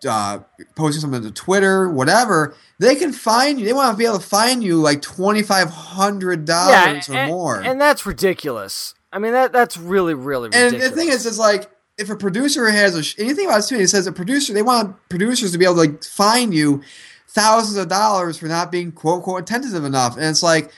uh, 0.06 0.40
posting 0.76 1.02
something 1.02 1.24
to 1.24 1.32
Twitter, 1.32 1.90
whatever. 1.90 2.56
They 2.80 2.96
can 2.96 3.12
find 3.12 3.60
you. 3.60 3.66
They 3.66 3.74
want 3.74 3.94
to 3.94 3.98
be 3.98 4.06
able 4.06 4.20
to 4.20 4.26
find 4.26 4.64
you 4.64 4.78
like 4.78 5.02
twenty 5.02 5.44
five 5.44 5.70
hundred 5.70 6.46
dollars 6.46 7.10
or 7.10 7.16
and, 7.16 7.32
more. 7.32 7.62
and 7.62 7.80
that's 7.80 8.06
ridiculous. 8.06 8.94
I 9.12 9.20
mean 9.20 9.34
that 9.34 9.52
that's 9.52 9.78
really 9.78 10.14
really 10.14 10.48
Ridiculous. 10.50 10.74
And 10.74 10.82
the 10.82 10.96
thing 10.96 11.10
is, 11.10 11.26
is 11.26 11.40
like 11.40 11.70
if 11.98 12.10
a 12.10 12.16
producer 12.16 12.70
has 12.70 12.96
a 12.96 13.04
sh- 13.04 13.16
anything 13.18 13.46
about 13.46 13.58
this 13.58 13.70
too, 13.70 13.76
it 13.78 13.90
says 13.90 14.08
a 14.08 14.12
producer 14.12 14.54
they 14.54 14.62
want 14.62 14.96
producers 15.10 15.52
to 15.52 15.58
be 15.58 15.66
able 15.66 15.76
to 15.76 15.82
like 15.82 16.04
fine 16.04 16.52
you 16.52 16.82
thousands 17.28 17.78
of 17.78 17.90
dollars 17.90 18.38
for 18.38 18.48
not 18.48 18.72
being 18.72 18.92
quote 18.92 19.18
unquote 19.18 19.42
attentive 19.42 19.84
enough, 19.84 20.16
and 20.16 20.26
it's 20.26 20.44
like 20.44 20.72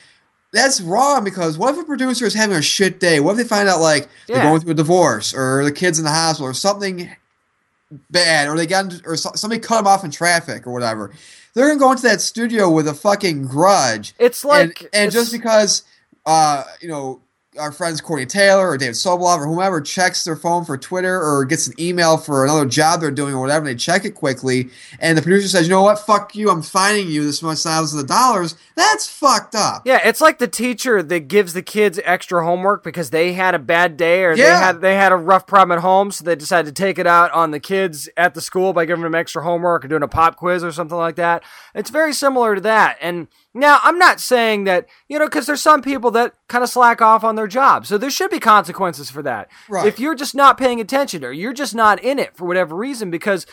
that's 0.51 0.81
wrong 0.81 1.23
because 1.23 1.57
what 1.57 1.73
if 1.73 1.81
a 1.81 1.85
producer 1.85 2.25
is 2.25 2.33
having 2.33 2.57
a 2.57 2.61
shit 2.61 2.99
day? 2.99 3.19
What 3.19 3.31
if 3.31 3.37
they 3.37 3.43
find 3.43 3.69
out 3.69 3.79
like 3.79 4.09
they're 4.27 4.41
going 4.41 4.59
through 4.59 4.71
a 4.71 4.75
divorce 4.75 5.33
or 5.33 5.63
the 5.63 5.71
kids 5.71 5.97
in 5.97 6.03
the 6.03 6.11
hospital 6.11 6.49
or 6.49 6.53
something 6.53 7.09
bad 8.09 8.47
or 8.47 8.55
they 8.55 8.67
got 8.67 8.85
into, 8.85 9.01
or 9.05 9.15
somebody 9.15 9.59
cut 9.59 9.77
them 9.77 9.87
off 9.87 10.03
in 10.03 10.11
traffic 10.11 10.67
or 10.67 10.71
whatever? 10.71 11.11
They're 11.53 11.67
gonna 11.67 11.79
go 11.79 11.91
into 11.91 12.03
that 12.03 12.21
studio 12.21 12.69
with 12.69 12.87
a 12.87 12.93
fucking 12.93 13.47
grudge. 13.47 14.13
it's 14.19 14.45
like 14.45 14.81
and, 14.81 14.89
and 14.93 15.11
just 15.11 15.31
because 15.31 15.83
uh, 16.25 16.63
you 16.79 16.87
know 16.87 17.21
our 17.59 17.71
friends 17.71 17.99
Courtenay 17.99 18.27
Taylor 18.27 18.69
or 18.69 18.77
David 18.77 18.95
Sobolov 18.95 19.39
or 19.39 19.45
whomever 19.45 19.81
checks 19.81 20.23
their 20.23 20.37
phone 20.37 20.63
for 20.63 20.77
Twitter 20.77 21.21
or 21.21 21.43
gets 21.43 21.67
an 21.67 21.73
email 21.77 22.17
for 22.17 22.45
another 22.45 22.65
job 22.65 23.01
they're 23.01 23.11
doing 23.11 23.33
or 23.33 23.41
whatever, 23.41 23.67
and 23.67 23.67
they 23.67 23.79
check 23.79 24.05
it 24.05 24.11
quickly, 24.11 24.69
and 24.99 25.17
the 25.17 25.21
producer 25.21 25.49
says, 25.49 25.67
"You 25.67 25.71
know 25.71 25.81
what? 25.81 25.99
Fuck 25.99 26.33
you! 26.33 26.49
I'm 26.49 26.61
fining 26.61 27.09
you 27.09 27.25
this 27.25 27.41
much 27.41 27.59
thousands 27.59 28.01
of 28.01 28.07
dollars." 28.07 28.55
That's 28.75 29.07
fucked 29.07 29.55
up. 29.55 29.81
Yeah, 29.85 29.99
it's 30.03 30.21
like 30.21 30.37
the 30.37 30.47
teacher 30.47 31.03
that 31.03 31.27
gives 31.27 31.53
the 31.53 31.61
kids 31.61 31.99
extra 32.05 32.43
homework 32.43 32.83
because 32.83 33.09
they 33.09 33.33
had 33.33 33.53
a 33.53 33.59
bad 33.59 33.97
day 33.97 34.23
or 34.23 34.35
they 34.35 34.43
had 34.43 34.79
they 34.79 34.95
had 34.95 35.11
a 35.11 35.17
rough 35.17 35.45
problem 35.45 35.77
at 35.77 35.81
home, 35.81 36.11
so 36.11 36.23
they 36.23 36.35
decided 36.35 36.73
to 36.73 36.81
take 36.81 36.97
it 36.97 37.07
out 37.07 37.31
on 37.31 37.51
the 37.51 37.59
kids 37.59 38.07
at 38.15 38.33
the 38.33 38.41
school 38.41 38.71
by 38.71 38.85
giving 38.85 39.03
them 39.03 39.15
extra 39.15 39.43
homework 39.43 39.83
or 39.83 39.87
doing 39.89 40.03
a 40.03 40.07
pop 40.07 40.37
quiz 40.37 40.63
or 40.63 40.71
something 40.71 40.97
like 40.97 41.15
that. 41.17 41.43
It's 41.75 41.89
very 41.89 42.13
similar 42.13 42.55
to 42.55 42.61
that. 42.61 42.97
And 43.01 43.27
now 43.53 43.79
I'm 43.83 43.97
not 43.97 44.19
saying 44.19 44.63
that 44.65 44.87
you 45.07 45.19
know 45.19 45.25
because 45.25 45.45
there's 45.45 45.61
some 45.61 45.81
people 45.81 46.11
that 46.11 46.33
kind 46.47 46.63
of 46.63 46.69
slack 46.69 47.01
off 47.01 47.23
on 47.23 47.35
their 47.35 47.47
job. 47.47 47.85
So 47.85 47.97
there 47.97 48.09
should 48.09 48.31
be 48.31 48.39
consequences 48.39 49.09
for 49.09 49.21
that. 49.23 49.49
Right. 49.69 49.85
If 49.85 49.99
you're 49.99 50.15
just 50.15 50.35
not 50.35 50.57
paying 50.57 50.79
attention 50.79 51.23
or 51.23 51.31
you're 51.31 51.53
just 51.53 51.75
not 51.75 52.03
in 52.03 52.19
it 52.19 52.35
for 52.35 52.45
whatever 52.45 52.75
reason, 52.75 53.11
because 53.11 53.45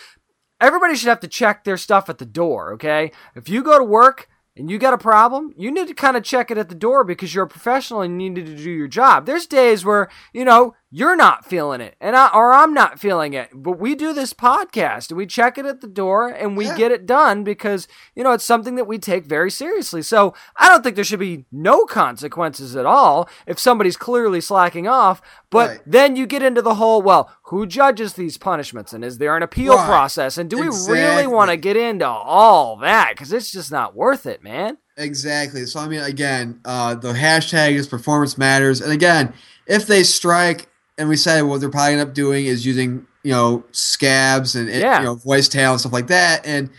everybody 0.61 0.96
should 0.96 1.09
have 1.09 1.20
to 1.20 1.28
check 1.28 1.64
their 1.64 1.76
stuff 1.76 2.09
at 2.09 2.18
the 2.18 2.26
door, 2.26 2.72
okay? 2.74 3.12
If 3.34 3.49
you 3.49 3.62
go 3.62 3.78
to 3.78 3.84
work 3.84 4.28
and 4.57 4.70
you 4.70 4.78
got 4.78 4.94
a 4.94 4.99
problem, 4.99 5.55
you 5.57 5.70
need 5.70 5.88
to 5.88 5.94
kind 5.94 6.16
of 6.16 6.24
check 6.24 6.51
it 6.51 6.59
at 6.59 6.68
the 6.68 6.74
door 6.74 7.05
because 7.05 7.34
you're 7.34 7.44
a 7.44 7.49
professional 7.49 8.01
and 8.01 8.20
you 8.20 8.30
need 8.30 8.46
to 8.46 8.57
do 8.57 8.70
your 8.70 8.88
job. 8.88 9.26
There's 9.26 9.46
days 9.46 9.84
where, 9.84 10.09
you 10.32 10.44
know, 10.44 10.74
you're 10.91 11.16
not 11.16 11.45
feeling 11.45 11.80
it 11.82 11.95
and 12.01 12.16
I, 12.16 12.28
or 12.32 12.53
I'm 12.53 12.72
not 12.72 12.99
feeling 12.99 13.34
it, 13.34 13.51
but 13.53 13.78
we 13.78 13.95
do 13.95 14.14
this 14.14 14.32
podcast 14.32 15.11
and 15.11 15.18
we 15.18 15.26
check 15.26 15.59
it 15.59 15.66
at 15.66 15.80
the 15.82 15.86
door 15.86 16.28
and 16.28 16.57
we 16.57 16.64
Yeah. 16.64 16.76
get 16.76 16.93
it 16.93 17.05
done 17.05 17.45
because, 17.45 17.86
you 18.14 18.24
know, 18.24 18.32
it's 18.32 18.45
something 18.45 18.74
that 18.76 18.86
we 18.86 18.99
take 18.99 19.26
very 19.26 19.51
seriously. 19.51 20.01
So 20.01 20.32
I 20.57 20.68
don't 20.68 20.82
think 20.82 20.95
there 20.97 21.05
should 21.05 21.18
be 21.20 21.45
no 21.53 21.84
consequences 21.84 22.74
at 22.74 22.86
all 22.86 23.28
if 23.47 23.59
somebody's 23.59 23.99
clearly 23.99 24.41
slacking 24.41 24.89
off. 24.89 25.20
But 25.51 25.68
Right. 25.68 25.80
then 25.86 26.16
you 26.16 26.26
get 26.26 26.43
into 26.43 26.62
the 26.62 26.76
whole, 26.76 27.03
well, 27.03 27.30
who 27.45 27.66
judges 27.66 28.14
these 28.14 28.39
punishments 28.39 28.93
and 28.95 29.05
is 29.05 29.18
there 29.18 29.36
an 29.36 29.43
appeal 29.43 29.76
Right. 29.76 29.86
process? 29.86 30.39
And 30.39 30.49
do 30.49 30.57
we 30.59 30.68
really 30.91 31.26
want 31.26 31.51
to 31.51 31.57
get 31.59 31.76
into 31.76 32.07
all 32.09 32.76
that? 32.78 33.11
Because 33.11 33.32
it's 33.32 33.51
just 33.53 33.70
not 33.70 33.95
worth 33.95 34.24
it, 34.24 34.43
man. 34.43 34.78
Exactly. 34.97 35.64
So 35.66 35.80
I 35.80 35.86
mean, 35.89 36.01
again, 36.01 36.61
uh, 36.64 36.95
the 36.95 37.12
hashtag 37.12 37.74
is 37.74 37.86
performance 37.86 38.36
matters, 38.39 38.80
and 38.80 38.91
again, 38.93 39.32
if 39.66 39.86
they 39.86 40.03
strike, 40.03 40.66
and 40.99 41.09
we 41.09 41.16
said 41.16 41.42
what 41.42 41.61
they're 41.61 41.70
probably 41.70 41.92
end 41.94 42.03
up 42.03 42.14
doing 42.14 42.46
is 42.46 42.66
using 42.66 43.07
you 43.22 43.32
know 43.32 43.64
scabs 43.72 44.55
and 44.57 44.68
Yeah. 44.68 44.99
you 44.99 45.05
know 45.05 45.14
voice 45.14 45.49
talent 45.49 45.72
and 45.72 45.80
stuff 45.80 45.92
like 45.92 46.09
that. 46.09 46.44
And 46.46 46.70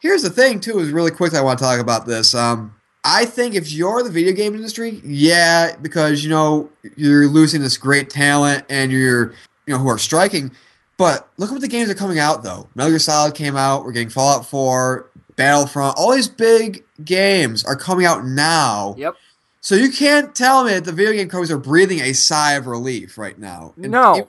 here's 0.00 0.22
the 0.22 0.30
thing 0.30 0.60
too 0.60 0.78
is 0.80 0.90
really 0.90 1.10
quickly 1.10 1.38
I 1.38 1.42
want 1.42 1.58
to 1.58 1.64
talk 1.64 1.80
about 1.80 2.06
this. 2.06 2.34
Um, 2.34 2.74
I 3.04 3.24
think 3.24 3.54
if 3.54 3.70
you're 3.72 4.02
the 4.02 4.10
video 4.10 4.32
game 4.32 4.54
industry, 4.54 5.00
yeah, 5.04 5.76
because 5.80 6.22
you 6.24 6.30
know 6.30 6.68
you're 6.96 7.26
losing 7.26 7.62
this 7.62 7.76
great 7.76 8.10
talent 8.10 8.64
and 8.68 8.90
you're 8.92 9.32
you 9.66 9.74
know 9.74 9.78
who 9.78 9.88
are 9.88 9.98
striking. 9.98 10.50
But 10.96 11.28
look 11.36 11.50
at 11.50 11.52
what 11.52 11.60
the 11.60 11.68
games 11.68 11.88
are 11.90 11.94
coming 11.94 12.18
out 12.18 12.42
though. 12.42 12.68
Metal 12.74 12.90
Gear 12.90 12.98
Solid 12.98 13.34
came 13.34 13.56
out. 13.56 13.84
We're 13.84 13.92
getting 13.92 14.08
Fallout 14.08 14.44
4, 14.46 15.06
Battlefront. 15.36 15.96
All 15.96 16.12
these 16.12 16.26
big 16.28 16.82
games 17.04 17.64
are 17.64 17.76
coming 17.76 18.04
out 18.04 18.24
now. 18.24 18.96
Yep. 18.98 19.14
So 19.60 19.74
you 19.74 19.90
can't 19.90 20.34
tell 20.34 20.64
me 20.64 20.72
that 20.72 20.84
the 20.84 20.92
video 20.92 21.12
game 21.12 21.28
companies 21.28 21.50
are 21.50 21.58
breathing 21.58 22.00
a 22.00 22.12
sigh 22.12 22.52
of 22.52 22.66
relief 22.66 23.18
right 23.18 23.38
now. 23.38 23.74
And 23.76 23.90
No. 23.90 24.16
You, 24.16 24.28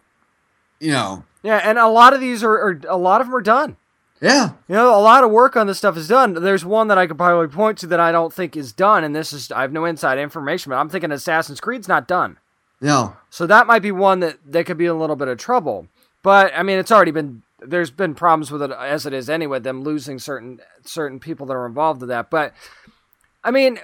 you 0.79 0.91
know. 0.91 1.23
Yeah, 1.43 1.57
and 1.63 1.77
a 1.77 1.87
lot 1.87 2.13
of 2.13 2.19
these 2.19 2.43
are, 2.43 2.51
are 2.53 2.81
a 2.87 2.97
lot 2.97 3.21
of 3.21 3.27
them 3.27 3.35
are 3.35 3.41
done. 3.41 3.77
Yeah. 4.21 4.51
You 4.67 4.75
know, 4.75 4.93
a 4.93 4.99
lot 4.99 5.23
of 5.23 5.31
work 5.31 5.55
on 5.55 5.67
this 5.67 5.77
stuff 5.77 5.95
is 5.95 6.07
done. 6.07 6.33
There's 6.33 6.65
one 6.65 6.89
that 6.89 6.97
I 6.97 7.07
could 7.07 7.17
probably 7.17 7.47
point 7.47 7.77
to 7.79 7.87
that 7.87 7.99
I 7.99 8.11
don't 8.11 8.33
think 8.33 8.57
is 8.57 8.73
done, 8.73 9.03
and 9.03 9.15
this 9.15 9.31
is 9.31 9.51
I 9.51 9.61
have 9.61 9.71
no 9.71 9.85
inside 9.85 10.17
information, 10.17 10.71
but 10.71 10.77
I'm 10.77 10.89
thinking 10.89 11.11
Assassin's 11.11 11.61
Creed's 11.61 11.87
not 11.87 12.07
done. 12.07 12.37
No. 12.81 13.15
So 13.29 13.47
that 13.47 13.67
might 13.67 13.81
be 13.81 13.91
one 13.91 14.19
that 14.19 14.37
that 14.45 14.65
could 14.65 14.77
be 14.77 14.85
in 14.85 14.91
a 14.91 14.97
little 14.97 15.15
bit 15.15 15.29
of 15.29 15.37
trouble. 15.37 15.87
But 16.21 16.51
I 16.55 16.63
mean, 16.63 16.79
it's 16.79 16.91
already 16.91 17.11
been 17.11 17.43
there's 17.61 17.91
been 17.91 18.15
problems 18.15 18.51
with 18.51 18.61
it 18.61 18.71
as 18.71 19.05
it 19.05 19.13
is 19.13 19.29
anyway. 19.29 19.59
Them 19.59 19.83
losing 19.83 20.19
certain 20.19 20.59
certain 20.83 21.19
people 21.19 21.45
that 21.45 21.53
are 21.53 21.65
involved 21.65 22.01
with 22.01 22.09
that. 22.09 22.29
But 22.29 22.53
I 23.43 23.51
mean, 23.51 23.79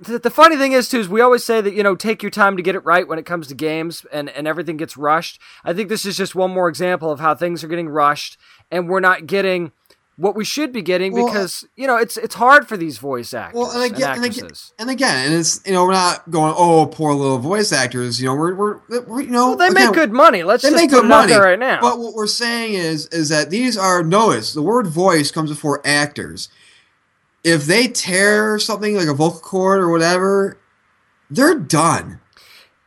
the, 0.00 0.18
the 0.18 0.30
funny 0.30 0.56
thing 0.56 0.72
is 0.72 0.88
too 0.88 0.98
is 0.98 1.08
we 1.08 1.20
always 1.20 1.44
say 1.44 1.60
that 1.60 1.74
you 1.74 1.82
know 1.82 1.94
take 1.94 2.22
your 2.22 2.30
time 2.30 2.56
to 2.56 2.62
get 2.62 2.74
it 2.74 2.84
right 2.84 3.06
when 3.06 3.18
it 3.18 3.26
comes 3.26 3.46
to 3.48 3.54
games 3.54 4.04
and 4.12 4.30
and 4.30 4.46
everything 4.48 4.76
gets 4.76 4.96
rushed. 4.96 5.40
I 5.64 5.72
think 5.72 5.88
this 5.88 6.06
is 6.06 6.16
just 6.16 6.34
one 6.34 6.50
more 6.50 6.68
example 6.68 7.10
of 7.10 7.20
how 7.20 7.34
things 7.34 7.62
are 7.62 7.68
getting 7.68 7.88
rushed 7.88 8.38
and 8.70 8.88
we're 8.88 9.00
not 9.00 9.26
getting 9.26 9.72
what 10.16 10.36
we 10.36 10.44
should 10.44 10.70
be 10.70 10.82
getting 10.82 11.12
Well, 11.14 11.24
uh, 11.24 11.28
because 11.28 11.66
you 11.76 11.86
know 11.86 11.96
it's 11.96 12.16
it's 12.18 12.34
hard 12.34 12.68
for 12.68 12.76
these 12.76 12.98
voice 12.98 13.32
actors 13.32 13.58
Well, 13.58 13.70
and 13.70 13.84
again, 13.84 14.16
and 14.16 14.24
actresses. 14.26 14.74
again, 14.78 14.88
and 14.88 14.90
again, 14.90 15.26
and 15.26 15.34
it's 15.34 15.66
you 15.66 15.72
know 15.72 15.84
we're 15.84 15.92
not 15.92 16.30
going 16.30 16.52
oh 16.56 16.86
poor 16.86 17.14
little 17.14 17.38
voice 17.38 17.72
actors. 17.72 18.20
You 18.20 18.28
know 18.28 18.34
we're 18.34 18.54
we're, 18.54 18.80
we're 19.06 19.20
you 19.22 19.30
know 19.30 19.48
well, 19.48 19.56
they 19.56 19.68
again, 19.68 19.86
make 19.86 19.94
good 19.94 20.12
money. 20.12 20.42
Let's 20.42 20.62
They 20.62 20.70
just 20.70 20.82
make 20.82 20.90
good 20.90 21.06
money 21.06 21.32
right 21.32 21.58
now. 21.58 21.80
But 21.80 21.98
what 21.98 22.14
we're 22.14 22.26
saying 22.26 22.74
is 22.74 23.06
is 23.08 23.30
that 23.30 23.50
these 23.50 23.78
are 23.78 24.02
notice 24.02 24.52
the 24.52 24.62
word 24.62 24.86
voice 24.86 25.30
comes 25.30 25.50
before 25.50 25.80
actors. 25.86 26.50
If 27.44 27.64
they 27.66 27.88
tear 27.88 28.58
something 28.58 28.96
like 28.96 29.08
a 29.08 29.14
vocal 29.14 29.40
cord 29.40 29.80
or 29.80 29.90
whatever, 29.90 30.58
they're 31.30 31.58
done. 31.58 32.20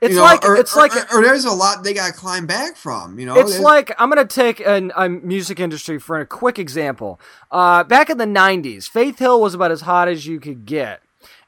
it's 0.01 0.11
you 0.11 0.17
know, 0.17 0.23
like 0.23 0.43
or, 0.45 0.55
it's 0.55 0.75
or- 0.75 0.79
like 0.81 1.13
or, 1.13 1.23
there's 1.23 1.45
a 1.45 1.51
lot 1.51 1.83
they 1.83 1.93
got 1.93 2.07
to 2.07 2.13
climb 2.13 2.45
back 2.45 2.75
from. 2.75 3.17
You 3.19 3.25
know, 3.25 3.35
It's 3.39 3.51
There's- 3.51 3.63
like 3.63 3.95
I'm 3.97 4.09
gonna 4.09 4.25
take 4.25 4.59
an, 4.59 4.91
a 4.95 5.09
music 5.09 5.59
industry 5.59 5.97
for 5.99 6.19
a 6.19 6.25
quick 6.25 6.59
example. 6.59 7.19
Uh, 7.51 7.83
back 7.83 8.09
in 8.09 8.17
the 8.17 8.25
'90s, 8.25 8.87
Faith 8.87 9.19
Hill 9.19 9.39
was 9.41 9.53
about 9.53 9.71
as 9.71 9.81
hot 9.81 10.07
as 10.07 10.25
you 10.27 10.39
could 10.39 10.65
get, 10.65 11.01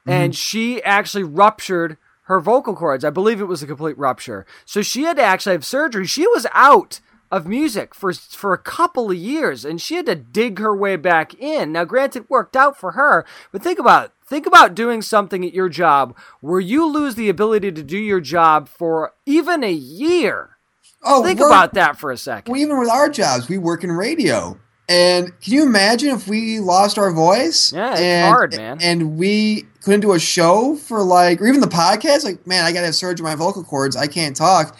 and 0.06 0.34
she 0.34 0.82
actually 0.82 1.22
ruptured 1.24 1.98
her 2.22 2.40
vocal 2.40 2.74
cords. 2.74 3.04
I 3.04 3.10
believe 3.10 3.40
it 3.40 3.44
was 3.44 3.62
a 3.62 3.66
complete 3.68 3.96
rupture, 3.98 4.46
so 4.64 4.82
she 4.82 5.02
had 5.04 5.16
to 5.16 5.22
actually 5.22 5.52
have 5.52 5.64
surgery. 5.64 6.06
She 6.06 6.26
was 6.26 6.44
out 6.52 6.98
of 7.30 7.46
music 7.46 7.94
for 7.94 8.12
for 8.12 8.52
a 8.52 8.58
couple 8.58 9.10
of 9.10 9.16
years, 9.16 9.64
and 9.64 9.80
she 9.80 9.96
had 9.96 10.06
to 10.06 10.14
dig 10.14 10.58
her 10.58 10.74
way 10.74 10.96
back 10.96 11.34
in. 11.34 11.72
Now, 11.72 11.84
granted, 11.84 12.24
it 12.24 12.30
worked 12.30 12.56
out 12.56 12.78
for 12.78 12.92
her, 12.92 13.24
but 13.52 13.62
think 13.62 13.78
about 13.78 14.06
it. 14.06 14.12
Think 14.26 14.46
about 14.46 14.74
doing 14.74 15.02
something 15.02 15.44
at 15.44 15.54
your 15.54 15.68
job 15.68 16.16
where 16.40 16.60
you 16.60 16.84
lose 16.86 17.14
the 17.14 17.28
ability 17.28 17.70
to 17.72 17.82
do 17.82 17.98
your 17.98 18.20
job 18.20 18.68
for 18.68 19.12
even 19.24 19.62
a 19.62 19.72
year. 19.72 20.56
oh, 21.04 21.22
Think 21.22 21.38
about 21.38 21.74
that 21.74 21.96
for 21.96 22.10
a 22.10 22.16
second. 22.16 22.50
Well, 22.50 22.60
even 22.60 22.78
with 22.80 22.88
our 22.88 23.08
jobs, 23.08 23.48
we 23.48 23.56
work 23.56 23.84
in 23.84 23.92
radio. 23.92 24.58
And 24.88 25.38
can 25.40 25.52
you 25.52 25.62
imagine 25.64 26.10
if 26.10 26.28
we 26.28 26.60
lost 26.60 26.98
our 26.98 27.12
voice? 27.12 27.72
Yeah, 27.72 27.92
it's 27.92 28.00
and, 28.00 28.28
hard, 28.28 28.56
man. 28.56 28.78
And 28.80 29.16
we 29.16 29.66
couldn't 29.82 30.00
do 30.00 30.12
a 30.12 30.18
show 30.18 30.76
for 30.76 31.02
like, 31.02 31.40
or 31.40 31.46
even 31.46 31.60
the 31.60 31.66
podcast. 31.66 32.24
Like, 32.24 32.46
man, 32.46 32.64
I 32.64 32.72
got 32.72 32.80
to 32.80 32.86
have 32.86 32.94
surgery 32.94 33.24
on 33.24 33.30
my 33.30 33.36
vocal 33.36 33.64
cords. 33.64 33.96
I 33.96 34.06
can't 34.06 34.36
talk. 34.36 34.76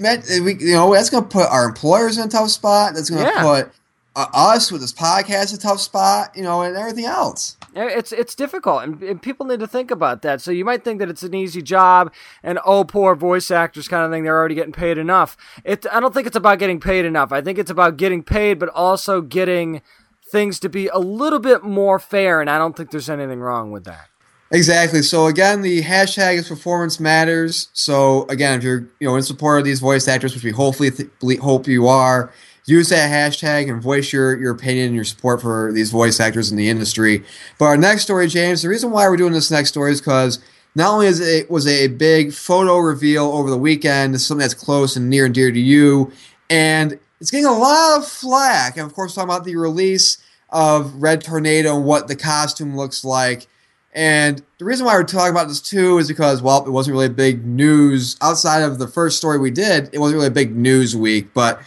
Meant, 0.00 0.24
we, 0.42 0.54
you 0.58 0.74
know, 0.74 0.92
that's 0.94 1.10
going 1.10 1.24
to 1.24 1.28
put 1.28 1.48
our 1.48 1.66
employers 1.66 2.18
in 2.18 2.26
a 2.26 2.30
tough 2.30 2.50
spot. 2.50 2.94
That's 2.94 3.10
going 3.10 3.24
to 3.24 3.30
Yeah. 3.30 3.42
put 3.42 3.72
uh, 4.16 4.26
us 4.32 4.70
with 4.70 4.80
this 4.80 4.92
podcast 4.92 5.52
in 5.52 5.58
a 5.58 5.60
tough 5.60 5.80
spot. 5.80 6.36
You 6.36 6.42
know, 6.42 6.62
and 6.62 6.76
everything 6.76 7.04
else. 7.04 7.56
It's 7.76 8.12
it's 8.12 8.36
difficult, 8.36 8.84
and, 8.84 9.02
and 9.02 9.20
people 9.20 9.46
need 9.46 9.58
to 9.58 9.66
think 9.66 9.90
about 9.90 10.22
that. 10.22 10.40
So 10.40 10.52
you 10.52 10.64
might 10.64 10.84
think 10.84 11.00
that 11.00 11.08
it's 11.08 11.24
an 11.24 11.34
easy 11.34 11.60
job, 11.60 12.12
and 12.42 12.60
oh, 12.64 12.84
poor 12.84 13.16
voice 13.16 13.50
actors 13.50 13.88
kind 13.88 14.04
of 14.04 14.12
thing. 14.12 14.22
They're 14.22 14.38
already 14.38 14.54
getting 14.54 14.72
paid 14.72 14.96
enough. 14.96 15.36
It. 15.64 15.84
I 15.92 15.98
don't 15.98 16.14
think 16.14 16.28
it's 16.28 16.36
about 16.36 16.60
getting 16.60 16.78
paid 16.78 17.04
enough. 17.04 17.32
I 17.32 17.40
think 17.40 17.58
it's 17.58 17.72
about 17.72 17.96
getting 17.96 18.22
paid, 18.22 18.60
but 18.60 18.68
also 18.68 19.20
getting 19.20 19.82
things 20.30 20.60
to 20.60 20.68
be 20.68 20.86
a 20.86 20.98
little 20.98 21.40
bit 21.40 21.64
more 21.64 21.98
fair. 21.98 22.40
And 22.40 22.48
I 22.48 22.58
don't 22.58 22.76
think 22.76 22.92
there's 22.92 23.10
anything 23.10 23.40
wrong 23.40 23.72
with 23.72 23.84
that. 23.84 24.06
Exactly. 24.50 25.02
So 25.02 25.26
again, 25.26 25.62
the 25.62 25.82
hashtag 25.82 26.36
is 26.36 26.48
performance 26.48 27.00
matters. 27.00 27.68
So 27.72 28.26
again, 28.28 28.58
if 28.58 28.64
you're 28.64 28.88
you 29.00 29.08
know 29.08 29.16
in 29.16 29.22
support 29.22 29.58
of 29.58 29.64
these 29.64 29.80
voice 29.80 30.06
actors, 30.06 30.34
which 30.34 30.44
we 30.44 30.50
hopefully 30.50 30.90
th- 30.90 31.40
hope 31.40 31.66
you 31.66 31.88
are, 31.88 32.32
use 32.66 32.88
that 32.90 33.10
hashtag 33.10 33.70
and 33.70 33.82
voice 33.82 34.12
your 34.12 34.38
your 34.40 34.52
opinion 34.52 34.86
and 34.86 34.94
your 34.94 35.04
support 35.04 35.40
for 35.40 35.72
these 35.72 35.90
voice 35.90 36.20
actors 36.20 36.50
in 36.50 36.56
the 36.56 36.68
industry. 36.68 37.24
But 37.58 37.66
our 37.66 37.76
next 37.76 38.02
story, 38.02 38.28
James, 38.28 38.62
the 38.62 38.68
reason 38.68 38.90
why 38.90 39.08
we're 39.08 39.16
doing 39.16 39.32
this 39.32 39.50
next 39.50 39.70
story 39.70 39.92
is 39.92 40.00
because 40.00 40.38
not 40.74 40.92
only 40.92 41.06
is 41.06 41.20
it 41.20 41.50
was 41.50 41.66
a 41.66 41.88
big 41.88 42.32
photo 42.32 42.78
reveal 42.78 43.26
over 43.32 43.48
the 43.50 43.58
weekend, 43.58 44.14
it's 44.14 44.24
something 44.24 44.42
that's 44.42 44.54
close 44.54 44.96
and 44.96 45.08
near 45.08 45.24
and 45.24 45.34
dear 45.34 45.50
to 45.50 45.60
you, 45.60 46.12
and 46.50 46.98
it's 47.20 47.30
getting 47.30 47.46
a 47.46 47.52
lot 47.52 47.98
of 47.98 48.06
flack. 48.06 48.76
And 48.76 48.86
of 48.86 48.92
course, 48.92 49.14
talking 49.14 49.30
about 49.30 49.44
the 49.44 49.56
release 49.56 50.18
of 50.50 50.94
Red 50.96 51.22
Tornado 51.22 51.76
and 51.76 51.84
what 51.84 52.08
the 52.08 52.16
costume 52.16 52.76
looks 52.76 53.04
like. 53.04 53.48
And 53.94 54.42
the 54.58 54.64
reason 54.64 54.84
why 54.86 54.94
we're 54.94 55.04
talking 55.04 55.30
about 55.30 55.46
this 55.48 55.60
too 55.60 55.98
is 55.98 56.08
because, 56.08 56.42
well, 56.42 56.64
it 56.66 56.70
wasn't 56.70 56.94
really 56.94 57.06
a 57.06 57.10
big 57.10 57.44
news 57.46 58.16
outside 58.20 58.62
of 58.62 58.78
the 58.78 58.88
first 58.88 59.16
story 59.16 59.38
we 59.38 59.50
did. 59.52 59.88
It 59.92 59.98
wasn't 59.98 60.16
really 60.16 60.28
a 60.28 60.32
big 60.32 60.56
news 60.56 60.96
week. 60.96 61.32
But 61.32 61.60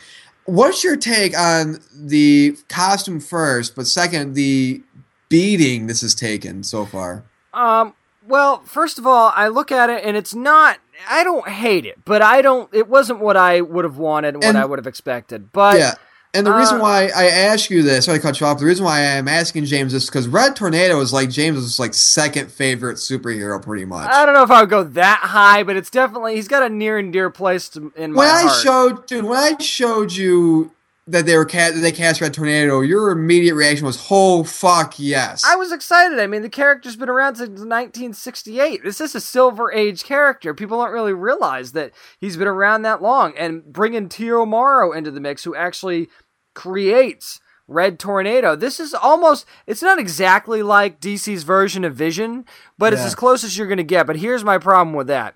what's 0.45 0.83
your 0.83 0.97
take 0.97 1.37
on 1.37 1.79
the 1.95 2.57
costume 2.67 3.19
first, 3.21 3.75
but 3.75 3.87
second, 3.87 4.33
the 4.33 4.81
beating 5.29 5.87
this 5.87 6.01
has 6.01 6.13
taken 6.15 6.63
so 6.63 6.85
far? 6.85 7.23
Um. 7.53 7.93
Well, 8.27 8.61
first 8.65 8.99
of 8.99 9.07
all, 9.07 9.31
I 9.37 9.47
look 9.47 9.71
at 9.71 9.89
it, 9.89 10.03
and 10.03 10.17
it's 10.17 10.35
not. 10.35 10.79
I 11.09 11.23
don't 11.23 11.47
hate 11.47 11.85
it, 11.85 12.03
but 12.03 12.21
I 12.21 12.41
don't. 12.41 12.69
It 12.73 12.89
wasn't 12.89 13.19
what 13.19 13.37
I 13.37 13.61
would 13.61 13.85
have 13.85 13.97
wanted, 13.97 14.33
and 14.33 14.43
what 14.43 14.49
And- 14.49 14.57
I 14.57 14.65
would 14.65 14.79
have 14.79 14.87
expected. 14.87 15.53
But 15.53 15.77
yeah. 15.79 15.93
And 16.37 16.45
the 16.45 16.53
reason 16.53 16.77
uh, 16.77 16.81
why 16.81 17.09
I 17.15 17.27
ask 17.27 17.69
you 17.69 17.81
this, 17.81 18.05
sorry 18.05 18.19
to 18.19 18.21
cut 18.21 18.39
you 18.39 18.45
off. 18.45 18.59
The 18.59 18.65
reason 18.65 18.85
why 18.85 19.17
I'm 19.17 19.27
asking 19.27 19.65
James 19.65 19.91
this 19.91 20.05
because 20.05 20.27
Red 20.27 20.55
Tornado 20.55 20.99
is 21.01 21.11
like 21.11 21.29
James's 21.29 21.79
like 21.79 21.93
second 21.93 22.51
favorite 22.51 22.97
superhero, 22.97 23.61
pretty 23.61 23.85
much. 23.85 24.09
I 24.09 24.25
don't 24.25 24.35
know 24.35 24.43
if 24.43 24.51
I 24.51 24.61
would 24.61 24.69
go 24.69 24.83
that 24.83 25.19
high, 25.23 25.63
but 25.63 25.75
it's 25.75 25.89
definitely 25.89 26.35
he's 26.35 26.47
got 26.47 26.63
a 26.63 26.69
near 26.69 26.97
and 26.97 27.11
dear 27.11 27.29
place 27.29 27.69
to, 27.69 27.91
in 27.95 28.13
my 28.13 28.19
when 28.19 28.29
I 28.29 28.41
heart. 28.43 28.63
showed, 28.63 29.07
dude, 29.07 29.25
when 29.25 29.37
I 29.37 29.57
showed 29.57 30.13
you 30.13 30.71
that 31.07 31.25
they 31.25 31.37
were 31.37 31.45
that 31.45 31.71
they 31.71 31.91
cast 31.91 32.19
Red 32.19 32.33
Tornado, 32.33 32.81
your 32.81 33.11
immediate 33.11 33.55
reaction 33.55 33.85
was, 33.85 34.05
"Oh 34.11 34.43
fuck, 34.43 34.95
yes!" 34.97 35.43
I 35.45 35.55
was 35.55 35.71
excited. 35.71 36.19
I 36.19 36.27
mean, 36.27 36.41
the 36.41 36.49
character's 36.49 36.97
been 36.97 37.09
around 37.09 37.35
since 37.35 37.49
1968. 37.49 38.83
This 38.83 38.99
is 38.99 39.15
a 39.15 39.21
Silver 39.21 39.71
Age 39.71 40.03
character. 40.03 40.53
People 40.53 40.79
don't 40.79 40.91
really 40.91 41.13
realize 41.13 41.71
that 41.71 41.93
he's 42.19 42.37
been 42.37 42.47
around 42.47 42.81
that 42.81 43.01
long. 43.01 43.33
And 43.37 43.63
bringing 43.63 44.09
T.O. 44.09 44.45
Morrow 44.45 44.91
into 44.91 45.11
the 45.11 45.21
mix, 45.21 45.45
who 45.45 45.55
actually 45.55 46.09
creates 46.57 47.39
Red 47.67 47.99
Tornado. 47.99 48.55
This 48.55 48.79
is 48.79 48.95
almost, 48.95 49.45
it's 49.67 49.83
not 49.83 49.99
exactly 49.99 50.63
like 50.63 50.99
DC's 50.99 51.43
version 51.43 51.83
of 51.83 51.93
Vision, 51.93 52.45
but 52.79 52.93
it's 52.93 53.03
as 53.03 53.13
close 53.13 53.43
as 53.43 53.55
you're 53.55 53.67
going 53.67 53.77
to 53.77 53.83
get. 53.83 54.07
But 54.07 54.17
here's 54.17 54.43
my 54.43 54.57
problem 54.57 54.95
with 54.95 55.05
that. 55.05 55.35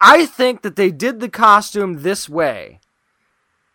I 0.00 0.24
think 0.24 0.62
that 0.62 0.76
they 0.76 0.90
did 0.90 1.20
the 1.20 1.28
costume 1.28 2.02
this 2.02 2.26
way 2.26 2.80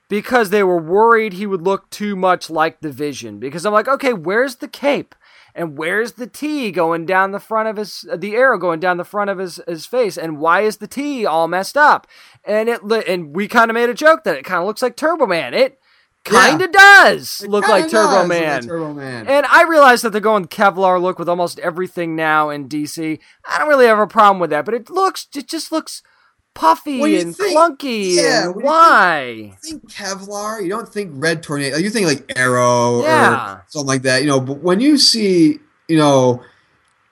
because 0.10 0.50
they 0.50 0.64
were 0.64 0.82
worried 0.82 1.34
he 1.34 1.46
would 1.46 1.62
look 1.62 1.88
too 1.92 2.16
much 2.16 2.50
like 2.50 2.82
the 2.82 2.92
Vision. 2.92 3.38
Because 3.38 3.64
I'm 3.64 3.74
like, 3.74 3.88
okay, 3.88 4.14
where's 4.14 4.56
the 4.56 4.68
cape? 4.68 5.14
And 5.54 5.78
where's 5.78 6.14
the 6.14 6.28
T 6.28 6.72
going 6.72 7.06
down 7.06 7.32
the 7.32 7.40
front 7.40 7.70
of 7.70 7.78
his, 7.78 8.08
the 8.16 8.36
arrow 8.36 8.58
going 8.58 8.80
down 8.80 8.98
the 8.98 9.04
front 9.04 9.30
of 9.30 9.38
his, 9.38 9.60
his 9.68 9.86
face? 9.86 10.18
And 10.18 10.40
why 10.40 10.62
is 10.62 10.78
the 10.78 10.88
T 10.88 11.28
all 11.28 11.48
messed 11.48 11.78
up? 11.78 12.08
And 12.44 12.70
it, 12.70 12.82
and 13.08 13.36
we 13.36 13.48
kind 13.48 13.70
of 13.70 13.76
made 13.76 13.90
a 13.90 13.94
joke 13.94 14.24
that 14.24 14.38
it 14.38 14.46
kind 14.46 14.62
of 14.62 14.66
looks 14.66 14.82
like 14.82 14.96
Turbo 14.96 15.28
Man. 15.28 15.54
It 15.54 15.81
kind 16.24 16.62
of 16.62 16.70
Yeah. 16.74 17.04
does 17.04 17.44
look 17.48 17.68
like 17.68 17.90
Turbo 17.90 18.20
does 18.20 18.28
Man. 18.30 18.54
like 18.62 18.68
Turbo 18.70 18.94
Man. 18.94 19.28
And 19.28 19.46
I 19.48 19.64
realize 19.64 20.02
that 20.04 20.12
they're 20.12 20.22
going 20.22 20.46
Kevlar 20.46 21.02
look 21.02 21.18
with 21.20 21.28
almost 21.30 21.60
everything 21.60 22.16
now 22.16 22.50
in 22.50 22.68
DC. 22.68 23.20
I 23.50 23.58
don't 23.60 23.68
really 23.70 23.88
have 23.88 24.00
a 24.00 24.08
problem 24.08 24.40
with 24.40 24.50
that, 24.52 24.66
but 24.66 24.74
it 24.74 24.90
looks, 24.90 25.28
it 25.36 25.48
just 25.48 25.72
looks 25.72 26.04
puffy 26.54 27.18
and 27.20 27.36
think- 27.36 27.58
clunky. 27.58 28.16
yeah, 28.16 28.44
and 28.46 28.62
why? 28.62 29.52
You 29.52 29.54
think 29.64 29.90
Kevlar, 29.92 30.62
you 30.62 30.70
don't 30.70 30.88
think 30.92 31.12
Red 31.16 31.42
Tornado. 31.42 31.78
You 31.78 31.90
think 31.90 32.06
like 32.08 32.32
Arrow 32.36 33.02
Yeah. 33.04 33.54
or 33.56 33.66
something 33.70 33.88
like 33.88 34.02
that. 34.04 34.22
You 34.22 34.28
know, 34.28 34.40
but 34.42 34.62
when 34.62 34.80
you 34.80 34.98
see, 34.98 35.60
you 35.88 35.98
know, 35.98 36.42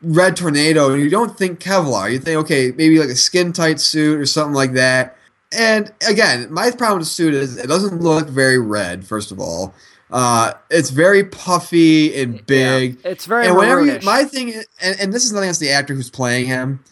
Red 0.02 0.36
Tornado, 0.38 0.94
you 0.94 1.10
don't 1.10 1.38
think 1.38 1.60
Kevlar. 1.60 2.12
You 2.12 2.20
think, 2.20 2.38
okay, 2.42 2.72
maybe 2.76 3.00
like 3.00 3.10
a 3.10 3.16
skin 3.16 3.52
tight 3.54 3.80
suit 3.82 4.20
or 4.20 4.26
something 4.26 4.54
like 4.54 4.74
that. 4.74 5.16
And 5.52 5.92
again, 6.08 6.52
my 6.52 6.72
problem 6.72 7.00
with 7.00 7.08
the 7.08 7.14
suit 7.14 7.34
is 7.34 7.58
it 7.58 7.68
doesn't 7.68 8.02
look 8.02 8.28
very 8.30 8.60
red. 8.60 9.06
First 9.06 9.32
of 9.32 9.40
all, 9.40 9.74
uh, 10.12 10.54
it's 10.70 10.90
very 10.92 11.24
puffy 11.24 12.20
and 12.22 12.46
big. 12.46 13.00
Yeah, 13.04 13.12
it's 13.12 13.26
very 13.26 13.48
and 13.48 13.56
whenever 13.58 13.86
you, 13.86 14.00
my 14.04 14.24
thing, 14.26 14.50
is- 14.50 14.68
and, 14.82 15.00
and 15.00 15.14
this 15.14 15.26
is 15.26 15.32
nothing 15.32 15.46
against 15.46 15.60
the 15.60 15.72
actor 15.72 15.94
who's 15.96 16.10
playing 16.10 16.46
him, 16.48 16.84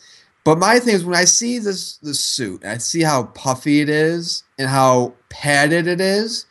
but 0.44 0.58
my 0.58 0.80
thing 0.80 0.96
is 0.96 1.04
when 1.06 1.16
I 1.16 1.26
see 1.26 1.60
this 1.60 1.98
this 1.98 2.20
suit, 2.20 2.64
and 2.64 2.72
I 2.74 2.78
see 2.78 3.02
how 3.02 3.24
puffy 3.24 3.82
it 3.82 3.90
is 3.90 4.44
and 4.58 4.68
how 4.70 5.14
padded 5.30 5.88
it 5.88 6.02
is. 6.02 6.46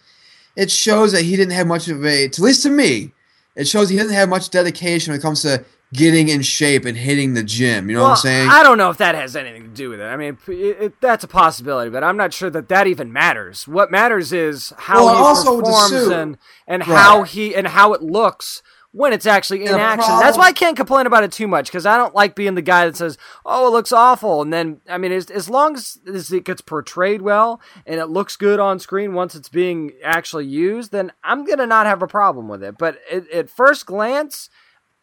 It 0.54 0.70
shows 0.70 1.12
that 1.12 1.22
he 1.22 1.36
didn't 1.36 1.52
have 1.52 1.66
much 1.66 1.86
of 1.88 2.04
a, 2.04 2.24
at 2.24 2.38
least 2.38 2.62
to 2.62 2.70
me, 2.70 3.12
it 3.56 3.66
shows 3.68 3.88
he 3.88 3.96
doesn't 3.96 4.14
have 4.14 4.28
much 4.28 4.50
dedication 4.50 5.12
when 5.12 5.18
it 5.18 5.22
comes 5.22 5.42
to 5.42 5.64
getting 5.92 6.28
in 6.28 6.42
shape 6.42 6.84
and 6.84 6.96
hitting 6.96 7.34
the 7.34 7.42
gym. 7.42 7.88
You 7.88 7.96
know 7.96 8.02
what 8.04 8.10
I'm 8.10 8.16
saying? 8.16 8.48
I 8.50 8.62
don't 8.62 8.78
know 8.78 8.90
if 8.90 8.98
that 8.98 9.14
has 9.14 9.36
anything 9.36 9.62
to 9.64 9.68
do 9.68 9.90
with 9.90 10.00
it. 10.00 10.04
I 10.04 10.16
mean, 10.16 10.36
it, 10.48 10.52
it, 10.80 11.00
that's 11.00 11.24
a 11.24 11.28
possibility, 11.28 11.90
but 11.90 12.02
I'm 12.02 12.16
not 12.16 12.32
sure 12.32 12.50
that 12.50 12.68
that 12.68 12.86
even 12.86 13.12
matters. 13.12 13.66
What 13.68 13.90
matters 13.90 14.32
is 14.32 14.72
how 14.76 15.04
Well, 15.04 15.14
he 15.16 15.20
also 15.22 15.58
performs 15.60 15.92
and 16.08 16.38
and 16.66 16.86
Right. 16.86 16.96
how 16.96 17.22
he 17.22 17.54
and 17.54 17.68
how 17.68 17.92
it 17.92 18.02
looks 18.02 18.62
when 18.92 19.12
it's 19.12 19.26
actually 19.26 19.60
in 19.64 19.72
the 19.72 19.78
action. 19.78 20.04
problem- 20.06 20.20
That's 20.26 20.38
why 20.38 20.46
I 20.46 20.52
can't 20.52 20.76
complain 20.76 21.06
about 21.06 21.22
it 21.22 21.30
too 21.30 21.46
much 21.46 21.66
because 21.66 21.84
I 21.84 21.98
don't 21.98 22.14
like 22.14 22.34
being 22.34 22.54
the 22.54 22.62
guy 22.62 22.86
that 22.86 22.96
says, 22.96 23.18
"Oh, 23.44 23.66
it 23.66 23.70
looks 23.70 23.92
awful," 23.92 24.40
and 24.42 24.52
then 24.52 24.80
I 24.88 24.96
mean, 24.98 25.12
as, 25.12 25.30
as 25.30 25.48
long 25.50 25.76
as, 25.76 25.98
as 26.12 26.32
it 26.32 26.44
gets 26.44 26.62
portrayed 26.62 27.20
well 27.22 27.60
and 27.86 28.00
it 28.00 28.06
looks 28.06 28.36
good 28.36 28.58
on 28.58 28.78
screen 28.80 29.12
once 29.14 29.34
it's 29.34 29.50
being 29.50 29.92
actually 30.02 30.46
used, 30.46 30.92
then 30.92 31.12
I'm 31.22 31.44
gonna 31.44 31.66
not 31.66 31.86
have 31.86 32.02
a 32.02 32.06
problem 32.08 32.48
with 32.48 32.62
it. 32.64 32.76
But 32.78 32.98
at, 33.10 33.28
at 33.30 33.50
first 33.50 33.84
glance, 33.86 34.48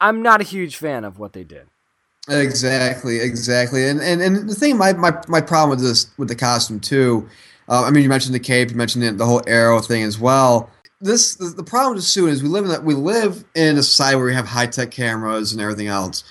I'm 0.03 0.21
not 0.21 0.41
a 0.41 0.43
huge 0.43 0.75
fan 0.75 1.05
of 1.05 1.17
what 1.17 1.31
they 1.31 1.45
did. 1.45 1.65
Exactly, 2.27 3.21
exactly. 3.21 3.87
And 3.87 4.01
and, 4.01 4.21
and 4.21 4.49
the 4.49 4.53
thing, 4.53 4.77
my, 4.77 4.91
my 4.93 5.17
my 5.29 5.39
problem 5.39 5.69
with 5.71 5.79
this 5.79 6.11
with 6.17 6.27
the 6.27 6.35
costume 6.35 6.81
too. 6.81 7.27
Uh, 7.69 7.83
I 7.83 7.91
mean, 7.91 8.03
you 8.03 8.09
mentioned 8.09 8.35
the 8.35 8.39
cape, 8.39 8.69
you 8.69 8.75
mentioned 8.75 9.05
it, 9.05 9.17
the 9.17 9.25
whole 9.25 9.41
arrow 9.47 9.79
thing 9.79 10.03
as 10.03 10.19
well. 10.19 10.69
This 10.99 11.35
the, 11.35 11.45
the 11.45 11.63
problem 11.63 11.95
with 11.95 12.03
the 12.03 12.07
suit 12.07 12.29
is 12.29 12.43
we 12.43 12.49
live 12.49 12.65
in 12.65 12.71
that 12.71 12.83
we 12.83 12.93
live 12.93 13.45
in 13.55 13.77
a 13.77 13.83
society 13.83 14.17
where 14.17 14.25
we 14.25 14.33
have 14.33 14.45
high 14.45 14.67
tech 14.67 14.91
cameras 14.91 15.53
and 15.53 15.61
everything 15.61 15.87
else. 15.87 16.25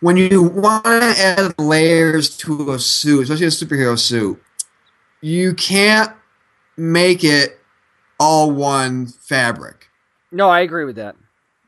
When 0.00 0.16
you 0.16 0.42
want 0.42 0.84
to 0.84 1.14
add 1.16 1.54
layers 1.58 2.36
to 2.38 2.72
a 2.72 2.78
suit, 2.78 3.22
especially 3.22 3.46
a 3.46 3.50
superhero 3.50 3.96
suit, 3.96 4.42
you 5.20 5.54
can't 5.54 6.12
make 6.76 7.22
it 7.22 7.60
all 8.18 8.50
one 8.50 9.06
fabric. 9.06 9.88
No, 10.32 10.48
I 10.48 10.60
agree 10.60 10.84
with 10.84 10.96
that. 10.96 11.16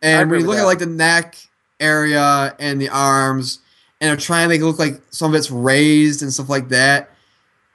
And 0.03 0.31
when 0.31 0.41
you 0.41 0.47
look 0.47 0.59
at 0.59 0.65
like 0.65 0.81
the 0.81 0.87
neck 0.87 1.37
area 1.79 2.55
and 2.59 2.81
the 2.81 2.89
arms, 2.89 3.61
and 4.01 4.09
they're 4.09 4.17
trying 4.17 4.45
to 4.45 4.49
make 4.49 4.61
it 4.61 4.65
look 4.65 4.81
like 4.81 5.01
some 5.11 5.33
of 5.33 5.39
it's 5.39 5.51
raised 5.51 6.23
and 6.23 6.33
stuff 6.33 6.49
like 6.49 6.69
that, 6.71 7.11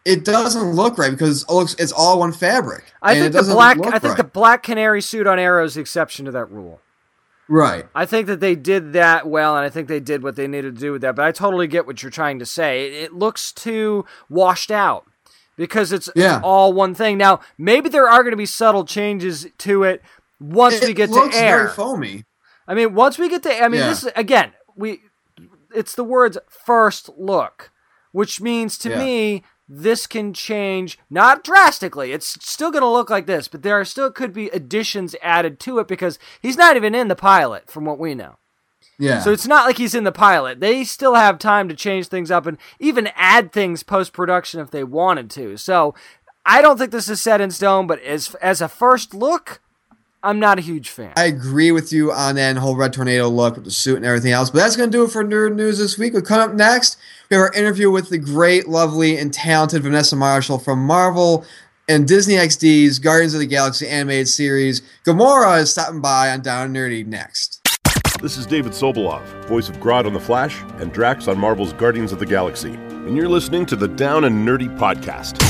it 0.04 0.26
doesn't 0.26 0.74
look 0.74 0.98
right 0.98 1.12
because 1.12 1.44
it 1.44 1.50
looks 1.50 1.74
it's 1.76 1.92
all 1.92 2.20
one 2.20 2.34
fabric. 2.34 2.86
I 3.02 3.16
think 3.16 3.34
the 3.34 3.44
black. 3.44 3.78
I 3.86 3.92
think 4.00 4.04
right. 4.04 4.18
the 4.18 4.24
black 4.24 4.64
canary 4.64 5.02
suit 5.02 5.26
on 5.26 5.40
Arrow 5.40 5.64
is 5.66 5.76
the 5.76 5.82
exception 5.82 6.26
to 6.26 6.32
that 6.32 6.52
rule. 6.52 6.82
right. 7.48 7.86
I 7.96 8.06
think 8.06 8.28
that 8.28 8.40
they 8.40 8.56
did 8.56 8.94
that 8.94 9.28
well, 9.28 9.56
and 9.56 9.66
I 9.66 9.70
think 9.70 9.88
they 9.88 10.00
did 10.00 10.24
what 10.24 10.36
they 10.36 10.48
needed 10.48 10.76
to 10.76 10.82
do 10.82 10.92
with 10.94 11.02
that. 11.02 11.16
But 11.16 11.26
I 11.26 11.32
totally 11.32 11.68
get 11.68 11.86
what 11.86 12.04
you're 12.04 12.10
trying 12.10 12.40
to 12.40 12.46
say. 12.46 12.88
It, 12.88 12.94
it 12.94 13.14
looks 13.14 13.52
too 13.52 14.06
washed 14.30 14.72
out 14.72 15.06
because 15.58 15.92
it's, 15.92 16.10
it's 16.16 16.44
all 16.44 16.72
one 16.72 16.94
thing. 16.94 17.18
Now, 17.18 17.40
maybe 17.58 17.90
there 17.90 18.08
are 18.08 18.24
going 18.24 18.32
to 18.32 18.38
be 18.38 18.46
subtle 18.46 18.86
changes 18.86 19.48
to 19.60 19.84
it 19.84 20.02
once 20.40 20.76
It 20.76 20.88
we 20.88 20.94
get 20.94 21.08
to 21.10 21.16
looks 21.16 21.36
air. 21.36 21.58
very 21.58 21.70
foamy. 21.70 22.26
I 22.68 22.74
mean, 22.74 22.94
once 22.94 23.18
we 23.18 23.30
get 23.30 23.44
to, 23.44 23.64
I 23.64 23.68
mean, 23.70 23.82
Yeah. 23.82 23.90
this 23.90 24.04
is, 24.04 24.12
again, 24.16 24.52
we, 24.76 25.02
it's 25.74 25.96
the 25.96 26.04
words 26.04 26.38
first 26.50 27.10
look, 27.18 27.72
which 28.12 28.42
means 28.42 28.78
to 28.80 28.90
Yeah. 28.90 29.00
me, 29.00 29.44
this 29.70 30.08
can 30.08 30.34
change, 30.34 30.98
not 31.10 31.44
drastically. 31.44 32.14
It's 32.14 32.38
still 32.48 32.72
going 32.72 32.82
to 32.84 32.88
look 32.90 33.10
like 33.10 33.26
this, 33.26 33.48
but 33.50 33.64
there 33.64 33.78
are 33.80 33.84
still 33.86 34.10
could 34.12 34.32
be 34.34 34.48
additions 34.50 35.16
added 35.22 35.60
to 35.62 35.80
it 35.80 35.88
because 35.88 36.18
he's 36.42 36.56
not 36.58 36.76
even 36.78 36.96
in 36.96 37.08
the 37.10 37.16
pilot, 37.16 37.70
from 37.70 37.84
what 37.86 38.00
we 38.00 38.16
know. 38.16 38.38
Yeah. 39.00 39.20
So 39.22 39.32
it's 39.32 39.46
not 39.46 39.66
like 39.66 39.78
he's 39.78 39.94
in 39.94 40.06
the 40.06 40.12
pilot. 40.12 40.60
They 40.60 40.84
still 40.84 41.16
have 41.16 41.38
time 41.38 41.68
to 41.70 41.76
change 41.76 42.08
things 42.08 42.32
up 42.32 42.46
and 42.48 42.58
even 42.80 43.10
add 43.16 43.52
things 43.52 43.84
post 43.84 44.12
production 44.14 44.60
if 44.60 44.72
they 44.72 44.84
wanted 44.84 45.30
to. 45.32 45.58
So 45.58 45.94
I 46.46 46.62
don't 46.62 46.78
think 46.78 46.92
this 46.92 47.10
is 47.10 47.22
set 47.22 47.42
in 47.42 47.52
stone, 47.52 47.86
but 47.88 48.02
as 48.02 48.34
as 48.36 48.62
a 48.62 48.68
first 48.70 49.14
look, 49.14 49.62
I'm 50.24 50.40
not 50.40 50.58
a 50.58 50.62
huge 50.62 50.90
fan. 50.90 51.14
I 51.16 51.26
agree 51.26 51.72
with 51.72 51.94
you 51.94 52.12
on 52.12 52.36
that 52.36 52.58
whole 52.58 52.76
red 52.76 52.94
tornado 52.94 53.30
look 53.30 53.56
with 53.56 53.66
the 53.66 53.72
suit 53.72 53.98
and 53.98 54.06
everything 54.06 54.32
else. 54.32 54.50
But 54.50 54.60
that's 54.60 54.76
going 54.76 54.92
to 54.92 54.98
do 54.98 55.04
it 55.04 55.12
for 55.12 55.24
Nerd 55.24 55.56
News 55.56 55.78
this 55.78 55.98
week. 55.98 56.14
We'll 56.14 56.24
come 56.24 56.40
up 56.40 56.56
next. 56.56 56.98
We 57.30 57.36
have 57.36 57.44
our 57.44 57.54
interview 57.54 57.92
with 57.92 58.10
the 58.10 58.18
great, 58.18 58.68
lovely, 58.68 59.18
and 59.18 59.34
talented 59.34 59.84
Vanessa 59.84 60.16
Marshall 60.16 60.58
from 60.58 60.86
Marvel 60.86 61.46
and 61.88 62.08
Disney 62.08 62.36
XD's 62.36 63.00
Guardians 63.00 63.34
of 63.34 63.40
the 63.40 63.46
Galaxy 63.46 63.88
animated 63.88 64.28
series. 64.28 64.82
Gamora 65.06 65.62
is 65.62 65.72
stopping 65.72 66.02
by 66.02 66.32
on 66.32 66.42
Down 66.42 66.66
and 66.66 66.76
Nerdy 66.76 67.06
next. 67.06 67.62
This 68.22 68.38
is 68.38 68.48
David 68.48 68.72
Sobolov, 68.72 69.24
voice 69.46 69.70
of 69.70 69.78
Grodd 69.78 70.08
on 70.08 70.14
The 70.14 70.20
Flash 70.20 70.60
and 70.80 70.92
Drax 70.92 71.28
on 71.28 71.38
Marvel's 71.38 71.74
Guardians 71.74 72.12
of 72.12 72.20
the 72.20 72.26
Galaxy. 72.26 72.74
And 72.74 73.16
you're 73.16 73.30
listening 73.30 73.66
to 73.68 73.76
the 73.76 73.88
Down 73.88 74.24
and 74.24 74.46
Nerdy 74.46 74.76
Podcast. 74.78 75.42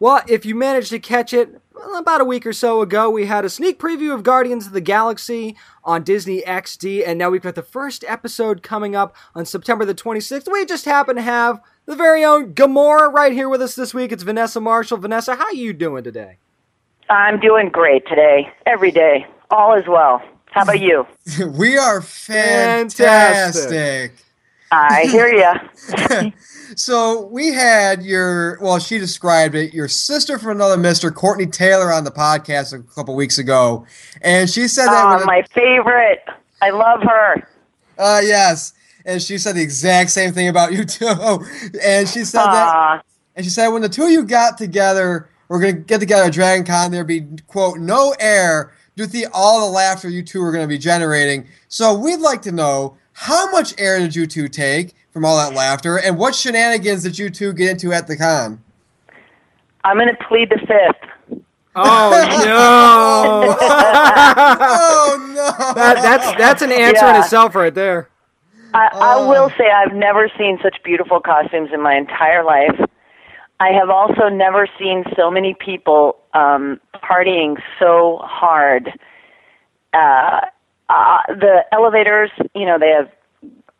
Well, 0.00 0.22
if 0.26 0.44
you 0.44 0.54
managed 0.54 0.90
to 0.90 0.98
catch 0.98 1.32
it, 1.32 1.50
well, 1.50 1.62
about 1.92 2.20
a 2.20 2.24
week 2.24 2.46
or 2.46 2.52
so 2.52 2.80
ago, 2.80 3.10
we 3.10 3.26
had 3.26 3.44
a 3.44 3.50
sneak 3.50 3.78
preview 3.78 4.14
of 4.14 4.22
Guardians 4.22 4.66
of 4.66 4.72
the 4.72 4.80
Galaxy 4.80 5.56
on 5.84 6.02
Disney 6.02 6.42
XD, 6.42 7.06
and 7.06 7.18
now 7.18 7.30
we've 7.30 7.42
got 7.42 7.54
the 7.54 7.62
first 7.62 8.04
episode 8.08 8.62
coming 8.62 8.96
up 8.96 9.14
on 9.34 9.44
September 9.44 9.84
the 9.84 9.94
26th. 9.94 10.50
We 10.50 10.64
just 10.64 10.84
happen 10.84 11.16
to 11.16 11.22
have 11.22 11.60
the 11.86 11.96
very 11.96 12.24
own 12.24 12.54
Gamora 12.54 13.12
right 13.12 13.32
here 13.32 13.48
with 13.48 13.60
us 13.62 13.74
this 13.74 13.92
week. 13.92 14.12
It's 14.12 14.22
Vanessa 14.22 14.60
Marshall. 14.60 14.98
Vanessa, 14.98 15.34
how 15.36 15.44
are 15.44 15.54
you 15.54 15.72
doing 15.72 16.04
today? 16.04 16.38
I'm 17.10 17.38
doing 17.38 17.68
great 17.68 18.06
today. 18.08 18.48
Every 18.66 18.90
day. 18.90 19.26
All 19.50 19.76
is 19.78 19.86
well. 19.86 20.22
How 20.46 20.62
about 20.62 20.80
you? 20.80 21.06
we 21.58 21.76
are 21.76 22.00
Fantastic. 22.00 23.06
fantastic. 23.06 24.12
I 24.74 25.02
hear 25.10 25.28
ya. 25.28 26.30
So 26.76 27.26
we 27.26 27.52
had 27.52 28.02
your 28.02 28.58
well, 28.60 28.78
she 28.80 28.98
described 28.98 29.54
it, 29.54 29.72
your 29.74 29.86
sister 29.86 30.38
from 30.38 30.52
another 30.52 30.76
Mister, 30.76 31.10
Courtenay 31.12 31.46
Taylor, 31.50 31.92
on 31.92 32.02
the 32.04 32.10
podcast 32.10 32.72
a 32.72 32.82
couple 32.94 33.14
weeks 33.14 33.38
ago, 33.38 33.86
and 34.22 34.48
she 34.50 34.66
said 34.66 34.86
that. 34.86 35.04
Oh, 35.06 35.16
when- 35.18 35.26
my 35.26 35.42
favorite. 35.52 36.20
I 36.62 36.70
love 36.70 37.02
her. 37.02 37.46
Uh, 37.98 38.20
yes, 38.24 38.72
and 39.04 39.22
she 39.22 39.38
said 39.38 39.54
the 39.54 39.62
exact 39.62 40.10
same 40.10 40.32
thing 40.32 40.48
about 40.48 40.72
you 40.72 40.84
too. 40.84 41.06
And 41.82 42.08
she 42.08 42.24
said 42.24 42.44
that, 42.46 43.04
and 43.36 43.44
she 43.44 43.50
said 43.50 43.68
when 43.68 43.82
the 43.82 43.88
two 43.88 44.04
of 44.04 44.10
you 44.10 44.24
got 44.24 44.56
together, 44.58 45.28
we're 45.48 45.60
gonna 45.60 45.72
get 45.74 46.00
together 46.00 46.24
at 46.24 46.32
Dragon 46.32 46.64
Con. 46.64 46.90
There'd 46.90 47.06
be 47.06 47.26
quote 47.46 47.78
no 47.78 48.16
air 48.18 48.72
due 48.96 49.04
to 49.04 49.10
the, 49.12 49.26
all 49.32 49.66
the 49.66 49.72
laughter 49.72 50.08
you 50.08 50.22
two 50.24 50.42
are 50.42 50.50
gonna 50.50 50.66
be 50.66 50.78
generating. 50.78 51.46
So 51.68 51.94
we'd 51.94 52.20
like 52.20 52.42
to 52.42 52.52
know 52.52 52.96
how 53.14 53.50
much 53.50 53.74
air 53.78 53.98
did 53.98 54.14
you 54.14 54.26
two 54.26 54.48
take 54.48 54.94
from 55.12 55.24
all 55.24 55.36
that 55.38 55.54
laughter, 55.54 55.98
and 55.98 56.18
what 56.18 56.34
shenanigans 56.34 57.02
did 57.02 57.18
you 57.18 57.30
two 57.30 57.52
get 57.52 57.70
into 57.70 57.92
at 57.92 58.06
the 58.06 58.16
con? 58.16 58.62
I'm 59.84 59.96
going 59.96 60.08
to 60.08 60.24
plead 60.28 60.50
the 60.50 60.58
fifth. 60.58 61.40
Oh 61.76 62.10
no! 62.44 63.56
oh 63.60 65.32
no! 65.34 65.74
that, 65.74 65.96
that's 66.02 66.38
that's 66.38 66.62
an 66.62 66.70
answer 66.70 67.06
in 67.06 67.16
itself 67.16 67.54
right 67.54 67.74
there. 67.74 68.08
I, 68.72 68.88
Oh. 68.92 69.00
I 69.00 69.28
will 69.28 69.50
say 69.50 69.70
I've 69.70 69.94
never 69.94 70.28
seen 70.36 70.58
such 70.62 70.82
beautiful 70.82 71.20
costumes 71.20 71.70
in 71.72 71.80
my 71.80 71.94
entire 71.96 72.42
life. 72.44 72.78
I 73.60 73.68
have 73.68 73.88
also 73.88 74.28
never 74.28 74.66
seen 74.78 75.04
so 75.16 75.30
many 75.30 75.54
people 75.54 76.18
um, 76.34 76.80
partying 76.96 77.56
so 77.78 78.20
hard. 78.22 78.90
Uh, 79.92 80.40
uh, 80.88 81.18
the 81.28 81.64
elevators, 81.72 82.30
you 82.54 82.66
know, 82.66 82.78
they 82.78 82.90
have 82.90 83.10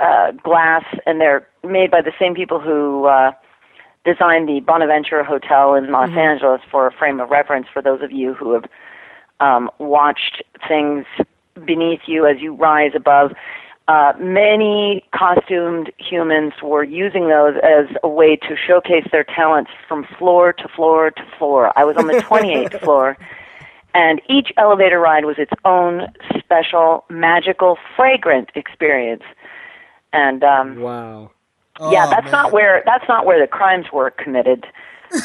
uh, 0.01 0.33
glass 0.43 0.85
and 1.07 1.21
they're 1.21 1.47
made 1.63 1.91
by 1.91 2.01
the 2.03 2.13
same 2.19 2.35
people 2.35 2.61
who 2.61 3.07
uh, 3.07 3.33
designed 4.05 4.49
the 4.49 4.61
Bonaventure 4.61 5.23
Hotel 5.23 5.75
in 5.75 5.91
Los 5.91 6.11
Angeles 6.11 6.61
for 6.71 6.87
a 6.87 6.93
frame 6.93 7.21
of 7.21 7.31
reference 7.31 7.67
for 7.73 7.81
those 7.81 8.03
of 8.03 8.13
you 8.13 8.35
who 8.35 8.53
have 8.53 8.65
um, 9.41 9.71
watched 9.79 10.43
things 10.69 11.07
beneath 11.65 12.01
you 12.07 12.27
as 12.27 12.41
you 12.41 12.55
rise 12.55 12.93
above. 12.95 13.33
Uh, 13.87 14.13
many 14.19 15.05
costumed 15.15 15.93
humans 15.99 16.55
were 16.63 16.83
using 16.85 17.29
those 17.29 17.55
as 17.63 17.87
a 18.03 18.09
way 18.09 18.35
to 18.35 18.57
showcase 18.57 19.07
their 19.13 19.25
talents 19.25 19.71
from 19.87 20.07
floor 20.19 20.55
to 20.55 20.67
floor 20.69 21.11
to 21.11 21.23
floor. 21.39 21.71
I 21.79 21.85
was 21.85 21.97
on 21.97 22.07
the 22.07 22.15
28th 22.29 22.81
floor, 22.81 23.17
and 23.95 24.21
each 24.29 24.53
elevator 24.57 24.99
ride 25.01 25.25
was 25.25 25.37
its 25.39 25.53
own 25.65 26.09
special, 26.39 27.05
magical, 27.09 27.79
fragrant 27.97 28.51
experience. 28.55 29.23
And 30.13 30.45
um, 30.45 30.81
Wow. 30.81 31.31
yeah, 31.81 32.07
Oh, 32.07 32.11
that's 32.11 32.25
man. 32.25 32.33
not 32.33 32.53
where 32.53 32.83
that's 32.87 33.09
not 33.09 33.25
where 33.27 33.41
the 33.41 33.47
crimes 33.47 33.87
were 33.93 34.11
committed 34.11 34.67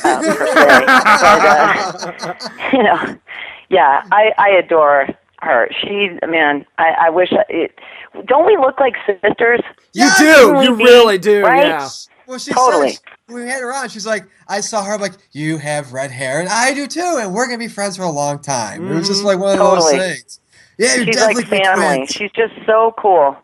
uh, 0.04 0.22
per 0.38 0.48
se. 0.48 0.86
But, 0.86 2.24
uh, 2.24 2.34
you 2.74 2.84
know, 2.84 3.18
yeah, 3.70 4.04
I 4.12 4.32
I 4.38 4.50
adore 4.50 5.08
her. 5.42 5.70
She, 5.82 6.10
man, 6.28 6.66
I 6.78 6.96
I 7.06 7.10
wish 7.10 7.32
I- 7.32 7.46
it. 7.50 7.78
Don't 8.26 8.46
we 8.48 8.58
look 8.58 8.80
like 8.80 8.96
sisters? 9.06 9.62
You 9.94 10.06
Yeah, 10.06 10.16
do. 10.18 10.52
really 10.52 10.66
You 10.66 10.76
be, 10.78 10.84
really 10.84 11.18
do. 11.20 11.44
right? 11.44 11.68
Yeah. 11.68 11.90
Well, 12.26 12.40
she 12.40 12.52
Totally. 12.54 12.92
says 12.92 13.02
when 13.02 13.19
we 13.30 13.42
had 13.42 13.62
her 13.62 13.74
on, 13.74 13.90
she's 13.90 14.06
like, 14.06 14.26
I 14.48 14.62
saw 14.62 14.84
her, 14.84 14.94
I'm 14.94 15.02
like, 15.02 15.14
you 15.32 15.58
have 15.58 15.94
red 15.94 16.12
hair, 16.12 16.40
and 16.40 16.50
I 16.50 16.74
do 16.74 16.88
too, 16.88 17.18
and 17.22 17.34
we're 17.34 17.46
gonna 17.48 17.58
be 17.58 17.68
friends 17.68 17.98
for 17.98 18.04
a 18.04 18.10
long 18.12 18.40
time. 18.40 18.90
It 18.90 18.94
was 18.96 19.08
just 19.08 19.24
like 19.24 19.40
one 19.40 19.52
of 19.54 19.58
Totally. 19.58 19.98
those 19.98 20.14
things. 20.16 20.40
Yeah, 20.78 20.96
you're 20.96 21.06
She's 21.06 21.16
definitely 21.16 21.44
like 21.44 21.64
family. 21.64 21.96
twins. 21.98 22.10
She's 22.12 22.32
just 22.32 22.54
so 22.66 22.94
cool. 22.98 23.36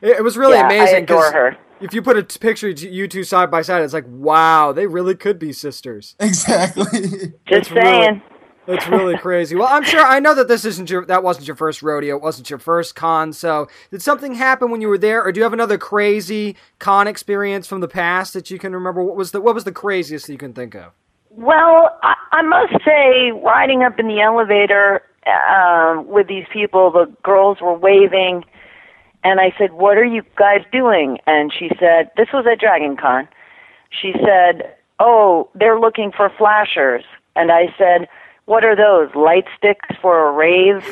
It, 0.00 0.16
it 0.18 0.22
was 0.24 0.36
really 0.38 0.56
Yeah, 0.56 0.68
I 0.68 0.88
adore 0.96 1.30
her. 1.32 1.56
If 1.80 1.94
you 1.94 2.02
put 2.02 2.16
a 2.16 2.22
t- 2.22 2.38
picture 2.38 2.68
of 2.68 2.80
you 2.82 3.08
two 3.08 3.24
side 3.24 3.50
by 3.50 3.62
side, 3.62 3.82
it's 3.82 3.94
like, 3.94 4.04
wow, 4.06 4.72
they 4.72 4.86
really 4.86 5.14
could 5.14 5.38
be 5.38 5.52
sisters. 5.52 6.14
Exactly. 6.20 6.84
Just 6.84 7.32
It's 7.46 7.70
really- 7.70 7.82
saying. 7.90 8.22
That's 8.70 8.86
really 8.86 9.18
crazy. 9.18 9.56
Well, 9.56 9.66
I'm 9.68 9.82
sure 9.82 10.00
I 10.00 10.20
know 10.20 10.32
that 10.32 10.46
this 10.46 10.64
isn't 10.64 10.88
your 10.88 11.04
that 11.06 11.24
wasn't 11.24 11.48
your 11.48 11.56
first 11.56 11.82
rodeo, 11.82 12.14
it 12.14 12.22
wasn't 12.22 12.48
your 12.50 12.60
first 12.60 12.94
con. 12.94 13.32
So, 13.32 13.66
did 13.90 14.00
something 14.00 14.34
happen 14.34 14.70
when 14.70 14.80
you 14.80 14.88
were 14.88 14.98
there, 14.98 15.24
or 15.24 15.32
do 15.32 15.40
you 15.40 15.44
have 15.44 15.52
another 15.52 15.76
crazy 15.76 16.56
con 16.78 17.08
experience 17.08 17.66
from 17.66 17.80
the 17.80 17.88
past 17.88 18.32
that 18.34 18.48
you 18.48 18.60
can 18.60 18.72
remember? 18.72 19.02
What 19.02 19.16
was 19.16 19.32
the 19.32 19.40
what 19.40 19.56
was 19.56 19.64
the 19.64 19.72
craziest 19.72 20.28
that 20.28 20.32
you 20.32 20.38
can 20.38 20.52
think 20.52 20.76
of? 20.76 20.92
Well, 21.30 21.98
I, 22.04 22.14
I 22.30 22.42
must 22.42 22.84
say, 22.84 23.32
riding 23.32 23.82
up 23.82 23.98
in 23.98 24.06
the 24.06 24.20
elevator 24.20 25.02
um, 25.26 26.06
with 26.06 26.28
these 26.28 26.46
people, 26.52 26.92
the 26.92 27.12
girls 27.24 27.58
were 27.60 27.76
waving, 27.76 28.44
and 29.24 29.40
I 29.40 29.52
said, 29.58 29.72
"What 29.72 29.98
are 29.98 30.04
you 30.04 30.22
guys 30.36 30.60
doing?" 30.70 31.18
And 31.26 31.52
she 31.52 31.70
said, 31.80 32.12
"This 32.16 32.28
was 32.32 32.46
at 32.50 32.60
Dragon 32.60 32.96
Con." 32.96 33.26
She 33.90 34.12
said, 34.12 34.76
"Oh, 35.00 35.48
they're 35.56 35.80
looking 35.80 36.12
for 36.16 36.30
flashers," 36.38 37.02
and 37.34 37.50
I 37.50 37.74
said, 37.76 38.06
"What 38.46 38.64
are 38.64 38.76
those 38.76 39.14
light 39.14 39.46
sticks 39.56 39.88
for 40.00 40.28
a 40.28 40.32
rave?" 40.32 40.82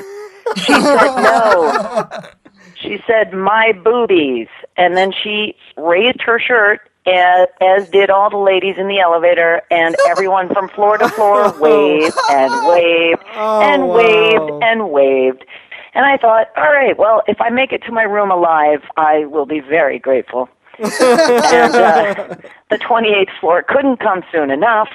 She 0.57 0.73
said, 0.73 1.17
"No." 1.23 2.09
She 2.81 3.03
said, 3.09 3.33
"My 3.33 3.73
boobies," 3.73 4.47
and 4.77 4.97
then 4.97 5.11
she 5.13 5.57
raised 5.77 6.23
her 6.23 6.39
shirt. 6.39 6.81
As, 7.07 7.49
as 7.63 7.89
did 7.91 8.09
all 8.11 8.29
the 8.31 8.37
ladies 8.37 8.77
in 8.79 8.87
the 8.87 9.01
elevator, 9.01 9.63
and 9.71 9.97
everyone 10.07 10.53
from 10.53 10.69
floor 10.69 10.97
to 10.99 11.09
floor 11.09 11.53
waved 11.59 12.15
and 12.31 12.53
waved 12.69 13.23
Oh, 13.35 13.61
and 13.63 13.89
wow. 13.89 13.97
waved 13.97 14.63
and 14.63 14.91
waved. 14.91 15.45
And 15.95 16.05
I 16.07 16.19
thought, 16.19 16.49
all 16.57 16.71
right, 16.73 16.97
well, 16.99 17.23
if 17.27 17.41
I 17.41 17.49
make 17.51 17.73
it 17.73 17.83
to 17.87 17.93
my 17.93 18.03
room 18.03 18.31
alive, 18.31 18.83
I 18.99 19.25
will 19.25 19.47
be 19.47 19.59
very 19.61 19.99
grateful. 19.99 20.49
and 20.79 20.89
uh, 21.75 22.37
the 22.71 22.77
28th 22.79 23.31
floor 23.41 23.65
couldn't 23.67 23.97
come 24.01 24.23
soon 24.31 24.51
enough. 24.51 24.91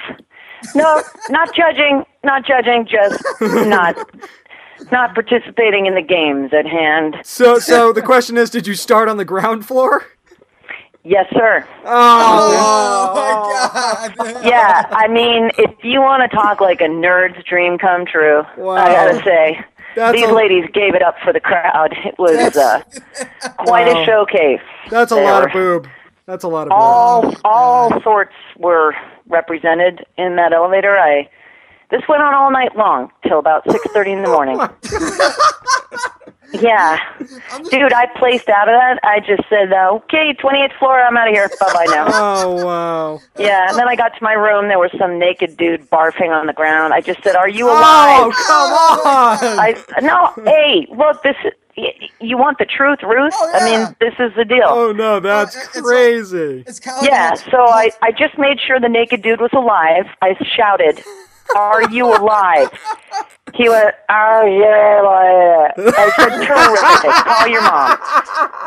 No, 0.76 1.02
not 1.30 1.54
judging, 1.56 2.04
not 2.24 2.46
judging, 2.46 2.86
just 2.88 3.24
not 3.68 3.96
not 4.92 5.14
participating 5.14 5.86
in 5.86 5.96
the 5.96 6.02
games 6.02 6.52
at 6.54 6.66
hand. 6.66 7.16
So, 7.24 7.58
so 7.60 7.94
the 7.94 8.02
question 8.02 8.38
is, 8.38 8.50
did 8.50 8.68
you 8.68 8.74
start 8.76 9.08
on 9.08 9.18
the 9.18 9.26
ground 9.26 9.66
floor? 9.66 10.06
Yes, 11.06 11.26
sir. 11.34 11.66
Oh, 11.86 13.14
Oh 13.16 14.10
my 14.18 14.32
god. 14.34 14.46
Yeah, 14.46 14.88
I 14.92 15.08
mean, 15.08 15.52
if 15.58 15.72
you 15.84 16.00
want 16.02 16.30
to 16.30 16.36
talk 16.36 16.62
like 16.62 16.82
a 16.82 16.86
nerd's 16.86 17.44
dream 17.46 17.78
come 17.78 18.06
true, 18.06 18.44
Wow. 18.58 18.76
I 18.76 18.88
gotta 18.94 19.24
say, 19.24 19.66
That's 19.96 20.16
these 20.18 20.30
a- 20.30 20.34
ladies 20.34 20.66
gave 20.74 20.96
it 20.96 21.02
up 21.02 21.16
for 21.24 21.34
the 21.34 21.40
crowd. 21.42 21.94
It 22.06 22.16
was 22.18 22.56
uh, 22.58 22.82
quite 23.60 23.88
Wow. 23.94 24.02
a 24.02 24.06
showcase. 24.06 24.62
that's 24.90 25.12
a 25.12 25.16
They 25.16 25.24
lot 25.24 25.54
were- 25.54 25.76
of 25.78 25.84
boob. 25.84 25.92
That's 26.26 26.44
a 26.44 26.48
lot 26.48 26.68
of 26.68 26.72
all 26.74 27.34
all 27.44 28.02
sorts 28.02 28.34
were 28.58 28.96
represented 29.28 30.06
in 30.18 30.36
that 30.38 30.54
elevator. 30.54 30.98
I 30.98 31.30
this 31.92 32.02
went 32.08 32.24
on 32.24 32.34
all 32.34 32.52
night 32.52 32.76
long 32.78 33.12
till 33.28 33.40
about 33.40 33.64
six 33.72 33.86
thirty 33.92 34.12
in 34.12 34.24
the 34.24 34.30
morning. 34.30 34.58
Oh 34.60 34.70
yeah, 36.54 37.00
dude, 37.72 37.94
I 37.94 38.06
placed 38.16 38.48
out 38.48 38.70
of 38.70 38.74
that. 38.74 39.00
I 39.04 39.20
just 39.20 39.48
said, 39.50 39.74
"Okay, 39.74 40.34
twenty 40.34 40.62
eighth 40.62 40.76
floor, 40.78 41.02
I'm 41.02 41.18
out 41.18 41.28
of 41.28 41.34
here. 41.34 41.50
Bye 41.60 41.74
bye 41.74 41.86
now." 41.90 42.08
Oh 42.14 42.66
wow! 42.66 43.20
yeah, 43.38 43.70
and 43.70 43.78
then 43.78 43.88
I 43.88 43.96
got 43.96 44.10
to 44.10 44.24
my 44.24 44.34
room. 44.34 44.68
There 44.68 44.80
was 44.80 44.92
some 44.98 45.18
naked 45.18 45.58
dude 45.58 45.90
barfing 45.90 46.30
on 46.30 46.46
the 46.46 46.54
ground. 46.54 46.94
I 46.94 47.02
just 47.02 47.24
said, 47.24 47.36
"Are 47.36 47.50
you 47.50 47.68
oh, 47.68 47.74
alive?" 47.74 48.34
Oh 48.36 49.40
come 49.42 49.50
on! 49.50 49.60
I 49.60 50.02
no, 50.02 50.32
hey, 50.46 50.88
look, 50.96 51.24
this. 51.24 51.36
Y- 51.78 52.10
You 52.20 52.38
want 52.38 52.58
the 52.58 52.66
truth, 52.66 53.00
Ruth? 53.04 53.34
Oh, 53.36 53.52
I 53.54 53.64
mean, 53.66 53.96
this 54.00 54.14
is 54.20 54.32
the 54.36 54.46
deal. 54.46 54.66
Oh 54.68 54.92
no, 54.92 55.20
that's 55.20 55.56
it's 55.56 55.76
like- 55.76 55.84
crazy. 55.84 56.64
It's 56.68 56.80
kind 56.80 57.00
of 57.00 57.06
Yeah, 57.06 57.32
like, 57.32 57.40
so 57.52 57.58
I, 57.68 57.92
I 58.02 58.12
just 58.12 58.38
made 58.38 58.60
sure 58.60 58.80
the 58.80 58.90
naked 58.90 59.22
dude 59.22 59.42
was 59.42 59.52
alive. 59.54 60.06
I 60.22 60.36
shouted, 60.56 61.04
Are 61.56 61.90
you 61.92 62.06
alive? 62.08 62.70
He 63.54 63.70
went, 63.70 63.94
Oh, 64.10 64.46
yeah. 64.46 65.72
I 65.78 66.12
said, 66.16 66.30
Terrific. 66.48 67.12
Call 67.26 67.48
your 67.48 67.62
mom. 67.62 67.98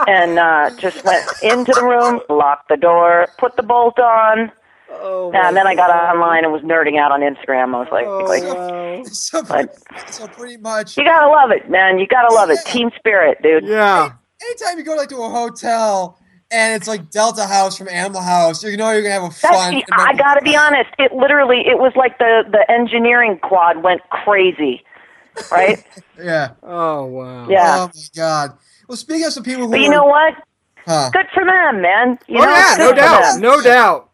And 0.07 0.39
uh, 0.39 0.71
just 0.79 1.05
went 1.05 1.25
into 1.43 1.73
the 1.73 1.83
room, 1.85 2.21
locked 2.29 2.69
the 2.69 2.77
door, 2.77 3.27
put 3.39 3.57
the 3.57 3.63
bolt 3.63 3.99
on. 3.99 4.53
Oh, 4.91 5.33
And 5.33 5.57
then 5.57 5.67
I 5.67 5.75
got 5.75 5.91
online 5.91 6.45
and 6.45 6.53
was 6.53 6.63
nerding 6.63 6.99
out 6.99 7.11
on 7.13 7.21
Instagram. 7.21 7.75
I 7.75 7.81
was 7.81 7.89
like, 7.91 8.07
oh 8.07 8.25
like 8.25 9.07
so, 9.13 9.43
But- 9.43 9.77
so 10.13 10.27
pretty 10.29 10.57
much. 10.57 10.97
You 10.97 11.05
gotta 11.05 11.29
love 11.29 11.51
it, 11.51 11.69
man. 11.71 11.99
You 11.99 12.07
gotta 12.07 12.33
love 12.35 12.51
it. 12.51 12.59
Team 12.67 12.91
spirit, 12.97 13.39
dude. 13.43 13.65
Yeah. 13.65 14.13
Anytime 14.43 14.79
you 14.79 14.85
go 14.85 14.95
like 14.95 15.09
to 15.09 15.17
a 15.17 15.29
hotel 15.29 16.19
and 16.53 16.75
it's 16.75 16.87
like 16.87 17.11
Delta 17.11 17.47
House 17.47 17.77
from 17.77 17.89
Animal 17.89 18.23
House, 18.23 18.63
you 18.63 18.77
know 18.77 18.91
you're 18.93 19.03
gonna 19.03 19.15
have 19.15 19.23
a 19.25 19.31
fun. 19.31 19.75
the, 19.75 19.85
I 19.93 20.15
gotta 20.15 20.43
be 20.43 20.55
honest. 20.57 20.91
It 20.99 21.13
literally, 21.13 21.61
it 21.67 21.79
was 21.79 21.93
like 21.97 22.19
the 22.19 22.45
the 22.51 22.71
engineering 22.71 23.39
quad 23.43 23.83
went 23.83 24.03
crazy, 24.11 24.85
right? 25.51 25.83
Yeah. 26.23 26.53
Oh 26.63 27.05
wow. 27.07 27.49
Yeah. 27.49 27.77
Oh 27.81 27.91
my 27.95 28.03
god. 28.15 28.53
Well, 28.89 28.97
speaking 28.97 29.25
of 29.27 29.33
some 29.33 29.43
people 29.43 29.65
who 29.65 29.71
But 29.71 29.81
you 29.81 29.89
were- 29.89 29.95
know 29.97 30.05
what? 30.05 30.35
huh? 30.87 31.11
Good 31.13 31.27
for 31.35 31.45
them, 31.45 31.83
man. 31.83 32.19
You 32.29 32.39
Oh 32.41 32.45
know, 32.45 32.51
yeah, 32.53 32.75
no 32.79 32.93
doubt, 32.93 33.41
no 33.41 33.61
doubt. 33.61 34.11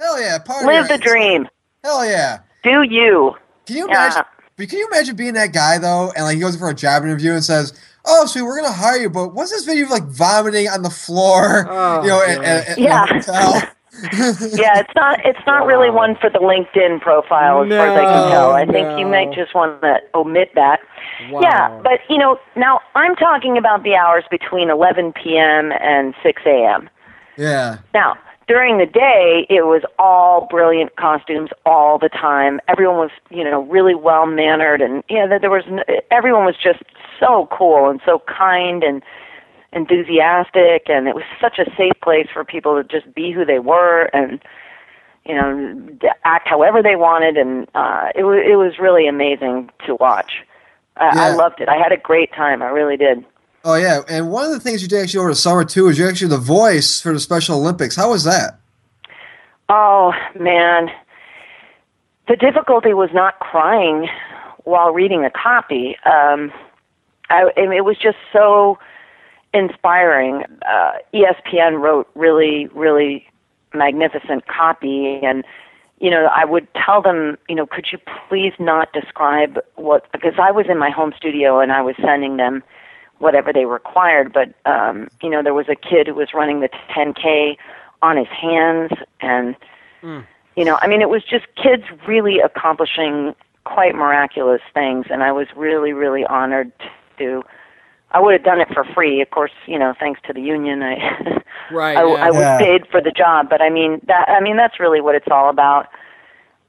Hell 0.00 0.20
yeah, 0.20 0.38
party 0.38 0.66
Live 0.66 0.88
the 0.88 0.98
dream. 0.98 1.48
Hell 1.82 2.04
yeah. 2.06 2.38
Do 2.62 2.82
you? 2.82 3.34
Can 3.66 3.76
you 3.76 3.88
Yeah. 3.88 3.94
imagine? 4.06 4.22
But 4.56 4.68
can 4.68 4.78
you 4.78 4.88
imagine 4.92 5.16
being 5.16 5.34
that 5.34 5.52
guy 5.52 5.78
though, 5.78 6.12
and 6.16 6.24
like 6.24 6.34
he 6.36 6.40
goes 6.40 6.56
for 6.56 6.68
a 6.68 6.74
job 6.74 7.04
interview 7.04 7.32
and 7.32 7.44
says, 7.44 7.72
"Oh, 8.04 8.26
sweet, 8.26 8.42
we're 8.42 8.56
gonna 8.60 8.72
hire 8.72 8.96
you, 8.96 9.10
but 9.10 9.34
what's 9.34 9.50
this 9.50 9.64
video 9.64 9.84
of 9.84 9.90
like 9.90 10.04
vomiting 10.04 10.68
on 10.68 10.82
the 10.82 10.90
floor? 10.90 11.66
Oh, 11.70 12.02
you 12.02 12.08
know, 12.08 12.22
at, 12.22 12.42
at, 12.42 12.68
at 12.70 12.78
Yeah. 12.78 13.06
hotel." 13.06 13.62
Yeah, 14.56 14.78
it's 14.78 14.94
not. 14.94 15.18
It's 15.24 15.44
not 15.44 15.66
really 15.66 15.90
one 15.90 16.14
for 16.20 16.30
the 16.30 16.38
LinkedIn 16.38 17.00
profile, 17.00 17.62
as 17.64 17.68
far 17.68 17.88
as 17.88 17.96
I 17.96 18.04
can 18.04 18.30
tell. 18.30 18.52
I 18.52 18.64
think 18.64 18.96
you 18.96 19.06
might 19.06 19.32
just 19.34 19.54
want 19.56 19.82
to 19.82 19.96
omit 20.14 20.50
that. 20.54 20.78
Wow. 21.30 21.40
Yeah, 21.40 21.80
but 21.82 21.98
you 22.08 22.16
know, 22.16 22.38
now 22.54 22.78
I'm 22.94 23.16
talking 23.16 23.58
about 23.58 23.82
the 23.82 23.96
hours 23.96 24.22
between 24.30 24.70
11 24.70 25.14
p.m. 25.14 25.72
and 25.80 26.14
6 26.22 26.42
a.m. 26.46 26.88
yeah. 27.36 27.78
Now, 27.92 28.16
during 28.48 28.78
the 28.78 28.86
day, 28.86 29.46
it 29.50 29.66
was 29.66 29.82
all 29.98 30.46
brilliant 30.50 30.96
costumes 30.96 31.50
all 31.66 31.98
the 31.98 32.08
time. 32.08 32.60
Everyone 32.66 32.96
was, 32.96 33.10
you 33.30 33.44
know, 33.44 33.62
really 33.64 33.94
well 33.94 34.26
mannered, 34.26 34.80
and 34.80 35.04
you 35.08 35.16
know, 35.16 35.38
there 35.38 35.50
was 35.50 35.64
n- 35.68 35.84
everyone 36.10 36.46
was 36.46 36.56
just 36.56 36.82
so 37.20 37.48
cool 37.52 37.90
and 37.90 38.00
so 38.06 38.22
kind 38.26 38.82
and 38.82 39.02
enthusiastic, 39.74 40.88
and 40.88 41.06
it 41.06 41.14
was 41.14 41.24
such 41.40 41.58
a 41.58 41.70
safe 41.76 41.92
place 42.02 42.26
for 42.32 42.42
people 42.42 42.82
to 42.82 42.88
just 42.88 43.14
be 43.14 43.30
who 43.30 43.44
they 43.44 43.58
were 43.58 44.04
and 44.14 44.40
you 45.26 45.34
know 45.34 45.88
act 46.24 46.48
however 46.48 46.82
they 46.82 46.96
wanted, 46.96 47.36
and 47.36 47.68
uh, 47.74 48.08
it 48.14 48.24
was 48.24 48.42
it 48.44 48.56
was 48.56 48.78
really 48.78 49.06
amazing 49.06 49.70
to 49.86 49.94
watch. 49.94 50.32
I, 50.96 51.12
I 51.26 51.28
loved 51.28 51.60
it. 51.60 51.68
I 51.68 51.76
had 51.76 51.92
a 51.92 51.98
great 51.98 52.32
time. 52.32 52.62
I 52.62 52.68
really 52.68 52.96
did. 52.96 53.24
Oh 53.64 53.74
yeah, 53.74 54.02
and 54.08 54.30
one 54.30 54.46
of 54.46 54.52
the 54.52 54.60
things 54.60 54.82
you 54.82 54.88
did 54.88 55.02
actually 55.02 55.20
over 55.20 55.30
the 55.30 55.36
summer 55.36 55.64
too 55.64 55.88
is 55.88 55.98
you're 55.98 56.08
actually 56.08 56.28
the 56.28 56.38
voice 56.38 57.00
for 57.00 57.12
the 57.12 57.20
Special 57.20 57.58
Olympics. 57.58 57.96
How 57.96 58.10
was 58.10 58.24
that? 58.24 58.58
Oh 59.68 60.12
man, 60.38 60.90
the 62.28 62.36
difficulty 62.36 62.94
was 62.94 63.10
not 63.12 63.38
crying 63.40 64.08
while 64.64 64.92
reading 64.92 65.22
the 65.22 65.30
copy. 65.30 65.96
Um, 66.04 66.52
I, 67.30 67.50
it 67.56 67.84
was 67.84 67.96
just 67.98 68.18
so 68.32 68.78
inspiring. 69.52 70.44
Uh, 70.66 70.92
ESPN 71.12 71.80
wrote 71.80 72.08
really, 72.14 72.66
really 72.74 73.28
magnificent 73.74 74.46
copy 74.46 75.20
and 75.22 75.44
you 76.00 76.10
know 76.10 76.28
i 76.34 76.44
would 76.44 76.66
tell 76.74 77.02
them 77.02 77.36
you 77.48 77.54
know 77.54 77.66
could 77.66 77.86
you 77.92 77.98
please 78.28 78.52
not 78.58 78.92
describe 78.92 79.58
what 79.76 80.10
because 80.12 80.34
i 80.38 80.50
was 80.50 80.66
in 80.68 80.78
my 80.78 80.90
home 80.90 81.12
studio 81.16 81.60
and 81.60 81.70
i 81.72 81.82
was 81.82 81.94
sending 82.00 82.36
them 82.36 82.62
whatever 83.18 83.52
they 83.52 83.64
required 83.64 84.32
but 84.32 84.54
um 84.66 85.08
you 85.22 85.30
know 85.30 85.42
there 85.42 85.54
was 85.54 85.68
a 85.68 85.76
kid 85.76 86.06
who 86.06 86.14
was 86.14 86.28
running 86.34 86.60
the 86.60 86.68
10k 86.90 87.56
on 88.02 88.16
his 88.16 88.28
hands 88.28 88.92
and 89.20 89.56
you 90.56 90.64
know 90.64 90.78
i 90.82 90.86
mean 90.86 91.00
it 91.02 91.08
was 91.10 91.22
just 91.24 91.46
kids 91.56 91.84
really 92.06 92.38
accomplishing 92.40 93.34
quite 93.64 93.94
miraculous 93.94 94.62
things 94.72 95.06
and 95.10 95.22
i 95.22 95.32
was 95.32 95.46
really 95.56 95.92
really 95.92 96.24
honored 96.26 96.72
to 97.18 97.42
I 98.10 98.20
would 98.20 98.32
have 98.32 98.42
done 98.42 98.58
it 98.58 98.68
for 98.72 98.84
free, 98.84 99.20
of 99.20 99.30
course. 99.30 99.50
You 99.66 99.78
know, 99.78 99.92
thanks 100.00 100.20
to 100.26 100.32
the 100.32 100.40
union, 100.40 100.82
I 100.82 100.94
Right. 101.70 101.96
I, 101.98 102.00
yeah. 102.00 102.14
I 102.26 102.30
was 102.30 102.40
Yeah. 102.42 102.58
paid 102.58 102.86
for 102.90 103.00
the 103.02 103.10
job, 103.10 103.50
but 103.50 103.60
I 103.60 103.68
mean 103.68 104.00
that 104.06 104.28
I 104.28 104.40
mean 104.40 104.56
that's 104.56 104.80
really 104.80 105.00
what 105.00 105.14
it's 105.14 105.28
all 105.30 105.50
about. 105.50 105.88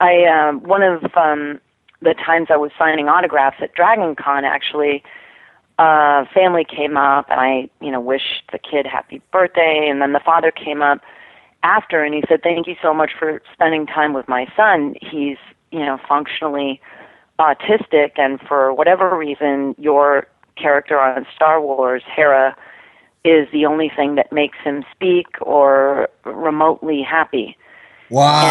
I 0.01 0.25
um, 0.25 0.61
one 0.63 0.81
of 0.83 1.03
um, 1.15 1.61
the 2.01 2.13
times 2.13 2.47
I 2.49 2.57
was 2.57 2.71
signing 2.77 3.07
autographs 3.07 3.57
at 3.61 3.73
Dragon 3.73 4.15
Con 4.15 4.43
actually, 4.45 5.01
uh, 5.01 5.09
family 6.33 6.65
came 6.65 6.97
up 6.97 7.29
and 7.29 7.39
I 7.39 7.69
you 7.81 7.91
know 7.91 7.99
wished 7.99 8.43
the 8.51 8.59
kid 8.59 8.85
happy 8.85 9.21
birthday, 9.31 9.87
and 9.89 10.01
then 10.01 10.13
the 10.13 10.19
father 10.19 10.51
came 10.51 10.81
up 10.81 11.01
after 11.63 12.03
and 12.03 12.13
he 12.13 12.23
said 12.27 12.41
thank 12.41 12.67
you 12.67 12.75
so 12.81 12.93
much 12.93 13.11
for 13.17 13.41
spending 13.53 13.85
time 13.85 14.13
with 14.13 14.27
my 14.27 14.47
son. 14.55 14.95
He's 15.01 15.37
you 15.71 15.79
know 15.79 15.97
functionally 16.07 16.81
autistic, 17.39 18.11
and 18.17 18.39
for 18.41 18.73
whatever 18.73 19.17
reason 19.17 19.75
your 19.77 20.27
character 20.55 20.99
on 20.99 21.25
Star 21.33 21.61
Wars, 21.61 22.03
Hera, 22.05 22.55
is 23.23 23.47
the 23.51 23.65
only 23.65 23.89
thing 23.95 24.15
that 24.15 24.31
makes 24.31 24.57
him 24.63 24.83
speak 24.91 25.27
or 25.41 26.09
remotely 26.25 27.01
happy. 27.01 27.57
Wow. 28.09 28.41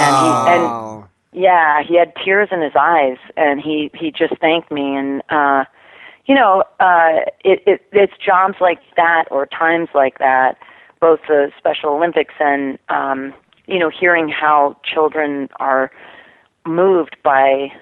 And 0.47 0.65
Wow. 0.65 1.09
Yeah, 1.33 1.83
he 1.83 1.97
had 1.97 2.15
tears 2.25 2.49
in 2.51 2.63
his 2.63 2.73
eyes, 2.75 3.19
and 3.37 3.61
he 3.61 3.91
he 3.95 4.11
just 4.11 4.37
thanked 4.39 4.71
me. 4.73 4.97
And 4.97 5.23
uh, 5.29 5.65
you 6.29 6.35
know, 6.35 6.63
uh, 6.79 7.25
it, 7.43 7.63
it 7.67 7.83
it's 7.91 8.13
jobs 8.25 8.57
like 8.61 8.79
that 8.97 9.25
or 9.31 9.47
times 9.47 9.89
like 9.95 10.19
that, 10.19 10.59
both 11.01 11.21
the 11.27 11.51
Special 11.59 11.91
Olympics 11.91 12.35
and 12.39 12.79
um, 12.91 13.35
you 13.67 13.79
know, 13.79 13.91
hearing 13.91 14.29
how 14.29 14.77
children 14.85 15.49
are 15.59 15.91
moved 16.67 17.17
by 17.25 17.73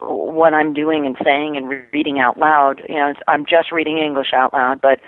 what 0.00 0.52
I'm 0.52 0.74
doing 0.74 1.06
and 1.06 1.16
saying 1.22 1.56
and 1.56 1.68
reading 1.92 2.18
out 2.18 2.38
loud. 2.38 2.82
You 2.88 2.96
know, 2.96 3.10
it's, 3.10 3.20
I'm 3.28 3.46
just 3.46 3.70
reading 3.70 3.98
English 3.98 4.32
out 4.34 4.52
loud, 4.52 4.80
but 4.80 5.00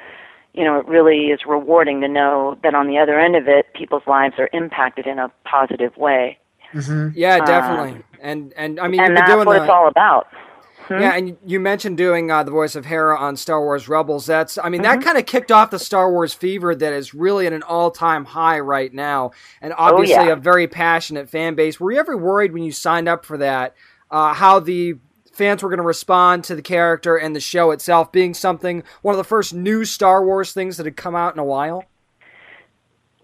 you 0.53 0.63
know, 0.63 0.79
it 0.79 0.87
really 0.87 1.27
is 1.27 1.41
rewarding 1.47 2.01
to 2.01 2.09
know 2.09 2.57
that 2.63 2.77
on 2.77 2.87
the 2.87 2.97
other 2.99 3.19
end 3.19 3.35
of 3.35 3.49
it, 3.49 3.75
people's 3.75 4.07
lives 4.07 4.35
are 4.39 4.49
impacted 4.53 5.05
in 5.05 5.19
a 5.19 5.33
positive 5.45 5.97
way. 5.97 6.39
Yeah, 7.15 7.45
definitely. 7.45 8.03
and 8.21 8.53
and 8.57 8.79
I 8.79 8.87
mean, 8.87 9.01
and 9.01 9.17
that's 9.17 9.31
doing 9.31 9.47
what 9.47 9.57
the, 9.57 9.63
it's 9.65 9.71
all 9.71 9.89
about. 9.89 10.29
Yeah, 10.91 11.15
and 11.17 11.37
you 11.47 11.61
mentioned 11.61 11.97
doing 11.97 12.31
uh, 12.31 12.43
the 12.43 12.51
voice 12.51 12.77
of 12.77 12.85
Hera 12.87 13.19
on 13.19 13.37
Star 13.37 13.61
Wars 13.61 13.89
Rebels. 13.89 14.27
That's, 14.27 14.59
I 14.59 14.69
mean, 14.69 14.83
Mm-hmm. 14.83 15.01
that 15.01 15.05
kind 15.05 15.19
of 15.19 15.27
kicked 15.27 15.51
off 15.51 15.71
the 15.71 15.79
Star 15.79 16.11
Wars 16.13 16.35
fever 16.35 16.75
that 16.75 16.93
is 16.93 17.15
really 17.15 17.47
at 17.47 17.53
an 17.53 17.63
all-time 17.63 18.25
high 18.27 18.61
right 18.61 18.93
now, 18.93 19.31
and 19.63 19.73
obviously 19.77 20.17
Oh, 20.17 20.25
yeah. 20.27 20.33
a 20.33 20.37
very 20.37 20.69
passionate 20.69 21.31
fan 21.31 21.55
base. 21.55 21.81
Were 21.81 21.93
you 21.93 21.99
ever 21.99 22.17
worried 22.17 22.53
when 22.53 22.63
you 22.63 22.73
signed 22.73 23.09
up 23.09 23.25
for 23.25 23.39
that 23.39 23.75
uh, 24.11 24.35
how 24.35 24.61
the 24.61 24.95
fans 25.33 25.63
were 25.63 25.69
going 25.69 25.79
to 25.79 25.83
respond 25.83 26.45
to 26.45 26.55
the 26.55 26.63
character 26.63 27.17
and 27.17 27.35
the 27.35 27.41
show 27.41 27.71
itself 27.73 28.13
being 28.13 28.35
something 28.35 28.85
one 29.03 29.15
of 29.15 29.19
the 29.19 29.25
first 29.25 29.53
new 29.55 29.85
Star 29.85 30.25
Wars 30.25 30.53
things 30.53 30.77
that 30.77 30.87
had 30.87 30.97
come 30.97 31.17
out 31.17 31.33
in 31.35 31.39
a 31.41 31.45
while? 31.45 31.85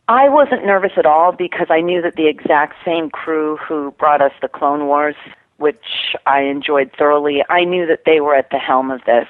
I 0.09 0.29
wasn't 0.29 0.65
nervous 0.67 0.93
at 0.97 1.07
all 1.07 1.31
because 1.31 1.69
I 1.71 1.81
knew 1.81 2.03
that 2.03 2.17
the 2.17 2.27
exact 2.27 2.75
same 2.85 3.11
crew 3.11 3.57
who 3.59 3.93
brought 3.93 4.21
us 4.21 4.33
the 4.43 4.49
Clone 4.49 4.87
Wars, 4.89 5.15
which 5.61 6.17
I 6.25 6.41
enjoyed 6.41 6.91
thoroughly, 6.97 7.45
I 7.51 7.65
knew 7.65 7.87
that 7.87 8.05
they 8.07 8.21
were 8.21 8.35
at 8.35 8.51
the 8.51 8.59
helm 8.59 8.91
of 8.91 9.05
this. 9.05 9.29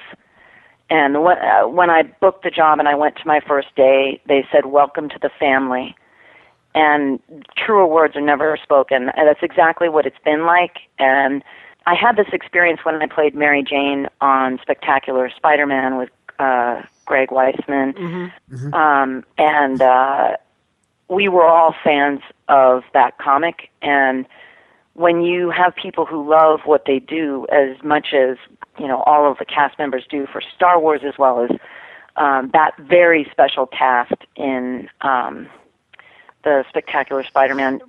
And 0.89 1.23
when, 1.23 1.37
uh, 1.37 1.67
when 1.67 1.89
I 1.89 2.03
booked 2.03 2.43
the 2.43 2.49
job 2.49 2.79
and 2.79 2.87
I 2.87 2.95
went 2.95 3.17
to 3.17 3.27
my 3.27 3.41
first 3.45 3.75
day, 3.75 4.21
they 4.27 4.47
said, 4.49 4.65
Welcome 4.67 5.09
to 5.09 5.19
the 5.21 5.29
family. 5.39 5.93
And 6.73 7.19
truer 7.57 7.85
words 7.85 8.15
are 8.15 8.21
never 8.21 8.57
spoken. 8.63 9.09
And 9.09 9.27
that's 9.27 9.43
exactly 9.43 9.89
what 9.89 10.05
it's 10.05 10.19
been 10.23 10.45
like. 10.45 10.77
And 10.99 11.43
I 11.85 11.95
had 11.95 12.15
this 12.15 12.27
experience 12.31 12.79
when 12.83 12.95
I 13.01 13.07
played 13.07 13.35
Mary 13.35 13.61
Jane 13.61 14.07
on 14.21 14.57
Spectacular 14.61 15.29
Spider 15.35 15.65
Man 15.65 15.97
with 15.97 16.09
uh, 16.39 16.81
Greg 17.05 17.27
Weisman. 17.29 18.31
Um, 18.73 19.25
and 19.37 19.81
uh, 19.81 20.37
we 21.09 21.27
were 21.27 21.45
all 21.45 21.75
fans 21.83 22.21
of 22.47 22.83
that 22.93 23.17
comic 23.17 23.69
and 23.81 24.25
when 24.93 25.21
you 25.21 25.49
have 25.49 25.75
people 25.75 26.05
who 26.05 26.29
love 26.29 26.61
what 26.65 26.83
they 26.85 26.99
do 26.99 27.47
as 27.51 27.81
much 27.83 28.13
as 28.13 28.37
you 28.79 28.87
know 28.87 29.03
all 29.05 29.29
of 29.29 29.37
the 29.37 29.45
cast 29.45 29.77
members 29.79 30.05
do 30.09 30.27
for 30.31 30.41
Star 30.55 30.79
Wars 30.79 31.01
as 31.05 31.17
well 31.17 31.43
as 31.43 31.51
um, 32.17 32.49
that 32.53 32.71
very 32.77 33.27
special 33.31 33.65
cast 33.65 34.13
in 34.35 34.89
um, 35.01 35.47
the 36.43 36.65
Spectacular 36.69 37.23
Spider-Man 37.23 37.79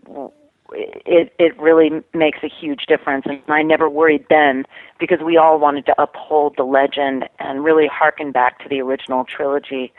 it 0.75 1.35
it 1.39 1.59
really 1.61 2.03
makes 2.15 2.39
a 2.43 2.49
huge 2.49 2.87
difference. 2.87 3.27
And 3.27 3.41
I 3.49 3.63
never 3.63 3.89
worried 3.89 4.25
then 4.31 4.65
because 4.99 5.21
we 5.21 5.37
all 5.37 5.59
wanted 5.59 5.87
to 5.87 6.03
uphold 6.03 6.55
the 6.57 6.65
legend 6.65 7.29
and 7.39 7.65
really 7.65 7.87
harken 7.87 8.33
back 8.33 8.63
to 8.63 8.69
the 8.69 8.81
original 8.81 9.25
trilogy 9.25 9.93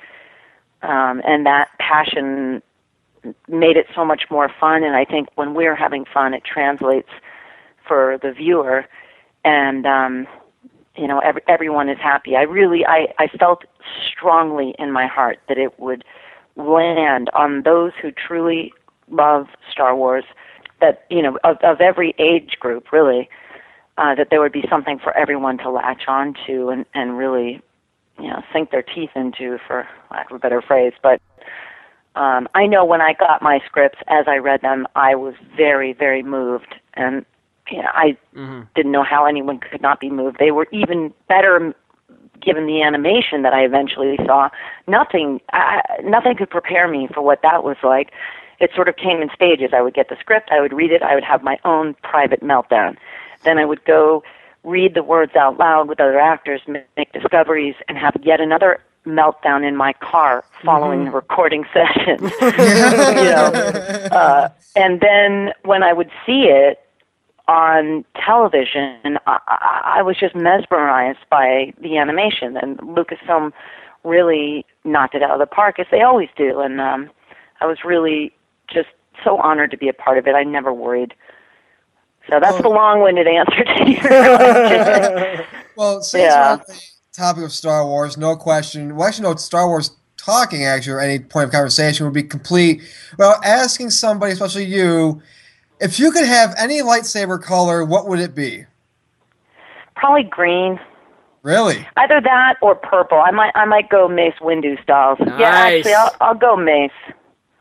um, 0.82 1.22
and 1.26 1.46
that 1.46 1.70
passion 1.80 2.62
made 3.48 3.78
it 3.78 3.88
so 3.96 4.04
much 4.04 4.24
more 4.30 4.50
fun 4.60 4.84
and 4.84 4.96
I 4.96 5.06
think 5.06 5.30
when 5.36 5.54
we're 5.54 5.76
having 5.76 6.06
fun 6.12 6.34
it 6.34 6.44
translates 6.44 7.10
for 7.88 8.18
the 8.22 8.32
viewer 8.32 8.86
and 9.44 9.86
um 9.86 10.28
you 10.96 11.08
know 11.08 11.20
every, 11.20 11.42
everyone 11.48 11.90
is 11.90 11.98
happy. 12.00 12.36
I 12.36 12.42
really 12.42 12.86
I 12.86 13.08
I 13.20 13.28
felt 13.28 13.64
strongly 14.08 14.76
in 14.78 14.92
my 14.92 15.08
heart 15.08 15.40
that 15.48 15.58
it 15.58 15.80
would 15.80 16.04
land 16.56 17.30
on 17.34 17.64
those 17.64 17.92
who 18.02 18.12
truly 18.12 18.74
love 19.10 19.48
Star 19.72 19.96
Wars 19.96 20.24
that 20.82 21.06
you 21.10 21.22
know 21.22 21.38
of 21.44 21.58
of 21.64 21.82
every 21.82 22.14
age 22.20 22.58
group 22.60 22.92
really 22.92 23.30
uh 23.98 24.16
that 24.16 24.28
there 24.30 24.40
would 24.40 24.52
be 24.52 24.64
something 24.70 25.00
for 25.00 25.16
everyone 25.18 25.58
to 25.58 25.70
latch 25.70 26.04
on 26.08 26.36
to 26.46 26.70
and 26.70 26.86
and 26.94 27.18
really 27.18 27.62
you 28.20 28.28
know 28.28 28.42
sink 28.54 28.70
their 28.72 28.84
teeth 28.84 29.10
into 29.16 29.58
for 29.68 29.88
lack 30.12 30.30
of 30.30 30.36
a 30.36 30.40
better 30.40 30.62
phrase 30.62 30.94
but 31.02 31.22
um, 32.16 32.48
I 32.54 32.68
know 32.68 32.86
when 32.86 33.02
I 33.02 33.14
got 33.14 33.42
my 33.42 33.60
scripts 33.66 34.00
as 34.08 34.26
I 34.28 34.38
read 34.38 34.62
them, 34.62 34.88
I 34.96 35.16
was 35.16 35.34
very, 35.58 35.94
very 35.94 36.24
moved, 36.24 36.76
and 36.94 37.26
you 37.70 37.82
know, 37.82 37.90
I 37.94 38.18
didn't 38.76 38.92
know 38.92 39.04
how 39.04 39.26
anyone 39.26 39.60
could 39.60 39.82
not 39.82 40.00
be 40.00 40.10
moved. 40.10 40.38
They 40.38 40.52
were 40.52 40.68
even 40.72 41.14
better 41.28 41.74
given 42.42 42.68
the 42.68 42.82
animation 42.82 43.42
that 43.44 43.54
I 43.54 43.64
eventually 43.64 44.18
saw. 44.26 44.50
Nothing, 44.88 45.40
I, 45.54 45.82
nothing 46.04 46.36
could 46.36 46.50
prepare 46.50 46.88
me 46.88 47.08
for 47.14 47.22
what 47.22 47.42
that 47.42 47.64
was 47.64 47.78
like. 47.84 48.12
It 48.60 48.72
sort 48.76 48.90
of 48.90 48.98
came 48.98 49.22
in 49.22 49.30
stages. 49.34 49.72
I 49.74 49.82
would 49.82 49.94
get 49.94 50.10
the 50.10 50.18
script, 50.20 50.50
I 50.52 50.62
would 50.62 50.74
read 50.74 50.92
it, 50.92 51.02
I 51.02 51.16
would 51.16 51.24
have 51.24 51.42
my 51.42 51.58
own 51.64 51.96
private 52.04 52.42
meltdown. 52.42 52.98
Then 53.44 53.58
I 53.58 53.66
would 53.66 53.84
go 53.86 54.24
read 54.64 54.94
the 54.94 55.04
words 55.04 55.36
out 55.36 55.58
loud 55.58 55.90
with 55.90 56.00
other 56.00 56.20
actors, 56.20 56.62
make 56.68 57.12
discoveries, 57.12 57.76
and 57.88 57.98
have 57.98 58.16
yet 58.24 58.40
another 58.40 58.80
meltdown 59.06 59.68
in 59.68 59.76
my 59.76 59.94
car 59.94 60.44
following 60.64 61.06
the 61.06 61.12
recording 61.12 61.66
session. 61.74 62.18
you 62.42 63.30
know, 63.30 63.52
uh, 64.12 64.50
and 64.76 65.02
then 65.02 65.54
when 65.64 65.84
I 65.84 65.94
would 65.94 66.10
see 66.26 66.44
it 66.44 66.80
on 67.48 68.06
television, 68.16 69.20
I, 69.28 69.92
I, 69.98 70.02
was 70.02 70.18
just 70.18 70.34
mesmerized 70.34 71.20
by 71.30 71.74
the 71.82 71.98
animation, 71.98 72.56
and 72.56 72.78
Lucasfilm 72.80 73.52
really 74.06 74.66
knocked 74.86 75.16
it 75.16 75.22
out 75.24 75.32
of 75.32 75.40
the 75.40 75.46
park 75.46 75.80
as 75.80 75.88
they 75.92 76.02
always 76.02 76.30
do. 76.38 76.60
And 76.62 76.80
um, 76.80 77.10
I 77.62 77.66
was 77.66 77.84
really 77.84 78.32
just 78.68 78.90
so 79.24 79.38
honored 79.38 79.72
to 79.72 79.78
be 79.78 79.90
a 79.90 79.94
part 79.94 80.18
of 80.18 80.28
it. 80.28 80.36
I 80.36 80.44
never 80.44 80.74
worried. 80.74 81.14
So 82.30 82.40
that's 82.40 82.62
the 82.62 82.70
long-winded 82.70 83.28
answer 83.28 83.64
to 83.66 83.92
your 83.92 84.02
question. 84.02 85.46
Well, 85.76 86.02
Yeah. 86.14 86.22
we're 86.22 86.52
on 86.54 86.60
the 86.68 86.82
topic 87.14 87.44
of 87.44 87.52
Star 87.54 87.86
Wars, 87.86 88.18
no 88.18 88.36
question. 88.36 88.96
Well, 88.96 89.08
actually, 89.08 89.24
no, 89.30 89.36
Star 89.36 89.68
Wars 89.68 89.92
talking 90.18 90.66
actually 90.66 90.94
or 90.94 91.00
any 91.00 91.20
point 91.20 91.46
of 91.46 91.52
conversation 91.52 92.06
would 92.06 92.14
be 92.14 92.24
complete. 92.24 92.82
Well, 93.18 93.40
asking 93.44 93.92
somebody, 93.92 94.34
especially 94.34 94.66
you, 94.66 95.22
if 95.80 96.00
you 96.00 96.12
could 96.12 96.26
have 96.26 96.54
any 96.58 96.82
lightsaber 96.82 97.42
color, 97.42 97.86
what 97.86 98.08
would 98.08 98.20
it 98.20 98.34
be? 98.36 98.66
Probably 99.96 100.24
green. 100.24 100.80
Really? 101.44 101.86
Either 101.98 102.20
that 102.22 102.56
or 102.62 102.74
purple. 102.74 103.20
I 103.20 103.32
might 103.32 103.52
I 103.54 103.66
might 103.66 103.90
go 103.90 104.08
Mace 104.08 104.34
Windu 104.42 104.82
styles. 104.82 105.18
Yeah, 105.20 105.50
actually, 105.50 105.94
I'll 105.94 106.16
I'll 106.22 106.34
go 106.36 106.56
Mace. 106.56 106.92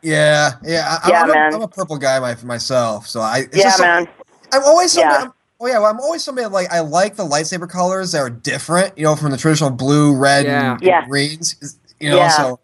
Yeah, 0.03 0.53
yeah. 0.63 0.99
I, 1.03 1.09
Yeah, 1.11 1.23
I'm, 1.25 1.31
a- 1.31 1.35
man. 1.35 1.55
I'm 1.55 1.63
a 1.63 1.69
purple 1.69 1.99
guy 1.99 2.21
myself, 2.45 3.09
so 3.09 3.21
I. 3.21 3.39
it's 3.41 3.57
Yeah, 3.57 3.65
just 3.65 3.81
man. 3.81 4.09
I'm 4.53 4.63
always 4.63 4.93
somebody. 4.93 5.15
Yeah. 5.15 5.23
I'm- 5.25 5.33
oh 5.63 5.67
yeah, 5.69 5.79
well, 5.79 5.91
I'm 5.91 6.01
always 6.01 6.23
somebody 6.25 6.47
like 6.49 6.71
I 6.73 6.81
like 6.81 7.17
the 7.17 7.27
lightsaber 7.27 7.69
colors 7.69 8.13
that 8.13 8.19
are 8.19 8.31
different. 8.31 8.97
You 8.99 9.05
know, 9.05 9.17
from 9.17 9.31
the 9.31 9.37
traditional 9.37 9.71
blue, 9.71 10.15
red, 10.17 10.47
Yeah. 10.47 10.73
and, 10.73 10.83
Yeah. 10.83 11.07
greens. 11.07 11.79
You 12.01 12.11
know, 12.11 12.17
Yeah. 12.17 12.29
so 12.31 12.61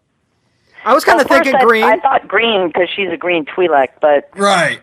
I 0.85 0.93
was 0.93 1.05
kind 1.05 1.19
of 1.21 1.27
thinking 1.27 1.55
I- 1.55 1.63
green. 1.63 1.83
I, 1.83 1.97
thought 1.99 2.27
green 2.27 2.67
because 2.67 2.89
she's 2.93 3.09
a 3.09 3.17
green 3.17 3.45
Twi'lek, 3.45 3.89
but 4.01 4.29
Right. 4.35 4.81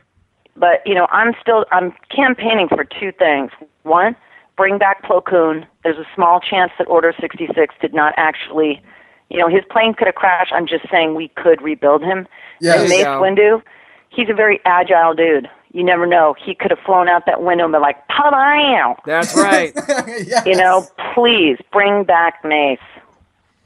but 0.56 0.82
you 0.86 0.94
know 0.94 1.06
I'm 1.10 1.34
still 1.40 1.66
I'm 1.72 1.92
campaigning 2.14 2.68
for 2.68 2.84
two 2.84 3.12
things. 3.12 3.50
One, 3.82 4.16
bring 4.56 4.78
back 4.78 5.02
Plo 5.02 5.22
Koon. 5.24 5.66
There's 5.84 5.98
a 5.98 6.06
small 6.14 6.40
chance 6.40 6.72
that 6.78 6.88
Order 6.88 7.14
66 7.20 7.74
did 7.80 7.92
not 7.94 8.14
actually, 8.16 8.82
you 9.28 9.38
know, 9.38 9.48
his 9.48 9.62
plane 9.70 9.92
could 9.94 10.06
have 10.06 10.14
crashed. 10.16 10.52
I'm 10.52 10.66
just 10.66 10.88
saying 10.90 11.14
we 11.14 11.28
could 11.28 11.60
rebuild 11.62 12.02
him. 12.02 12.26
Yes. 12.60 12.80
And 12.80 12.88
Mace 12.88 13.04
go. 13.04 13.20
Windu, 13.20 13.62
he's 14.08 14.28
a 14.30 14.34
very 14.34 14.60
agile 14.64 15.14
dude. 15.14 15.48
You 15.76 15.84
never 15.84 16.06
know. 16.06 16.34
He 16.42 16.54
could 16.54 16.70
have 16.70 16.80
flown 16.86 17.06
out 17.06 17.26
that 17.26 17.42
window 17.42 17.64
and 17.64 17.72
been 17.72 17.82
like, 17.82 18.08
"Pow!" 18.08 18.96
That's 19.04 19.36
right. 19.36 19.72
yes. 20.26 20.46
You 20.46 20.56
know, 20.56 20.86
please 21.14 21.58
bring 21.70 22.02
back 22.04 22.42
Mace. 22.44 22.78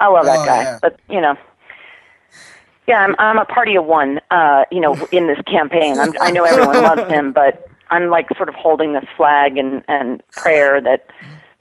I 0.01 0.09
love 0.09 0.25
that 0.25 0.39
Oh, 0.41 0.45
guy, 0.45 0.63
yeah. 0.63 0.79
but 0.83 0.99
you 1.09 1.21
know, 1.21 1.37
yeah, 2.89 2.99
I'm 3.05 3.15
I'm 3.21 3.39
a 3.39 3.45
party 3.45 3.77
of 3.77 3.85
one. 3.85 4.21
Uh, 4.33 4.65
you 4.73 4.81
know, 4.81 4.95
in 5.13 5.29
this 5.29 5.39
campaign, 5.47 5.99
I'm, 6.01 6.13
I 6.21 6.33
know 6.33 6.43
everyone 6.45 6.83
loves 6.83 7.09
him, 7.13 7.33
but 7.33 7.69
I'm 7.91 8.09
like 8.11 8.27
sort 8.37 8.49
of 8.49 8.57
holding 8.57 8.93
this 8.93 9.05
flag 9.17 9.57
and 9.57 9.85
and 9.87 10.21
prayer 10.33 10.81
that 10.81 11.07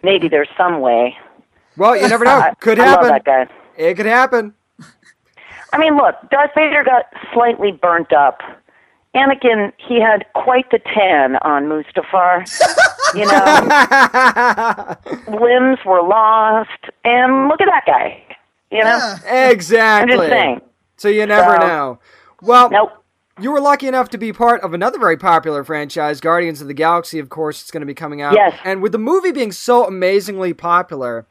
maybe 0.01 0.27
there's 0.29 0.49
some 0.57 0.79
way. 0.81 1.15
Well, 1.77 1.95
you 1.95 2.07
never 2.07 2.25
know. 2.25 2.31
I, 2.39 2.55
Could 2.55 2.79
I 2.79 2.85
happen. 2.85 3.03
love 3.09 3.13
that 3.13 3.23
guy. 3.23 3.47
It 3.77 3.93
could 3.95 4.07
happen. 4.07 4.53
I 5.71 5.77
mean, 5.77 5.95
look, 5.95 6.15
Darth 6.31 6.51
Vader 6.55 6.83
got 6.83 7.05
slightly 7.33 7.71
burnt 7.71 8.11
up. 8.13 8.41
Anakin, 9.15 9.71
he 9.77 9.99
had 9.99 10.25
quite 10.35 10.69
the 10.71 10.79
tan 10.79 11.37
on 11.37 11.65
Mustafar. 11.65 12.45
you 13.15 13.25
know, 13.25 15.39
limbs 15.39 15.79
were 15.85 16.01
lost, 16.03 16.69
and 17.03 17.47
look 17.47 17.61
at 17.61 17.65
that 17.67 17.83
guy. 17.85 18.23
You 18.71 18.83
know, 18.83 19.15
Yeah. 19.25 19.49
Exactly. 19.49 20.13
I'm 20.13 20.19
just 20.19 20.29
saying. 20.29 20.61
So 20.97 21.07
you 21.07 21.25
never 21.25 21.57
So- 21.59 21.67
know. 21.67 21.99
Well, 22.41 22.69
Nope. 22.69 22.91
you 23.41 23.51
were 23.51 23.59
lucky 23.59 23.87
enough 23.87 24.09
to 24.09 24.17
be 24.17 24.31
part 24.31 24.61
of 24.61 24.73
another 24.73 24.99
very 24.99 25.17
popular 25.17 25.63
franchise, 25.63 26.21
Guardians 26.21 26.61
of 26.61 26.67
the 26.67 26.73
Galaxy. 26.73 27.19
Of 27.19 27.29
course, 27.29 27.61
it's 27.61 27.71
going 27.71 27.81
to 27.81 27.87
be 27.87 27.95
coming 27.95 28.21
out. 28.21 28.33
Yes. 28.35 28.57
And 28.63 28.81
with 28.81 28.91
the 28.93 28.97
movie 28.99 29.31
being 29.31 29.51
so 29.51 29.85
amazingly 29.85 30.53
popular, 30.53 31.25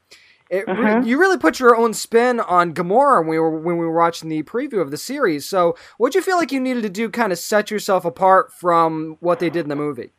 it 0.51 0.67
Mm-hmm. 0.67 1.07
you 1.07 1.19
really 1.19 1.39
put 1.39 1.61
your 1.61 1.77
own 1.77 1.95
spin 1.95 2.41
on 2.41 2.73
Gamora 2.73 3.21
when 3.21 3.29
we 3.29 3.39
were 3.39 3.51
when 3.51 3.77
we 3.77 3.87
were 3.87 3.97
watching 3.97 4.29
the 4.29 4.43
preview 4.43 4.81
of 4.81 4.91
the 4.91 4.97
series. 4.97 5.47
So, 5.47 5.77
what 5.99 6.13
do 6.13 6.19
you 6.19 6.23
feel 6.23 6.37
like 6.37 6.53
you 6.53 6.61
needed 6.61 6.83
to 6.83 6.89
do, 6.89 7.11
kind 7.11 7.33
of 7.33 7.39
set 7.39 7.71
yourself 7.71 8.05
apart 8.05 8.53
from 8.53 9.17
what 9.21 9.41
they 9.41 9.51
did 9.51 9.65
in 9.65 9.69
the 9.69 9.77
movie? 9.77 10.13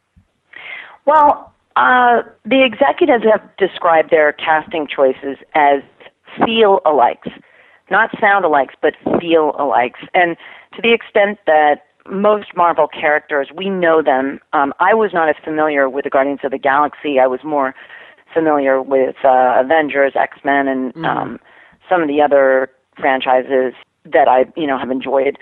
Well, 1.06 1.54
uh, 1.76 2.22
the 2.46 2.64
executives 2.64 3.24
have 3.32 3.42
described 3.58 4.12
their 4.12 4.34
casting 4.34 4.88
choices 4.88 5.38
as 5.56 5.82
feel 6.46 6.82
alikes, 6.86 7.32
not 7.90 8.10
sound 8.20 8.46
alikes, 8.46 8.74
but 8.82 8.94
feel 9.20 9.54
alikes. 9.54 10.08
And 10.14 10.38
to 10.76 10.82
the 10.82 10.94
extent 10.94 11.40
that 11.48 11.86
most 12.10 12.56
Marvel 12.56 12.88
characters, 12.88 13.50
we 13.56 13.70
know 13.70 14.02
them. 14.02 14.40
Um, 14.54 14.74
I 14.80 14.94
was 14.94 15.12
not 15.14 15.30
as 15.30 15.36
familiar 15.44 15.90
with 15.90 16.04
the 16.04 16.10
Guardians 16.10 16.40
of 16.44 16.52
the 16.52 16.58
Galaxy. 16.58 17.20
I 17.20 17.28
was 17.28 17.40
more 17.44 17.74
familiar 18.34 18.82
with 18.82 19.16
uh, 19.24 19.56
Avengers, 19.60 20.14
X 20.16 20.38
Men, 20.44 20.68
and 20.68 21.06
um, 21.06 21.40
some 21.90 22.02
of 22.02 22.08
the 22.08 22.22
other 22.22 22.70
franchises 22.98 23.74
that 24.06 24.28
I, 24.28 24.46
you 24.56 24.68
know, 24.68 24.78
have 24.78 24.92
enjoyed. 24.92 25.38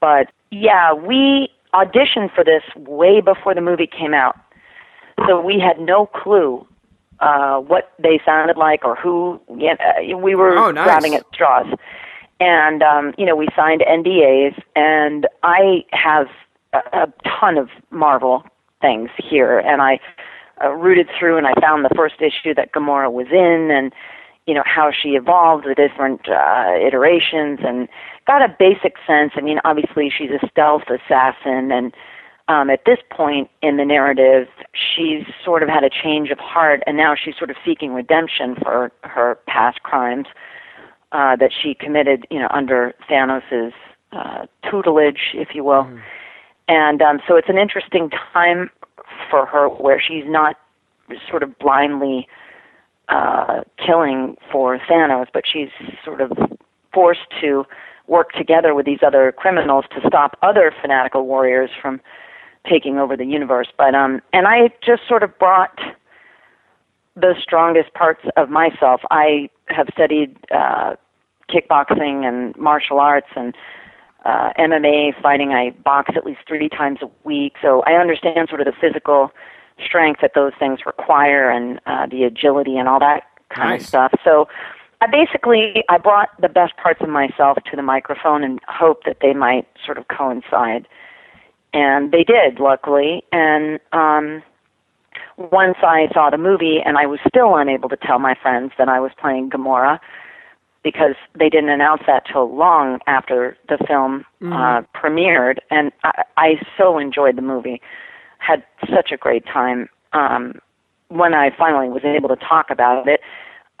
But 0.00 0.28
yeah, 0.50 0.92
we 0.92 1.48
auditioned 1.74 2.34
for 2.34 2.44
this 2.44 2.62
way 2.76 3.20
before 3.20 3.54
the 3.54 3.60
movie 3.60 3.86
came 3.86 4.14
out 4.14 4.36
so 5.26 5.40
we 5.40 5.58
had 5.58 5.80
no 5.80 6.06
clue 6.06 6.66
uh, 7.20 7.58
what 7.58 7.92
they 7.98 8.20
sounded 8.24 8.56
like 8.58 8.84
or 8.84 8.96
who. 8.96 9.40
You 9.48 9.74
know, 10.10 10.18
we 10.18 10.34
were 10.34 10.56
Oh, 10.58 10.70
nice. 10.70 10.84
grabbing 10.84 11.14
at 11.14 11.24
straws, 11.32 11.66
and 12.38 12.82
um, 12.82 13.14
you 13.16 13.24
know 13.24 13.34
we 13.34 13.48
signed 13.56 13.80
NDAs, 13.88 14.60
and 14.74 15.26
I 15.42 15.84
have 15.92 16.26
a, 16.74 16.78
a 16.92 17.12
ton 17.40 17.56
of 17.56 17.70
Marvel 17.90 18.44
things 18.82 19.08
here, 19.16 19.58
and 19.58 19.80
I 19.80 19.98
uh, 20.62 20.70
rooted 20.70 21.08
through, 21.18 21.38
and 21.38 21.46
I 21.46 21.52
found 21.60 21.84
the 21.84 21.94
first 21.94 22.16
issue 22.20 22.54
that 22.54 22.72
Gamora 22.72 23.12
was 23.12 23.26
in, 23.30 23.70
and 23.70 23.92
you 24.46 24.54
know 24.54 24.62
how 24.64 24.90
she 24.90 25.10
evolved, 25.10 25.66
the 25.66 25.74
different 25.74 26.28
uh, 26.28 26.72
iterations, 26.80 27.60
and 27.62 27.88
got 28.26 28.42
a 28.42 28.54
basic 28.58 28.94
sense. 29.06 29.32
I 29.36 29.40
mean, 29.40 29.60
obviously 29.64 30.10
she's 30.16 30.30
a 30.30 30.46
stealth 30.48 30.84
assassin, 30.88 31.72
and 31.72 31.94
um, 32.48 32.70
at 32.70 32.84
this 32.86 32.98
point 33.10 33.50
in 33.60 33.76
the 33.76 33.84
narrative, 33.84 34.48
she's 34.72 35.24
sort 35.44 35.62
of 35.62 35.68
had 35.68 35.82
a 35.82 35.90
change 35.90 36.30
of 36.30 36.38
heart, 36.38 36.82
and 36.86 36.96
now 36.96 37.14
she's 37.14 37.36
sort 37.36 37.50
of 37.50 37.56
seeking 37.64 37.92
redemption 37.92 38.54
for 38.62 38.92
her 39.02 39.38
past 39.46 39.82
crimes 39.82 40.26
uh, 41.12 41.34
that 41.36 41.50
she 41.52 41.74
committed, 41.74 42.26
you 42.30 42.38
know, 42.38 42.48
under 42.50 42.94
Thanos's 43.10 43.72
uh, 44.12 44.46
tutelage, 44.70 45.34
if 45.34 45.54
you 45.54 45.64
will. 45.64 45.88
And 46.68 47.02
um, 47.02 47.20
so 47.26 47.36
it's 47.36 47.48
an 47.48 47.58
interesting 47.58 48.10
time 48.32 48.70
for 49.30 49.46
her 49.46 49.68
where 49.68 50.00
she's 50.00 50.24
not 50.26 50.56
sort 51.28 51.42
of 51.42 51.58
blindly 51.58 52.28
uh, 53.08 53.62
killing 53.84 54.36
for 54.50 54.78
Thanos, 54.78 55.26
but 55.32 55.44
she's 55.50 55.68
sort 56.04 56.20
of 56.20 56.32
forced 56.92 57.26
to 57.40 57.64
work 58.08 58.32
together 58.32 58.74
with 58.74 58.86
these 58.86 59.00
other 59.04 59.32
criminals 59.32 59.84
to 59.90 60.00
stop 60.06 60.38
other 60.42 60.72
fanatical 60.80 61.26
warriors 61.26 61.70
from 61.80 62.00
taking 62.68 62.98
over 62.98 63.16
the 63.16 63.24
universe. 63.24 63.68
But 63.76 63.94
um, 63.94 64.20
and 64.32 64.46
I 64.46 64.70
just 64.84 65.02
sort 65.08 65.22
of 65.22 65.36
brought 65.38 65.78
the 67.14 67.34
strongest 67.40 67.94
parts 67.94 68.22
of 68.36 68.50
myself. 68.50 69.00
I 69.10 69.48
have 69.68 69.88
studied 69.92 70.36
uh, 70.54 70.96
kickboxing 71.48 72.26
and 72.26 72.54
martial 72.56 73.00
arts 73.00 73.28
and 73.36 73.54
uh, 74.26 74.52
MMA 74.58 75.20
fighting. 75.22 75.52
I 75.52 75.70
box 75.84 76.12
at 76.16 76.26
least 76.26 76.40
three 76.48 76.68
times 76.68 76.98
a 77.02 77.08
week, 77.24 77.54
so 77.62 77.82
I 77.86 77.92
understand 77.94 78.48
sort 78.48 78.60
of 78.60 78.66
the 78.66 78.72
physical 78.80 79.30
strength 79.84 80.20
that 80.22 80.32
those 80.34 80.52
things 80.58 80.80
require 80.86 81.50
and 81.50 81.80
uh, 81.86 82.06
the 82.06 82.24
agility 82.24 82.76
and 82.76 82.88
all 82.88 82.98
that 83.00 83.24
kind 83.50 83.70
Nice. 83.70 83.82
of 83.82 83.86
stuff. 83.88 84.12
So 84.24 84.48
I 85.00 85.06
basically 85.06 85.84
I 85.88 85.98
brought 85.98 86.30
the 86.40 86.48
best 86.48 86.76
parts 86.76 87.00
of 87.02 87.08
myself 87.08 87.58
to 87.70 87.76
the 87.76 87.82
microphone 87.82 88.42
and 88.42 88.58
hoped 88.68 89.04
that 89.06 89.18
they 89.20 89.34
might 89.34 89.66
sort 89.84 89.98
of 89.98 90.08
coincide. 90.08 90.88
And 91.72 92.10
they 92.10 92.24
did, 92.24 92.58
luckily. 92.58 93.22
And 93.32 93.78
um 93.92 94.42
once 95.36 95.76
I 95.82 96.08
saw 96.14 96.30
the 96.30 96.38
movie 96.38 96.80
and 96.84 96.96
I 96.96 97.06
was 97.06 97.20
still 97.28 97.56
unable 97.56 97.90
to 97.90 97.96
tell 97.96 98.18
my 98.18 98.34
friends 98.40 98.72
that 98.78 98.88
I 98.88 99.00
was 99.00 99.12
playing 99.20 99.50
Gamora 99.50 100.00
because 100.86 101.16
they 101.36 101.48
didn't 101.48 101.70
announce 101.70 102.00
that 102.06 102.22
till 102.32 102.56
long 102.56 103.00
after 103.08 103.56
the 103.68 103.76
film 103.88 104.24
uh, 104.40 104.82
premiered. 104.94 105.58
And 105.68 105.90
I, 106.04 106.22
I 106.36 106.48
so 106.78 106.96
enjoyed 106.96 107.34
the 107.34 107.42
movie, 107.42 107.82
had 108.38 108.62
such 108.88 109.10
a 109.10 109.16
great 109.16 109.44
time. 109.46 109.88
Um, 110.12 110.60
when 111.08 111.34
I 111.34 111.50
finally 111.58 111.88
was 111.88 112.04
able 112.04 112.28
to 112.28 112.36
talk 112.36 112.70
about 112.70 113.08
it, 113.08 113.18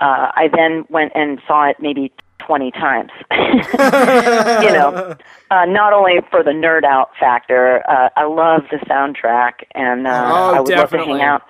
uh, 0.00 0.32
I 0.34 0.48
then 0.52 0.84
went 0.90 1.12
and 1.14 1.40
saw 1.46 1.70
it 1.70 1.76
maybe 1.78 2.10
20 2.40 2.72
times. 2.72 3.12
you 3.30 4.72
know, 4.72 5.14
uh, 5.52 5.64
not 5.64 5.92
only 5.92 6.14
for 6.28 6.42
the 6.42 6.50
nerd 6.50 6.82
out 6.82 7.10
factor, 7.20 7.88
uh, 7.88 8.08
I 8.16 8.24
love 8.24 8.62
the 8.72 8.78
soundtrack, 8.78 9.62
and 9.76 10.08
uh, 10.08 10.10
Oh, 10.34 10.54
I 10.56 10.60
would 10.60 10.70
love 10.74 10.90
to 10.90 10.98
hang 10.98 11.22
out. 11.22 11.42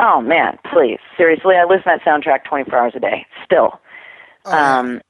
Oh 0.00 0.20
man, 0.20 0.58
please, 0.72 0.98
seriously, 1.16 1.54
I 1.54 1.62
listen 1.62 1.84
to 1.84 1.98
that 1.98 2.02
soundtrack 2.02 2.42
24 2.48 2.76
hours 2.76 2.92
a 2.96 3.00
day, 3.00 3.26
still. 3.44 3.80
Um, 4.46 5.00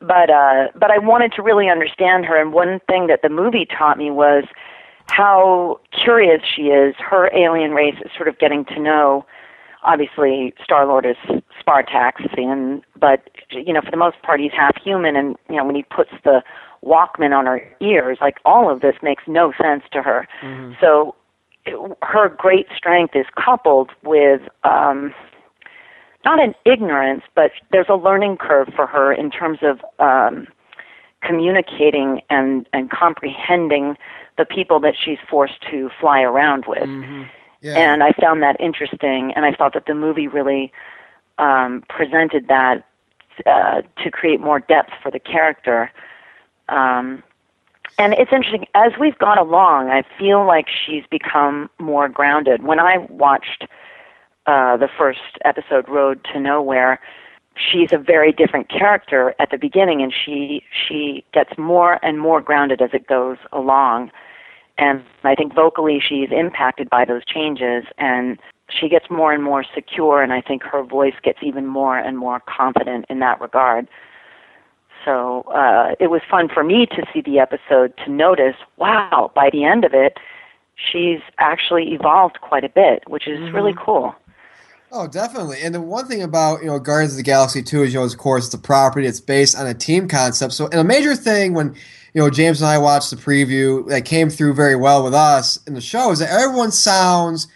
but 0.00 0.30
uh, 0.30 0.68
but 0.74 0.90
I 0.90 0.98
wanted 0.98 1.32
to 1.34 1.42
really 1.42 1.68
understand 1.68 2.24
her, 2.26 2.40
and 2.40 2.52
one 2.52 2.80
thing 2.88 3.06
that 3.06 3.22
the 3.22 3.28
movie 3.28 3.66
taught 3.66 3.96
me 3.98 4.10
was 4.10 4.44
how 5.08 5.80
curious 5.92 6.42
she 6.44 6.64
is. 6.64 6.94
Her 6.98 7.30
alien 7.34 7.72
race 7.72 7.96
is 8.04 8.10
sort 8.16 8.28
of 8.28 8.38
getting 8.38 8.64
to 8.66 8.78
know. 8.80 9.24
Obviously, 9.84 10.52
Star 10.62 10.84
Lord 10.86 11.06
is 11.06 11.16
Spartaxian, 11.64 12.82
but 12.98 13.28
you 13.50 13.72
know, 13.72 13.80
for 13.80 13.90
the 13.90 13.96
most 13.96 14.20
part, 14.22 14.40
he's 14.40 14.52
half 14.52 14.76
human, 14.82 15.16
and 15.16 15.36
you 15.48 15.56
know, 15.56 15.64
when 15.64 15.76
he 15.76 15.82
puts 15.84 16.10
the 16.24 16.42
Walkman 16.84 17.36
on 17.36 17.46
her 17.46 17.62
ears, 17.80 18.18
like 18.20 18.36
all 18.44 18.70
of 18.70 18.80
this 18.80 18.96
makes 19.02 19.24
no 19.26 19.52
sense 19.60 19.82
to 19.92 20.02
her. 20.02 20.28
So, 20.80 21.14
it- 21.64 21.96
her 22.02 22.28
great 22.28 22.66
strength 22.76 23.16
is 23.16 23.26
coupled 23.36 23.90
with 24.02 24.42
um, 24.64 25.14
not 26.26 26.42
an 26.42 26.54
ignorance, 26.64 27.22
but 27.36 27.52
there's 27.70 27.86
a 27.88 27.94
learning 27.94 28.36
curve 28.36 28.68
for 28.74 28.86
her 28.86 29.12
in 29.12 29.30
terms 29.30 29.60
of 29.62 29.80
um, 30.00 30.48
communicating 31.22 32.20
and 32.28 32.68
and 32.72 32.90
comprehending 32.90 33.96
the 34.36 34.44
people 34.44 34.80
that 34.80 34.94
she's 35.02 35.18
forced 35.30 35.62
to 35.70 35.88
fly 36.00 36.20
around 36.20 36.64
with. 36.66 36.88
Yeah. 37.62 37.78
And 37.78 38.02
I 38.02 38.12
found 38.20 38.42
that 38.42 38.60
interesting, 38.60 39.32
and 39.34 39.46
I 39.46 39.52
thought 39.52 39.72
that 39.74 39.86
the 39.86 39.94
movie 39.94 40.28
really 40.28 40.72
um, 41.38 41.84
presented 41.88 42.48
that 42.48 42.84
uh, 43.46 43.82
to 44.02 44.10
create 44.10 44.40
more 44.40 44.60
depth 44.60 44.90
for 45.02 45.10
the 45.10 45.20
character. 45.20 45.90
Um, 46.68 47.22
and 47.98 48.12
it's 48.14 48.32
interesting 48.32 48.66
as 48.74 48.92
we've 49.00 49.18
gone 49.18 49.38
along. 49.38 49.90
I 49.90 50.02
feel 50.18 50.44
like 50.44 50.66
she's 50.68 51.04
become 51.10 51.70
more 51.78 52.08
grounded. 52.08 52.64
When 52.64 52.80
I 52.80 52.98
watched 53.08 53.66
uh, 54.46 54.76
the 54.76 54.88
first 54.98 55.20
episode, 55.44 55.88
Road 55.88 56.24
to 56.32 56.40
Nowhere, 56.40 57.00
she's 57.56 57.92
a 57.92 57.98
very 57.98 58.32
different 58.32 58.68
character 58.68 59.34
at 59.38 59.50
the 59.50 59.58
beginning, 59.58 60.02
and 60.02 60.12
she 60.12 60.62
she 60.70 61.24
gets 61.32 61.56
more 61.58 61.98
and 62.04 62.20
more 62.20 62.40
grounded 62.40 62.82
as 62.82 62.90
it 62.92 63.06
goes 63.06 63.38
along. 63.52 64.10
And 64.78 65.02
I 65.24 65.34
think 65.34 65.54
vocally 65.54 66.00
she's 66.06 66.28
impacted 66.30 66.90
by 66.90 67.04
those 67.04 67.24
changes, 67.24 67.84
and 67.98 68.38
she 68.68 68.88
gets 68.88 69.06
more 69.10 69.32
and 69.32 69.42
more 69.42 69.64
secure, 69.74 70.22
and 70.22 70.32
I 70.32 70.40
think 70.40 70.62
her 70.64 70.82
voice 70.82 71.14
gets 71.22 71.38
even 71.42 71.66
more 71.66 71.98
and 71.98 72.18
more 72.18 72.40
confident 72.46 73.06
in 73.08 73.20
that 73.20 73.40
regard. 73.40 73.88
So 75.04 75.42
uh, 75.42 75.94
it 76.00 76.08
was 76.08 76.20
fun 76.28 76.48
for 76.52 76.64
me 76.64 76.86
to 76.86 77.06
see 77.12 77.20
the 77.20 77.38
episode 77.38 77.94
to 78.04 78.10
notice, 78.10 78.56
wow, 78.76 79.30
by 79.34 79.50
the 79.50 79.64
end 79.64 79.84
of 79.84 79.94
it, 79.94 80.18
she's 80.74 81.20
actually 81.38 81.94
evolved 81.94 82.40
quite 82.40 82.64
a 82.64 82.68
bit, 82.68 83.08
which 83.08 83.28
is 83.28 83.52
really 83.52 83.74
cool. 83.78 84.14
Oh, 84.98 85.06
definitely. 85.06 85.58
And 85.60 85.74
the 85.74 85.80
one 85.82 86.08
thing 86.08 86.22
about 86.22 86.62
you 86.62 86.68
know 86.68 86.78
Guardians 86.78 87.12
of 87.12 87.18
the 87.18 87.22
Galaxy 87.22 87.62
2 87.62 87.82
is, 87.82 87.92
you 87.92 88.00
know, 88.00 88.06
of 88.06 88.16
course, 88.16 88.46
it's 88.46 88.54
a 88.54 88.58
property. 88.58 89.06
It's 89.06 89.20
based 89.20 89.54
on 89.54 89.66
a 89.66 89.74
team 89.74 90.08
concept. 90.08 90.54
So, 90.54 90.68
and 90.68 90.80
a 90.80 90.84
major 90.84 91.14
thing 91.14 91.52
when 91.52 91.74
you 92.14 92.22
know 92.22 92.30
James 92.30 92.62
and 92.62 92.70
I 92.70 92.78
watched 92.78 93.10
the 93.10 93.16
preview 93.16 93.86
that 93.90 94.06
came 94.06 94.30
through 94.30 94.54
very 94.54 94.74
well 94.74 95.04
with 95.04 95.12
us 95.12 95.58
in 95.66 95.74
the 95.74 95.82
show 95.82 96.12
is 96.12 96.20
that 96.20 96.30
everyone 96.30 96.70
sounds 96.70 97.46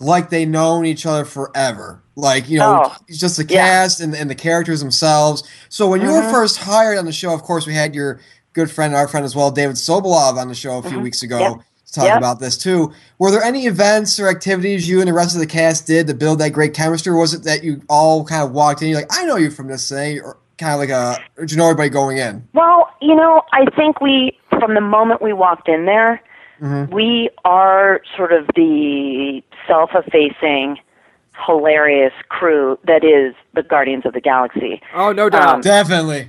like 0.00 0.30
they 0.30 0.46
known 0.46 0.86
each 0.86 1.04
other 1.04 1.26
forever. 1.26 2.02
Like 2.14 2.48
you 2.48 2.58
know, 2.58 2.84
Oh, 2.86 2.96
just 3.10 3.36
the 3.36 3.44
yeah. 3.44 3.66
cast 3.66 4.00
and, 4.00 4.14
and 4.14 4.30
the 4.30 4.34
characters 4.34 4.80
themselves. 4.80 5.46
So 5.68 5.86
when 5.90 6.00
you 6.00 6.08
were 6.08 6.22
mm-hmm. 6.22 6.30
first 6.30 6.56
hired 6.56 6.96
on 6.96 7.04
the 7.04 7.12
show, 7.12 7.34
of 7.34 7.42
course, 7.42 7.66
we 7.66 7.74
had 7.74 7.94
your 7.94 8.20
good 8.54 8.70
friend, 8.70 8.94
our 8.94 9.06
friend 9.06 9.26
as 9.26 9.36
well, 9.36 9.50
David 9.50 9.76
Sobolov, 9.76 10.38
on 10.38 10.48
the 10.48 10.54
show 10.54 10.78
a 10.78 10.82
few 10.82 10.92
mm-hmm. 10.92 11.02
weeks 11.02 11.22
ago. 11.22 11.38
Yep. 11.40 11.60
To 11.96 12.00
talk 12.02 12.08
Yep. 12.10 12.18
about 12.18 12.40
this 12.40 12.58
too. 12.58 12.92
Were 13.18 13.30
there 13.30 13.42
any 13.42 13.64
events 13.66 14.20
or 14.20 14.28
activities 14.28 14.86
you 14.86 15.00
and 15.00 15.08
the 15.08 15.14
rest 15.14 15.34
of 15.34 15.40
the 15.40 15.46
cast 15.46 15.86
did 15.86 16.06
to 16.08 16.14
build 16.14 16.38
that 16.40 16.50
great 16.50 16.74
chemistry? 16.74 17.10
Or 17.10 17.16
was 17.16 17.32
it 17.32 17.44
that 17.44 17.64
you 17.64 17.80
all 17.88 18.22
kind 18.22 18.42
of 18.42 18.52
walked 18.52 18.82
in, 18.82 18.88
you're 18.88 18.98
like, 18.98 19.08
I 19.10 19.24
know 19.24 19.36
you 19.36 19.50
from 19.50 19.68
this 19.68 19.88
thing, 19.88 20.20
or 20.20 20.36
kind 20.58 20.74
of 20.74 20.78
like 20.80 20.90
a, 20.90 21.16
or 21.38 21.44
did 21.44 21.52
you 21.52 21.56
know 21.56 21.64
everybody 21.64 21.88
going 21.88 22.18
in? 22.18 22.46
Well, 22.52 22.90
you 23.00 23.14
know, 23.14 23.42
I 23.54 23.64
think 23.74 24.00
we, 24.02 24.38
from 24.60 24.74
the 24.74 24.80
moment 24.82 25.22
we 25.22 25.32
walked 25.32 25.68
in 25.70 25.86
there, 25.86 26.20
we 26.90 27.30
are 27.46 28.00
sort 28.14 28.32
of 28.32 28.46
the 28.54 29.42
self 29.66 29.90
effacing, 29.94 30.78
hilarious 31.46 32.12
crew 32.28 32.78
that 32.84 33.04
is 33.04 33.34
the 33.54 33.62
Guardians 33.62 34.04
of 34.04 34.12
the 34.12 34.20
Galaxy. 34.20 34.82
Oh, 34.94 35.12
no 35.12 35.28
doubt. 35.30 35.48
Um, 35.48 35.60
Definitely. 35.62 36.28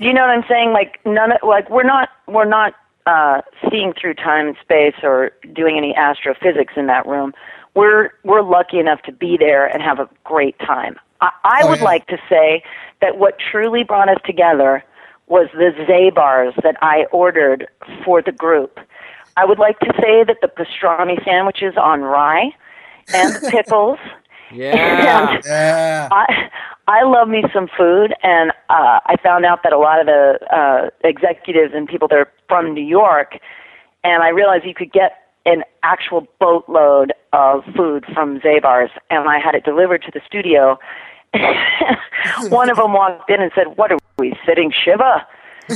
You 0.00 0.12
know 0.12 0.22
what 0.22 0.30
I'm 0.30 0.44
saying? 0.48 0.72
Like 0.72 0.98
none 1.06 1.30
of 1.32 1.38
like 1.46 1.70
we're 1.70 1.84
not 1.84 2.08
we're 2.26 2.44
not 2.46 2.74
uh, 3.06 3.42
seeing 3.70 3.92
through 4.00 4.14
time 4.14 4.48
and 4.48 4.56
space 4.62 4.94
or 5.02 5.32
doing 5.52 5.76
any 5.76 5.94
astrophysics 5.94 6.74
in 6.76 6.86
that 6.86 7.06
room. 7.06 7.32
We're 7.74 8.10
we're 8.24 8.42
lucky 8.42 8.78
enough 8.78 9.02
to 9.02 9.12
be 9.12 9.36
there 9.36 9.66
and 9.66 9.82
have 9.82 9.98
a 9.98 10.08
great 10.24 10.58
time. 10.60 10.96
I, 11.20 11.30
I 11.44 11.62
Oh, 11.62 11.68
would 11.68 11.80
yeah. 11.80 11.84
like 11.84 12.06
to 12.08 12.18
say 12.28 12.62
that 13.00 13.18
what 13.18 13.38
truly 13.38 13.82
brought 13.84 14.08
us 14.08 14.18
together 14.24 14.82
was 15.26 15.48
the 15.54 15.72
Zabar's 15.88 16.54
that 16.62 16.76
I 16.82 17.06
ordered 17.10 17.66
for 18.04 18.22
the 18.22 18.32
group. 18.32 18.78
I 19.36 19.44
would 19.44 19.58
like 19.58 19.78
to 19.80 19.92
say 20.00 20.22
that 20.24 20.38
the 20.42 20.48
pastrami 20.48 21.22
sandwiches 21.24 21.74
on 21.76 22.02
rye 22.02 22.50
and 23.12 23.34
the 23.34 23.40
pickles 23.50 23.98
yeah. 24.52 25.30
and 25.36 25.44
Yeah. 25.44 26.08
I 26.12 26.48
I 26.86 27.02
love 27.04 27.28
me 27.28 27.42
some 27.52 27.68
food, 27.78 28.14
and 28.22 28.50
uh, 28.68 29.00
I 29.06 29.16
found 29.22 29.46
out 29.46 29.62
that 29.62 29.72
a 29.72 29.78
lot 29.78 30.00
of 30.00 30.06
the 30.06 30.38
uh, 30.54 30.90
executives 31.02 31.72
and 31.74 31.88
people 31.88 32.08
that 32.08 32.18
are 32.18 32.30
from 32.46 32.74
New 32.74 32.84
York, 32.84 33.38
and 34.02 34.22
I 34.22 34.28
realized 34.28 34.66
you 34.66 34.74
could 34.74 34.92
get 34.92 35.12
an 35.46 35.62
actual 35.82 36.26
boatload 36.40 37.12
of 37.32 37.64
food 37.76 38.04
from 38.12 38.40
Zabar's, 38.40 38.90
and 39.10 39.28
I 39.28 39.38
had 39.38 39.54
it 39.54 39.64
delivered 39.64 40.02
to 40.02 40.10
the 40.12 40.20
studio. 40.26 40.78
One 42.48 42.70
of 42.70 42.76
them 42.76 42.92
walked 42.92 43.30
in 43.30 43.40
and 43.40 43.50
said, 43.54 43.76
"What 43.76 43.90
are 43.90 43.98
we 44.18 44.34
sitting 44.46 44.70
Shiva?" 44.70 45.26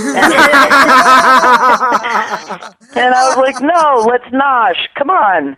And 2.95 3.15
I 3.15 3.29
was 3.29 3.37
like, 3.37 3.61
"No, 3.61 4.05
let's 4.07 4.27
nosh. 4.27 4.87
Come 4.95 5.11
on." 5.11 5.57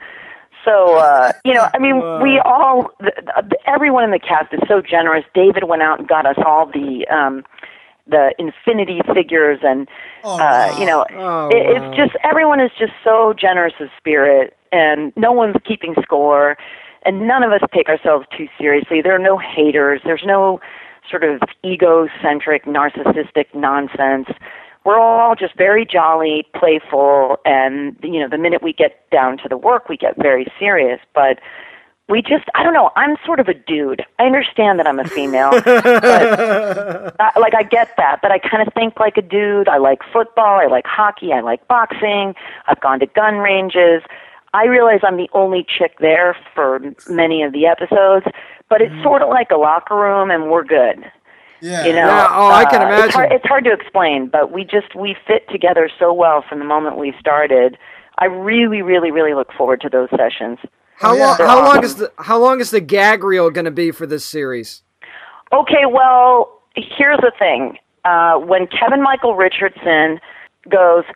So 0.71 0.97
uh, 0.99 1.33
you 1.45 1.53
know, 1.55 1.69
I 1.75 1.79
mean, 1.79 1.97
we 2.23 2.39
all, 2.45 2.91
th- 3.01 3.15
th- 3.17 3.53
everyone 3.67 4.05
in 4.05 4.11
the 4.13 4.19
cast 4.21 4.53
is 4.53 4.61
so 4.69 4.81
generous. 4.81 5.25
David 5.35 5.65
went 5.65 5.83
out 5.83 5.99
and 5.99 6.07
got 6.09 6.27
us 6.27 6.37
all 6.47 6.67
the 6.67 7.07
um, 7.09 7.45
the 8.07 8.33
infinity 8.39 9.01
figures, 9.15 9.61
and 9.63 9.89
Oh, 10.25 10.39
uh, 10.39 10.77
you 10.79 10.87
know, 10.87 11.05
Oh, 11.13 11.49
it, 11.49 11.77
it's 11.77 11.97
just 11.97 12.13
everyone 12.25 12.61
is 12.61 12.71
just 12.79 12.93
so 13.03 13.35
generous 13.39 13.75
of 13.81 13.89
spirit, 13.99 14.57
and 14.73 15.13
no 15.17 15.33
one's 15.33 15.57
keeping 15.67 15.95
score, 16.03 16.57
and 17.05 17.27
none 17.27 17.43
of 17.43 17.53
us 17.53 17.61
take 17.75 17.89
ourselves 17.89 18.27
too 18.37 18.47
seriously. 18.59 19.01
There 19.03 19.15
are 19.15 19.19
no 19.19 19.39
haters. 19.39 20.01
There's 20.05 20.25
no 20.25 20.61
sort 21.11 21.25
of 21.25 21.41
egocentric, 21.65 22.65
narcissistic 22.65 23.47
nonsense. 23.55 24.29
We're 24.85 24.99
all 24.99 25.35
just 25.35 25.57
very 25.57 25.85
jolly, 25.85 26.47
playful, 26.55 27.39
and 27.45 27.97
you 28.03 28.19
know, 28.19 28.29
the 28.29 28.39
minute 28.39 28.63
we 28.63 28.73
get 28.73 29.09
down 29.11 29.37
to 29.39 29.49
the 29.49 29.59
work, 29.59 29.89
we 29.89 29.97
get 29.97 30.17
very 30.17 30.47
serious. 30.59 31.01
But 31.15 31.39
we 32.09 32.23
just, 32.23 32.45
I 32.55 32.65
don't 32.65 32.75
know. 32.75 32.91
I'm 32.97 33.17
sort 33.25 33.41
of 33.41 33.49
a 33.49 33.55
dude. 33.55 34.05
I 34.19 34.25
understand 34.25 34.79
that 34.81 34.87
I'm 34.87 34.99
a 34.99 35.05
female, 35.05 35.51
but 35.65 37.17
I, 37.21 37.39
like 37.39 37.55
I 37.55 37.63
get 37.63 37.97
that. 37.97 38.19
But 38.21 38.33
I 38.33 38.39
kind 38.39 38.67
of 38.67 38.75
think 38.75 38.99
like 38.99 39.17
a 39.17 39.23
dude. 39.23 39.69
I 39.69 39.79
like 39.79 40.01
football. 40.13 40.59
I 40.59 40.67
like 40.67 40.87
hockey. 40.87 41.33
I 41.33 41.41
like 41.41 41.67
boxing. 41.69 42.35
I've 42.67 42.81
gone 42.81 42.99
to 43.01 43.07
gun 43.07 43.37
ranges. 43.37 44.03
I 44.53 44.65
realize 44.65 45.01
I'm 45.05 45.17
the 45.17 45.31
only 45.33 45.65
chick 45.65 45.99
there 46.01 46.37
for 46.55 46.81
many 47.09 47.45
of 47.45 47.53
the 47.53 47.67
episodes, 47.67 48.27
but 48.69 48.83
it's 48.83 48.93
mm. 48.93 49.03
sort 49.05 49.23
of 49.23 49.29
like 49.29 49.51
a 49.53 49.57
locker 49.57 49.95
room, 49.95 50.31
and 50.31 50.51
we're 50.51 50.65
good. 50.65 51.05
Yeah. 51.63 51.85
You 51.87 51.93
know, 51.93 52.07
Yeah, 52.07 52.29
oh, 52.31 52.51
I 52.51 52.65
can 52.65 52.83
Uh, 52.83 53.05
It's 53.05 53.15
hard, 53.15 53.27
imagine. 53.27 53.37
it's 53.37 53.47
hard 53.49 53.65
to 53.65 53.73
explain, 53.73 54.29
but 54.29 54.51
we 54.53 54.65
just 54.65 54.95
we 54.95 55.15
fit 55.27 55.49
together 55.51 55.89
so 55.99 56.13
well 56.13 56.43
from 56.49 56.59
the 56.59 56.65
moment 56.65 56.97
we 56.99 57.13
started. 57.21 57.77
I 58.19 58.27
really, 58.27 58.83
really, 58.83 59.11
really 59.11 59.35
look 59.35 59.53
forward 59.53 59.81
to 59.83 59.89
those 59.89 60.09
sessions. 60.11 60.59
How 60.97 61.15
yeah. 61.15 61.27
long? 61.27 61.37
They're 61.39 61.47
How 61.47 61.65
long 61.65 61.85
is 61.85 61.95
the 61.97 62.13
How 62.19 62.39
long 62.39 62.61
is 62.61 62.71
the 62.71 62.81
gag 62.81 63.25
reel 63.25 63.51
going 63.51 63.65
to 63.65 63.71
be 63.71 63.91
for 63.91 64.07
this 64.07 64.25
series? 64.25 64.83
Okay, 65.53 65.85
well, 65.91 66.61
here's 66.77 67.19
the 67.21 67.33
thing. 67.39 67.77
Uh, 68.05 68.39
when 68.39 68.67
Kevin 68.67 69.03
Michael 69.03 69.35
Richardson 69.37 70.21
goes, 70.71 71.05
"Well, 71.05 71.15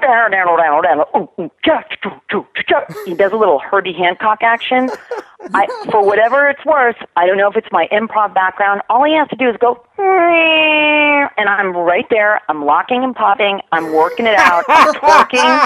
down, 0.00 0.30
down, 0.30 0.58
down, 0.58 0.82
down, 0.82 1.00
ooh, 1.16 1.28
ooh, 1.42 1.50
cha, 1.64 1.82
choo, 2.02 2.10
choo, 2.30 2.46
choo, 2.56 2.64
cha," 2.68 2.82
he 3.04 3.14
does 3.14 3.32
a 3.32 3.36
little 3.36 3.58
Herbie 3.60 3.94
Hancock 3.94 4.38
action. 4.42 4.90
I, 5.54 5.66
for 5.90 6.04
whatever 6.04 6.48
it's 6.48 6.64
worth, 6.64 6.96
I 7.16 7.26
don't 7.26 7.36
know 7.36 7.48
if 7.50 7.56
it's 7.56 7.68
my 7.72 7.88
improv 7.92 8.34
background. 8.34 8.82
All 8.90 9.04
he 9.04 9.14
has 9.16 9.28
to 9.30 9.36
do 9.36 9.48
is 9.50 9.56
go, 9.60 9.84
and 9.98 11.48
I'm 11.48 11.76
right 11.76 12.06
there. 12.10 12.40
I'm 12.48 12.64
locking 12.64 13.04
and 13.04 13.14
popping. 13.14 13.60
I'm 13.72 13.92
working 13.92 14.26
it 14.26 14.34
out. 14.36 14.64
I'm 14.74 14.86
twerking. 15.02 15.60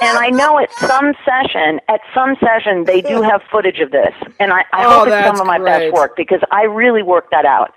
And 0.00 0.18
I 0.18 0.30
know 0.30 0.58
at 0.58 0.70
some 0.88 1.14
session, 1.24 1.80
at 1.88 2.00
some 2.14 2.36
session, 2.40 2.86
they 2.86 3.00
do 3.00 3.22
have 3.22 3.42
footage 3.50 3.80
of 3.80 3.92
this, 3.92 4.14
and 4.40 4.52
I, 4.52 4.64
I 4.72 4.84
Oh, 4.84 4.88
hope 4.88 5.06
it's 5.06 5.16
some 5.24 5.40
of 5.40 5.46
my 5.46 5.58
great. 5.58 5.64
best 5.64 5.92
work 5.92 6.16
because 6.16 6.40
I 6.50 6.64
really 6.64 7.02
worked 7.02 7.30
that 7.32 7.46
out. 7.46 7.72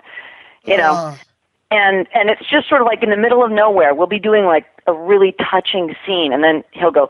You 0.66 0.76
know, 0.76 1.00
and 1.70 2.06
and 2.14 2.30
it's 2.30 2.48
just 2.48 2.68
sort 2.68 2.80
of 2.80 2.86
like 2.86 3.02
in 3.02 3.10
the 3.10 3.16
middle 3.16 3.44
of 3.44 3.50
nowhere. 3.50 3.94
We'll 3.94 4.06
be 4.06 4.18
doing 4.18 4.44
like 4.44 4.66
a 4.86 4.92
really 4.92 5.34
touching 5.50 5.94
scene, 6.06 6.32
and 6.32 6.42
then 6.44 6.62
he'll 6.72 6.90
go, 6.90 7.08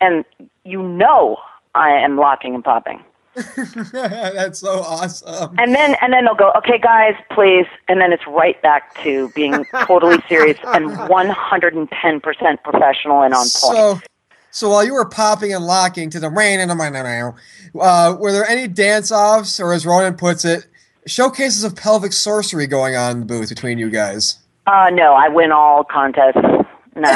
and 0.00 0.24
you 0.64 0.82
know 0.82 1.36
I 1.74 1.90
am 1.90 2.16
locking 2.16 2.54
and 2.54 2.64
popping. 2.64 3.02
that's 3.92 4.58
so 4.58 4.80
awesome. 4.80 5.54
And 5.58 5.74
then 5.74 5.96
and 6.02 6.12
then 6.12 6.24
they'll 6.24 6.34
go, 6.34 6.52
okay, 6.56 6.78
guys, 6.78 7.14
please. 7.30 7.66
And 7.88 8.00
then 8.00 8.12
it's 8.12 8.26
right 8.26 8.60
back 8.60 9.00
to 9.02 9.30
being 9.30 9.64
totally 9.84 10.18
serious 10.28 10.58
and 10.64 10.90
110% 10.90 12.62
professional 12.62 13.22
and 13.22 13.34
on 13.34 13.40
point. 13.40 13.50
So, 13.50 14.00
so 14.50 14.68
while 14.70 14.84
you 14.84 14.94
were 14.94 15.08
popping 15.08 15.52
and 15.52 15.64
locking 15.64 16.10
to 16.10 16.20
the 16.20 16.30
rain 16.30 16.60
and 16.60 16.70
the 16.70 17.34
uh, 17.80 18.16
were 18.18 18.32
there 18.32 18.46
any 18.48 18.66
dance 18.68 19.12
offs, 19.12 19.60
or 19.60 19.72
as 19.72 19.86
Ronan 19.86 20.16
puts 20.16 20.44
it, 20.44 20.66
showcases 21.06 21.64
of 21.64 21.76
pelvic 21.76 22.12
sorcery 22.12 22.66
going 22.66 22.96
on 22.96 23.12
in 23.12 23.20
the 23.20 23.26
booth 23.26 23.48
between 23.48 23.78
you 23.78 23.90
guys? 23.90 24.38
uh, 24.66 24.90
no, 24.90 25.14
I 25.14 25.28
win 25.28 25.52
all 25.52 25.84
contests. 25.84 26.36
No, 26.96 27.02
nah, 27.02 27.12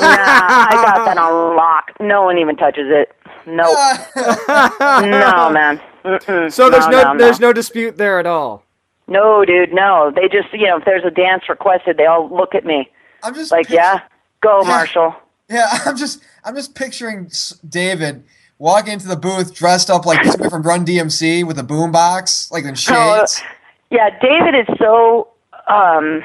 I 0.00 0.70
got 0.72 1.04
that 1.04 1.18
on 1.18 1.56
lock. 1.56 1.92
No 2.00 2.22
one 2.24 2.38
even 2.38 2.56
touches 2.56 2.86
it. 2.88 3.14
Nope. 3.46 3.76
no, 4.16 5.50
man. 5.50 5.80
Mm-mm. 6.04 6.52
So 6.52 6.70
there's 6.70 6.86
no, 6.88 7.12
no, 7.12 7.18
there's 7.18 7.40
no 7.40 7.52
dispute 7.52 7.96
there 7.96 8.18
at 8.18 8.26
all. 8.26 8.64
No, 9.08 9.44
dude, 9.44 9.72
no. 9.72 10.10
They 10.14 10.28
just, 10.28 10.52
you 10.52 10.66
know, 10.66 10.78
if 10.78 10.84
there's 10.84 11.04
a 11.04 11.10
dance 11.10 11.48
requested, 11.48 11.96
they 11.96 12.06
all 12.06 12.34
look 12.34 12.54
at 12.54 12.64
me 12.64 12.90
I'm 13.22 13.34
just 13.34 13.50
like, 13.50 13.66
pic- 13.66 13.76
yeah, 13.76 14.00
go, 14.40 14.62
Marshall. 14.62 15.14
Yeah. 15.50 15.66
I'm 15.86 15.96
just, 15.96 16.22
I'm 16.44 16.54
just 16.54 16.74
picturing 16.74 17.30
David 17.68 18.24
walking 18.58 18.92
into 18.94 19.08
the 19.08 19.16
booth 19.16 19.54
dressed 19.54 19.90
up 19.90 20.06
like 20.06 20.22
from 20.50 20.62
Run 20.62 20.84
DMC 20.86 21.46
with 21.46 21.58
a 21.58 21.62
boombox, 21.62 22.50
like 22.50 22.64
in 22.64 22.70
Oh, 22.72 22.74
shades. 22.74 23.42
yeah, 23.90 24.10
David 24.20 24.54
is 24.54 24.76
so, 24.78 25.28
um, 25.66 26.22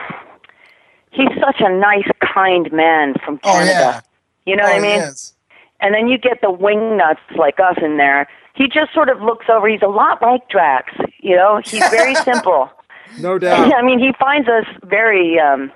he's 1.11 1.30
such 1.39 1.57
a 1.61 1.69
nice, 1.69 2.07
kind 2.22 2.72
man 2.73 3.14
from 3.26 3.39
Oh, 3.43 3.52
Canada. 3.53 3.72
yeah. 3.72 4.02
You 4.45 4.56
know 4.56 4.64
oh, 4.64 4.68
what 4.68 4.84
I 4.84 4.88
he 4.88 4.93
mean? 4.99 5.02
is. 5.10 5.34
and 5.80 5.93
then 5.95 6.07
you 6.07 6.18
get 6.18 6.41
the 6.41 6.52
wing 6.52 6.97
nuts 6.97 7.19
like 7.38 7.60
us 7.60 7.77
in 7.81 7.97
there. 7.97 8.27
He 8.53 8.68
just 8.68 8.93
sort 8.93 9.10
of 9.10 9.22
looks 9.22 9.45
over. 9.49 9.68
He's 9.68 9.81
a 9.81 9.88
lot 9.88 10.22
like 10.22 10.47
Drax, 10.49 10.93
you 11.19 11.35
know. 11.35 11.61
He's 11.65 11.85
very 11.89 12.15
simple. 12.23 12.69
No 13.19 13.38
doubt. 13.39 13.73
I 13.77 13.81
mean, 13.81 13.99
he 13.99 14.11
finds 14.19 14.47
us 14.47 14.65
very 14.84 15.39
um, 15.39 15.72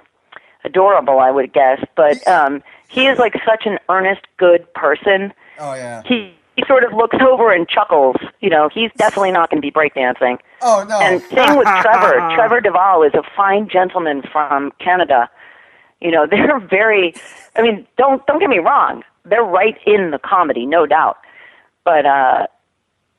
adorable, 0.63 1.19
I 1.19 1.31
would 1.31 1.51
guess, 1.53 1.83
but 1.95 2.25
um, 2.27 2.61
he 2.89 3.07
is 3.07 3.17
like 3.17 3.33
such 3.45 3.65
an 3.65 3.77
earnest, 3.87 4.21
good 4.37 4.71
person. 4.73 5.31
Oh 5.59 5.73
yeah. 5.73 6.01
He 6.05 6.35
he 6.55 6.63
sort 6.67 6.83
of 6.83 6.91
looks 6.93 7.17
over 7.21 7.53
and 7.53 7.69
chuckles. 7.69 8.17
You 8.41 8.49
know, 8.49 8.69
he's 8.73 8.91
definitely 8.97 9.31
not 9.31 9.49
going 9.49 9.61
to 9.61 9.65
be 9.65 9.71
breakdancing. 9.71 10.39
Oh 10.61 10.85
no. 10.89 10.99
And 10.99 11.21
same 11.21 11.55
with 11.55 11.67
Trevor. 11.81 12.15
Trevor 12.35 12.61
Devall 12.61 13.07
is 13.07 13.13
a 13.13 13.23
fine 13.35 13.69
gentleman 13.69 14.23
from 14.31 14.71
Canada. 14.79 15.29
You 16.01 16.11
know, 16.11 16.27
they're 16.29 16.59
very. 16.59 17.13
I 17.55 17.61
mean, 17.61 17.87
don't 17.97 18.25
don't 18.25 18.39
get 18.39 18.49
me 18.49 18.59
wrong. 18.59 19.03
They're 19.23 19.43
right 19.43 19.77
in 19.85 20.11
the 20.11 20.19
comedy, 20.19 20.65
no 20.65 20.85
doubt. 20.85 21.17
But 21.85 22.05
uh, 22.05 22.47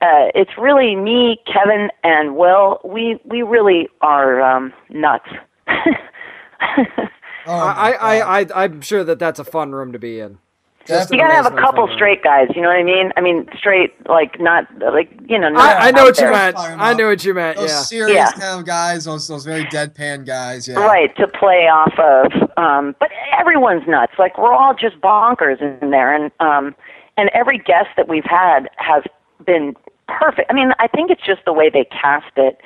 uh, 0.02 0.28
it's 0.34 0.52
really 0.58 0.96
me, 0.96 1.38
Kevin, 1.46 1.90
and 2.02 2.36
Will. 2.36 2.80
We 2.84 3.20
we 3.24 3.42
really 3.42 3.88
are 4.00 4.42
um, 4.42 4.72
nuts. 4.88 5.28
Oh, 7.46 7.52
I, 7.52 7.92
I, 7.92 8.40
I, 8.40 8.64
I'm 8.64 8.80
sure 8.80 9.04
that 9.04 9.18
that's 9.18 9.38
a 9.38 9.44
fun 9.44 9.72
room 9.72 9.92
to 9.92 9.98
be 9.98 10.20
in. 10.20 10.38
Definitely. 10.86 11.18
you 11.18 11.22
gotta 11.22 11.34
have 11.34 11.46
a 11.46 11.50
couple 11.56 11.82
fun 11.82 11.88
room. 11.90 11.96
straight 11.96 12.22
guys. 12.22 12.48
You 12.54 12.62
know 12.62 12.68
what 12.68 12.78
I 12.78 12.82
mean? 12.82 13.12
I 13.16 13.20
mean, 13.20 13.48
straight 13.56 13.94
like 14.08 14.40
not 14.40 14.66
like 14.80 15.10
you 15.28 15.38
know. 15.38 15.48
Not 15.50 15.60
I, 15.76 15.88
I 15.88 15.90
know 15.92 16.00
out 16.00 16.04
what 16.06 16.18
you 16.18 16.30
meant. 16.30 16.56
I 16.58 16.94
know 16.94 17.08
what 17.08 17.24
you 17.24 17.34
meant. 17.34 17.58
those 17.58 17.70
Yeah. 17.70 17.82
serious 17.82 18.16
Yeah. 18.16 18.30
kind 18.32 18.60
of 18.60 18.66
guys, 18.66 19.04
those 19.04 19.28
those 19.28 19.44
very 19.44 19.64
deadpan 19.66 20.26
guys. 20.26 20.66
Yeah. 20.66 20.80
Right, 20.80 21.14
to 21.16 21.28
play 21.28 21.68
off 21.68 21.92
of. 21.98 22.32
Um, 22.56 22.96
but 22.98 23.10
everyone's 23.38 23.86
nuts. 23.86 24.14
Like 24.18 24.36
we're 24.38 24.52
all 24.54 24.74
just 24.74 25.00
bonkers 25.00 25.60
in 25.60 25.90
there, 25.90 26.14
and 26.14 26.32
um, 26.40 26.74
and 27.16 27.30
every 27.34 27.58
guest 27.58 27.88
that 27.96 28.08
we've 28.08 28.24
had 28.24 28.68
has 28.76 29.04
been 29.46 29.76
perfect. 30.08 30.50
I 30.50 30.54
mean, 30.54 30.72
I 30.80 30.88
think 30.88 31.10
it's 31.10 31.24
just 31.24 31.44
the 31.44 31.52
way 31.52 31.70
they 31.70 31.84
cast 31.84 32.32
it. 32.36 32.58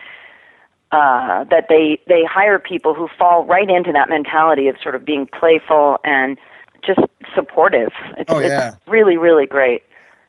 Uh, 0.95 1.43
that 1.51 1.67
they 1.69 1.99
they 2.07 2.23
hire 2.25 2.59
people 2.61 2.95
who 2.95 3.09
fall 3.19 3.45
right 3.45 3.69
into 3.69 3.91
that 3.91 4.09
mentality 4.09 4.69
of 4.69 4.77
sort 4.81 4.95
of 4.95 5.05
being 5.05 5.27
playful 5.39 5.99
and 6.05 6.39
just 6.87 7.01
supportive. 7.35 7.91
It's, 8.17 8.31
Oh, 8.33 8.39
yeah. 8.39 8.69
it's 8.69 8.77
really 8.87 9.17
really 9.17 9.47
great. 9.47 9.83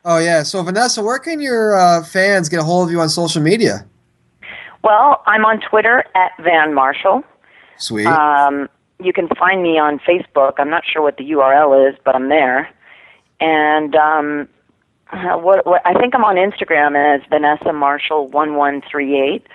Oh 0.03 0.17
yeah. 0.17 0.41
So 0.43 0.63
Vanessa, 0.63 1.03
where 1.03 1.19
can 1.19 1.39
your 1.39 1.75
uh, 1.75 2.03
fans 2.03 2.49
get 2.49 2.59
a 2.59 2.63
hold 2.63 2.87
of 2.87 2.91
you 2.91 2.99
on 2.99 3.09
social 3.09 3.43
media? 3.43 3.85
Well, 4.83 5.21
I'm 5.27 5.45
on 5.45 5.59
Twitter 5.61 6.03
at 6.15 6.31
Van 6.43 6.73
Marshall. 6.73 7.23
Sweet. 7.77 8.07
Um, 8.07 8.67
you 8.99 9.13
can 9.13 9.27
find 9.37 9.61
me 9.61 9.77
on 9.77 9.99
Facebook. 9.99 10.53
I'm 10.57 10.69
not 10.69 10.83
sure 10.91 11.01
what 11.01 11.17
the 11.17 11.29
URL 11.31 11.89
is, 11.91 11.95
but 12.05 12.15
I'm 12.15 12.29
there. 12.29 12.69
And 13.39 13.95
um, 13.95 14.47
what, 15.11 15.65
what 15.65 15.81
I 15.85 15.93
think 15.99 16.15
I'm 16.15 16.23
on 16.23 16.37
Instagram 16.37 16.95
as 16.95 17.21
Vanessa 17.29 17.71
Marshall 17.73 18.29
one 18.29 18.55
one 18.55 18.81
three 18.89 19.19
eight. 19.19 19.45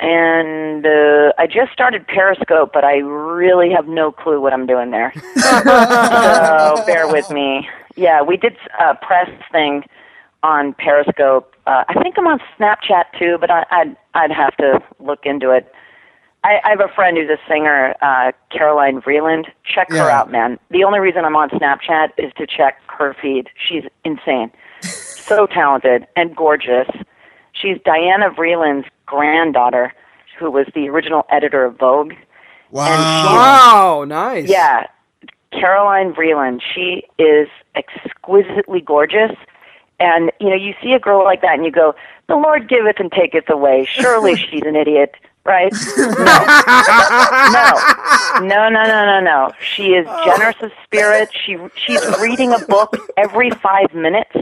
And 0.00 0.84
uh, 0.84 1.32
I 1.38 1.46
just 1.46 1.72
started 1.72 2.06
Periscope, 2.06 2.72
but 2.72 2.84
I 2.84 2.96
really 2.96 3.70
have 3.70 3.86
no 3.86 4.10
clue 4.10 4.40
what 4.40 4.52
I'm 4.52 4.66
doing 4.66 4.90
there. 4.90 5.12
so 5.36 6.84
bear 6.84 7.06
with 7.08 7.30
me. 7.30 7.68
Yeah, 7.96 8.22
we 8.22 8.36
did 8.36 8.56
a 8.80 8.94
press 8.96 9.30
thing 9.52 9.84
on 10.42 10.74
Periscope. 10.74 11.54
Uh, 11.66 11.84
I 11.88 11.94
think 12.02 12.16
I'm 12.18 12.26
on 12.26 12.40
Snapchat 12.58 13.04
too, 13.18 13.38
but 13.40 13.50
I, 13.50 13.64
I'd 13.70 13.96
I'd 14.14 14.30
have 14.32 14.56
to 14.58 14.82
look 14.98 15.20
into 15.24 15.50
it. 15.50 15.72
I, 16.44 16.60
I 16.62 16.70
have 16.70 16.80
a 16.80 16.92
friend 16.94 17.16
who's 17.16 17.30
a 17.30 17.38
singer, 17.48 17.94
uh, 18.02 18.32
Caroline 18.50 19.00
Vreeland. 19.00 19.46
Check 19.64 19.90
her 19.90 20.10
out, 20.10 20.30
man. 20.30 20.58
The 20.70 20.84
only 20.84 21.00
reason 21.00 21.24
I'm 21.24 21.36
on 21.36 21.48
Snapchat 21.48 22.10
is 22.18 22.32
to 22.36 22.46
check 22.46 22.78
her 22.98 23.16
feed. 23.20 23.48
She's 23.56 23.84
insane, 24.04 24.52
so 24.82 25.46
talented 25.46 26.06
and 26.16 26.36
gorgeous. 26.36 26.88
She's 27.64 27.78
Diana 27.82 28.28
Vreeland's 28.30 28.86
granddaughter, 29.06 29.94
who 30.38 30.50
was 30.50 30.66
the 30.74 30.88
original 30.90 31.24
editor 31.30 31.64
of 31.64 31.78
Vogue. 31.78 32.12
wow. 32.70 33.24
Wow. 33.24 34.04
Nice. 34.06 34.50
Yeah, 34.50 34.86
Caroline 35.50 36.12
Vreeland. 36.12 36.60
She 36.74 37.04
is 37.18 37.48
exquisitely 37.74 38.82
gorgeous. 38.82 39.32
And, 39.98 40.30
you 40.40 40.50
know, 40.50 40.56
you 40.56 40.74
see 40.82 40.92
a 40.92 40.98
girl 40.98 41.24
like 41.24 41.40
that 41.40 41.54
and 41.54 41.64
you 41.64 41.70
go, 41.70 41.94
the 42.28 42.34
Lord 42.34 42.68
giveth 42.68 42.96
and 42.98 43.10
taketh 43.10 43.48
away. 43.48 43.86
Surely 43.88 44.36
she's 44.50 44.62
an 44.66 44.76
idiot, 44.76 45.14
right? 45.46 45.72
No. 47.54 48.46
No, 48.46 48.68
no, 48.68 48.82
no, 48.82 49.06
no, 49.06 49.20
no. 49.20 49.52
She 49.60 49.94
is 49.94 50.06
generous 50.24 50.56
of 50.60 50.72
spirit. 50.84 51.30
She 51.32 51.56
she's 51.76 52.04
reading 52.20 52.52
a 52.52 52.58
book 52.66 52.96
every 53.16 53.50
five 53.50 53.94
minutes. 53.94 54.32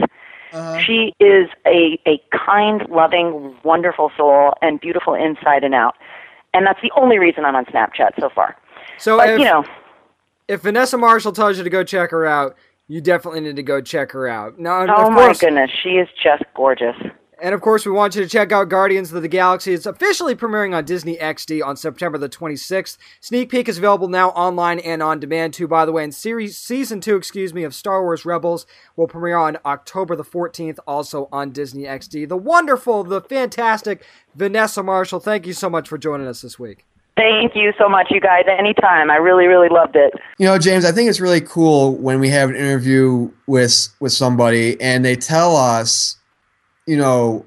Uh-huh. 0.53 0.79
She 0.79 1.13
is 1.19 1.49
a, 1.65 1.99
a 2.07 2.21
kind, 2.31 2.87
loving, 2.89 3.55
wonderful 3.63 4.11
soul 4.15 4.53
and 4.61 4.79
beautiful 4.79 5.15
inside 5.15 5.63
and 5.63 5.73
out. 5.73 5.95
And 6.53 6.65
that's 6.67 6.79
the 6.81 6.91
only 6.95 7.17
reason 7.17 7.43
I'm 7.43 7.55
on 7.55 7.65
Snapchat 7.65 8.19
so 8.19 8.29
far. 8.29 8.55
So 8.99 9.17
But, 9.17 9.29
if, 9.29 9.39
you 9.39 9.45
know, 9.45 9.65
if 10.47 10.61
Vanessa 10.61 10.97
Marshall 10.97 11.31
tells 11.31 11.57
you 11.57 11.63
to 11.63 11.69
go 11.69 11.83
check 11.83 12.11
her 12.11 12.25
out, 12.25 12.55
you 12.87 13.01
definitely 13.01 13.41
need 13.41 13.55
to 13.55 13.63
go 13.63 13.81
check 13.81 14.11
her 14.11 14.27
out. 14.27 14.59
Now, 14.59 14.81
Oh 14.81 15.07
of 15.07 15.13
my 15.13 15.25
course, 15.25 15.39
goodness, 15.39 15.71
she 15.81 15.91
is 15.91 16.07
just 16.21 16.43
gorgeous. 16.55 16.95
And 17.43 17.53
of 17.53 17.59
course, 17.59 17.85
we 17.85 17.91
want 17.91 18.15
you 18.15 18.23
to 18.23 18.29
check 18.29 18.53
out 18.53 18.69
Guardians 18.69 19.11
of 19.11 19.21
the 19.21 19.27
Galaxy. 19.27 19.73
It's 19.73 19.85
officially 19.85 20.33
premiering 20.33 20.73
on 20.73 20.85
Disney 20.85 21.17
XD 21.17 21.61
on 21.61 21.75
September 21.75 22.17
the 22.17 22.29
26th. 22.29 22.97
Sneak 23.19 23.49
peek 23.49 23.67
is 23.67 23.77
available 23.77 24.07
now 24.07 24.29
online 24.29 24.79
and 24.79 25.03
on 25.03 25.19
demand 25.19 25.53
too, 25.53 25.67
by 25.67 25.83
the 25.83 25.91
way. 25.91 26.05
And 26.05 26.15
series 26.15 26.57
season 26.57 27.01
two, 27.01 27.17
excuse 27.17 27.53
me, 27.53 27.65
of 27.65 27.75
Star 27.75 28.01
Wars 28.01 28.23
Rebels 28.23 28.65
will 28.95 29.09
premiere 29.09 29.35
on 29.35 29.57
October 29.65 30.15
the 30.15 30.23
14th, 30.23 30.79
also 30.87 31.27
on 31.33 31.51
Disney 31.51 31.83
XD. 31.83 32.29
The 32.29 32.37
wonderful, 32.37 33.03
the 33.03 33.19
fantastic 33.19 34.05
Vanessa 34.33 34.81
Marshall. 34.81 35.19
Thank 35.19 35.45
you 35.45 35.51
so 35.51 35.69
much 35.69 35.89
for 35.89 35.97
joining 35.97 36.27
us 36.27 36.41
this 36.41 36.57
week. 36.57 36.85
Thank 37.17 37.57
you 37.57 37.73
so 37.77 37.89
much, 37.89 38.07
you 38.09 38.21
guys. 38.21 38.45
Anytime. 38.47 39.11
I 39.11 39.17
really, 39.17 39.47
really 39.47 39.67
loved 39.67 39.97
it. 39.97 40.13
You 40.37 40.45
know, 40.45 40.57
James, 40.57 40.85
I 40.85 40.93
think 40.93 41.09
it's 41.09 41.19
really 41.19 41.41
cool 41.41 41.97
when 41.97 42.21
we 42.21 42.29
have 42.29 42.51
an 42.51 42.55
interview 42.55 43.31
with 43.47 43.93
with 43.99 44.13
somebody 44.13 44.79
and 44.79 45.03
they 45.03 45.17
tell 45.17 45.57
us, 45.57 46.15
you 46.85 46.97
know, 46.97 47.45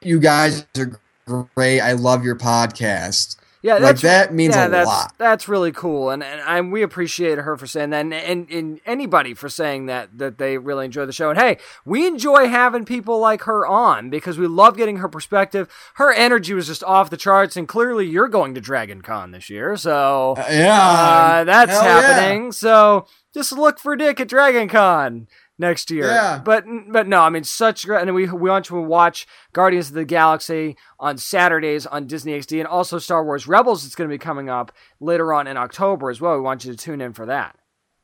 you 0.00 0.20
guys 0.20 0.66
are 0.78 1.00
great. 1.26 1.80
I 1.80 1.92
love 1.92 2.24
your 2.24 2.36
podcast. 2.36 3.36
Yeah, 3.62 3.74
Like, 3.74 4.00
that 4.00 4.34
means 4.34 4.56
yeah, 4.56 4.66
a 4.66 4.68
that's, 4.68 4.88
lot. 4.88 5.14
That's 5.18 5.46
really 5.46 5.70
cool, 5.70 6.10
and 6.10 6.24
and, 6.24 6.40
and 6.40 6.72
we 6.72 6.82
appreciate 6.82 7.38
her 7.38 7.56
for 7.56 7.68
saying 7.68 7.90
that, 7.90 8.00
and, 8.00 8.12
and 8.12 8.50
and 8.50 8.80
anybody 8.84 9.34
for 9.34 9.48
saying 9.48 9.86
that 9.86 10.18
that 10.18 10.38
they 10.38 10.58
really 10.58 10.86
enjoy 10.86 11.06
the 11.06 11.12
show. 11.12 11.30
And 11.30 11.38
hey, 11.38 11.58
we 11.84 12.04
enjoy 12.04 12.48
having 12.48 12.84
people 12.84 13.20
like 13.20 13.42
her 13.42 13.64
on 13.64 14.10
because 14.10 14.36
we 14.36 14.48
love 14.48 14.76
getting 14.76 14.96
her 14.96 15.08
perspective. 15.08 15.72
Her 15.94 16.12
energy 16.12 16.54
was 16.54 16.66
just 16.66 16.82
off 16.82 17.08
the 17.08 17.16
charts, 17.16 17.56
and 17.56 17.68
clearly 17.68 18.04
you're 18.04 18.26
going 18.26 18.56
to 18.56 18.60
Dragon 18.60 19.00
Con 19.00 19.30
this 19.30 19.48
year, 19.48 19.76
so 19.76 20.34
yeah, 20.50 21.38
uh, 21.42 21.44
that's 21.44 21.70
hell 21.70 21.84
yeah. 21.84 22.00
happening. 22.00 22.50
So 22.50 23.06
just 23.32 23.52
look 23.52 23.78
for 23.78 23.94
Dick 23.94 24.18
at 24.18 24.26
Dragon 24.26 24.68
Con 24.68 25.28
next 25.58 25.90
year. 25.90 26.06
Yeah. 26.06 26.40
But 26.44 26.64
but 26.88 27.06
no, 27.06 27.20
I 27.20 27.30
mean 27.30 27.44
such 27.44 27.86
great 27.86 28.02
and 28.02 28.14
we 28.14 28.26
we 28.26 28.50
want 28.50 28.70
you 28.70 28.76
to 28.76 28.82
watch 28.82 29.26
Guardians 29.52 29.88
of 29.88 29.94
the 29.94 30.04
Galaxy 30.04 30.76
on 30.98 31.18
Saturdays 31.18 31.86
on 31.86 32.06
Disney 32.06 32.32
XD 32.32 32.58
and 32.60 32.66
also 32.66 32.98
Star 32.98 33.24
Wars 33.24 33.46
Rebels 33.46 33.84
it's 33.84 33.94
going 33.94 34.08
to 34.08 34.14
be 34.14 34.18
coming 34.18 34.48
up 34.48 34.72
later 35.00 35.32
on 35.32 35.46
in 35.46 35.56
October 35.56 36.10
as 36.10 36.20
well. 36.20 36.34
We 36.34 36.42
want 36.42 36.64
you 36.64 36.72
to 36.72 36.76
tune 36.76 37.00
in 37.00 37.12
for 37.12 37.26
that. 37.26 37.56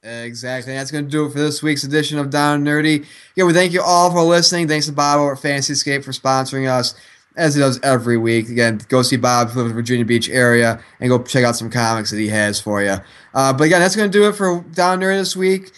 Exactly. 0.02 0.74
That's 0.74 0.92
going 0.92 1.04
to 1.04 1.10
do 1.10 1.26
it 1.26 1.32
for 1.32 1.38
this 1.38 1.62
week's 1.62 1.82
edition 1.82 2.18
of 2.18 2.30
Down 2.30 2.64
Nerdy. 2.64 3.04
Yeah, 3.34 3.44
we 3.44 3.52
thank 3.52 3.72
you 3.72 3.82
all 3.82 4.12
for 4.12 4.22
listening. 4.22 4.68
Thanks 4.68 4.86
to 4.86 4.92
Bob 4.92 5.18
over 5.18 5.32
at 5.32 5.40
Fantasy 5.40 5.72
Escape 5.72 6.04
for 6.04 6.12
sponsoring 6.12 6.70
us, 6.70 6.94
as 7.36 7.56
he 7.56 7.60
does 7.60 7.80
every 7.82 8.16
week. 8.16 8.48
Again, 8.48 8.80
go 8.88 9.02
see 9.02 9.16
Bob 9.16 9.48
if 9.48 9.54
you 9.54 9.58
live 9.58 9.66
in 9.66 9.72
the 9.72 9.74
Virginia 9.74 10.04
Beach 10.04 10.28
area 10.28 10.80
and 11.00 11.08
go 11.08 11.20
check 11.22 11.44
out 11.44 11.56
some 11.56 11.68
comics 11.68 12.10
that 12.12 12.18
he 12.18 12.28
has 12.28 12.60
for 12.60 12.80
you. 12.80 12.96
Uh, 13.34 13.52
but 13.52 13.64
again, 13.64 13.80
that's 13.80 13.96
going 13.96 14.10
to 14.10 14.16
do 14.16 14.28
it 14.28 14.34
for 14.34 14.64
Down 14.72 15.00
Nerdy 15.00 15.18
this 15.18 15.34
week. 15.34 15.72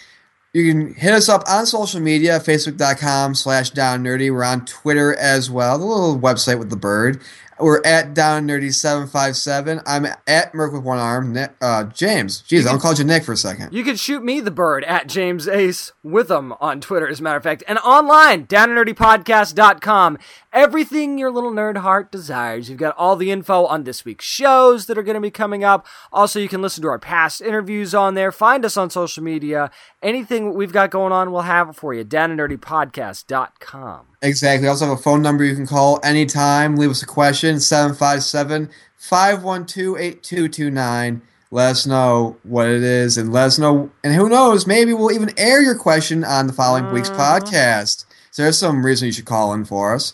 You 0.52 0.68
can 0.68 0.94
hit 0.94 1.12
us 1.12 1.28
up 1.28 1.44
on 1.48 1.64
social 1.64 2.00
media, 2.00 2.40
facebook.com 2.40 3.36
slash 3.36 3.70
down 3.70 4.02
nerdy. 4.02 4.32
We're 4.32 4.42
on 4.42 4.64
Twitter 4.64 5.14
as 5.14 5.48
well, 5.48 5.78
the 5.78 5.84
little 5.84 6.18
website 6.18 6.58
with 6.58 6.70
the 6.70 6.76
bird. 6.76 7.22
We're 7.60 7.82
at 7.84 8.14
down 8.14 8.46
nerdy 8.46 8.72
757. 8.72 9.80
I'm 9.86 10.06
at 10.26 10.54
Merc 10.54 10.72
with 10.72 10.82
one 10.82 10.98
arm. 10.98 11.32
Nick, 11.32 11.54
uh, 11.60 11.84
James. 11.84 12.42
Jeez, 12.42 12.66
I 12.66 12.76
called 12.78 12.98
you 12.98 13.04
Nick 13.04 13.24
for 13.24 13.32
a 13.32 13.36
second. 13.36 13.72
You 13.72 13.84
can 13.84 13.96
shoot 13.96 14.24
me 14.24 14.40
the 14.40 14.50
bird 14.50 14.84
at 14.84 15.06
James 15.06 15.46
Ace 15.46 15.92
Witham 16.02 16.54
on 16.60 16.80
Twitter, 16.80 17.08
as 17.08 17.20
a 17.20 17.22
matter 17.22 17.36
of 17.36 17.42
fact, 17.42 17.62
and 17.68 17.78
online, 17.80 18.46
downandnerdypodcast.com. 18.46 20.18
Everything 20.52 21.18
your 21.18 21.30
little 21.30 21.52
nerd 21.52 21.78
heart 21.78 22.10
desires. 22.10 22.68
You've 22.68 22.78
got 22.78 22.96
all 22.96 23.16
the 23.16 23.30
info 23.30 23.66
on 23.66 23.84
this 23.84 24.04
week's 24.04 24.24
shows 24.24 24.86
that 24.86 24.98
are 24.98 25.02
going 25.02 25.14
to 25.14 25.20
be 25.20 25.30
coming 25.30 25.62
up. 25.62 25.86
Also, 26.12 26.40
you 26.40 26.48
can 26.48 26.62
listen 26.62 26.82
to 26.82 26.88
our 26.88 26.98
past 26.98 27.40
interviews 27.40 27.94
on 27.94 28.14
there. 28.14 28.32
Find 28.32 28.64
us 28.64 28.76
on 28.76 28.90
social 28.90 29.22
media. 29.22 29.70
Anything 30.02 30.54
we've 30.54 30.72
got 30.72 30.90
going 30.90 31.12
on, 31.12 31.30
we'll 31.30 31.42
have 31.42 31.70
it 31.70 31.76
for 31.76 31.94
you. 31.94 32.04
downandnerdypodcast.com. 32.04 34.09
Exactly. 34.22 34.66
We 34.66 34.68
also 34.68 34.86
have 34.86 34.98
a 34.98 35.02
phone 35.02 35.22
number 35.22 35.44
you 35.44 35.54
can 35.54 35.66
call 35.66 35.98
anytime. 36.02 36.76
Leave 36.76 36.90
us 36.90 37.02
a 37.02 37.06
question 37.06 37.58
757 37.58 38.68
512 38.96 39.96
8229. 39.98 41.22
Let 41.52 41.70
us 41.70 41.86
know 41.86 42.36
what 42.44 42.68
it 42.68 42.82
is, 42.82 43.18
and 43.18 43.32
let 43.32 43.46
us 43.46 43.58
know. 43.58 43.90
And 44.04 44.14
who 44.14 44.28
knows? 44.28 44.66
Maybe 44.66 44.92
we'll 44.92 45.10
even 45.10 45.32
air 45.36 45.60
your 45.60 45.74
question 45.74 46.22
on 46.22 46.46
the 46.46 46.52
following 46.52 46.92
week's 46.92 47.10
uh-huh. 47.10 47.40
podcast. 47.40 48.04
So 48.30 48.42
there's 48.42 48.58
some 48.58 48.86
reason 48.86 49.06
you 49.06 49.12
should 49.12 49.24
call 49.24 49.52
in 49.54 49.64
for 49.64 49.94
us. 49.94 50.12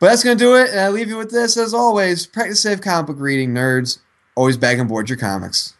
But 0.00 0.08
that's 0.08 0.24
gonna 0.24 0.36
do 0.36 0.56
it. 0.56 0.70
And 0.70 0.80
I 0.80 0.88
leave 0.88 1.08
you 1.08 1.18
with 1.18 1.30
this, 1.30 1.56
as 1.56 1.74
always. 1.74 2.26
Practice 2.26 2.62
safe 2.62 2.80
comic 2.80 3.08
book 3.08 3.20
reading, 3.20 3.52
nerds. 3.52 3.98
Always 4.34 4.56
back 4.56 4.78
and 4.78 4.88
board 4.88 5.10
your 5.10 5.18
comics. 5.18 5.74